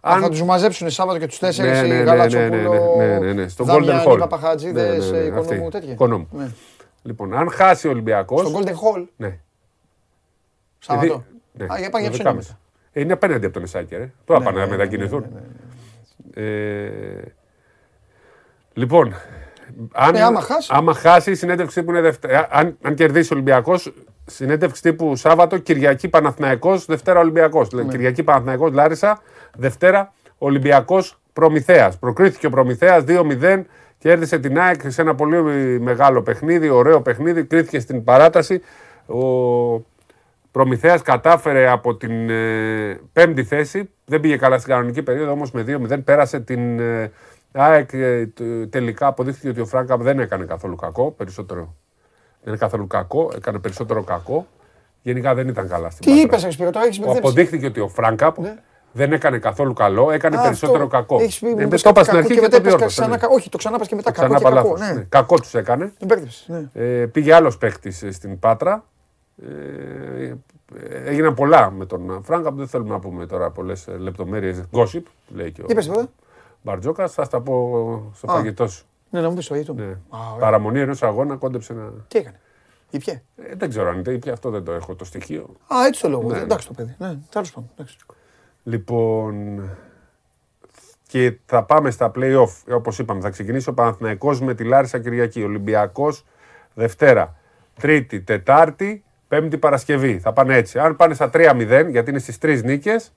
Αν... 0.00 0.20
Θα 0.20 0.28
του 0.28 0.44
μαζέψουν 0.44 0.90
Σάββατο 0.90 1.18
και 1.18 1.26
του 1.26 1.36
τέσσερι 1.40 1.68
Ναι, 1.68 1.80
ναι, 1.80 1.86
ναι, 1.88 1.94
οι 1.94 1.96
ναι, 1.98 2.02
Γαλάτσοπουλο, 2.02 2.94
ναι, 2.96 3.06
ναι, 3.06 3.18
ναι, 3.18 3.32
ναι, 3.32 3.48
στο 3.48 3.64
Golden 3.64 3.68
Δαμιάννη, 3.68 4.04
Hall. 4.06 4.18
Παπαχατζίδες, 4.18 5.10
Ναι, 5.10 5.18
ναι, 5.18 5.22
ναι, 5.22 5.26
Οικονόμου, 5.26 5.66
αυτή. 5.66 5.68
τέτοια. 5.70 5.92
Οικονόμου. 5.92 6.28
Ναι. 6.32 6.50
Λοιπόν, 7.02 7.34
αν 7.34 7.50
χάσει 7.50 7.86
ο 7.86 7.90
Ολυμπιακό. 7.90 8.38
Στο 8.38 8.58
Golden 8.58 8.68
Hall, 8.68 9.04
Ναι. 9.16 9.38
Σάββατο. 10.78 11.24
Ναι, 11.52 11.64
Α, 11.64 11.78
για 11.78 11.90
πάμε 11.90 12.02
για 12.08 12.10
το 12.10 12.16
ψώνια 12.18 12.32
10.30. 12.32 12.34
μετά. 12.34 12.58
Ε, 12.92 13.00
Είναι 13.00 13.12
απέναντι 13.12 13.44
από 13.44 13.54
τον 13.54 13.62
Εσάκη, 13.62 13.96
ρε. 13.96 14.10
Τώρα 14.24 14.40
Ναι, 14.40 14.44
πάνε 14.46 14.58
ναι, 14.58 14.64
να 14.64 14.70
ναι, 14.70 14.76
μετακινηθούν. 14.76 15.24
Ναι, 18.74 18.84
ναι, 18.84 18.84
Ε, 18.84 18.86
λοιπόν, 18.86 19.14
αν, 19.92 20.12
Ναι, 20.12 20.22
άμα 20.22 20.40
χάσει. 20.40 20.70
άμα 20.72 20.94
χάσει, 20.94 21.30
η 21.30 21.34
συνέντευξη 21.34 21.82
που 21.82 21.90
είναι 21.90 22.00
Δευτέρα. 22.00 22.48
Αν, 22.50 22.76
αν 22.82 22.94
κερδίσει 22.94 23.32
ο 23.32 23.36
Ολυμπιακός, 23.36 23.92
συνέντευξη 24.26 24.82
τύπου 24.82 25.16
Σάββατο, 25.16 25.58
Κυριακή 25.58 26.08
Παναθηναϊκός, 26.08 26.84
Δευτέρα 26.84 27.20
Ολυμπιακός. 27.20 27.70
Ναι. 27.70 27.82
Κυριακή 27.82 28.22
Παναθηναϊκός, 28.22 28.72
Λάρισα, 28.72 29.20
Δευτέρα 29.56 30.12
Ολυμπιακός 30.38 31.20
Προμηθέας. 31.32 31.98
Προκρίθηκε 31.98 32.46
ο 32.46 32.50
Προμηθέας 32.50 33.04
2-0. 33.06 33.66
Κέρδισε 33.98 34.38
την 34.38 34.58
ΑΕΚ 34.60 34.80
σε 34.90 35.00
ένα 35.02 35.14
πολύ 35.14 35.42
μεγάλο 35.80 36.22
παιχνίδι, 36.22 36.68
ωραίο 36.68 37.00
παιχνίδι. 37.00 37.44
Κρίθηκε 37.44 37.80
στην 37.80 38.04
παράταση. 38.04 38.60
Ο 39.06 39.18
Προμηθέας 40.50 41.02
κατάφερε 41.02 41.68
από 41.70 41.96
την 41.96 42.30
ε, 42.30 43.00
πέμπτη 43.12 43.44
θέση. 43.44 43.90
Δεν 44.04 44.20
πήγε 44.20 44.36
καλά 44.36 44.58
στην 44.58 44.70
κανονική 44.72 45.02
περίοδο, 45.02 45.30
όμως 45.30 45.50
με 45.52 45.64
2-0 45.90 46.04
πέρασε 46.04 46.40
την 46.40 46.80
ε, 46.80 47.10
ΑΕΚ. 47.52 47.92
ε, 47.92 48.26
τε- 48.26 48.68
τελικά 48.70 49.06
αποδείχθηκε 49.06 49.48
ότι 49.48 49.60
ο 49.60 49.66
Φράγκα 49.66 49.96
δεν 49.96 50.18
έκανε 50.18 50.44
καθόλου 50.44 50.76
κακό. 50.76 51.10
Περισσότερο. 51.10 51.74
Δεν 52.42 52.48
είναι 52.52 52.56
καθόλου 52.56 52.86
κακό, 52.86 53.30
έκανε 53.36 53.58
περισσότερο 53.58 54.02
κακό. 54.02 54.46
Γενικά 55.02 55.34
δεν 55.34 55.48
ήταν 55.48 55.68
καλά 55.68 55.90
στην 55.90 56.04
Τι 56.04 56.20
Πάτρα. 56.22 56.38
είπες, 56.38 56.54
Σπύρο, 56.54 56.70
τώρα 56.70 56.84
έχεις 56.84 56.98
Ο- 56.98 57.00
μπερδέψει. 57.00 57.28
Αποδείχθηκε 57.28 57.66
ότι 57.66 57.80
ο 57.80 57.88
Φράγκαπ 57.88 58.36
δεν 58.92 59.12
έκανε 59.12 59.38
καθόλου 59.38 59.72
καλό, 59.72 60.10
έκανε 60.10 60.36
Α, 60.36 60.42
περισσότερο 60.42 60.84
αυτό. 60.84 60.96
κακό. 60.96 61.18
Έχεις 61.20 61.38
πει, 61.38 61.46
Ε, 61.46 61.50
μου 61.50 61.56
δεν 61.56 61.68
πες 61.68 61.82
το 61.82 61.88
είπα 61.88 62.00
κάτι 62.04 62.08
στην 62.10 62.20
κακό 62.20 62.26
αρχή 62.26 62.28
και 62.28 62.34
και 62.34 62.40
μετά 62.40 62.56
το 62.56 62.56
είπες 62.62 62.70
διόρθωσα. 62.78 63.00
ξανά 63.02 63.14
ναι. 63.14 63.20
κα- 63.20 63.28
Όχι, 63.34 63.48
το 63.48 63.56
ξανάπας 63.58 63.88
και 63.88 63.94
μετά 63.94 64.12
Το 64.12 64.20
κακό 64.20 64.32
και 64.34 64.38
ξανάπα 64.40 64.56
κακό. 64.62 64.74
λάθος, 64.76 64.88
ναι. 64.88 64.94
ναι. 65.00 65.06
Κακό 65.08 65.36
τους 65.40 65.54
έκανε. 65.54 65.92
Τον 65.98 66.08
μπέρδεψες, 66.08 66.48
ναι. 66.48 66.68
Ε, 66.84 67.06
πήγε 67.06 67.34
άλλος 67.34 67.58
παίχτη 67.58 67.90
στην 68.12 68.38
Πάτρα. 68.38 68.84
Ε, 69.42 70.32
έγιναν 71.04 71.34
πολλά 71.34 71.70
με 71.70 71.86
τον 71.86 72.20
Φράγκα. 72.24 72.50
Δεν 72.52 72.66
θέλουμε 72.68 72.90
να 72.90 72.98
πούμε 72.98 73.26
τώρα 73.26 73.50
πολλές 73.50 73.86
λεπτομέρειες. 73.98 74.62
Gossip, 74.72 75.02
λέει 75.34 75.52
και 75.52 75.62
ο 75.62 75.64
Τι 75.66 75.72
είπες 75.72 75.86
τώρα. 75.86 76.08
Μπαρτζόκας. 76.62 77.12
Θα 77.12 77.24
στα 77.24 77.40
πω 77.40 78.10
στο 78.14 78.30
Α. 78.32 78.34
φαγητό 78.34 78.68
σου. 78.68 78.84
Ναι, 79.10 79.20
να 79.20 79.28
μου 79.28 79.34
πεις 79.34 79.46
το 79.46 79.54
ίδιο. 79.54 79.74
Ναι. 79.74 79.84
Α, 79.84 79.88
ωραία. 80.10 80.38
Παραμονή 80.38 80.80
ενός 80.80 81.02
αγώνα 81.02 81.36
κόντεψε 81.36 81.72
να. 81.72 81.90
Τι 82.08 82.18
έκανε. 82.18 82.40
Ήπιε. 82.90 83.22
Ε, 83.36 83.54
δεν 83.54 83.68
ξέρω 83.68 83.88
αν 83.88 83.98
είναι 83.98 84.12
ήπια, 84.12 84.32
αυτό 84.32 84.50
δεν 84.50 84.64
το 84.64 84.72
έχω 84.72 84.94
το 84.94 85.04
στοιχείο. 85.04 85.56
Α, 85.74 85.86
έτσι 85.86 86.00
το 86.02 86.08
λόγο. 86.08 86.28
Ναι. 86.30 86.38
Εντάξει 86.38 86.66
το 86.66 86.72
παιδί. 86.72 86.94
Ναι, 86.98 87.18
τέλος 87.30 87.52
πάντων. 87.52 87.70
εντάξει. 87.74 87.96
Λοιπόν, 88.62 89.62
και 91.08 91.38
θα 91.46 91.64
πάμε 91.64 91.90
στα 91.90 92.10
play-off. 92.14 92.74
Όπως 92.74 92.98
είπαμε, 92.98 93.20
θα 93.20 93.30
ξεκινήσει 93.30 93.68
ο 93.68 93.74
Παναθηναϊκός 93.74 94.40
με 94.40 94.54
τη 94.54 94.64
Λάρισα 94.64 94.98
Κυριακή. 94.98 95.42
Ολυμπιακός 95.42 96.24
Δευτέρα. 96.74 97.34
Τρίτη, 97.80 98.20
Τετάρτη, 98.20 99.04
Πέμπτη 99.28 99.58
Παρασκευή. 99.58 100.18
Θα 100.18 100.32
πάνε 100.32 100.56
έτσι. 100.56 100.78
Αν 100.78 100.96
πάνε 100.96 101.14
στα 101.14 101.30
3-0, 101.32 101.86
γιατί 101.90 102.10
είναι 102.10 102.18
στις 102.18 102.38
τρεις 102.38 102.62
νίκες, 102.62 103.12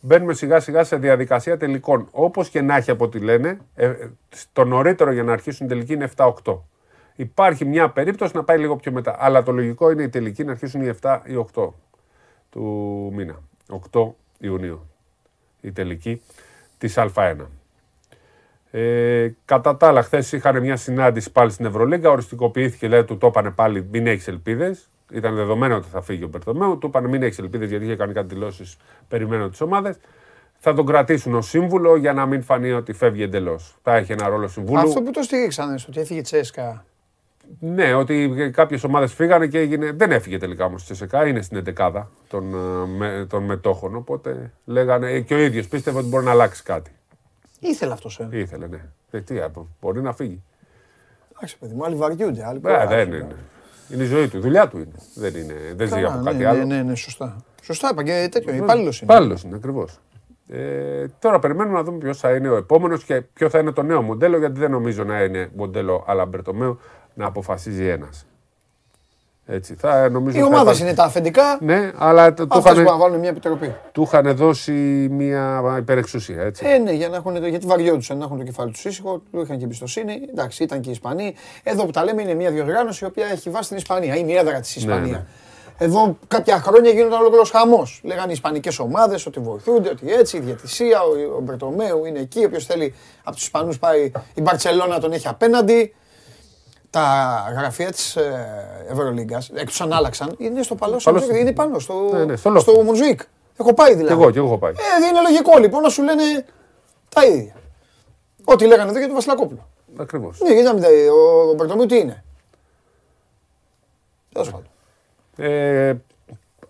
μπαίνουμε 0.00 0.32
σιγά 0.32 0.60
σιγά 0.60 0.84
σε 0.84 0.96
διαδικασία 0.96 1.56
τελικών. 1.56 2.08
Όπως 2.10 2.48
και 2.48 2.60
να 2.60 2.76
έχει 2.76 2.90
από 2.90 3.04
ό,τι 3.04 3.18
λένε, 3.18 3.58
ε, 3.74 3.86
ε, 3.86 4.10
το 4.52 4.64
νωρίτερο 4.64 5.12
για 5.12 5.22
να 5.22 5.32
αρχίσουν 5.32 5.66
οι 5.66 5.68
τελικοί 5.68 5.92
είναι 5.92 6.10
7-8. 6.16 6.32
Υπάρχει 7.16 7.64
μια 7.64 7.90
περίπτωση 7.90 8.36
να 8.36 8.44
πάει 8.44 8.58
λίγο 8.58 8.76
πιο 8.76 8.92
μετά. 8.92 9.16
Αλλά 9.18 9.42
το 9.42 9.52
λογικό 9.52 9.90
είναι 9.90 10.02
οι 10.02 10.08
τελικοί 10.08 10.44
να 10.44 10.50
αρχίσουν 10.50 10.82
οι 10.82 10.94
7 11.02 11.20
ή 11.24 11.46
8 11.54 11.68
του 12.50 12.62
μήνα. 13.14 13.40
8 13.92 14.10
Ιουνίου 14.38 14.90
η 15.60 15.72
τελική 15.72 16.22
της 16.78 16.94
Α1. 16.98 17.36
Ε, 18.70 19.28
κατά 19.44 19.76
τα 19.76 19.88
άλλα, 19.88 20.02
χθες 20.02 20.32
είχαν 20.32 20.60
μια 20.60 20.76
συνάντηση 20.76 21.32
πάλι 21.32 21.50
στην 21.50 21.64
Ευρωλίγκα. 21.64 22.10
Οριστικοποιήθηκε, 22.10 22.88
λέει, 22.88 23.04
του 23.04 23.18
το 23.18 23.26
είπανε 23.26 23.50
πάλι 23.50 23.88
μην 23.90 24.06
έχεις 24.06 24.28
ελπίδες. 24.28 24.88
Ήταν 25.12 25.34
δεδομένο 25.34 25.76
ότι 25.76 25.88
θα 25.88 26.00
φύγει 26.02 26.24
ο 26.24 26.28
Μπερτομέου. 26.28 26.78
Του 26.78 26.86
είπανε 26.86 27.08
μην 27.08 27.22
έχεις 27.22 27.38
ελπίδες 27.38 27.68
γιατί 27.68 27.84
είχε 27.84 27.96
κάνει 27.96 28.12
κάτι 28.12 28.34
δηλώσεις 28.34 28.76
περιμένω 29.08 29.48
τις 29.48 29.60
ομάδες. 29.60 29.96
Θα 30.58 30.74
τον 30.74 30.86
κρατήσουν 30.86 31.34
ως 31.34 31.48
σύμβουλο 31.48 31.96
για 31.96 32.12
να 32.12 32.26
μην 32.26 32.42
φανεί 32.42 32.72
ότι 32.72 32.92
φεύγει 32.92 33.22
εντελώς. 33.22 33.76
Θα 33.82 33.96
έχει 33.96 34.12
ένα 34.12 34.28
ρόλο 34.28 34.48
συμβούλου. 34.48 34.78
Αυτό 34.80 35.02
που 35.02 35.10
το 35.10 35.22
στήριξαν, 35.22 35.78
στο 35.78 35.88
ότι 35.90 36.00
έφυγε 36.00 36.18
η 36.18 36.22
Τσέσκα. 36.22 36.84
Ναι, 37.58 37.94
ότι 37.94 38.50
κάποιες 38.54 38.84
ομάδες 38.84 39.12
φύγανε 39.12 39.46
και 39.46 39.58
έγινε. 39.58 39.92
Δεν 39.92 40.10
έφυγε 40.12 40.38
τελικά 40.38 40.64
όμως 40.64 40.82
στη 40.82 40.92
ΕΣΕΚΑ, 40.92 41.26
είναι 41.26 41.42
στην 41.42 41.62
11 41.76 42.06
των, 42.28 42.54
ε, 42.54 42.86
με, 42.86 43.26
των 43.28 43.42
μετόχων. 43.42 43.96
Οπότε 43.96 44.52
λέγανε 44.64 45.10
ε, 45.10 45.20
και 45.20 45.34
ο 45.34 45.38
ίδιος 45.38 45.68
πίστευε 45.68 45.98
ότι 45.98 46.08
μπορεί 46.08 46.24
να 46.24 46.30
αλλάξει 46.30 46.62
κάτι. 46.62 46.90
Ήθελε 47.60 47.92
αυτός. 47.92 48.18
Ε. 48.20 48.28
Ήθελε, 48.30 48.66
ναι. 48.66 48.84
Ε, 49.10 49.20
τι, 49.20 49.38
α, 49.38 49.50
μπορεί 49.80 50.02
να 50.02 50.12
φύγει. 50.12 50.42
Εντάξει, 51.36 51.58
παιδί 51.58 51.74
μου, 51.74 51.84
άλλοι 51.84 51.94
βαριούνται. 51.94 52.44
Άλλοι 52.46 52.56
Ε, 52.56 52.60
κουράζουν. 52.60 52.88
δεν 52.88 53.12
είναι. 53.12 53.36
Είναι 53.92 54.02
η 54.02 54.06
ζωή 54.06 54.28
του, 54.28 54.36
η 54.36 54.40
δουλειά 54.40 54.68
του 54.68 54.76
είναι. 54.76 54.94
Δεν, 55.14 55.34
είναι, 55.34 55.54
δεν 55.74 55.86
ζει 55.86 55.94
Καλά, 55.94 56.08
από 56.08 56.18
ναι, 56.18 56.24
κάτι 56.24 56.36
ναι, 56.36 56.48
άλλο. 56.48 56.64
Ναι, 56.64 56.82
ναι, 56.82 56.94
σωστά. 56.94 57.36
Σωστά 57.62 57.88
είπα 57.92 58.02
και 58.02 58.28
τέτοιο. 58.30 58.54
Υπάλληλος 58.54 59.00
είναι. 59.00 59.12
Υπάλληλος 59.12 59.42
είναι, 59.42 59.56
ακριβώς. 59.56 59.98
Ε, 60.48 61.06
τώρα 61.18 61.38
περιμένουμε 61.38 61.76
να 61.76 61.82
δούμε 61.84 61.98
ποιος 61.98 62.18
θα 62.18 62.34
είναι 62.34 62.48
ο 62.48 62.56
επόμενος 62.56 63.04
και 63.04 63.20
ποιο 63.20 63.48
θα 63.48 63.58
είναι 63.58 63.72
το 63.72 63.82
νέο 63.82 64.02
μοντέλο, 64.02 64.38
γιατί 64.38 64.58
δεν 64.58 64.70
νομίζω 64.70 65.04
να 65.04 65.22
είναι 65.22 65.50
μοντέλο 65.56 66.04
Αλαμπερτομέου 66.06 66.78
να 67.14 67.26
αποφασίζει 67.26 67.86
ένας. 67.86 68.26
Έτσι, 69.52 69.74
θα, 69.74 70.08
νομίζω 70.08 70.36
Οι 70.38 70.40
θα 70.40 70.46
ομάδες 70.46 70.62
υπάρχει- 70.62 70.82
είναι 70.82 70.94
τα 70.94 71.04
αφεντικά. 71.04 71.58
Ναι, 71.60 71.90
αλλά 71.96 72.34
το, 72.34 72.46
το, 72.46 72.58
Αυτές 72.58 72.72
που 72.72 72.78
να 72.78 72.84
είχαν, 72.84 72.98
βάλουν 72.98 73.18
μια 73.18 73.28
επιτροπή. 73.28 73.74
του 73.92 74.02
είχαν 74.02 74.34
δώσει 74.36 74.72
μια 75.10 75.62
υπερεξουσία. 75.78 76.42
Έτσι. 76.42 76.66
Ε, 76.68 76.78
ναι, 76.78 76.92
για 76.92 77.08
να 77.08 77.16
έχουν, 77.16 77.46
γιατί 77.46 77.66
βαριόντουσαν 77.66 78.18
να 78.18 78.24
έχουν 78.24 78.38
το 78.38 78.44
κεφάλι 78.44 78.70
τους 78.72 78.84
ήσυχο, 78.84 79.22
του 79.32 79.40
είχαν 79.40 79.58
και 79.58 79.64
εμπιστοσύνη. 79.64 80.20
Εντάξει, 80.30 80.62
ήταν 80.62 80.80
και 80.80 80.88
οι 80.88 80.92
Ισπανοί. 80.92 81.34
Εδώ 81.62 81.84
που 81.84 81.90
τα 81.90 82.04
λέμε 82.04 82.22
είναι 82.22 82.34
μια 82.34 82.50
διοργάνωση 82.50 83.04
η 83.04 83.06
οποία 83.06 83.26
έχει 83.26 83.50
βάσει 83.50 83.68
την 83.68 83.76
Ισπανία. 83.76 84.16
Είναι 84.16 84.32
η 84.32 84.36
έδρα 84.36 84.60
της 84.60 84.76
Ισπανία. 84.76 85.12
ναι. 85.12 85.24
Εδώ 85.82 86.16
κάποια 86.28 86.60
χρόνια 86.60 86.90
γίνονταν 86.90 87.18
ολόκληρος 87.20 87.50
χαμός. 87.50 88.00
Λέγανε 88.04 88.28
οι 88.28 88.32
Ισπανικές 88.32 88.78
ομάδες 88.78 89.26
ότι 89.26 89.40
βοηθούνται, 89.40 89.88
ότι 89.88 90.12
έτσι, 90.12 90.36
η 90.36 90.40
διαιτησία, 90.40 91.00
ο, 91.02 91.36
ο 91.36 91.40
Μπερτομέου 91.40 92.04
είναι 92.04 92.18
εκεί. 92.18 92.44
Όποιο 92.44 92.60
θέλει 92.60 92.94
από 93.24 93.34
τους 93.36 93.44
Ισπανούς 93.44 93.78
πάει, 93.78 94.10
η 94.34 94.40
Μπαρσελόνα 94.40 94.98
τον 95.00 95.12
έχει 95.12 95.28
απέναντι. 95.28 95.94
Τα 96.90 97.44
γραφεία 97.58 97.90
της 97.90 98.16
Ευρωλίγκας, 98.90 99.50
εκτός 99.54 99.84
αν 99.84 99.92
άλλαξαν, 99.92 100.34
είναι 100.38 100.62
στο 100.62 100.74
Παλό 100.74 101.00
Παλαιό- 101.04 101.22
Σαντζέκ, 101.22 101.40
είναι 101.42 101.52
πάνω 101.52 101.78
στο, 101.78 102.08
Ναι, 102.12 102.24
ναι, 102.24 102.36
στο 102.36 102.50
λόφο. 102.50 102.72
στο 102.72 102.82
Μοντζουίκ. 102.82 103.20
Έχω 103.56 103.74
πάει 103.74 103.90
δηλαδή. 103.94 104.06
Και 104.14 104.20
εγώ, 104.22 104.30
και 104.30 104.38
εγώ 104.38 104.46
έχω 104.46 104.58
πάει. 104.58 104.72
Ε, 104.72 105.06
είναι 105.08 105.20
λογικό 105.20 105.58
λοιπόν 105.58 105.82
να 105.82 105.88
σου 105.88 106.02
λένε 106.02 106.22
τα 107.08 107.26
ίδια. 107.26 107.54
Ό,τι 108.44 108.66
λέγανε 108.66 108.88
εδώ 108.88 108.98
για 108.98 109.06
τον 109.06 109.16
Βασιλακόπουλο. 109.16 109.68
Ακριβώς. 109.98 110.40
Ναι, 110.40 110.48
γιατί 110.48 110.62
να 110.66 110.72
μην 110.72 110.82
τα- 110.82 110.88
ο, 111.12 111.48
ο 111.50 111.54
Μπερτομίου 111.54 111.86
τι 111.86 111.98
είναι. 111.98 112.24
Τέλος 114.32 114.50
πάντων. 114.50 114.66
Ε, 115.36 115.94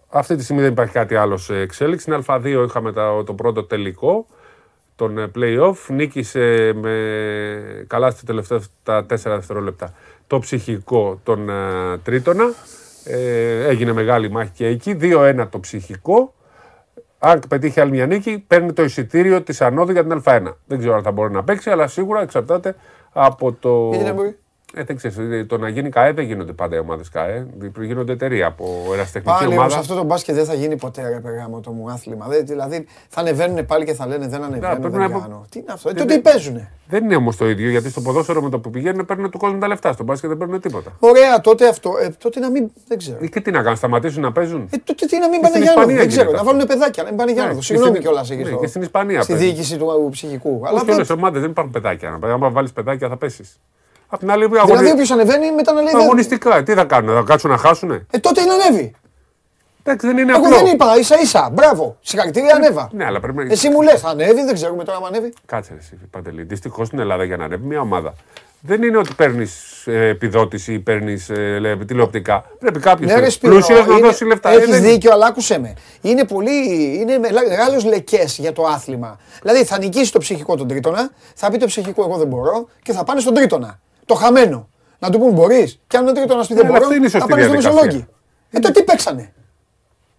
αυτή 0.08 0.36
τη 0.36 0.42
στιγμή 0.44 0.62
δεν 0.62 0.70
υπάρχει 0.72 0.92
κάτι 0.92 1.16
άλλο 1.16 1.36
σε 1.36 1.54
εξέλιξη. 1.56 2.10
Στην 2.10 2.24
Α2 2.26 2.64
είχαμε 2.68 2.92
τα- 2.92 3.22
το 3.26 3.34
πρώτο 3.34 3.64
τελικό, 3.64 4.26
τον 4.96 5.18
ε, 5.18 5.30
play-off. 5.34 5.74
Νίκησε 5.88 6.72
με 6.74 7.84
καλά 7.86 8.10
στα 8.10 8.22
τελευταία 8.26 8.60
τα 8.82 9.06
4 9.06 9.06
δευτερόλεπτα 9.34 9.94
το 10.30 10.38
ψυχικό 10.38 11.20
των 11.22 11.48
ε, 11.48 11.98
Τρίτονα. 12.02 12.52
Ε, 13.04 13.66
έγινε 13.68 13.92
μεγάλη 13.92 14.30
μάχη 14.30 14.50
και 14.54 14.66
εκεί. 14.66 14.96
2-1 15.00 15.46
το 15.50 15.60
ψυχικό. 15.60 16.34
Αν 17.18 17.42
πετύχει 17.48 17.80
άλλη 17.80 17.90
μια 17.90 18.06
νίκη, 18.06 18.44
παίρνει 18.46 18.72
το 18.72 18.82
εισιτήριο 18.82 19.42
της 19.42 19.60
ανόδου 19.60 19.92
για 19.92 20.06
την 20.06 20.22
Α1. 20.24 20.42
Δεν 20.66 20.78
ξέρω 20.78 20.94
αν 20.94 21.02
θα 21.02 21.10
μπορεί 21.10 21.32
να 21.32 21.44
παίξει, 21.44 21.70
αλλά 21.70 21.86
σίγουρα 21.86 22.22
εξαρτάται 22.22 22.74
από 23.12 23.52
το. 23.52 23.88
Γιατί 23.90 24.04
δεν 24.04 24.14
μπορεί; 24.14 24.38
Ε, 24.74 24.82
δεν 24.84 24.96
ξέρεις, 24.96 25.18
ε, 25.18 25.44
το 25.44 25.58
να 25.58 25.68
γίνει 25.68 25.88
ΚΑΕ 25.88 26.12
δεν 26.12 26.24
γίνονται 26.24 26.52
πάντα 26.52 26.76
οι 26.76 26.78
ομάδες 26.78 27.08
ΚΑΕ. 27.08 27.46
Γίνονται 27.80 28.12
εταιρεία 28.12 28.46
από 28.46 28.66
ερασιτεχνική 28.92 29.38
Πάλι 29.38 29.46
όμως 29.52 29.58
ομάδα. 29.58 29.78
αυτό 29.78 29.94
το 29.94 30.02
μπάσκετ 30.04 30.34
δεν 30.34 30.44
θα 30.44 30.54
γίνει 30.54 30.76
ποτέ 30.76 31.08
ρε 31.08 31.20
περγάμο 31.20 31.60
το 31.60 31.70
μου 31.70 31.90
άθλημα. 31.90 32.26
Δεν- 32.28 32.46
δηλαδή 32.46 32.86
θα 33.08 33.20
ανεβαίνουν 33.20 33.66
πάλι 33.66 33.84
και 33.84 33.94
θα 33.94 34.06
λένε 34.06 34.28
δεν 34.28 34.42
ανεβαίνω, 34.42 34.76
πρέπει 34.80 34.96
δεν 34.96 35.10
να- 35.10 35.18
κάνω. 35.18 35.44
Τι 35.50 35.58
είναι 35.58 35.72
αυτό, 35.72 35.88
ε, 35.88 35.92
Δεν 35.92 36.02
τότε 36.02 36.12
είναι- 36.14 36.22
παίζουνε; 36.22 36.70
Δεν 36.88 37.04
είναι 37.04 37.16
όμως 37.16 37.36
το 37.36 37.48
ίδιο 37.48 37.70
γιατί 37.70 37.90
στο 37.90 38.00
ποδόσφαιρο 38.00 38.42
με 38.42 38.50
το 38.50 38.58
που 38.58 38.70
πηγαίνουν 38.70 39.04
παίρνουν 39.06 39.30
του 39.30 39.38
κόσμου 39.38 39.58
τα 39.58 39.68
λεφτά. 39.68 39.92
Στο 39.92 40.04
μπάσκετ 40.04 40.28
δεν 40.28 40.38
παίρνουν 40.38 40.60
τίποτα. 40.60 40.92
Ωραία, 40.98 41.40
τότε 41.40 41.68
αυτό, 41.68 41.92
ε, 42.02 42.08
τότε 42.18 42.40
να 42.40 42.50
μην, 42.50 42.70
δεν 42.88 42.98
ξέρω. 42.98 43.16
Ε, 43.20 43.26
Και 43.26 43.40
τι 43.40 43.50
να 43.50 43.62
κάνουν, 43.62 43.76
σταματήσουν 43.76 44.22
να 44.22 44.32
παίζουν; 44.32 44.68
Ε, 44.70 44.76
τότε 44.84 45.06
τι 45.06 45.18
να 45.18 45.28
μην 45.28 45.40
Και 45.40 45.42
πάνε 45.42 45.48
στην 45.48 45.62
για 45.62 45.70
άνοδο, 45.72 45.80
Ισπανία 45.90 45.96
δεν 45.96 46.08
ξέρω. 46.08 46.22
γίνεται 46.30 46.32
Να 46.36 46.40
αυτό. 46.40 46.52
βάλουν 46.52 46.66
παιδάκια, 46.66 47.02
να 47.02 47.08
μην 47.08 47.18
πάνε 47.18 47.30
για 47.32 47.40
Ναι, 47.40 47.46
άνοδο. 47.46 47.60
και 47.60 47.66
Συγγνώμη 47.66 47.90
στην- 47.96 48.02
κιόλας 48.06 48.28
ναι, 48.30 48.56
και 48.60 48.66
στην 48.66 48.82
Ισπανία 48.82 49.22
Στη 49.22 49.32
παίζουν. 49.32 49.48
διοίκηση 49.50 49.76
του 49.76 50.08
ψυχικού. 50.10 50.62
Αλλά 50.66 50.80
Όχι 50.80 50.90
όλε 50.90 51.02
οι 51.02 51.12
ομάδες 51.12 51.40
δεν 51.40 51.50
υπάρχουν 51.50 51.72
παιδάκια. 51.72 52.18
να- 52.20 52.32
Άμα 52.32 52.50
βάλεις 52.50 52.72
παιδάκια 52.72 53.08
θα 53.08 53.16
πέσεις. 53.16 53.60
Απ' 54.12 54.18
την 54.18 54.30
άλλη, 54.30 54.46
Δηλαδή 54.46 54.72
αγωνι- 54.72 54.92
όποιος 54.92 55.10
ανεβαίνει 55.10 55.52
μετά 55.52 55.72
να 55.72 55.80
λέει. 55.82 55.92
δεν- 55.92 56.00
αγωνιστικά. 56.02 56.62
Τι 56.62 56.74
θα 56.74 56.84
κάνουν, 56.84 57.14
θα 57.16 57.22
κάτσουν 57.26 57.50
να 57.50 57.56
χάσουνε; 57.56 58.06
Ε, 58.10 58.18
τότε 58.18 58.40
είναι 58.40 58.52
ανέβει. 58.52 58.94
Εντάξει, 59.84 60.06
δεν 60.06 60.18
είναι 60.18 60.32
Εγώ 60.32 60.44
απλό. 60.46 60.56
δεν 60.56 60.66
είπα, 60.66 60.98
ίσα 60.98 61.20
ίσα. 61.20 61.48
Μπράβο. 61.52 61.96
Συγχαρητήρια, 62.00 62.54
ανέβα. 62.54 62.88
Ναι, 62.92 63.04
αλλά 63.04 63.20
πρέπει 63.20 63.36
να. 63.44 63.52
Εσύ 63.52 63.68
μου 63.68 63.82
λες, 63.82 64.00
θα 64.00 64.08
ανέβει, 64.08 64.44
δεν 64.44 64.54
ξέρουμε 64.54 64.84
τώρα 64.84 64.98
αν 64.98 65.04
ανέβει. 65.04 65.32
Κάτσε 65.46 65.70
ρε, 65.72 65.78
εσύ, 65.78 65.98
Παντελή. 66.10 66.42
Δυστυχώς 66.42 66.86
στην 66.86 66.98
Ελλάδα 66.98 67.24
για 67.24 67.36
να 67.36 67.44
ανέβει 67.44 67.66
μια 67.66 67.80
ομάδα. 67.80 68.14
Δεν 68.62 68.82
είναι 68.82 68.96
ότι 68.98 69.14
παίρνεις 69.14 69.82
επιδότηση 69.86 70.72
ή 70.72 70.78
παίρνει 70.78 71.16
τηλεοπτικά. 71.86 72.44
Πρέπει 72.58 72.78
κάποιος 72.80 73.10
Ναι, 73.12 73.20
ρε 73.20 73.28
Σπύρο, 73.30 73.52
πλούσιος 73.52 73.86
να 73.86 73.94
είναι- 73.96 74.06
δώσει 74.06 74.24
λεφτά. 74.24 74.50
Ε, 74.50 74.56
Έχεις 74.56 74.68
δεν- 74.70 74.82
δίκιο, 74.82 75.12
αλλά 75.12 75.26
άκουσε 75.26 75.58
με. 75.58 75.74
Είναι 76.00 76.24
πολύ. 76.24 76.50
Είναι 77.00 77.18
μεγάλος 77.48 77.84
λεκές 77.84 78.38
για 78.38 78.52
το 78.52 78.64
άθλημα. 78.66 79.18
Δηλαδή 79.42 79.64
θα 79.64 79.78
νικήσει 79.78 80.12
το 80.12 80.18
ψυχικό 80.18 80.56
τον 80.56 80.68
τρίτονα, 80.68 81.10
θα 81.34 81.50
πει 81.50 81.58
το 81.58 81.66
ψυχικό 81.66 82.02
εγώ 82.02 82.16
δεν 82.16 82.26
μπορώ 82.26 82.68
και 82.82 82.92
θα 82.92 83.04
πάνε 83.04 83.20
στον 83.20 83.34
τρίτονα. 83.34 83.80
Το 84.10 84.16
χαμένο. 84.16 84.68
Να 84.98 85.10
του 85.10 85.18
πούν 85.18 85.32
μπορείς. 85.32 85.80
Και 85.86 85.96
αν 85.96 86.08
ο 86.08 86.12
τρίτονα 86.12 86.40
πει 86.46 86.54
Ναι, 86.54 86.60
δεν 86.60 86.64
αλλά 86.66 86.72
μπορώ, 86.74 86.84
αυτή 86.84 86.96
είναι 86.96 87.06
η 87.06 87.10
θα 87.10 87.18
σωστή 87.18 87.30
πάνε 87.32 87.42
στο 87.42 87.50
διαδικασία. 87.52 87.82
μεσολόγγι. 87.82 88.06
Ε, 88.50 88.58
τότε 88.58 88.80
τι 88.80 88.84
παίξανε. 88.84 89.32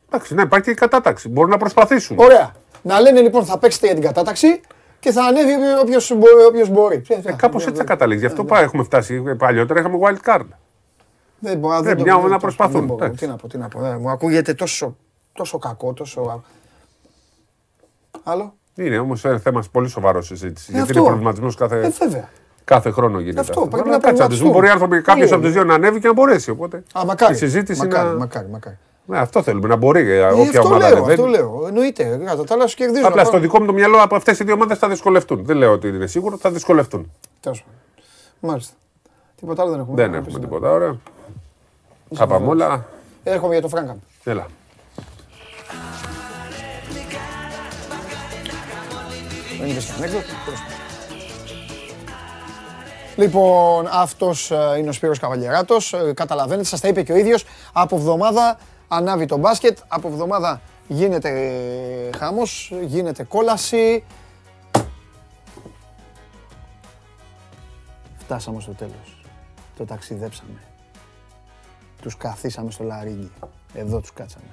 Εντάξει, 0.10 0.34
ναι, 0.36 0.42
υπάρχει 0.42 0.66
και 0.66 0.72
η 0.72 0.74
κατάταξη. 0.74 1.30
Μπορούν 1.30 1.50
να 1.50 1.58
προσπαθήσουν. 1.58 2.18
Ωραία. 2.20 2.52
Να 2.82 3.00
λένε 3.00 3.22
λοιπόν 3.22 3.46
θα 3.46 3.58
παίξετε 3.58 3.86
για 3.86 3.96
την 3.96 4.04
κατάταξη 4.04 4.62
και 5.00 5.12
θα 5.12 5.24
ανέβει 5.24 5.54
όποιος 6.48 6.70
μπορεί. 6.70 7.02
Ε, 7.08 7.34
Κάπως 7.36 7.66
έτσι 7.66 7.78
θα 7.78 7.84
καταλήξει. 7.84 8.26
Γι' 8.26 8.32
αυτό 8.32 8.46
πά- 8.46 8.62
έχουμε 8.62 8.84
φτάσει. 8.84 9.24
ε, 9.28 9.34
Παλιότερα 9.34 9.80
είχαμε 9.80 9.98
wild 10.02 10.30
card. 10.30 10.46
Δεν 11.40 11.58
μπορώ 11.58 11.74
δεν 11.74 11.84
Πρέπει 11.84 11.98
το- 11.98 12.04
μια 12.04 12.16
δεν 12.16 12.30
να 12.30 12.36
το- 12.36 12.42
προσπαθούν. 12.42 12.74
δεν 12.74 12.84
μπορώ. 12.84 13.06
Εντάξει. 13.06 13.24
Τι 13.26 13.30
να 13.32 13.36
πω, 13.36 13.48
τι 13.48 13.58
να 13.58 13.68
πω. 13.68 13.86
Ε, 13.86 13.98
Μου 13.98 14.10
ακούγεται 14.10 14.54
τόσο, 14.54 14.98
τόσο 15.34 15.58
κακό, 15.58 15.94
τόσο. 15.94 16.44
Άλλο; 18.24 18.54
Είναι 18.76 18.98
όμως 19.00 19.22
θέμα 19.22 19.64
πολύ 19.72 19.88
σοβαρός 19.90 20.26
συζήτηση. 20.26 20.66
Ε, 20.70 20.76
γιατί 20.76 20.90
αυτό. 20.90 21.00
είναι 21.00 21.08
προβληματισμό 21.08 21.48
Ε, 21.52 21.56
κάθε, 21.58 21.92
βέβαια. 22.00 22.30
Κάθε 22.64 22.92
χρόνο 22.92 23.20
γίνεται. 23.20 23.40
Αυτό, 23.40 23.62
πρέπει 23.68 23.88
Αλλά 23.90 23.92
να 23.92 23.98
κάτσε 24.04 24.24
να 24.24 24.30
τους 24.30 24.38
δούμε. 24.40 24.52
προβληματιστούμε. 24.52 24.52
Μπορεί 24.52 24.68
άνθρωποι, 24.70 25.02
κάποιος 25.02 25.28
Είναι; 25.28 25.36
από 25.36 25.46
του 25.46 25.52
δύο 25.52 25.64
να 25.64 25.74
ανέβει 25.74 26.00
και 26.00 26.08
να 26.08 26.14
μπορέσει. 26.14 26.50
Οπότε 26.52 26.84
Α, 26.94 27.06
μακάρι. 27.06 27.34
η 27.34 27.38
συζήτηση 27.38 27.82
μακάρι, 27.82 28.08
να. 28.10 28.16
μακάρι, 28.16 28.48
μακάρι. 28.50 28.78
Ναι, 29.06 29.18
αυτό 29.20 29.44
θέλουμε, 29.44 29.68
να 29.68 29.76
μπορεί 29.76 30.10
ε, 30.12 30.18
Ε, 30.18 30.26
όποια 30.26 30.44
αυτό 30.44 30.60
ομάδα 30.62 30.78
λέω, 30.90 30.98
ανεβαίνει. 30.98 31.12
αυτό 31.14 31.26
λέω. 31.26 31.64
Εννοείται. 31.68 32.22
Κατά 32.26 32.44
τα 32.44 32.54
άλλα 32.54 32.68
σου 32.68 32.76
κερδίζουν. 32.76 33.06
Απλά 33.06 33.24
στο 33.24 33.40
δικό 33.40 33.60
μου 33.60 33.66
το 33.66 33.74
μυαλό 33.74 33.98
από 34.02 34.16
αυτές 34.16 34.40
οι 34.40 34.44
δύο 34.44 34.54
ομάδες 34.54 34.78
θα 34.78 34.88
δυσκολευτούν. 34.90 35.46
Δεν 35.46 35.58
λέω 35.58 35.72
ότι 35.72 35.88
είναι 35.88 36.08
σίγουρο, 36.08 36.38
θα 36.38 36.52
δυσκολευτούν. 36.52 37.12
Τέλος 37.40 37.64
πάντων. 37.64 37.80
Μάλιστα. 38.40 38.74
Τίποτα 39.40 39.62
άλλο 39.62 39.72
δεν 39.72 39.80
έχουμε. 39.80 39.96
Δεν 39.96 40.12
Να 40.12 40.18
έχουμε 40.18 40.32
πεις, 40.34 40.44
τίποτα. 40.44 40.72
Ωραία. 40.72 40.96
Θα 42.14 42.28
πάμε 42.28 42.48
όλα. 42.48 42.86
Έρχομαι 43.24 43.54
για 43.54 43.62
το 43.62 43.68
Φράγκαμ. 43.68 43.98
Έλα. 44.24 44.46
Δεν 49.60 49.70
είπες 49.70 49.86
και 49.86 49.92
ανέκδοτο. 49.98 50.24
Τέλος 53.16 53.32
πάντων. 53.32 53.44
Λοιπόν, 53.44 53.88
αυτός 53.92 54.52
ε, 54.52 54.76
είναι 54.78 54.90
ο 54.90 54.92
Σπύρος 54.92 55.20
Καβαλιεράτος. 55.20 55.94
Ε, 55.94 56.14
Καταλαβαίνετε, 56.14 56.68
σας 56.68 56.80
τα 56.80 56.88
είπε 56.88 57.04
και 57.04 57.12
ο 57.12 57.16
ίδιος. 57.16 57.46
Από 57.74 57.96
εβδομάδα 57.96 58.58
ανάβει 58.88 59.26
το 59.26 59.38
μπάσκετ. 59.38 59.78
Από 59.88 60.08
εβδομάδα 60.08 60.62
γίνεται 60.88 61.30
ε, 61.30 62.18
χάμος, 62.18 62.74
γίνεται 62.82 63.24
κόλαση. 63.24 64.04
Φτάσαμε 68.18 68.62
στο 68.62 68.72
τέλος. 68.72 69.24
Το 69.78 69.86
ταξιδέψαμε. 69.86 70.60
Τους 72.02 72.18
καθίσαμε 72.18 72.72
στο 72.72 72.84
λαρίγκι. 72.84 73.32
Εδώ 73.74 74.00
τους 74.00 74.14
κάτσαμε. 74.14 74.46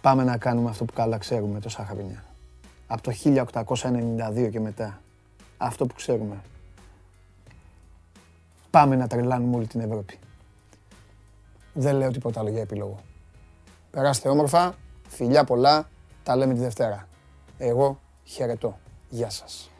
Πάμε 0.00 0.24
να 0.24 0.36
κάνουμε 0.36 0.70
αυτό 0.70 0.84
που 0.84 0.92
καλά 0.92 1.18
ξέρουμε 1.18 1.60
τόσα 1.60 1.86
χρόνια. 1.90 2.24
Από 2.86 3.02
το 3.02 3.12
1892 3.24 4.48
και 4.50 4.60
μετά. 4.60 4.98
Αυτό 5.64 5.86
που 5.86 5.94
ξέρουμε. 5.94 6.42
Πάμε 8.70 8.96
να 8.96 9.06
τρελάνουμε 9.06 9.56
όλη 9.56 9.66
την 9.66 9.80
Ευρώπη. 9.80 10.18
Δεν 11.72 11.96
λέω 11.96 12.10
τίποτα 12.10 12.40
άλλο 12.40 12.48
για 12.48 12.60
επίλογο. 12.60 12.98
Περάστε 13.90 14.28
όμορφα, 14.28 14.74
φιλιά 15.08 15.44
πολλά, 15.44 15.88
τα 16.22 16.36
λέμε 16.36 16.54
τη 16.54 16.60
Δευτέρα. 16.60 17.08
Εγώ 17.58 18.00
χαιρετώ. 18.24 18.78
Γεια 19.08 19.30
σας. 19.30 19.70